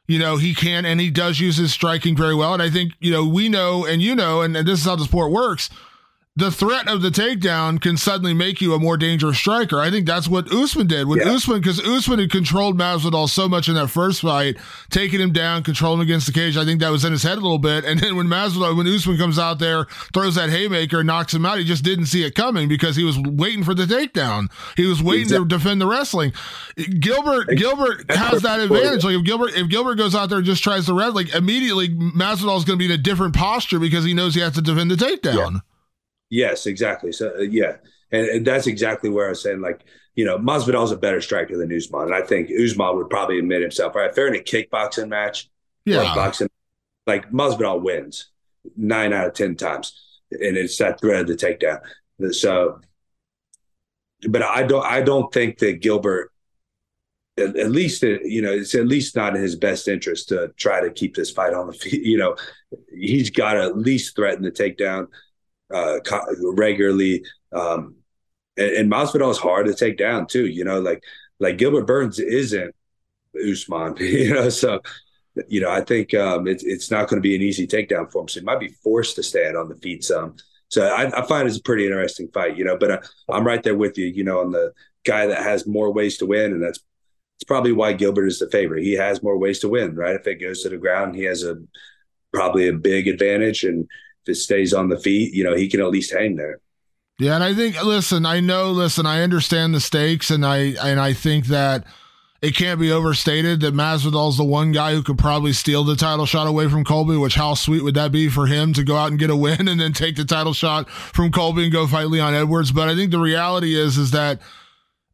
You 0.05 0.19
know, 0.19 0.38
he 0.38 0.53
can 0.53 0.85
and 0.85 1.01
he 1.01 1.09
does 1.09 1.39
use 1.39 1.57
his 1.57 1.73
striking 1.73 2.15
very 2.15 2.35
well. 2.35 2.53
And 2.53 2.61
I 2.61 2.69
think, 2.69 2.93
you 2.99 3.09
know, 3.11 3.27
we 3.27 3.49
know 3.49 3.83
and 3.83 3.99
you 3.99 4.13
know, 4.13 4.43
and, 4.43 4.55
and 4.55 4.67
this 4.67 4.81
is 4.81 4.85
how 4.85 4.95
the 4.95 5.05
sport 5.05 5.31
works 5.31 5.71
the 6.38 6.51
threat 6.51 6.88
of 6.88 7.01
the 7.01 7.09
takedown 7.09 7.81
can 7.81 7.97
suddenly 7.97 8.31
make 8.31 8.61
you 8.61 8.75
a 8.75 8.79
more 8.79 8.95
dangerous 8.95 9.39
striker. 9.39 9.79
I 9.79 9.89
think 9.89 10.05
that's 10.05 10.27
what 10.27 10.53
Usman 10.53 10.85
did 10.85 11.07
with 11.07 11.17
yeah. 11.17 11.31
Usman 11.31 11.61
because 11.61 11.83
Usman 11.83 12.19
had 12.19 12.29
controlled 12.29 12.77
Masvidal 12.77 13.27
so 13.27 13.49
much 13.49 13.67
in 13.67 13.73
that 13.73 13.88
first 13.88 14.21
fight, 14.21 14.55
taking 14.91 15.19
him 15.19 15.33
down, 15.33 15.63
controlling 15.63 15.99
him 15.99 16.03
against 16.03 16.27
the 16.27 16.33
cage. 16.33 16.55
I 16.55 16.63
think 16.63 16.79
that 16.81 16.91
was 16.91 17.03
in 17.03 17.11
his 17.11 17.23
head 17.23 17.39
a 17.39 17.41
little 17.41 17.57
bit. 17.57 17.85
And 17.85 17.99
then 17.99 18.15
when 18.15 18.27
Masvidal, 18.27 18.77
when 18.77 18.85
Usman 18.85 19.17
comes 19.17 19.39
out 19.39 19.57
there, 19.57 19.85
throws 20.13 20.35
that 20.35 20.51
haymaker, 20.51 21.03
knocks 21.03 21.33
him 21.33 21.43
out, 21.43 21.57
he 21.57 21.63
just 21.63 21.83
didn't 21.83 22.05
see 22.05 22.23
it 22.23 22.35
coming 22.35 22.69
because 22.69 22.95
he 22.95 23.03
was 23.03 23.17
waiting 23.17 23.63
for 23.63 23.73
the 23.73 23.85
takedown. 23.85 24.51
He 24.75 24.85
was 24.85 25.01
waiting 25.01 25.23
exactly. 25.23 25.49
to 25.49 25.57
defend 25.57 25.81
the 25.81 25.88
wrestling. 25.88 26.33
Gilbert 26.99 27.47
Gilbert 27.55 28.11
has 28.11 28.43
that 28.43 28.59
advantage. 28.59 29.03
Like 29.03 29.15
if 29.15 29.23
Gilbert 29.23 29.53
if 29.55 29.69
Gilbert 29.69 29.95
goes 29.95 30.13
out 30.13 30.29
there 30.29 30.38
and 30.38 30.45
just 30.45 30.63
tries 30.63 30.85
to 30.85 30.93
wrestle, 30.93 31.15
like 31.15 31.33
immediately 31.33 31.89
Masvidal 31.89 32.59
is 32.59 32.63
going 32.63 32.77
to 32.77 32.77
be 32.77 32.85
in 32.85 32.91
a 32.91 32.97
different 32.97 33.33
posture 33.33 33.79
because 33.79 34.05
he 34.05 34.13
knows 34.13 34.35
he 34.35 34.41
has 34.41 34.53
to 34.53 34.61
defend 34.61 34.91
the 34.91 34.95
takedown. 34.95 35.53
Yeah. 35.53 35.59
Yes, 36.30 36.65
exactly. 36.65 37.11
So 37.11 37.34
uh, 37.38 37.41
yeah, 37.41 37.78
and, 38.11 38.28
and, 38.28 38.47
that's 38.47 38.67
exactly 38.67 39.09
where 39.09 39.28
I 39.28 39.30
was 39.30 39.41
saying 39.41 39.61
like 39.61 39.84
you 40.15 40.25
know 40.25 40.38
Masvidal's 40.38 40.91
a 40.91 40.97
better 40.97 41.21
striker 41.21 41.57
than 41.57 41.75
Usman, 41.75 42.03
and 42.03 42.15
I 42.15 42.21
think 42.21 42.49
Usman 42.49 42.95
would 42.97 43.09
probably 43.09 43.39
admit 43.39 43.61
himself. 43.61 43.95
Right, 43.95 44.09
if 44.09 44.15
they're 44.15 44.28
in 44.28 44.36
a 44.36 44.43
kickboxing 44.43 45.07
match, 45.07 45.49
yeah, 45.86 45.99
like 45.99 46.15
boxing, 46.15 46.49
like 47.05 47.32
Masvidal 47.32 47.82
wins 47.82 48.30
nine 48.75 49.13
out 49.13 49.28
of 49.28 49.34
ten 49.34 49.55
times, 49.55 50.19
and 50.32 50.57
it's 50.57 50.78
that 50.78 50.99
threat 50.99 51.21
of 51.21 51.28
the 51.28 51.36
takedown. 51.36 51.80
So, 52.34 52.82
but 54.28 54.41
I 54.41 54.63
don't 54.63 54.86
I 54.86 55.01
don't 55.01 55.32
think 55.32 55.59
that 55.59 55.82
Gilbert 55.82 56.32
at, 57.38 57.55
at, 57.55 57.71
least 57.71 58.03
you 58.03 58.41
know 58.41 58.51
it's 58.51 58.75
at 58.75 58.88
least 58.88 59.15
not 59.15 59.36
in 59.36 59.41
his 59.41 59.55
best 59.55 59.88
interest 59.88 60.30
to 60.30 60.49
try 60.57 60.82
to 60.82 60.91
keep 60.91 61.15
this 61.15 61.32
fight 61.32 61.53
on 61.53 61.67
the 61.67 61.73
feet. 61.73 62.03
You 62.03 62.17
know, 62.17 62.36
he's 62.93 63.30
got 63.30 63.53
to 63.53 63.63
at 63.63 63.78
least 63.78 64.15
threaten 64.15 64.43
the 64.43 64.51
takedown 64.51 65.07
uh, 65.74 65.99
regularly. 66.53 67.24
Um, 67.51 67.95
and, 68.57 68.72
and 68.72 68.91
Masvidal 68.91 69.32
is 69.32 69.38
hard 69.38 69.68
to 69.68 69.74
take 69.74 69.97
down 69.97 70.28
too. 70.28 70.45
You 70.45 70.63
know, 70.63 70.80
like 70.80 71.03
like 71.39 71.57
Gilbert 71.57 71.88
Burns 71.88 72.20
isn't 72.20 72.76
Usman. 73.36 73.95
You 73.99 74.34
know, 74.34 74.49
so 74.49 74.82
you 75.47 75.61
know 75.61 75.70
I 75.70 75.82
think 75.82 76.13
um, 76.13 76.47
it's 76.47 76.63
it's 76.63 76.91
not 76.91 77.07
going 77.07 77.22
to 77.22 77.28
be 77.28 77.36
an 77.36 77.41
easy 77.41 77.68
takedown 77.68 78.11
for 78.11 78.22
him. 78.22 78.28
So 78.28 78.39
he 78.39 78.45
might 78.45 78.59
be 78.59 78.70
forced 78.84 79.15
to 79.15 79.24
stand 79.24 79.57
on 79.57 79.70
the 79.70 79.76
feet 79.76 80.03
some. 80.03 80.36
So 80.70 80.86
I, 80.86 81.22
I 81.22 81.26
find 81.26 81.47
it's 81.47 81.57
a 81.57 81.63
pretty 81.63 81.86
interesting 81.86 82.30
fight. 82.34 82.57
You 82.57 82.65
know, 82.65 82.78
but 82.78 82.91
I, 82.91 82.95
uh, 82.95 83.01
I'm 83.30 83.47
right 83.47 83.63
there 83.63 83.76
with 83.76 83.97
you. 83.97 84.07
You 84.07 84.24
know, 84.24 84.39
on 84.39 84.51
the 84.51 84.74
guy 85.05 85.28
that 85.28 85.43
has 85.43 85.68
more 85.68 85.91
ways 85.93 86.18
to 86.18 86.26
win, 86.26 86.53
and 86.53 86.63
that's 86.63 86.80
it's 87.38 87.43
probably 87.43 87.72
why 87.72 87.93
Gilbert 87.93 88.28
is 88.28 88.39
the 88.39 88.49
favorite. 88.49 88.84
He 88.84 88.93
has 88.93 89.22
more 89.22 89.38
ways 89.38 89.59
to 89.59 89.70
win, 89.70 89.95
right? 89.95 90.15
If 90.15 90.26
it 90.26 90.41
goes 90.41 90.63
to 90.63 90.70
the 90.70 90.78
ground, 90.78 91.15
he 91.15 91.24
has 91.26 91.43
a 91.43 91.57
probably 92.34 92.68
a 92.68 92.74
big 92.74 93.07
advantage, 93.07 93.63
and 93.63 93.88
it 94.30 94.36
stays 94.36 94.73
on 94.73 94.89
the 94.89 94.99
feet, 94.99 95.34
you 95.34 95.43
know, 95.43 95.55
he 95.55 95.67
can 95.67 95.82
at 95.82 95.89
least 95.89 96.13
hang 96.13 96.36
there. 96.36 96.59
Yeah, 97.19 97.36
and 97.36 97.43
I 97.43 97.53
think 97.55 97.84
listen, 97.84 98.25
I 98.25 98.39
know, 98.39 98.71
listen, 98.71 99.05
I 99.07 99.23
understand 99.23 99.73
the 99.73 99.80
stakes, 99.80 100.30
and 100.30 100.45
I 100.45 100.75
and 100.82 100.99
I 100.99 101.13
think 101.13 101.47
that 101.47 101.84
it 102.41 102.55
can't 102.55 102.80
be 102.80 102.91
overstated 102.91 103.61
that 103.61 103.73
Masvidal's 103.73 104.38
the 104.38 104.43
one 104.43 104.71
guy 104.71 104.93
who 104.93 105.01
could 105.01 105.17
probably 105.17 105.53
steal 105.53 105.84
the 105.84 105.95
title 105.95 106.28
shot 106.28 106.45
away 106.45 106.69
from 106.69 106.84
Colby. 106.84 107.17
Which 107.17 107.34
how 107.34 107.55
sweet 107.55 107.84
would 107.84 107.95
that 107.95 108.11
be 108.11 108.30
for 108.30 108.45
him 108.45 108.73
to 108.73 108.84
go 108.84 108.95
out 108.95 109.09
and 109.09 109.19
get 109.19 109.32
a 109.32 109.36
win 109.36 109.67
and 109.67 109.80
then 109.80 109.93
take 109.93 110.15
the 110.15 110.25
title 110.25 110.53
shot 110.53 110.89
from 110.89 111.32
Colby 111.32 111.63
and 111.63 111.71
go 111.71 111.88
fight 111.88 112.09
Leon 112.09 112.36
Edwards? 112.36 112.71
But 112.71 112.88
I 112.88 112.95
think 112.95 113.09
the 113.09 113.19
reality 113.19 113.75
is 113.75 113.97
is 113.97 114.11
that 114.11 114.39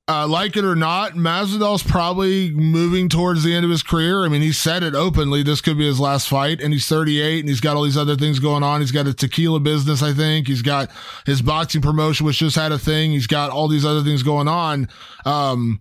uh, 0.10 0.28
like 0.28 0.58
it 0.58 0.66
or 0.66 0.76
not, 0.76 1.14
Masvidal's 1.14 1.82
probably 1.82 2.52
moving 2.52 3.08
towards 3.08 3.44
the 3.44 3.56
end 3.56 3.64
of 3.64 3.72
his 3.72 3.84
career. 3.84 4.26
I 4.26 4.28
mean, 4.28 4.42
he 4.42 4.52
said 4.52 4.84
it 4.84 4.96
openly. 4.96 5.44
This 5.44 5.62
could 5.62 5.78
be 5.78 5.86
his 5.86 6.00
last 6.00 6.28
fight, 6.28 6.60
and 6.60 6.74
he's 6.74 6.88
38, 6.88 7.40
and 7.40 7.48
he's 7.48 7.62
got 7.62 7.78
all 7.78 7.84
these 7.84 7.96
other 7.96 8.18
things 8.18 8.40
going 8.40 8.64
on. 8.64 8.82
He's 8.82 8.92
got 8.92 9.08
a 9.08 9.14
tequila 9.14 9.62
business, 9.62 10.04
I 10.04 10.14
think. 10.14 10.48
He's 10.48 10.62
got 10.62 10.92
his 11.26 11.42
boxing 11.42 11.82
promotion, 11.82 12.26
which 12.26 12.40
just 12.40 12.58
had 12.58 12.74
a 12.74 12.80
thing. 12.80 13.12
He's 13.12 13.28
got 13.28 13.52
all 13.52 13.70
these 13.70 13.86
other 13.86 14.04
things 14.04 14.24
going 14.24 14.50
on. 14.50 14.90
Um, 15.24 15.80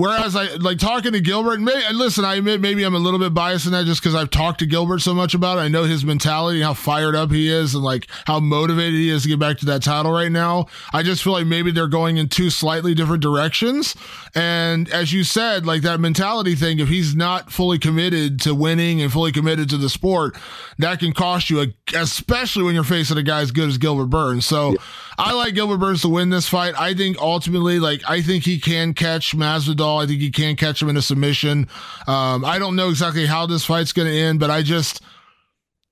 Whereas 0.00 0.34
I 0.34 0.54
like 0.54 0.78
talking 0.78 1.12
to 1.12 1.20
Gilbert, 1.20 1.58
and, 1.58 1.68
and 1.68 1.98
listen, 1.98 2.24
I 2.24 2.36
admit 2.36 2.62
maybe 2.62 2.84
I'm 2.84 2.94
a 2.94 2.98
little 2.98 3.18
bit 3.18 3.34
biased 3.34 3.66
in 3.66 3.72
that 3.72 3.84
just 3.84 4.00
because 4.00 4.14
I've 4.14 4.30
talked 4.30 4.60
to 4.60 4.66
Gilbert 4.66 5.00
so 5.00 5.12
much 5.12 5.34
about 5.34 5.58
it. 5.58 5.60
I 5.60 5.68
know 5.68 5.84
his 5.84 6.06
mentality, 6.06 6.62
how 6.62 6.72
fired 6.72 7.14
up 7.14 7.30
he 7.30 7.50
is, 7.50 7.74
and 7.74 7.84
like 7.84 8.06
how 8.26 8.40
motivated 8.40 8.94
he 8.94 9.10
is 9.10 9.24
to 9.24 9.28
get 9.28 9.38
back 9.38 9.58
to 9.58 9.66
that 9.66 9.82
title 9.82 10.10
right 10.10 10.32
now. 10.32 10.68
I 10.94 11.02
just 11.02 11.22
feel 11.22 11.34
like 11.34 11.46
maybe 11.46 11.70
they're 11.70 11.86
going 11.86 12.16
in 12.16 12.28
two 12.28 12.48
slightly 12.48 12.94
different 12.94 13.22
directions. 13.22 13.94
And 14.34 14.88
as 14.88 15.12
you 15.12 15.22
said, 15.22 15.66
like 15.66 15.82
that 15.82 16.00
mentality 16.00 16.54
thing, 16.54 16.78
if 16.78 16.88
he's 16.88 17.14
not 17.14 17.52
fully 17.52 17.78
committed 17.78 18.40
to 18.40 18.54
winning 18.54 19.02
and 19.02 19.12
fully 19.12 19.32
committed 19.32 19.68
to 19.68 19.76
the 19.76 19.90
sport, 19.90 20.34
that 20.78 21.00
can 21.00 21.12
cost 21.12 21.50
you, 21.50 21.60
a, 21.60 21.66
especially 21.94 22.62
when 22.62 22.74
you're 22.74 22.84
facing 22.84 23.18
a 23.18 23.22
guy 23.22 23.42
as 23.42 23.50
good 23.50 23.68
as 23.68 23.76
Gilbert 23.76 24.06
Burns. 24.06 24.46
So 24.46 24.70
yeah. 24.70 24.76
I 25.18 25.34
like 25.34 25.54
Gilbert 25.54 25.76
Burns 25.76 26.00
to 26.02 26.08
win 26.08 26.30
this 26.30 26.48
fight. 26.48 26.72
I 26.78 26.94
think 26.94 27.18
ultimately, 27.18 27.78
like, 27.78 28.00
I 28.08 28.22
think 28.22 28.44
he 28.44 28.58
can 28.58 28.94
catch 28.94 29.36
Masvidal 29.36 29.89
I 29.96 30.06
think 30.06 30.20
he 30.20 30.30
can 30.30 30.56
catch 30.56 30.80
him 30.80 30.88
in 30.88 30.96
a 30.96 31.02
submission. 31.02 31.68
Um, 32.06 32.44
I 32.44 32.58
don't 32.58 32.76
know 32.76 32.90
exactly 32.90 33.26
how 33.26 33.46
this 33.46 33.64
fight's 33.64 33.92
going 33.92 34.08
to 34.08 34.14
end, 34.14 34.40
but 34.40 34.50
I 34.50 34.62
just 34.62 35.02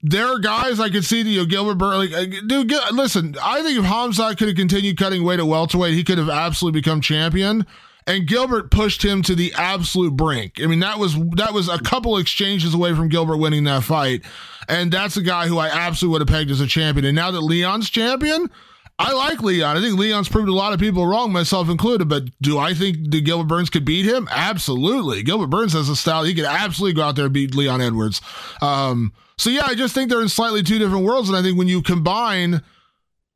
there 0.03 0.27
are 0.27 0.39
guys 0.39 0.79
I 0.79 0.91
could 0.91 1.05
see 1.05 1.23
you 1.23 1.41
know, 1.41 1.47
Gilbert. 1.47 1.85
Like, 1.85 2.11
dude, 2.47 2.73
listen, 2.93 3.37
I 3.43 3.63
think 3.63 3.79
if 3.79 3.85
Hamzat 3.85 4.39
could 4.39 4.49
have 4.49 4.57
continued 4.57 4.97
cutting 4.97 5.25
weight 5.25 5.41
at 5.41 5.47
welterweight, 5.47 5.95
he 5.95 6.05
could 6.05 6.19
have 6.19 6.29
absolutely 6.29 6.81
become 6.81 7.01
champion. 7.01 7.67
And 8.07 8.27
Gilbert 8.27 8.71
pushed 8.71 9.05
him 9.05 9.21
to 9.23 9.35
the 9.35 9.53
absolute 9.55 10.17
brink. 10.17 10.63
I 10.63 10.67
mean, 10.67 10.81
that 10.81 10.99
was 10.99 11.15
that 11.37 11.53
was 11.53 11.69
a 11.69 11.79
couple 11.79 12.17
exchanges 12.17 12.73
away 12.73 12.95
from 12.95 13.09
Gilbert 13.09 13.37
winning 13.37 13.65
that 13.65 13.85
fight. 13.85 14.23
And 14.67 14.91
that's 14.91 15.17
a 15.17 15.23
guy 15.23 15.47
who 15.47 15.59
I 15.59 15.69
absolutely 15.69 16.13
would 16.13 16.29
have 16.29 16.29
pegged 16.29 16.51
as 16.51 16.61
a 16.61 16.67
champion. 16.67 17.05
And 17.05 17.17
now 17.17 17.31
that 17.31 17.41
Leon's 17.41 17.91
champion, 17.91 18.51
I 18.99 19.13
like 19.13 19.41
Leon. 19.43 19.77
I 19.77 19.81
think 19.81 19.97
Leon's 19.97 20.29
proved 20.29 20.49
a 20.49 20.55
lot 20.55 20.73
of 20.73 20.81
people 20.81 21.07
wrong, 21.07 21.33
myself 21.33 21.69
included. 21.69 22.09
But 22.09 22.25
do 22.41 22.59
I 22.59 22.75
think 22.75 23.11
Gilbert 23.11 23.47
Burns 23.47 23.71
could 23.71 23.85
beat 23.85 24.05
him? 24.05 24.29
Absolutely. 24.31 25.23
Gilbert 25.23 25.47
Burns 25.49 25.73
has 25.75 25.89
a 25.89 25.95
style. 25.95 26.25
He 26.25 26.35
could 26.35 26.45
absolutely 26.45 26.95
go 26.95 27.03
out 27.03 27.15
there 27.15 27.27
and 27.27 27.35
beat 27.35 27.55
Leon 27.55 27.81
Edwards. 27.81 28.21
Um, 28.61 29.13
so 29.37 29.51
yeah, 29.51 29.67
I 29.67 29.77
just 29.77 29.95
think 29.95 30.11
they're 30.11 30.21
in 30.21 30.29
slightly 30.29 30.65
two 30.65 30.79
different 30.79 31.05
worlds. 31.05 31.29
And 31.29 31.39
I 31.39 31.43
think 31.43 31.57
when 31.57 31.69
you 31.69 31.81
combine, 31.81 32.61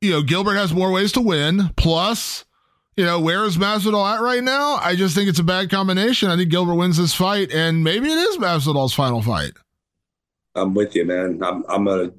you 0.00 0.10
know, 0.10 0.22
Gilbert 0.22 0.56
has 0.56 0.72
more 0.72 0.90
ways 0.90 1.12
to 1.12 1.20
win. 1.20 1.70
Plus, 1.76 2.44
you 2.96 3.04
know, 3.04 3.20
where 3.20 3.44
is 3.44 3.56
Masvidal 3.56 4.14
at 4.14 4.20
right 4.20 4.42
now? 4.42 4.74
I 4.82 4.96
just 4.96 5.14
think 5.14 5.28
it's 5.28 5.38
a 5.38 5.44
bad 5.44 5.70
combination. 5.70 6.28
I 6.28 6.36
think 6.36 6.50
Gilbert 6.50 6.74
wins 6.74 6.96
this 6.96 7.14
fight, 7.14 7.52
and 7.52 7.84
maybe 7.84 8.08
it 8.08 8.18
is 8.18 8.36
Masvidal's 8.36 8.94
final 8.94 9.22
fight. 9.22 9.52
I'm 10.56 10.74
with 10.74 10.94
you, 10.96 11.04
man. 11.04 11.40
I'm 11.42 11.64
I'm 11.68 11.84
gonna 11.84 12.10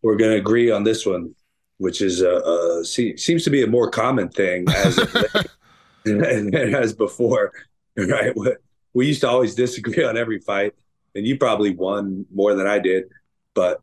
we're 0.00 0.16
gonna 0.16 0.36
agree 0.36 0.70
on 0.70 0.84
this 0.84 1.04
one 1.04 1.34
which 1.82 2.00
is 2.00 2.22
a, 2.22 2.36
a 2.36 2.84
seems 2.84 3.42
to 3.42 3.50
be 3.50 3.64
a 3.64 3.66
more 3.66 3.90
common 3.90 4.28
thing 4.28 4.64
as 4.68 4.98
as 6.06 6.92
before, 6.92 7.52
right? 7.96 8.32
We 8.94 9.08
used 9.08 9.22
to 9.22 9.28
always 9.28 9.56
disagree 9.56 10.04
on 10.04 10.16
every 10.16 10.38
fight, 10.38 10.74
and 11.16 11.26
you 11.26 11.36
probably 11.36 11.74
won 11.74 12.24
more 12.32 12.54
than 12.54 12.68
I 12.68 12.78
did, 12.78 13.06
but 13.52 13.80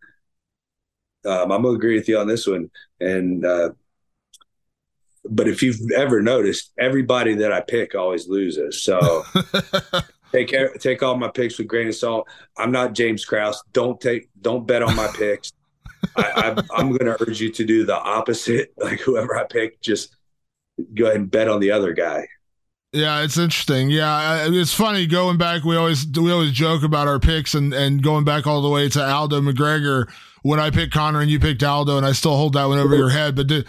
um, 1.25 1.51
I'm 1.51 1.63
gonna 1.63 1.75
agree 1.75 1.95
with 1.95 2.07
you 2.07 2.17
on 2.17 2.27
this 2.27 2.47
one. 2.47 2.71
And 3.01 3.45
uh, 3.45 3.71
but 5.29 5.49
if 5.49 5.61
you've 5.61 5.91
ever 5.93 6.21
noticed, 6.21 6.71
everybody 6.79 7.35
that 7.35 7.51
I 7.51 7.59
pick 7.59 7.95
always 7.95 8.29
loses. 8.29 8.81
So 8.81 9.25
take 10.31 10.55
take 10.79 11.03
all 11.03 11.17
my 11.17 11.27
picks 11.27 11.57
with 11.57 11.67
grain 11.67 11.89
of 11.89 11.95
salt. 11.95 12.29
I'm 12.57 12.71
not 12.71 12.93
James 12.93 13.25
Krause. 13.25 13.61
Don't 13.73 13.99
take 13.99 14.29
don't 14.41 14.65
bet 14.65 14.83
on 14.83 14.95
my 14.95 15.11
picks. 15.17 15.51
I, 16.15 16.63
am 16.77 16.89
going 16.89 17.05
to 17.05 17.17
urge 17.21 17.41
you 17.41 17.51
to 17.51 17.65
do 17.65 17.85
the 17.85 17.97
opposite. 17.97 18.73
Like 18.77 18.99
whoever 18.99 19.37
I 19.37 19.43
pick, 19.43 19.81
just 19.81 20.15
go 20.93 21.05
ahead 21.05 21.17
and 21.17 21.29
bet 21.29 21.47
on 21.47 21.59
the 21.59 21.71
other 21.71 21.93
guy. 21.93 22.27
Yeah, 22.91 23.21
it's 23.21 23.37
interesting. 23.37 23.91
Yeah, 23.91 24.47
it's 24.49 24.73
funny 24.73 25.05
going 25.05 25.37
back. 25.37 25.63
We 25.63 25.75
always 25.75 26.07
we 26.07 26.31
always 26.31 26.51
joke 26.51 26.81
about 26.81 27.07
our 27.07 27.19
picks 27.19 27.53
and 27.53 27.71
and 27.73 28.01
going 28.01 28.23
back 28.23 28.47
all 28.47 28.61
the 28.61 28.69
way 28.69 28.89
to 28.89 29.03
Aldo 29.03 29.41
McGregor 29.41 30.09
when 30.41 30.59
I 30.59 30.71
picked 30.71 30.93
Conor 30.93 31.21
and 31.21 31.29
you 31.29 31.39
picked 31.39 31.61
Aldo, 31.61 31.97
and 31.97 32.05
I 32.05 32.13
still 32.13 32.35
hold 32.35 32.53
that 32.53 32.65
one 32.65 32.79
over 32.79 32.95
your 32.95 33.09
head. 33.09 33.35
But 33.35 33.47
did 33.47 33.67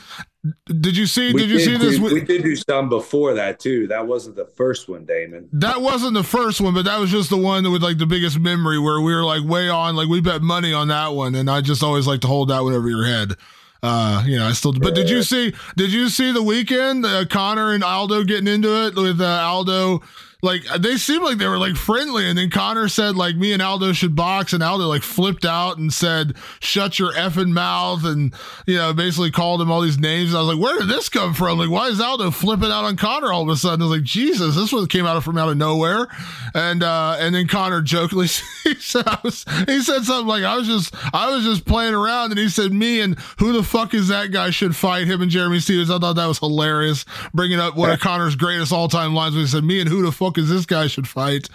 did 0.67 0.97
you 0.97 1.07
see? 1.07 1.33
We 1.35 1.41
did 1.41 1.51
you 1.51 1.59
did, 1.59 1.65
see 1.65 1.77
this? 1.77 1.99
We, 1.99 2.21
did 2.23 2.43
do 2.43 2.57
some 2.57 2.89
before 2.89 3.35
that 3.35 3.61
too. 3.61 3.87
That 3.89 4.07
wasn't 4.07 4.37
the 4.37 4.47
first 4.47 4.89
one, 4.89 5.05
Damon. 5.05 5.49
That 5.53 5.83
wasn't 5.83 6.15
the 6.15 6.23
first 6.23 6.61
one, 6.61 6.73
but 6.73 6.87
that 6.87 6.99
was 6.99 7.11
just 7.11 7.29
the 7.29 7.37
one 7.37 7.71
with 7.71 7.83
like 7.83 7.99
the 7.99 8.07
biggest 8.07 8.39
memory 8.39 8.79
where 8.79 9.01
we 9.01 9.15
were 9.15 9.25
like 9.25 9.45
way 9.45 9.69
on. 9.69 9.97
Like 9.97 10.09
we 10.09 10.23
bet 10.23 10.41
money 10.41 10.73
on 10.73 10.89
that 10.89 11.09
one, 11.09 11.35
and 11.35 11.51
I 11.51 11.61
just 11.61 11.83
always 11.83 12.07
like 12.07 12.23
to 12.23 12.27
hold 12.27 12.49
that 12.49 12.63
one 12.63 12.73
over 12.73 12.89
your 12.89 13.05
head. 13.05 13.35
Uh, 13.83 14.23
you 14.27 14.39
know, 14.39 14.47
I 14.47 14.53
still. 14.53 14.73
But 14.73 14.95
did 14.95 15.11
you 15.11 15.23
see? 15.23 15.53
Did 15.77 15.93
you 15.93 16.09
see 16.09 16.33
the 16.33 16.43
weekend? 16.43 17.05
Uh, 17.05 17.27
Conor 17.27 17.73
and 17.73 17.85
Aldo 17.85 18.25
getting 18.25 18.49
into 18.49 18.87
it 18.87 18.95
with 18.95 19.21
uh, 19.21 19.43
Aldo 19.43 20.03
like 20.43 20.63
they 20.79 20.97
seemed 20.97 21.25
like 21.25 21.39
they 21.39 21.47
were 21.49 21.59
like 21.59 21.77
friendly. 21.77 22.29
And 22.29 22.39
then 22.39 22.51
Conor 22.51 22.89
said 22.89 23.17
like 23.17 23.37
me 23.37 23.53
and 23.53 23.63
Aldo 23.63 23.93
should 23.93 24.15
box, 24.15 24.53
and 24.53 24.63
Aldo 24.63 24.87
like 24.87 25.03
flipped 25.03 25.45
out 25.45 25.79
and 25.79 25.93
said, 25.93 26.35
"Shut 26.61 26.99
your 26.99 27.13
effing 27.13 27.51
mouth," 27.51 28.05
and 28.05 28.33
you 28.67 28.77
know 28.77 28.93
basically 28.93 29.31
called 29.31 29.61
him 29.61 29.71
all 29.71 29.81
these 29.81 29.99
names. 29.99 30.35
I 30.35 30.41
was 30.41 30.49
like, 30.49 30.63
where 30.63 30.79
did 30.79 30.89
this 30.89 31.09
come 31.09 31.35
from? 31.35 31.59
Like, 31.59 31.71
why 31.71 31.89
is 31.89 32.01
Aldo 32.01 32.31
flipping 32.31 32.71
out 32.71 32.85
on 32.85 32.97
Conor 32.97 33.33
all 33.33 33.43
of 33.43 33.49
a 33.49 33.57
sudden? 33.57 33.83
I 33.83 33.87
was 33.87 33.97
like, 33.99 34.05
Jesus, 34.05 34.55
this 34.55 34.73
one 34.73 34.87
came 34.87 35.07
out 35.07 35.17
of 35.17 35.25
from 35.25 35.39
out 35.39 35.49
of 35.49 35.57
nowhere. 35.57 36.09
And 36.55 36.83
uh 36.83 37.17
and 37.19 37.35
then 37.35 37.47
Conor 37.47 37.83
jokingly 37.83 38.27
he 38.65 38.75
said 38.75 39.07
I 39.07 39.19
was 39.23 39.45
he 39.67 39.81
said 39.81 40.03
something 40.03 40.27
like 40.27 40.45
I 40.45 40.57
was 40.57 40.67
just 40.67 40.95
I 41.15 41.31
was 41.31 41.45
just 41.45 41.65
playing 41.65 41.95
around, 41.95 42.31
and 42.31 42.39
he 42.39 42.49
said 42.49 42.73
me 42.73 43.01
and 43.01 43.19
who 43.39 43.53
the 43.53 43.63
fuck 43.63 43.95
is 43.95 44.09
that 44.09 44.33
guy 44.33 44.51
should 44.51 44.77
fight 44.77 45.07
him 45.07 45.23
and 45.23 45.31
Jeremy 45.31 45.61
Stephens. 45.61 45.91
I 45.91 45.99
thought 45.99 46.17
that 46.17 46.27
was 46.27 46.39
hilarious, 46.39 47.05
bringing 47.33 47.59
up 47.59 47.77
one 47.77 47.91
of 47.91 48.01
Conor's 48.01 48.37
greatest 48.37 48.73
all 48.73 48.89
time 48.89 49.15
lines 49.15 49.35
when 49.35 49.45
he 49.45 49.51
said 49.51 49.65
me 49.65 49.81
and 49.81 49.89
who 49.89 50.03
the 50.03 50.13
fuck 50.13 50.30
because 50.31 50.49
this 50.49 50.67
guy 50.67 50.87
should 50.87 51.09
fight. 51.09 51.49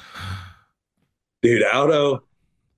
Dude, 1.41 1.63
Aldo, 1.63 2.23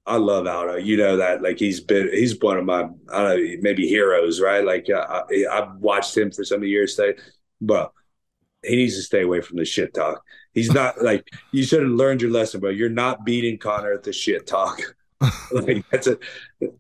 I 0.06 0.18
love 0.18 0.48
Aldo. 0.48 0.76
You 0.78 0.98
know 0.98 1.18
that, 1.18 1.42
like 1.42 1.60
he's 1.60 1.80
been, 1.80 2.10
he's 2.12 2.40
one 2.40 2.58
of 2.58 2.66
my, 2.66 2.84
I 3.12 3.24
don't 3.24 3.46
know, 3.46 3.58
maybe 3.62 3.88
heroes, 3.88 4.42
right? 4.42 4.64
Like 4.64 4.88
uh, 4.90 5.24
I, 5.30 5.56
have 5.56 5.76
watched 5.78 6.18
him 6.18 6.32
for 6.32 6.44
some 6.44 6.64
years. 6.64 6.94
Stay, 6.94 7.16
but 7.62 7.92
he 8.64 8.76
needs 8.76 8.96
to 8.96 9.04
stay 9.04 9.22
away 9.22 9.42
from 9.42 9.58
the 9.58 9.66
shit 9.66 9.94
talk. 9.94 10.24
He's 10.54 10.72
not 10.72 11.02
like 11.02 11.28
you 11.52 11.64
should 11.64 11.82
have 11.82 11.92
learned 11.92 12.22
your 12.22 12.32
lesson, 12.32 12.60
bro. 12.60 12.70
You're 12.70 12.90
not 12.90 13.26
beating 13.26 13.58
Conor 13.58 13.94
at 13.94 14.04
the 14.04 14.14
shit 14.14 14.48
talk. 14.48 14.82
like 15.52 15.84
that's 15.90 16.08
a 16.08 16.18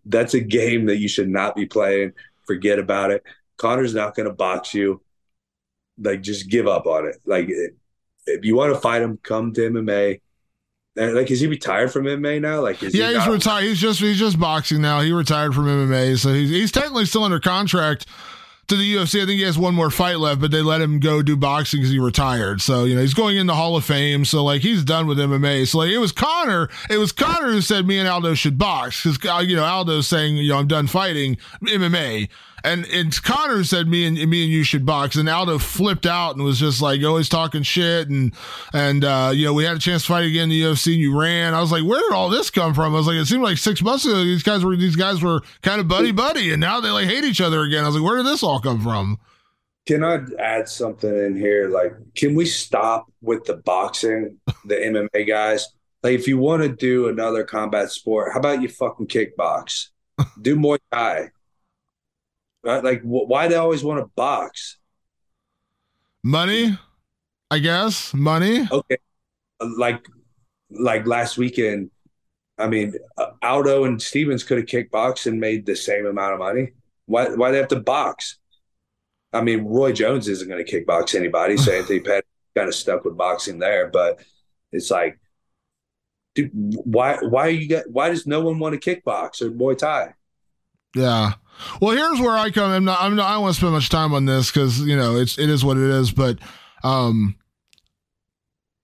that's 0.05 0.33
a 0.33 0.39
game 0.39 0.85
that 0.85 0.97
you 0.97 1.07
should 1.07 1.29
not 1.29 1.55
be 1.55 1.65
playing. 1.65 2.13
Forget 2.45 2.79
about 2.79 3.11
it. 3.11 3.23
Conor's 3.57 3.95
not 3.95 4.15
going 4.15 4.27
to 4.27 4.33
box 4.33 4.73
you. 4.73 5.01
Like, 5.99 6.21
just 6.21 6.49
give 6.49 6.67
up 6.67 6.85
on 6.85 7.07
it. 7.07 7.17
Like, 7.25 7.49
if 8.27 8.45
you 8.45 8.55
want 8.55 8.73
to 8.73 8.79
fight 8.79 9.01
him, 9.01 9.19
come 9.23 9.53
to 9.53 9.61
MMA. 9.69 10.21
Like, 10.95 11.29
is 11.29 11.39
he 11.39 11.47
retired 11.47 11.91
from 11.91 12.05
MMA 12.05 12.41
now? 12.41 12.61
Like, 12.61 12.81
is 12.81 12.95
yeah, 12.95 13.09
he 13.09 13.15
he's 13.15 13.25
not- 13.25 13.33
retired. 13.33 13.63
He's 13.65 13.79
just 13.79 13.99
he's 13.99 14.17
just 14.17 14.39
boxing 14.39 14.81
now. 14.81 15.01
He 15.01 15.11
retired 15.11 15.53
from 15.53 15.65
MMA, 15.65 16.17
so 16.17 16.33
he's 16.33 16.49
he's 16.49 16.71
technically 16.71 17.05
still 17.05 17.23
under 17.23 17.39
contract 17.39 18.07
to 18.67 18.75
the 18.75 18.95
UFC. 18.95 19.21
I 19.21 19.25
think 19.25 19.37
he 19.37 19.43
has 19.43 19.59
one 19.59 19.75
more 19.75 19.91
fight 19.91 20.19
left, 20.19 20.41
but 20.41 20.49
they 20.51 20.61
let 20.63 20.81
him 20.81 20.99
go 20.99 21.21
do 21.21 21.37
boxing 21.37 21.79
because 21.81 21.91
he 21.91 21.99
retired. 21.99 22.61
So 22.61 22.83
you 22.85 22.95
know 22.95 23.01
he's 23.01 23.13
going 23.13 23.37
in 23.37 23.45
the 23.45 23.53
Hall 23.53 23.77
of 23.77 23.85
Fame. 23.85 24.25
So 24.25 24.43
like 24.43 24.61
he's 24.63 24.83
done 24.83 25.05
with 25.05 25.19
MMA. 25.19 25.67
So 25.67 25.77
like 25.77 25.91
it 25.91 25.99
was 25.99 26.11
Conor. 26.11 26.67
It 26.89 26.97
was 26.97 27.11
Conor 27.11 27.51
who 27.51 27.61
said 27.61 27.85
me 27.85 27.99
and 27.99 28.07
Aldo 28.07 28.33
should 28.33 28.57
box 28.57 29.03
because 29.03 29.19
uh, 29.29 29.39
you 29.39 29.55
know 29.55 29.65
Aldo's 29.65 30.07
saying 30.07 30.37
you 30.37 30.49
know 30.49 30.57
I'm 30.57 30.67
done 30.67 30.87
fighting 30.87 31.37
MMA. 31.63 32.27
And 32.67 32.85
it's 32.89 33.21
Conor 33.21 33.63
said 33.63 33.87
me 33.87 34.05
and 34.05 34.15
me 34.29 34.43
and 34.43 34.51
you 34.51 34.63
should 34.63 34.85
box, 34.85 35.15
and 35.15 35.29
Aldo 35.29 35.57
flipped 35.59 36.05
out 36.05 36.35
and 36.35 36.43
was 36.43 36.59
just 36.59 36.81
like 36.81 37.01
always 37.01 37.29
talking 37.29 37.63
shit, 37.63 38.09
and 38.09 38.33
and 38.73 39.05
uh, 39.05 39.31
you 39.33 39.45
know 39.45 39.53
we 39.53 39.63
had 39.63 39.77
a 39.77 39.79
chance 39.79 40.01
to 40.01 40.09
fight 40.09 40.25
again 40.25 40.43
in 40.43 40.49
the 40.49 40.61
UFC, 40.63 40.91
and 40.91 41.01
you 41.01 41.17
ran. 41.17 41.53
I 41.53 41.61
was 41.61 41.71
like, 41.71 41.85
where 41.85 42.01
did 42.01 42.11
all 42.11 42.27
this 42.27 42.49
come 42.49 42.73
from? 42.73 42.93
I 42.93 42.97
was 42.97 43.07
like, 43.07 43.15
it 43.15 43.25
seemed 43.25 43.41
like 43.41 43.57
six 43.57 43.81
months 43.81 44.03
ago 44.03 44.21
these 44.21 44.43
guys 44.43 44.65
were 44.65 44.75
these 44.75 44.97
guys 44.97 45.21
were 45.21 45.43
kind 45.61 45.79
of 45.79 45.87
buddy 45.87 46.11
buddy, 46.11 46.51
and 46.51 46.59
now 46.59 46.81
they 46.81 46.89
like 46.89 47.07
hate 47.07 47.23
each 47.23 47.39
other 47.39 47.61
again. 47.61 47.85
I 47.85 47.87
was 47.87 47.95
like, 47.95 48.03
where 48.03 48.17
did 48.17 48.25
this 48.25 48.43
all 48.43 48.59
come 48.59 48.81
from? 48.81 49.17
Can 49.85 50.03
I 50.03 50.19
add 50.37 50.67
something 50.67 51.09
in 51.09 51.37
here? 51.37 51.69
Like, 51.69 51.93
can 52.15 52.35
we 52.35 52.45
stop 52.45 53.09
with 53.21 53.45
the 53.45 53.55
boxing, 53.55 54.39
the 54.65 54.75
MMA 54.75 55.25
guys? 55.25 55.65
Like, 56.03 56.15
if 56.15 56.27
you 56.27 56.37
want 56.37 56.63
to 56.63 56.69
do 56.69 57.07
another 57.07 57.45
combat 57.45 57.91
sport, 57.91 58.33
how 58.33 58.39
about 58.39 58.61
you 58.61 58.67
fucking 58.67 59.07
kickbox? 59.07 59.87
Do 60.41 60.57
Muay 60.57 60.79
Thai. 60.91 61.29
Right? 62.67 62.83
Like, 62.83 63.01
wh- 63.01 63.29
why 63.29 63.47
they 63.47 63.55
always 63.55 63.81
want 63.81 64.01
to 64.01 64.11
box? 64.17 64.77
Money, 66.21 66.77
I 67.49 67.59
guess. 67.59 68.13
Money. 68.13 68.67
Okay, 68.69 68.97
like, 69.61 70.05
like 70.69 71.07
last 71.07 71.37
weekend. 71.37 71.91
I 72.57 72.67
mean, 72.67 72.93
uh, 73.17 73.27
Aldo 73.41 73.85
and 73.85 74.01
Stephens 74.01 74.43
could 74.43 74.57
have 74.57 74.67
kickboxed 74.67 75.27
and 75.27 75.39
made 75.39 75.65
the 75.65 75.77
same 75.77 76.05
amount 76.05 76.33
of 76.33 76.39
money. 76.39 76.73
Why? 77.05 77.29
Why 77.29 77.51
they 77.51 77.57
have 77.57 77.69
to 77.69 77.79
box? 77.79 78.37
I 79.31 79.39
mean, 79.39 79.63
Roy 79.63 79.93
Jones 79.93 80.27
isn't 80.27 80.49
going 80.49 80.65
to 80.65 80.69
kickbox 80.69 81.15
anybody, 81.15 81.55
so 81.55 81.71
Anthony 81.77 82.01
Pettis 82.01 82.27
kind 82.53 82.67
of 82.67 82.75
stuck 82.75 83.05
with 83.05 83.15
boxing 83.15 83.59
there. 83.59 83.87
But 83.87 84.19
it's 84.73 84.91
like, 84.91 85.21
dude, 86.35 86.51
why? 86.53 87.17
Why 87.21 87.47
you 87.47 87.65
get? 87.69 87.89
Why 87.89 88.09
does 88.09 88.27
no 88.27 88.41
one 88.41 88.59
want 88.59 88.81
to 88.81 88.95
kickbox 88.95 89.41
or 89.41 89.51
Muay 89.51 89.77
Thai? 89.77 90.15
Yeah. 90.97 91.33
Well, 91.81 91.95
here's 91.95 92.19
where 92.19 92.35
I 92.35 92.49
come. 92.51 92.71
I'm 92.71 92.85
not. 92.85 93.01
I'm 93.01 93.15
not. 93.15 93.29
I 93.29 93.33
don't 93.33 93.43
want 93.43 93.55
to 93.55 93.59
spend 93.59 93.73
much 93.73 93.89
time 93.89 94.13
on 94.13 94.25
this 94.25 94.51
because 94.51 94.79
you 94.81 94.95
know 94.95 95.15
it's 95.17 95.37
it 95.37 95.49
is 95.49 95.63
what 95.63 95.77
it 95.77 95.83
is. 95.83 96.11
But 96.11 96.39
um, 96.83 97.35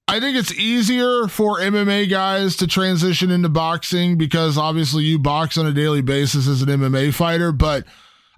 I 0.07 0.19
think 0.19 0.37
it's 0.37 0.53
easier 0.53 1.27
for 1.27 1.59
MMA 1.59 2.09
guys 2.09 2.55
to 2.57 2.67
transition 2.67 3.31
into 3.31 3.49
boxing 3.49 4.17
because 4.17 4.57
obviously 4.57 5.03
you 5.03 5.19
box 5.19 5.57
on 5.57 5.65
a 5.65 5.73
daily 5.73 6.01
basis 6.01 6.47
as 6.47 6.61
an 6.61 6.69
MMA 6.69 7.13
fighter. 7.13 7.51
But 7.51 7.85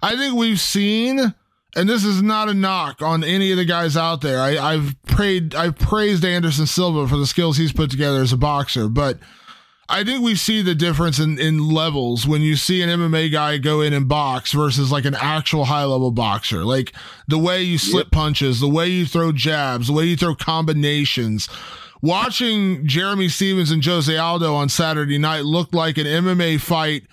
I 0.02 0.16
think 0.16 0.34
we've 0.34 0.60
seen, 0.60 1.34
and 1.74 1.88
this 1.88 2.04
is 2.04 2.22
not 2.22 2.48
a 2.48 2.54
knock 2.54 3.02
on 3.02 3.24
any 3.24 3.50
of 3.52 3.56
the 3.56 3.64
guys 3.64 3.96
out 3.96 4.20
there. 4.20 4.40
I, 4.40 4.58
I've 4.58 4.96
prayed. 5.06 5.54
I've 5.54 5.78
praised 5.78 6.24
Anderson 6.24 6.66
Silva 6.66 7.08
for 7.08 7.16
the 7.16 7.26
skills 7.26 7.56
he's 7.56 7.72
put 7.72 7.90
together 7.90 8.20
as 8.22 8.32
a 8.32 8.38
boxer, 8.38 8.88
but. 8.88 9.18
I 9.88 10.02
think 10.02 10.22
we 10.22 10.34
see 10.34 10.62
the 10.62 10.74
difference 10.74 11.18
in, 11.20 11.38
in 11.38 11.68
levels 11.68 12.26
when 12.26 12.42
you 12.42 12.56
see 12.56 12.82
an 12.82 12.88
MMA 12.88 13.30
guy 13.30 13.58
go 13.58 13.80
in 13.80 13.92
and 13.92 14.08
box 14.08 14.52
versus 14.52 14.90
like 14.90 15.04
an 15.04 15.14
actual 15.14 15.66
high 15.66 15.84
level 15.84 16.10
boxer. 16.10 16.64
Like 16.64 16.92
the 17.28 17.38
way 17.38 17.62
you 17.62 17.78
slip 17.78 18.10
punches, 18.10 18.58
the 18.58 18.68
way 18.68 18.88
you 18.88 19.06
throw 19.06 19.30
jabs, 19.30 19.86
the 19.86 19.92
way 19.92 20.06
you 20.06 20.16
throw 20.16 20.34
combinations. 20.34 21.48
Watching 22.02 22.86
Jeremy 22.86 23.28
Stephens 23.28 23.70
and 23.70 23.84
Jose 23.84 24.16
Aldo 24.16 24.54
on 24.54 24.68
Saturday 24.68 25.18
night 25.18 25.44
looked 25.44 25.74
like 25.74 25.98
an 25.98 26.06
MMA 26.06 26.60
fight 26.60 27.04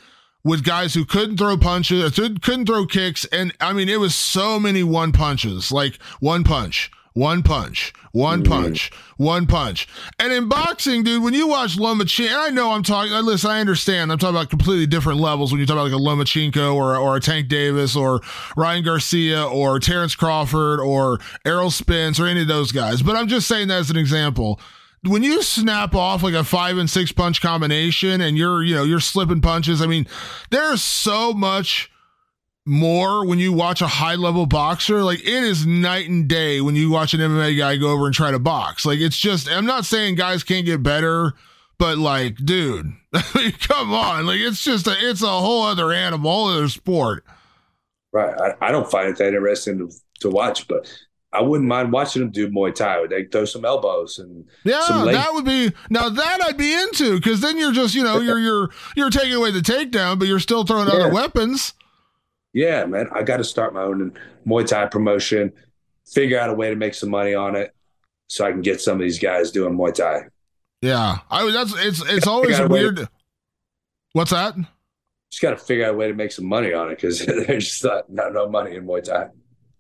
with 0.43 0.63
guys 0.63 0.93
who 0.93 1.05
couldn't 1.05 1.38
throw 1.38 1.57
punches, 1.57 2.11
couldn't 2.15 2.65
throw 2.65 2.86
kicks. 2.86 3.26
And 3.26 3.53
I 3.61 3.74
mean, 3.74 3.88
it 3.88 3.99
was 3.99 4.15
so 4.15 4.59
many 4.59 4.84
one 4.84 5.11
punches, 5.11 5.71
like 5.71 6.01
one 6.19 6.43
punch, 6.43 6.91
one 7.14 7.43
punch, 7.43 7.93
one 8.11 8.43
punch, 8.43 8.91
one 9.18 9.45
punch. 9.45 9.88
And 10.20 10.34
in 10.34 10.49
boxing, 10.49 11.03
dude, 11.03 11.24
when 11.24 11.34
you 11.34 11.47
watch 11.47 11.78
Lomachenko, 11.78 12.34
I 12.36 12.49
know 12.49 12.72
I'm 12.72 12.84
talking, 12.84 13.14
uh, 13.14 13.22
listen, 13.22 13.51
I 13.51 13.59
understand. 13.59 14.11
I'm 14.11 14.18
talking 14.18 14.36
about 14.36 14.49
completely 14.49 14.88
different 14.88 15.20
levels 15.20 15.51
when 15.51 15.59
you 15.59 15.66
talk 15.66 15.76
about 15.76 15.91
like 15.91 15.93
a 15.93 15.95
Lomachenko 15.95 16.74
or, 16.76 16.97
or 16.97 17.16
a 17.16 17.20
Tank 17.20 17.47
Davis 17.47 17.95
or 17.95 18.22
Ryan 18.57 18.84
Garcia 18.84 19.45
or 19.45 19.80
Terrence 19.80 20.16
Crawford 20.16 20.80
or 20.80 21.20
Errol 21.45 21.72
Spence 21.72 22.20
or 22.20 22.26
any 22.26 22.41
of 22.41 22.47
those 22.47 22.72
guys. 22.72 23.01
But 23.01 23.16
I'm 23.16 23.28
just 23.28 23.47
saying 23.47 23.68
that 23.68 23.80
as 23.80 23.89
an 23.89 23.97
example 23.97 24.59
when 25.05 25.22
you 25.22 25.41
snap 25.41 25.93
off 25.95 26.24
like 26.24 26.34
a 26.34 26.43
five 26.43 26.78
and 26.78 26.89
six 26.89 27.11
punch 27.11 27.41
combination 27.41 28.22
and 28.22 28.38
you're 28.38 28.64
you 28.64 28.74
know 28.74 28.86
you're 28.86 29.01
slipping 29.01 29.41
punches 29.41 29.82
i 29.82 29.86
mean 29.86 30.07
there's 30.49 30.82
so 30.82 31.34
much 31.34 31.91
more 32.66 33.26
when 33.26 33.39
you 33.39 33.51
watch 33.51 33.82
a 33.82 33.88
high 33.88 34.16
level 34.16 34.45
boxer 34.45 35.03
like 35.03 35.20
it 35.20 35.28
is 35.28 35.66
night 35.66 36.07
and 36.07 36.30
day 36.30 36.61
when 36.61 36.76
you 36.76 36.89
watch 36.89 37.14
an 37.14 37.20
mma 37.20 37.57
guy 37.57 37.76
go 37.76 37.91
over 37.91 38.05
and 38.05 38.16
try 38.16 38.32
to 38.32 38.39
box 38.39 38.86
like 38.86 38.99
it's 38.99 39.18
just 39.18 39.49
i'm 39.51 39.66
not 39.66 39.84
saying 39.84 40.16
guys 40.16 40.45
can't 40.45 40.66
get 40.66 40.82
better 40.82 41.34
but 41.78 41.97
like 41.97 42.38
dude 42.38 42.93
come 43.59 43.91
on 43.93 44.26
like 44.26 44.39
it's 44.39 44.64
just 44.64 44.88
a 44.88 44.95
it's 44.97 45.22
a 45.22 45.28
whole 45.28 45.64
other 45.64 45.91
animal 45.91 46.32
whole 46.32 46.47
other 46.47 46.70
sport 46.70 47.26
Right. 48.14 48.39
I, 48.39 48.68
I 48.68 48.72
don't 48.72 48.89
find 48.89 49.09
it 49.09 49.18
that 49.18 49.34
interesting 49.34 49.80
to, 49.80 49.91
to 50.22 50.30
watch, 50.30 50.68
but 50.68 50.88
I 51.34 51.41
wouldn't 51.41 51.68
mind 51.68 51.91
watching 51.91 52.22
them 52.22 52.30
do 52.30 52.47
Muay 52.47 52.74
Thai. 52.74 53.07
They 53.07 53.26
throw 53.26 53.43
some 53.43 53.66
elbows 53.66 54.20
and 54.20 54.45
Yeah, 54.64 55.03
that 55.11 55.34
would 55.34 55.45
be 55.45 55.74
now 55.89 56.09
that 56.09 56.39
I'd 56.43 56.55
be 56.55 56.74
into 56.74 57.16
because 57.16 57.41
then 57.41 57.57
you're 57.57 57.72
just 57.72 57.95
you 57.95 58.03
know 58.03 58.20
you're 58.20 58.38
you're 58.38 58.70
you're 58.95 59.09
taking 59.09 59.34
away 59.34 59.49
the 59.49 59.61
takedown, 59.61 60.20
but 60.20 60.28
you're 60.28 60.39
still 60.39 60.64
throwing 60.64 60.88
other 60.88 61.11
weapons. 61.11 61.74
Yeah, 62.54 62.86
man. 62.86 63.08
I 63.12 63.24
got 63.24 63.38
to 63.38 63.43
start 63.43 63.74
my 63.74 63.82
own 63.82 64.14
Muay 64.47 64.66
Thai 64.68 64.86
promotion, 64.86 65.51
figure 66.12 66.39
out 66.39 66.49
a 66.49 66.54
way 66.54 66.70
to 66.70 66.76
make 66.76 66.93
some 66.93 67.10
money 67.10 67.34
on 67.34 67.56
it 67.56 67.74
so 68.28 68.45
I 68.45 68.51
can 68.51 68.62
get 68.62 68.80
some 68.80 68.93
of 68.97 69.01
these 69.01 69.20
guys 69.20 69.51
doing 69.51 69.76
Muay 69.76 69.93
Thai. 69.93 70.28
Yeah, 70.82 71.20
I 71.30 71.43
was, 71.43 71.54
that's 71.54 71.74
it's 71.78 72.12
it's 72.12 72.28
always 72.28 72.58
got 72.58 72.66
a 72.66 72.68
way- 72.68 72.82
weird. 72.82 73.08
What's 74.14 74.32
that? 74.32 74.56
Just 75.32 75.41
got 75.41 75.51
to 75.51 75.58
figure 75.58 75.86
out 75.86 75.95
a 75.95 75.97
way 75.97 76.08
to 76.08 76.14
make 76.14 76.32
some 76.32 76.45
money 76.45 76.74
on 76.74 76.91
it 76.91 76.95
because 76.97 77.26
there's 77.26 77.66
just 77.66 77.84
not, 77.84 78.08
not 78.12 78.34
no 78.34 78.47
money 78.47 78.76
in 78.76 78.86
Muay 78.86 79.04
Thai. 79.04 79.30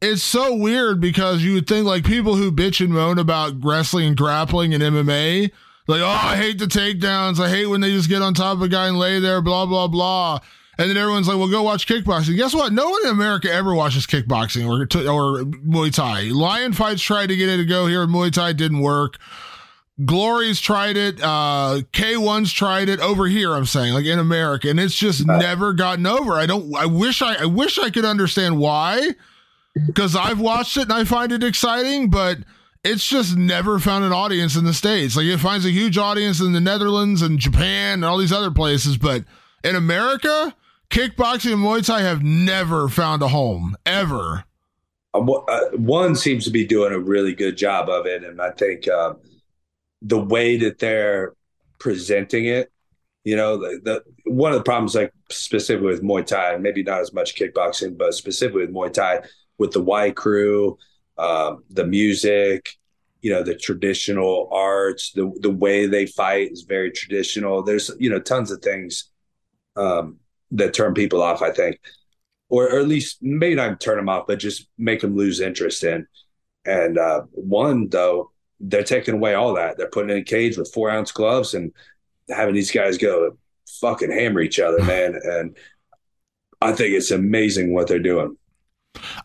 It's 0.01 0.23
so 0.23 0.55
weird 0.55 0.99
because 0.99 1.43
you 1.43 1.53
would 1.53 1.67
think 1.67 1.85
like 1.85 2.03
people 2.03 2.35
who 2.35 2.51
bitch 2.51 2.83
and 2.83 2.93
moan 2.93 3.19
about 3.19 3.53
wrestling 3.63 4.07
and 4.07 4.17
grappling 4.17 4.73
and 4.73 4.81
MMA, 4.81 5.51
like 5.87 6.01
oh 6.01 6.07
I 6.07 6.35
hate 6.37 6.57
the 6.57 6.65
takedowns, 6.65 7.39
I 7.39 7.49
hate 7.49 7.67
when 7.67 7.81
they 7.81 7.91
just 7.91 8.09
get 8.09 8.21
on 8.21 8.33
top 8.33 8.57
of 8.57 8.61
a 8.63 8.67
guy 8.67 8.87
and 8.87 8.97
lay 8.97 9.19
there, 9.19 9.41
blah 9.41 9.65
blah 9.65 9.87
blah. 9.87 10.39
And 10.77 10.89
then 10.89 10.97
everyone's 10.97 11.27
like, 11.27 11.37
"Well, 11.37 11.49
go 11.49 11.61
watch 11.61 11.87
kickboxing." 11.87 12.35
Guess 12.35 12.55
what? 12.55 12.73
No 12.73 12.89
one 12.89 13.05
in 13.05 13.11
America 13.11 13.51
ever 13.51 13.75
watches 13.75 14.07
kickboxing 14.07 14.65
or 14.65 14.81
or 15.07 15.43
Muay 15.43 15.93
Thai. 15.93 16.29
Lion 16.29 16.73
Fights 16.73 17.01
tried 17.01 17.27
to 17.27 17.35
get 17.35 17.49
it 17.49 17.57
to 17.57 17.65
go 17.65 17.85
here, 17.85 18.03
and 18.03 18.11
Muay 18.11 18.31
Thai 18.31 18.53
didn't 18.53 18.79
work. 18.79 19.19
Glory's 20.03 20.59
tried 20.59 20.97
it. 20.97 21.21
Uh, 21.21 21.81
K1's 21.91 22.51
tried 22.51 22.89
it 22.89 22.99
over 22.99 23.27
here. 23.27 23.53
I'm 23.53 23.65
saying, 23.67 23.93
like 23.93 24.05
in 24.05 24.17
America, 24.17 24.67
and 24.69 24.79
it's 24.79 24.95
just 24.95 25.27
never 25.27 25.73
gotten 25.73 26.07
over. 26.07 26.33
I 26.33 26.47
don't. 26.47 26.75
I 26.75 26.87
wish 26.87 27.21
I. 27.21 27.43
I 27.43 27.45
wish 27.45 27.77
I 27.77 27.91
could 27.91 28.05
understand 28.05 28.57
why, 28.57 29.09
because 29.85 30.15
I've 30.15 30.39
watched 30.39 30.77
it 30.77 30.83
and 30.83 30.93
I 30.93 31.03
find 31.03 31.31
it 31.31 31.43
exciting, 31.43 32.09
but 32.09 32.39
it's 32.83 33.07
just 33.07 33.37
never 33.37 33.77
found 33.77 34.03
an 34.03 34.11
audience 34.11 34.55
in 34.55 34.65
the 34.65 34.73
states. 34.73 35.15
Like 35.15 35.27
it 35.27 35.37
finds 35.37 35.65
a 35.67 35.71
huge 35.71 35.99
audience 35.99 36.41
in 36.41 36.53
the 36.53 36.59
Netherlands 36.59 37.21
and 37.21 37.37
Japan 37.37 37.95
and 37.95 38.05
all 38.05 38.17
these 38.17 38.33
other 38.33 38.51
places, 38.51 38.97
but 38.97 39.23
in 39.63 39.75
America, 39.75 40.55
kickboxing 40.93 41.53
and 41.53 41.63
Muay 41.63 41.83
Thai 41.83 42.01
have 42.01 42.21
never 42.21 42.87
found 42.87 43.23
a 43.23 43.27
home 43.27 43.75
ever. 43.83 44.43
Uh, 45.13 45.21
uh, 45.21 45.69
one 45.71 46.15
seems 46.15 46.45
to 46.45 46.51
be 46.51 46.65
doing 46.65 46.93
a 46.93 46.99
really 46.99 47.33
good 47.33 47.57
job 47.57 47.89
of 47.89 48.05
it, 48.05 48.23
and 48.23 48.39
I 48.39 48.51
think 48.51 48.87
um, 48.87 49.17
the 50.03 50.19
way 50.19 50.55
that 50.57 50.77
they're 50.77 51.33
presenting 51.79 52.45
it, 52.45 52.71
you 53.23 53.35
know, 53.35 53.57
the, 53.57 54.03
the 54.25 54.31
one 54.31 54.51
of 54.51 54.59
the 54.59 54.63
problems, 54.63 54.93
like 54.93 55.11
specifically 55.31 55.87
with 55.87 56.03
Muay 56.03 56.25
Thai, 56.25 56.57
maybe 56.57 56.83
not 56.83 57.01
as 57.01 57.11
much 57.11 57.35
kickboxing, 57.35 57.97
but 57.97 58.13
specifically 58.13 58.61
with 58.67 58.73
Muay 58.73 58.93
Thai, 58.93 59.21
with 59.57 59.71
the 59.71 59.81
Wai 59.81 60.11
Kru, 60.11 60.77
um, 61.17 61.63
the 61.71 61.85
music, 61.85 62.69
you 63.21 63.31
know, 63.31 63.41
the 63.41 63.55
traditional 63.55 64.47
arts, 64.51 65.11
the 65.13 65.31
the 65.39 65.49
way 65.49 65.87
they 65.87 66.05
fight 66.05 66.51
is 66.51 66.63
very 66.63 66.91
traditional. 66.91 67.63
There's 67.63 67.89
you 67.97 68.11
know 68.11 68.19
tons 68.19 68.51
of 68.51 68.61
things 68.61 69.09
um, 69.75 70.19
that 70.53 70.73
turn 70.73 70.93
people 70.93 71.21
off. 71.21 71.41
I 71.41 71.51
think 71.51 71.79
or, 72.53 72.69
or 72.71 72.79
at 72.79 72.87
least 72.87 73.17
maybe 73.21 73.55
not 73.55 73.81
turn 73.81 73.97
them 73.97 74.09
off, 74.09 74.27
but 74.27 74.37
just 74.37 74.67
make 74.77 75.01
them 75.01 75.15
lose 75.15 75.39
interest 75.39 75.83
in. 75.83 76.05
And 76.65 76.99
uh, 76.99 77.21
one 77.31 77.89
though, 77.89 78.29
they're 78.59 78.83
taking 78.83 79.15
away 79.15 79.33
all 79.33 79.55
that. 79.55 79.77
They're 79.77 79.89
putting 79.89 80.11
in 80.11 80.17
a 80.17 80.23
cage 80.23 80.55
with 80.55 80.71
four 80.71 80.91
ounce 80.91 81.11
gloves 81.11 81.55
and 81.55 81.73
having 82.29 82.53
these 82.53 82.69
guys 82.69 82.99
go 82.99 83.35
fucking 83.81 84.11
hammer 84.11 84.39
each 84.39 84.59
other, 84.59 84.83
man. 84.85 85.19
And 85.23 85.57
I 86.61 86.73
think 86.73 86.93
it's 86.93 87.09
amazing 87.09 87.73
what 87.73 87.87
they're 87.87 87.97
doing. 87.97 88.37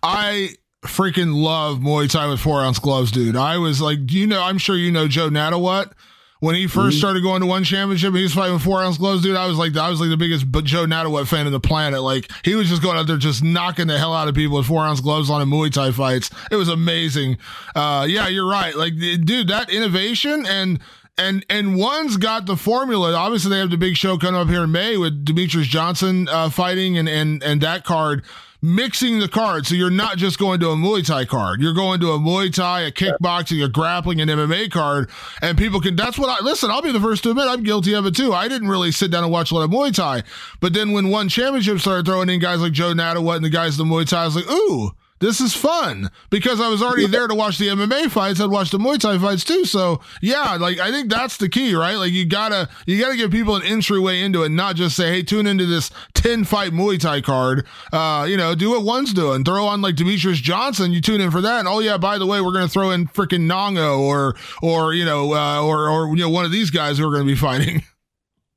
I 0.03 0.49
freaking 0.83 1.35
love 1.35 1.81
Muay 1.81 2.11
Thai 2.11 2.29
with 2.29 2.41
four 2.41 2.63
ounce 2.63 2.79
gloves, 2.79 3.11
dude. 3.11 3.37
I 3.37 3.59
was 3.59 3.83
like, 3.83 4.11
you 4.11 4.27
know, 4.27 4.43
I'm 4.43 4.57
sure 4.57 4.75
you 4.75 4.91
know 4.91 5.07
Jo 5.07 5.29
Nattawut. 5.29 5.93
When 6.41 6.55
he 6.55 6.67
1st 6.67 6.71
mm-hmm. 6.71 6.91
started 6.91 7.23
going 7.25 7.41
to 7.41 7.47
one 7.47 7.65
championship, 7.65 8.15
he 8.15 8.23
was 8.23 8.33
fighting 8.33 8.55
with 8.55 8.63
four 8.63 8.81
ounce 8.81 8.97
gloves, 8.97 9.23
dude. 9.23 9.37
I 9.37 9.47
was 9.49 9.59
like, 9.59 9.77
I 9.77 9.91
was 9.91 10.01
like 10.01 10.11
the 10.11 10.17
biggest 10.17 10.47
Jo 10.65 10.87
Nattawut 10.87 11.27
fan 11.27 11.47
in 11.47 11.53
the 11.53 11.59
planet. 11.59 12.03
Like 12.03 12.31
he 12.45 12.55
was 12.55 12.69
just 12.69 12.81
going 12.81 12.97
out 12.97 13.09
there, 13.09 13.17
just 13.17 13.43
knocking 13.43 13.89
the 13.89 13.99
hell 13.99 14.15
out 14.15 14.29
of 14.29 14.37
people 14.37 14.57
with 14.57 14.67
four 14.67 14.85
ounce 14.85 15.01
gloves 15.01 15.31
on 15.31 15.43
in 15.43 15.49
Muay 15.49 15.73
Thai 15.73 15.91
fights. 15.91 16.31
It 16.53 16.57
was 16.57 16.69
amazing. 16.69 17.39
Uh, 17.75 18.07
yeah, 18.09 18.29
you're 18.29 18.49
right. 18.49 18.77
Like, 18.77 18.97
dude, 18.97 19.49
that 19.49 19.71
innovation 19.71 20.47
and 20.47 20.79
and 21.17 21.45
and 21.51 21.77
one's 21.77 22.17
got 22.17 22.47
the 22.47 22.57
formula. 22.57 23.13
Obviously, 23.15 23.51
they 23.51 23.59
have 23.59 23.71
the 23.71 23.77
big 23.77 23.97
show 23.97 24.17
coming 24.17 24.41
up 24.41 24.49
here 24.49 24.63
in 24.63 24.71
May 24.71 24.97
with 24.97 25.25
Demetrious 25.25 25.65
Johnson 25.65 26.29
uh, 26.29 26.51
fighting 26.51 26.97
and 26.97 27.09
and 27.09 27.43
and 27.43 27.61
that 27.63 27.85
card 27.85 28.23
mixing 28.61 29.19
the 29.19 29.29
cards. 29.29 29.69
So 29.69 29.75
you're 29.75 29.91
not 29.91 30.17
just 30.17 30.39
going 30.39 30.61
to 30.61 30.71
a 30.71 30.77
Muay 30.77 31.07
Thai 31.07 31.25
card. 31.25 31.61
You're 31.61 31.75
going 31.75 32.01
to 32.01 32.13
a 32.13 32.19
Muay 32.19 32.53
Thai, 32.53 32.83
a 32.83 32.91
kickboxing, 32.91 33.65
a 33.65 33.69
grappling, 33.69 34.21
an 34.21 34.29
MMA 34.29 34.71
card. 34.71 35.11
And 35.43 35.57
people 35.57 35.81
can, 35.81 35.97
that's 35.97 36.19
what 36.19 36.29
I, 36.29 36.45
listen, 36.45 36.71
I'll 36.71 36.83
be 36.83 36.93
the 36.93 37.01
first 37.01 37.23
to 37.25 37.31
admit 37.31 37.47
I'm 37.49 37.63
guilty 37.63 37.95
of 37.95 38.07
it 38.07 38.17
too. 38.17 38.33
I 38.33 38.49
didn't 38.49 38.69
really 38.69 38.93
sit 38.93 39.11
down 39.11 39.23
and 39.23 39.33
watch 39.33 39.51
a 39.51 39.55
lot 39.55 39.65
of 39.65 39.71
Muay 39.71 39.95
Thai. 39.95 40.23
But 40.61 40.75
then 40.75 40.93
when 40.93 41.11
one 41.11 41.29
championship 41.29 41.79
started 41.81 42.07
throwing 42.07 42.29
in 42.29 42.41
guys 42.41 42.61
like 42.61 42.73
Jo 42.73 42.93
Nattawut 42.93 43.37
and 43.37 43.45
the 43.45 43.51
guys 43.51 43.79
in 43.79 43.89
the 43.89 43.95
Muay 43.95 44.09
Thai, 44.09 44.23
I 44.23 44.25
was 44.27 44.37
like, 44.37 44.51
ooh, 44.51 44.93
this 45.21 45.41
is 45.41 45.55
fun 45.55 46.11
because 46.31 46.61
I 46.61 46.69
was 46.69 46.83
already 46.83 47.07
there 47.07 47.27
to 47.27 47.35
watch 47.35 47.59
the 47.59 47.69
MMA 47.69 48.11
fights. 48.11 48.41
I'd 48.41 48.51
watch 48.51 48.71
the 48.71 48.79
Muay 48.79 48.99
Thai 48.99 49.19
fights 49.19 49.45
too. 49.45 49.65
So 49.65 50.01
yeah, 50.23 50.57
like 50.57 50.79
I 50.79 50.91
think 50.91 51.11
that's 51.11 51.37
the 51.37 51.49
key, 51.49 51.75
right? 51.75 51.97
Like 51.97 52.13
you 52.13 52.27
gotta 52.27 52.69
you 52.87 53.01
gotta 53.01 53.17
give 53.17 53.31
people 53.31 53.57
an 53.57 53.63
entryway 53.63 54.21
into 54.21 54.43
it, 54.43 54.51
not 54.51 54.77
just 54.77 54.97
say, 54.97 55.11
hey, 55.11 55.23
tune 55.23 55.47
into 55.47 55.67
this 55.67 55.91
ten 56.15 56.45
fight 56.45 56.73
Muay 56.73 56.99
Thai 56.99 57.21
card. 57.21 57.67
Uh, 57.93 58.27
you 58.29 58.37
know, 58.37 58.55
do 58.55 58.71
what 58.71 58.83
one's 58.83 59.13
doing. 59.13 59.45
Throw 59.45 59.67
on 59.67 59.83
like 59.83 59.97
Demetrious 59.97 60.37
Johnson. 60.37 60.93
You 60.93 61.01
tune 61.01 61.21
in 61.21 61.31
for 61.31 61.41
that, 61.41 61.61
and 61.61 61.69
oh 61.69 61.81
yeah, 61.81 61.99
by 61.99 62.19
the 62.19 62.27
way, 62.27 62.41
we're 62.41 62.53
gonna 62.53 62.69
throw 62.69 62.91
in 62.91 63.09
freaking 63.09 63.43
Nong-O 63.43 64.03
or 64.03 64.37
or 64.63 64.95
you 64.95 65.05
know 65.05 65.35
uh, 65.35 65.63
or 65.63 65.89
or 65.89 66.09
you 66.17 66.23
know 66.23 66.31
one 66.31 66.45
of 66.45 66.53
these 66.53 66.71
guys 66.71 66.99
who 66.99 67.09
are 67.09 67.13
gonna 67.13 67.25
be 67.25 67.35
fighting. 67.35 67.83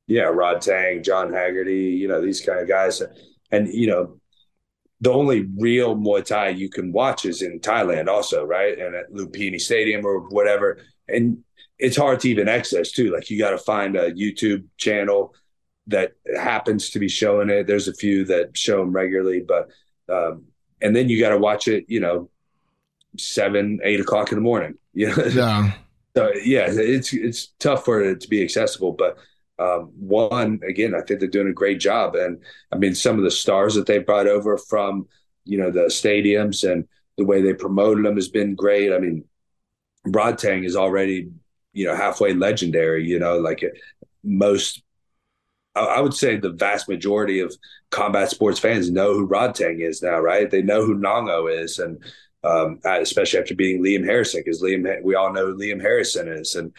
Yeah, 0.08 0.24
Rodtang, 0.24 1.04
John 1.04 1.32
Haggerty, 1.32 1.96
you 1.96 2.08
know 2.08 2.20
these 2.20 2.40
kind 2.40 2.58
of 2.58 2.68
guys, 2.68 3.00
and 3.50 3.68
you 3.72 3.86
know 3.86 4.20
the 5.02 5.12
only 5.12 5.48
real 5.58 5.96
Muay 5.96 6.24
Thai 6.24 6.50
you 6.50 6.70
can 6.70 6.92
watch 6.92 7.24
is 7.24 7.42
in 7.42 7.58
Thailand, 7.58 8.06
also, 8.06 8.44
right? 8.44 8.78
And 8.78 8.94
at 8.94 9.12
Lumpini 9.12 9.60
Stadium 9.60 10.06
or 10.06 10.20
whatever. 10.28 10.78
And 11.08 11.42
it's 11.76 11.96
hard 11.96 12.20
to 12.20 12.30
even 12.30 12.48
access 12.48 12.92
too. 12.92 13.12
Like 13.12 13.28
you 13.28 13.36
got 13.36 13.50
to 13.50 13.58
find 13.58 13.96
a 13.96 14.12
YouTube 14.12 14.64
channel 14.76 15.34
that 15.88 16.12
happens 16.36 16.90
to 16.90 17.00
be 17.00 17.08
showing 17.08 17.50
it. 17.50 17.66
There's 17.66 17.88
a 17.88 17.94
few 17.94 18.24
that 18.26 18.56
show 18.56 18.78
them 18.78 18.92
regularly, 18.92 19.44
but 19.46 19.70
um, 20.08 20.44
and 20.80 20.94
then 20.94 21.08
you 21.08 21.18
got 21.18 21.30
to 21.30 21.38
watch 21.38 21.66
it. 21.66 21.84
You 21.88 21.98
know, 21.98 22.30
seven, 23.18 23.80
eight 23.82 23.98
o'clock 23.98 24.30
in 24.30 24.36
the 24.36 24.42
morning. 24.42 24.74
You 24.94 25.08
know, 25.08 25.24
yeah. 25.24 25.72
so 26.16 26.30
yeah, 26.44 26.66
it's 26.68 27.12
it's 27.12 27.48
tough 27.58 27.84
for 27.84 28.00
it 28.00 28.20
to 28.20 28.28
be 28.28 28.40
accessible, 28.40 28.92
but 28.92 29.18
um, 29.62 29.92
one 29.98 30.60
again, 30.66 30.94
I 30.94 31.02
think 31.02 31.20
they're 31.20 31.28
doing 31.28 31.48
a 31.48 31.52
great 31.52 31.78
job, 31.78 32.14
and 32.16 32.42
I 32.72 32.76
mean 32.76 32.94
some 32.94 33.16
of 33.18 33.24
the 33.24 33.30
stars 33.30 33.74
that 33.74 33.86
they 33.86 33.98
brought 33.98 34.26
over 34.26 34.58
from 34.58 35.06
you 35.44 35.58
know 35.58 35.70
the 35.70 35.86
stadiums 35.86 36.70
and 36.70 36.86
the 37.16 37.24
way 37.24 37.42
they 37.42 37.54
promoted 37.54 38.04
them 38.04 38.16
has 38.16 38.28
been 38.28 38.54
great. 38.54 38.92
I 38.92 38.98
mean, 38.98 39.24
Rodtang 40.06 40.64
is 40.64 40.74
already 40.74 41.30
you 41.72 41.86
know 41.86 41.94
halfway 41.94 42.32
legendary. 42.34 43.06
You 43.06 43.18
know, 43.20 43.38
like 43.38 43.62
most, 44.24 44.82
I 45.76 46.00
would 46.00 46.14
say 46.14 46.36
the 46.36 46.50
vast 46.50 46.88
majority 46.88 47.38
of 47.40 47.54
combat 47.90 48.30
sports 48.30 48.58
fans 48.58 48.90
know 48.90 49.14
who 49.14 49.28
Rodtang 49.28 49.80
is 49.80 50.02
now, 50.02 50.18
right? 50.18 50.50
They 50.50 50.62
know 50.62 50.84
who 50.84 50.94
Nong-O 50.94 51.46
is, 51.46 51.78
and 51.78 52.02
um, 52.42 52.80
especially 52.84 53.38
after 53.38 53.54
beating 53.54 53.84
Liam 53.84 54.04
Harrison, 54.04 54.42
because 54.44 54.62
Liam, 54.62 55.02
we 55.02 55.14
all 55.14 55.32
know 55.32 55.54
Liam 55.54 55.80
Harrison 55.80 56.28
is, 56.28 56.56
and 56.56 56.72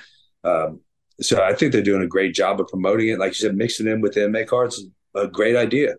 um, 0.44 0.82
so 1.22 1.42
I 1.42 1.54
think 1.54 1.72
they're 1.72 1.82
doing 1.82 2.02
a 2.02 2.08
great 2.08 2.34
job 2.34 2.60
of 2.60 2.68
promoting 2.68 3.10
it. 3.10 3.20
Like 3.20 3.32
you 3.32 3.36
said, 3.36 3.56
mixing 3.56 3.88
in 3.88 4.02
with 4.02 4.14
the 4.14 4.22
MMA 4.22 4.48
cards 4.48 4.84
a 5.16 5.28
great 5.28 5.56
idea. 5.56 5.96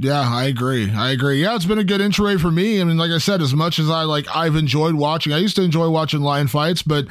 Yeah, 0.00 0.20
I 0.20 0.44
agree. 0.44 0.92
I 0.92 1.10
agree. 1.10 1.42
Yeah, 1.42 1.56
it's 1.56 1.64
been 1.64 1.78
a 1.78 1.84
good 1.84 2.00
intro 2.00 2.38
for 2.38 2.50
me. 2.50 2.80
I 2.80 2.84
mean, 2.84 2.98
like 2.98 3.10
I 3.10 3.18
said, 3.18 3.42
as 3.42 3.52
much 3.52 3.78
as 3.78 3.90
I 3.90 4.02
like, 4.02 4.26
I've 4.34 4.54
enjoyed 4.54 4.94
watching. 4.94 5.32
I 5.32 5.38
used 5.38 5.56
to 5.56 5.62
enjoy 5.62 5.88
watching 5.88 6.20
lion 6.20 6.46
fights, 6.46 6.82
but 6.82 7.06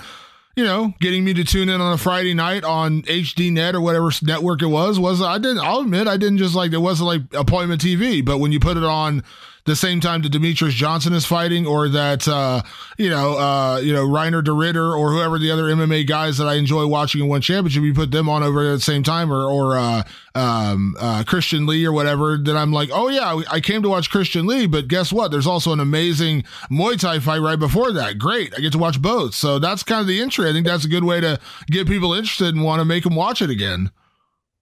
you 0.55 0.63
know, 0.63 0.93
getting 0.99 1.23
me 1.23 1.33
to 1.35 1.43
tune 1.43 1.69
in 1.69 1.81
on 1.81 1.93
a 1.93 1.97
Friday 1.97 2.33
night 2.33 2.63
on 2.63 3.03
HD 3.03 3.51
Net 3.51 3.75
or 3.75 3.81
whatever 3.81 4.09
network 4.23 4.61
it 4.61 4.67
was 4.67 4.99
was 4.99 5.21
I 5.21 5.37
didn't. 5.37 5.59
I'll 5.59 5.81
admit 5.81 6.07
I 6.07 6.17
didn't 6.17 6.39
just 6.39 6.55
like 6.55 6.71
it 6.71 6.79
wasn't 6.79 7.07
like 7.07 7.21
appointment 7.33 7.81
TV, 7.81 8.25
but 8.25 8.39
when 8.39 8.51
you 8.51 8.59
put 8.59 8.75
it 8.75 8.83
on 8.83 9.23
the 9.67 9.75
same 9.75 9.99
time 9.99 10.21
that 10.23 10.31
Demetrious 10.31 10.71
Johnson 10.71 11.13
is 11.13 11.25
fighting, 11.25 11.67
or 11.67 11.89
that 11.89 12.27
uh, 12.27 12.63
you 12.97 13.09
know, 13.09 13.37
uh, 13.37 13.77
you 13.77 13.93
know, 13.93 14.07
Reinier 14.07 14.43
de 14.43 14.51
Ridder 14.51 14.95
or 14.95 15.11
whoever 15.11 15.37
the 15.37 15.51
other 15.51 15.63
MMA 15.63 16.07
guys 16.07 16.37
that 16.37 16.47
I 16.47 16.55
enjoy 16.55 16.87
watching 16.87 17.21
in 17.21 17.27
one 17.27 17.41
championship, 17.41 17.83
you 17.83 17.93
put 17.93 18.09
them 18.09 18.29
on 18.29 18.41
over 18.41 18.65
at 18.65 18.75
the 18.75 18.79
same 18.79 19.03
time, 19.03 19.31
or 19.31 19.43
or 19.43 19.77
uh, 19.77 20.03
um, 20.33 20.95
uh, 20.99 21.23
Christian 21.27 21.67
Lee 21.67 21.85
or 21.85 21.91
whatever. 21.91 22.37
Then 22.37 22.55
I'm 22.55 22.71
like, 22.71 22.89
oh 22.91 23.09
yeah, 23.09 23.41
I 23.51 23.59
came 23.59 23.83
to 23.83 23.89
watch 23.89 24.09
Christian 24.09 24.47
Lee, 24.47 24.65
but 24.65 24.87
guess 24.87 25.11
what? 25.11 25.29
There's 25.29 25.47
also 25.47 25.73
an 25.73 25.79
amazing 25.79 26.43
Muay 26.71 26.99
Thai 26.99 27.19
fight 27.19 27.41
right 27.41 27.59
before 27.59 27.91
that. 27.91 28.17
Great, 28.17 28.53
I 28.57 28.61
get 28.61 28.71
to 28.71 28.79
watch 28.79 29.01
both. 29.01 29.35
So 29.35 29.59
that's 29.59 29.83
kind 29.83 30.01
of 30.01 30.07
the 30.07 30.21
entry. 30.21 30.49
I 30.49 30.53
think 30.53 30.65
that's 30.65 30.85
a 30.85 30.89
good 30.89 31.03
way 31.03 31.19
to 31.19 31.39
get 31.69 31.87
people 31.87 32.13
interested 32.13 32.55
and 32.55 32.63
want 32.63 32.79
to 32.79 32.85
make 32.85 33.03
them 33.03 33.15
watch 33.15 33.41
it 33.41 33.49
again. 33.49 33.91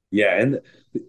Yeah, 0.10 0.40
and 0.40 0.60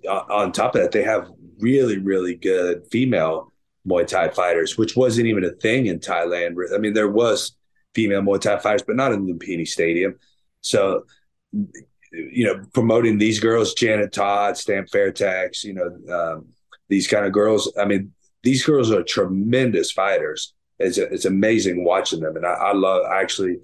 uh, 0.07 0.23
on 0.29 0.53
top 0.53 0.75
of 0.75 0.83
that, 0.83 0.93
they 0.93 1.03
have 1.03 1.31
really, 1.59 1.99
really 1.99 2.35
good 2.35 2.87
female 2.91 3.53
Muay 3.87 4.07
Thai 4.07 4.29
fighters, 4.31 4.77
which 4.77 4.97
wasn't 4.97 5.29
even 5.29 5.45
a 5.45 5.51
thing 5.51 5.87
in 5.87 5.99
Thailand. 6.01 6.57
I 6.75 6.79
mean, 6.79 6.93
there 6.93 7.11
was 7.11 7.57
female 7.95 8.23
Muay 8.23 8.41
Thai 8.41 8.59
fighters, 8.59 8.83
but 8.83 8.97
not 8.97 9.13
in 9.13 9.27
Lumpini 9.27 9.67
Stadium. 9.67 10.17
So, 10.61 11.05
you 11.53 12.45
know, 12.45 12.65
promoting 12.73 13.19
these 13.19 13.41
girls, 13.41 13.75
Janet 13.75 14.13
Todd, 14.13 14.57
Stamp 14.57 14.89
Fairtex, 14.89 15.65
you 15.65 15.75
know, 15.75 16.15
um, 16.15 16.47
these 16.89 17.07
kind 17.09 17.27
of 17.27 17.33
girls. 17.33 17.73
I 17.79 17.85
mean, 17.85 18.13
these 18.43 18.65
girls 18.65 18.91
are 18.91 19.03
tremendous 19.03 19.91
fighters. 19.93 20.55
It's 20.79 20.99
it's 20.99 21.25
amazing 21.25 21.85
watching 21.85 22.21
them, 22.21 22.37
and 22.37 22.47
I, 22.47 22.53
I 22.53 22.73
love. 22.75 23.07
I 23.07 23.21
actually 23.23 23.59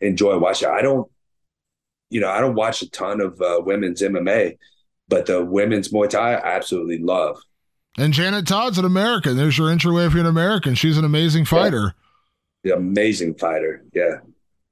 enjoy 0.00 0.38
watching. 0.38 0.68
I 0.68 0.82
don't, 0.82 1.10
you 2.10 2.20
know, 2.20 2.28
I 2.28 2.40
don't 2.40 2.54
watch 2.54 2.82
a 2.82 2.90
ton 2.90 3.20
of 3.20 3.40
uh, 3.40 3.60
women's 3.64 4.02
MMA, 4.02 4.58
but 5.08 5.26
the 5.26 5.44
women's 5.44 5.88
Muay 5.88 6.10
Thai 6.10 6.34
I 6.34 6.56
absolutely 6.56 6.98
love. 6.98 7.40
And 7.98 8.12
Janet 8.12 8.46
Todd's 8.46 8.78
an 8.78 8.84
American. 8.84 9.36
There's 9.36 9.58
your 9.58 9.70
entryway 9.70 10.06
if 10.06 10.12
you're 10.12 10.20
an 10.20 10.26
American. 10.26 10.76
She's 10.76 10.96
an 10.96 11.04
amazing 11.04 11.44
fighter. 11.44 11.94
Yeah. 12.62 12.74
Amazing 12.74 13.34
fighter. 13.34 13.84
Yeah. 13.92 14.18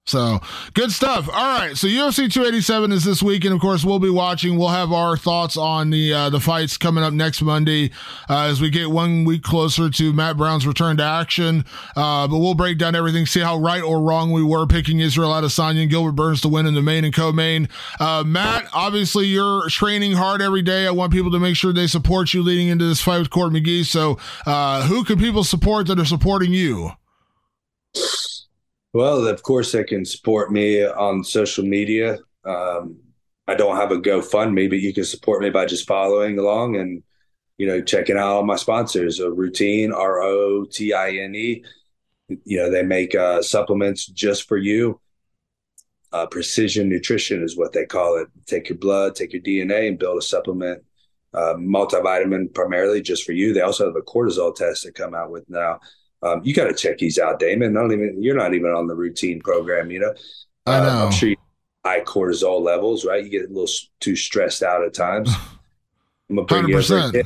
So 0.07 0.39
good 0.75 0.93
stuff. 0.93 1.29
All 1.29 1.59
right. 1.59 1.77
So 1.77 1.89
UFC 1.89 2.31
287 2.33 2.93
is 2.93 3.03
this 3.03 3.25
week, 3.25 3.45
and 3.45 3.53
of 3.53 3.61
course 3.61 3.85
we'll 3.85 3.99
be 3.99 4.09
watching. 4.09 4.57
We'll 4.57 4.69
have 4.69 4.93
our 4.93 5.17
thoughts 5.17 5.57
on 5.57 5.91
the 5.91 6.13
uh, 6.13 6.31
the 6.31 6.39
fights 6.39 6.77
coming 6.77 7.03
up 7.03 7.13
next 7.13 7.43
Monday 7.43 7.91
uh, 8.31 8.43
as 8.43 8.61
we 8.61 8.71
get 8.71 8.93
one 8.93 9.25
week 9.25 9.43
closer 9.43 9.91
to 9.91 10.13
Matt 10.13 10.37
Brown's 10.37 10.65
return 10.65 10.97
to 10.99 11.03
action. 11.03 11.65
Uh, 11.97 12.29
but 12.29 12.39
we'll 12.39 12.55
break 12.55 12.79
down 12.79 12.95
everything, 12.95 13.27
see 13.27 13.41
how 13.41 13.59
right 13.59 13.83
or 13.83 14.01
wrong 14.01 14.31
we 14.31 14.45
were 14.45 14.65
picking 14.67 15.01
Israel 15.01 15.31
Adesanya 15.31 15.83
and 15.83 15.91
Gilbert 15.91 16.13
Burns 16.13 16.41
to 16.43 16.49
win 16.49 16.67
in 16.67 16.75
the 16.75 16.83
main 16.83 17.05
and 17.05 17.13
co-main. 17.13 17.69
Uh, 17.99 18.23
Matt, 18.25 18.69
obviously 18.73 19.27
you're 19.27 19.69
training 19.71 20.13
hard 20.13 20.41
every 20.41 20.63
day. 20.63 20.87
I 20.87 20.93
want 20.93 21.13
people 21.13 21.33
to 21.33 21.41
make 21.41 21.57
sure 21.57 21.73
they 21.73 21.89
support 21.89 22.33
you 22.33 22.45
leading 22.45 22.69
into 22.69 22.85
this 22.85 23.01
fight 23.01 23.19
with 23.19 23.31
Court 23.31 23.53
McGee. 23.53 23.85
So 23.85 24.19
uh, 24.47 24.87
who 24.87 25.03
can 25.03 25.19
people 25.19 25.43
support 25.43 25.89
that 25.89 25.99
are 25.99 26.05
supporting 26.05 26.53
you? 26.53 26.93
Well, 28.97 29.27
of 29.27 29.43
course, 29.43 29.73
they 29.73 29.85
can 29.85 30.07
support 30.07 30.51
me 30.51 30.83
on 30.83 31.23
social 31.23 31.67
media. 31.67 32.17
Um, 32.47 32.97
I 33.47 33.55
don't 33.55 33.77
have 33.77 33.93
a 33.93 33.99
GoFundMe, 33.99 34.71
but 34.71 34.79
you 34.79 34.95
can 34.95 35.05
support 35.05 35.43
me 35.43 35.51
by 35.51 35.67
just 35.67 35.87
following 35.87 36.39
along 36.39 36.77
and 36.77 37.03
you 37.59 37.67
know 37.67 37.83
checking 37.83 38.17
out 38.17 38.29
all 38.29 38.47
my 38.47 38.57
sponsors. 38.57 39.21
A 39.21 39.31
Routine, 39.31 39.93
R 39.93 40.23
O 40.23 40.65
T 40.65 40.95
I 40.95 41.11
N 41.11 41.35
E. 41.35 41.63
You 42.45 42.57
know 42.57 42.71
they 42.71 42.83
make 42.83 43.15
uh, 43.15 43.43
supplements 43.43 44.07
just 44.07 44.49
for 44.49 44.57
you. 44.57 44.99
Uh, 46.11 46.25
precision 46.25 46.89
nutrition 46.89 47.43
is 47.43 47.55
what 47.55 47.75
they 47.75 47.85
call 47.85 48.17
it. 48.17 48.29
Take 48.47 48.71
your 48.71 48.79
blood, 48.79 49.15
take 49.15 49.35
your 49.35 49.43
DNA, 49.43 49.89
and 49.89 49.99
build 49.99 50.17
a 50.17 50.23
supplement. 50.23 50.83
Uh, 51.35 51.53
multivitamin 51.59 52.55
primarily 52.55 53.03
just 53.03 53.25
for 53.25 53.33
you. 53.33 53.53
They 53.53 53.61
also 53.61 53.85
have 53.85 53.97
a 53.97 54.01
cortisol 54.01 54.57
test 54.57 54.85
that 54.85 54.95
come 54.95 55.15
out 55.15 55.31
with 55.31 55.45
now 55.51 55.81
um, 56.23 56.41
you 56.45 56.55
got 56.55 56.65
to 56.65 56.75
check 56.75 56.99
these 56.99 57.19
out, 57.19 57.39
Damon. 57.39 57.73
Not 57.73 57.93
even 57.93 58.23
you're 58.23 58.37
not 58.37 58.55
even 58.55 58.71
on 58.71 58.87
the 58.87 58.95
routine 58.95 59.41
program, 59.41 59.91
you 59.91 60.01
know. 60.01 60.15
I 60.67 60.81
know. 60.81 60.89
Uh, 60.89 61.05
I'm 61.07 61.13
sure 61.13 61.31
you 61.31 61.37
high 61.85 62.01
cortisol 62.01 62.61
levels, 62.61 63.05
right? 63.05 63.23
You 63.23 63.31
get 63.31 63.45
a 63.45 63.49
little 63.49 63.69
too 64.01 64.17
stressed 64.17 64.63
out 64.63 64.85
at 64.85 64.95
times. 64.95 65.31
I'm 66.29 66.37
gonna 66.37 66.47
bring 66.47 66.65
100%. 66.65 67.15
you. 67.15 67.23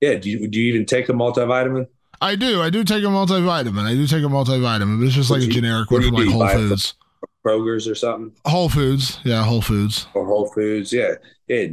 Yeah. 0.00 0.14
Do 0.14 0.30
you 0.30 0.48
do 0.48 0.60
you 0.60 0.72
even 0.72 0.86
take 0.86 1.08
a 1.08 1.12
multivitamin? 1.12 1.86
I 2.20 2.36
do. 2.36 2.62
I 2.62 2.70
do 2.70 2.82
take 2.84 3.04
a 3.04 3.08
multivitamin. 3.08 3.84
I 3.84 3.94
do 3.94 4.06
take 4.06 4.24
a 4.24 4.28
multivitamin, 4.28 4.98
but 4.98 5.06
it's 5.06 5.14
just 5.14 5.30
like 5.30 5.42
a 5.42 5.46
generic 5.46 5.90
one 5.90 6.02
from 6.02 6.14
like 6.14 6.28
Whole 6.28 6.48
Foods. 6.48 6.94
Kroger's 7.44 7.86
or 7.86 7.94
something. 7.94 8.32
Whole 8.44 8.68
Foods, 8.68 9.20
yeah, 9.24 9.44
Whole 9.44 9.62
Foods 9.62 10.06
or 10.14 10.26
Whole 10.26 10.50
Foods, 10.52 10.92
yeah. 10.92 11.14
yeah. 11.46 11.68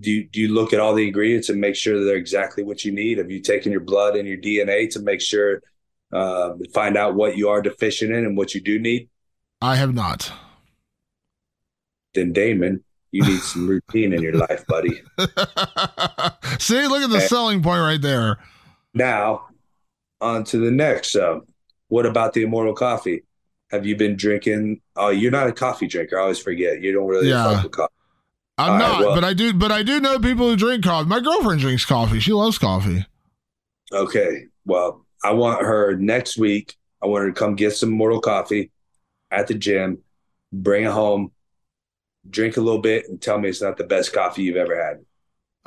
Do 0.00 0.10
you, 0.10 0.24
do 0.28 0.40
you 0.40 0.48
look 0.48 0.72
at 0.72 0.80
all 0.80 0.94
the 0.94 1.06
ingredients 1.06 1.48
and 1.48 1.60
make 1.60 1.74
sure 1.74 1.98
that 1.98 2.04
they're 2.04 2.16
exactly 2.16 2.62
what 2.62 2.84
you 2.84 2.92
need? 2.92 3.18
Have 3.18 3.30
you 3.30 3.40
taken 3.40 3.72
your 3.72 3.80
blood 3.80 4.16
and 4.16 4.26
your 4.28 4.36
DNA 4.38 4.90
to 4.90 5.00
make 5.00 5.20
sure, 5.20 5.62
uh, 6.12 6.54
find 6.74 6.96
out 6.96 7.14
what 7.14 7.36
you 7.36 7.48
are 7.48 7.62
deficient 7.62 8.12
in 8.12 8.24
and 8.26 8.36
what 8.36 8.54
you 8.54 8.60
do 8.60 8.78
need? 8.78 9.08
I 9.62 9.76
have 9.76 9.94
not. 9.94 10.32
Then 12.14 12.32
Damon, 12.32 12.82
you 13.12 13.22
need 13.22 13.40
some 13.40 13.66
routine 13.90 14.12
in 14.12 14.22
your 14.22 14.34
life, 14.34 14.66
buddy. 14.66 15.00
See, 16.58 16.86
look 16.86 17.02
at 17.02 17.10
the 17.10 17.24
selling 17.28 17.62
point 17.62 17.80
right 17.80 18.00
there. 18.00 18.38
Now, 18.94 19.46
on 20.20 20.44
to 20.44 20.58
the 20.58 20.70
next. 20.70 21.16
What 21.88 22.06
about 22.06 22.32
the 22.34 22.42
Immortal 22.42 22.74
Coffee? 22.74 23.24
Have 23.70 23.86
you 23.86 23.96
been 23.96 24.16
drinking? 24.16 24.80
Oh, 24.96 25.10
you're 25.10 25.30
not 25.30 25.46
a 25.46 25.52
coffee 25.52 25.86
drinker. 25.86 26.18
I 26.18 26.22
always 26.22 26.38
forget. 26.40 26.80
You 26.82 26.92
don't 26.92 27.06
really 27.06 27.28
Yeah. 27.28 27.54
fuck 27.54 27.62
with 27.64 27.72
coffee. 27.72 27.94
I'm 28.60 28.72
All 28.72 28.78
right, 28.78 28.88
not, 28.88 29.00
well- 29.00 29.14
but 29.14 29.24
I 29.24 29.32
do. 29.32 29.52
But 29.54 29.72
I 29.72 29.82
do 29.82 30.00
know 30.00 30.18
people 30.18 30.48
who 30.48 30.56
drink 30.56 30.84
coffee. 30.84 31.08
My 31.08 31.20
girlfriend 31.20 31.60
drinks 31.60 31.84
coffee. 31.84 32.20
She 32.20 32.32
loves 32.32 32.58
coffee. 32.58 33.06
Okay. 33.92 34.44
Well, 34.64 35.04
I 35.24 35.32
want 35.32 35.62
her 35.62 35.96
next 35.96 36.36
week. 36.38 36.76
I 37.02 37.06
want 37.06 37.22
her 37.22 37.30
to 37.32 37.38
come 37.38 37.54
get 37.56 37.74
some 37.74 37.90
Mortal 37.90 38.20
Coffee 38.20 38.70
at 39.30 39.46
the 39.46 39.54
gym, 39.54 39.98
bring 40.52 40.84
it 40.84 40.90
home, 40.90 41.32
drink 42.28 42.56
a 42.56 42.60
little 42.60 42.80
bit, 42.80 43.08
and 43.08 43.20
tell 43.20 43.38
me 43.38 43.48
it's 43.48 43.62
not 43.62 43.76
the 43.78 43.84
best 43.84 44.12
coffee 44.12 44.42
you've 44.42 44.56
ever 44.56 44.76
had. 44.82 45.04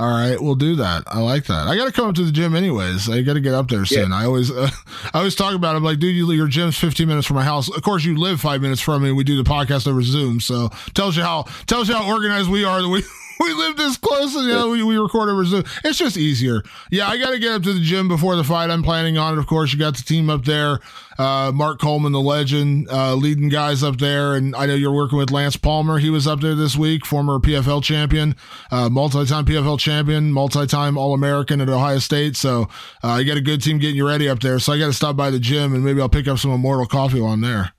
All 0.03 0.09
right, 0.09 0.37
we'll 0.37 0.55
do 0.55 0.75
that. 0.75 1.03
I 1.07 1.21
like 1.21 1.45
that. 1.45 1.65
I 1.65 1.77
got 1.77 1.85
to 1.85 1.93
come 1.93 2.09
up 2.09 2.15
to 2.15 2.25
the 2.25 2.31
gym 2.33 2.57
anyways. 2.57 3.09
I 3.09 3.21
got 3.21 3.35
to 3.35 3.39
get 3.39 3.53
up 3.53 3.69
there 3.69 3.85
soon. 3.85 4.11
I 4.11 4.25
always, 4.25 4.51
uh, 4.51 4.69
I 5.13 5.19
always 5.19 5.33
talk 5.33 5.55
about. 5.55 5.75
It. 5.75 5.77
I'm 5.77 5.83
like, 5.85 5.99
dude, 5.99 6.13
you, 6.13 6.29
your 6.33 6.49
gym's 6.49 6.77
15 6.77 7.07
minutes 7.07 7.25
from 7.25 7.37
my 7.37 7.43
house. 7.45 7.73
Of 7.73 7.81
course, 7.83 8.03
you 8.03 8.17
live 8.17 8.41
five 8.41 8.61
minutes 8.61 8.81
from 8.81 9.01
me. 9.01 9.13
We 9.13 9.23
do 9.23 9.41
the 9.41 9.49
podcast 9.49 9.87
over 9.87 10.01
Zoom, 10.01 10.41
so 10.41 10.67
tells 10.93 11.15
you 11.15 11.23
how 11.23 11.43
tells 11.67 11.87
you 11.87 11.95
how 11.95 12.11
organized 12.11 12.49
we 12.49 12.65
are. 12.65 12.81
That 12.81 12.89
we 12.89 13.01
we 13.39 13.53
live 13.53 13.77
this 13.77 13.97
close, 13.97 14.35
and 14.35 14.45
you 14.45 14.53
know, 14.53 14.69
we, 14.69 14.83
we 14.83 14.97
record 14.97 15.29
over 15.29 15.45
Zoom. 15.45 15.63
It's 15.83 15.97
just 15.97 16.17
easier. 16.17 16.63
Yeah, 16.91 17.07
I 17.07 17.17
got 17.17 17.31
to 17.31 17.39
get 17.39 17.51
up 17.51 17.63
to 17.63 17.73
the 17.73 17.79
gym 17.79 18.07
before 18.07 18.35
the 18.35 18.43
fight. 18.43 18.69
I'm 18.69 18.83
planning 18.83 19.17
on 19.17 19.33
it. 19.33 19.39
Of 19.39 19.47
course, 19.47 19.73
you 19.73 19.79
got 19.79 19.95
the 19.97 20.03
team 20.03 20.29
up 20.29 20.45
there. 20.45 20.79
Uh, 21.17 21.51
Mark 21.53 21.79
Coleman, 21.79 22.11
the 22.11 22.19
legend, 22.19 22.89
uh, 22.89 23.13
leading 23.15 23.49
guys 23.49 23.83
up 23.83 23.97
there, 23.97 24.33
and 24.33 24.55
I 24.55 24.65
know 24.65 24.73
you're 24.73 24.93
working 24.93 25.17
with 25.17 25.31
Lance 25.31 25.55
Palmer. 25.55 25.99
He 25.99 26.09
was 26.09 26.27
up 26.27 26.41
there 26.41 26.55
this 26.55 26.75
week, 26.75 27.05
former 27.05 27.39
PFL 27.39 27.83
champion, 27.83 28.35
uh, 28.71 28.89
multi-time 28.89 29.45
PFL 29.45 29.79
champion, 29.79 30.31
multi-time 30.31 30.97
All-American 30.97 31.61
at 31.61 31.69
Ohio 31.69 31.99
State. 31.99 32.35
So 32.35 32.67
uh, 33.03 33.17
you 33.19 33.25
got 33.25 33.37
a 33.37 33.41
good 33.41 33.61
team 33.61 33.77
getting 33.77 33.95
you 33.95 34.07
ready 34.07 34.27
up 34.27 34.39
there. 34.39 34.57
So 34.59 34.73
I 34.73 34.79
got 34.79 34.87
to 34.87 34.93
stop 34.93 35.15
by 35.15 35.29
the 35.29 35.39
gym, 35.39 35.75
and 35.75 35.83
maybe 35.85 36.01
I'll 36.01 36.09
pick 36.09 36.27
up 36.27 36.39
some 36.39 36.51
Immortal 36.51 36.87
Coffee 36.87 37.21
while 37.21 37.33
I'm 37.33 37.41
there. 37.41 37.73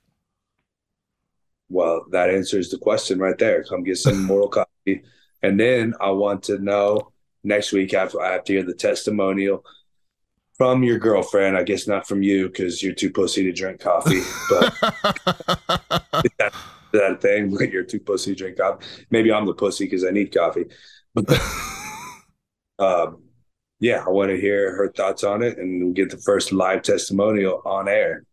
Well, 1.69 2.05
that 2.11 2.29
answers 2.29 2.69
the 2.69 2.77
question 2.77 3.19
right 3.19 3.37
there. 3.37 3.63
Come 3.63 3.83
get 3.83 3.97
some 3.97 4.13
Immortal 4.13 4.49
Coffee. 4.49 5.03
And 5.45 5.59
then 5.59 5.93
I 6.01 6.09
want 6.09 6.41
to 6.43 6.57
know 6.57 7.11
next 7.43 7.71
week 7.71 7.93
after 7.93 8.19
I 8.19 8.33
have 8.33 8.45
to 8.45 8.53
hear 8.53 8.63
the 8.63 8.73
testimonial 8.73 9.63
from 10.57 10.81
your 10.81 10.97
girlfriend. 10.97 11.55
I 11.55 11.61
guess 11.61 11.87
not 11.87 12.07
from 12.07 12.23
you 12.23 12.47
because 12.47 12.81
you're 12.81 12.95
too 12.95 13.11
pussy 13.11 13.43
to 13.43 13.51
drink 13.51 13.79
coffee. 13.79 14.21
But 14.49 14.73
that, 16.39 16.53
that 16.93 17.21
thing, 17.21 17.55
but 17.55 17.71
you're 17.71 17.83
too 17.83 17.99
pussy 17.99 18.31
to 18.31 18.37
drink 18.37 18.57
coffee. 18.57 18.83
Maybe 19.11 19.31
I'm 19.31 19.45
the 19.45 19.53
pussy 19.53 19.85
because 19.85 20.03
I 20.03 20.09
need 20.09 20.33
coffee. 20.33 20.65
um, 22.79 23.21
yeah, 23.79 24.03
I 24.03 24.09
want 24.09 24.31
to 24.31 24.41
hear 24.41 24.75
her 24.75 24.91
thoughts 24.91 25.23
on 25.23 25.43
it 25.43 25.59
and 25.59 25.95
get 25.95 26.09
the 26.09 26.17
first 26.17 26.51
live 26.53 26.81
testimonial 26.81 27.61
on 27.65 27.87
air. 27.87 28.23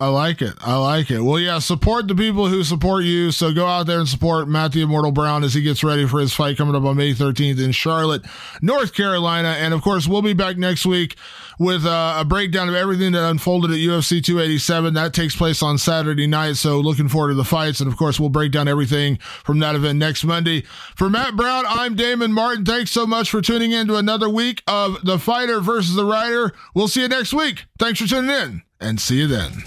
I 0.00 0.06
like 0.06 0.42
it. 0.42 0.54
I 0.60 0.76
like 0.76 1.10
it. 1.10 1.20
Well, 1.20 1.40
yeah, 1.40 1.58
support 1.58 2.06
the 2.06 2.14
people 2.14 2.46
who 2.46 2.62
support 2.62 3.02
you. 3.02 3.32
So 3.32 3.52
go 3.52 3.66
out 3.66 3.88
there 3.88 3.98
and 3.98 4.08
support 4.08 4.46
Matthew 4.46 4.84
Immortal 4.84 5.10
Brown 5.10 5.42
as 5.42 5.54
he 5.54 5.60
gets 5.60 5.82
ready 5.82 6.06
for 6.06 6.20
his 6.20 6.32
fight 6.32 6.56
coming 6.56 6.76
up 6.76 6.84
on 6.84 6.96
May 6.96 7.14
13th 7.14 7.60
in 7.60 7.72
Charlotte, 7.72 8.22
North 8.62 8.94
Carolina. 8.94 9.56
And 9.58 9.74
of 9.74 9.82
course, 9.82 10.06
we'll 10.06 10.22
be 10.22 10.34
back 10.34 10.56
next 10.56 10.86
week 10.86 11.16
with 11.58 11.84
uh, 11.84 12.14
a 12.16 12.24
breakdown 12.24 12.68
of 12.68 12.76
everything 12.76 13.10
that 13.10 13.28
unfolded 13.28 13.72
at 13.72 13.78
UFC 13.78 14.22
287. 14.22 14.94
That 14.94 15.12
takes 15.14 15.34
place 15.34 15.64
on 15.64 15.78
Saturday 15.78 16.28
night. 16.28 16.58
So 16.58 16.78
looking 16.78 17.08
forward 17.08 17.30
to 17.30 17.34
the 17.34 17.42
fights. 17.44 17.80
And 17.80 17.90
of 17.90 17.96
course, 17.96 18.20
we'll 18.20 18.28
break 18.28 18.52
down 18.52 18.68
everything 18.68 19.16
from 19.16 19.58
that 19.58 19.74
event 19.74 19.98
next 19.98 20.22
Monday. 20.22 20.62
For 20.94 21.10
Matt 21.10 21.34
Brown, 21.34 21.64
I'm 21.66 21.96
Damon 21.96 22.32
Martin. 22.32 22.64
Thanks 22.64 22.92
so 22.92 23.04
much 23.04 23.32
for 23.32 23.42
tuning 23.42 23.72
in 23.72 23.88
to 23.88 23.96
another 23.96 24.28
week 24.28 24.62
of 24.68 25.04
The 25.04 25.18
Fighter 25.18 25.58
versus 25.58 25.96
the 25.96 26.04
Writer. 26.04 26.52
We'll 26.72 26.86
see 26.86 27.02
you 27.02 27.08
next 27.08 27.34
week. 27.34 27.64
Thanks 27.80 28.00
for 28.00 28.06
tuning 28.06 28.30
in 28.30 28.62
and 28.80 29.00
see 29.00 29.18
you 29.18 29.26
then. 29.26 29.64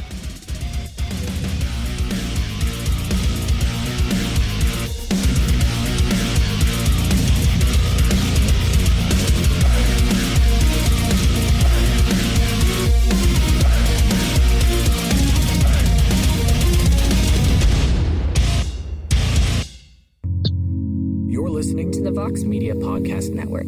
The 22.13 22.19
Vox 22.19 22.43
Media 22.43 22.75
Podcast 22.75 23.31
Network. 23.31 23.67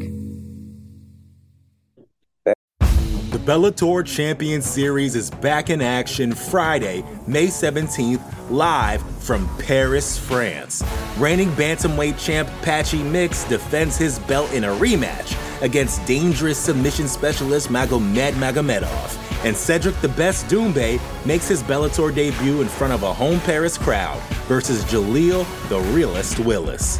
The 3.31 3.39
Bellator 3.39 4.05
Champion 4.05 4.61
Series 4.61 5.15
is 5.15 5.29
back 5.29 5.69
in 5.69 5.81
action 5.81 6.33
Friday, 6.33 7.03
May 7.25 7.47
17th, 7.47 8.21
live 8.49 9.01
from 9.23 9.49
Paris, 9.59 10.17
France. 10.17 10.83
Reigning 11.17 11.49
bantamweight 11.51 12.23
champ 12.23 12.49
Patchy 12.61 13.01
Mix 13.01 13.45
defends 13.45 13.97
his 13.97 14.19
belt 14.19 14.51
in 14.51 14.65
a 14.65 14.75
rematch 14.75 15.37
against 15.61 16.05
dangerous 16.05 16.57
submission 16.57 17.07
specialist 17.07 17.69
Magomed 17.69 18.33
Magomedov. 18.33 19.45
And 19.45 19.55
Cedric 19.55 19.99
the 20.01 20.09
Best 20.09 20.47
Doumbé 20.47 20.99
makes 21.25 21.47
his 21.47 21.63
Bellator 21.63 22.13
debut 22.13 22.61
in 22.61 22.67
front 22.67 22.91
of 22.91 23.03
a 23.03 23.13
home 23.13 23.39
Paris 23.41 23.77
crowd 23.77 24.21
versus 24.47 24.83
Jaleel 24.85 25.45
the 25.69 25.79
Realist 25.93 26.39
Willis. 26.39 26.99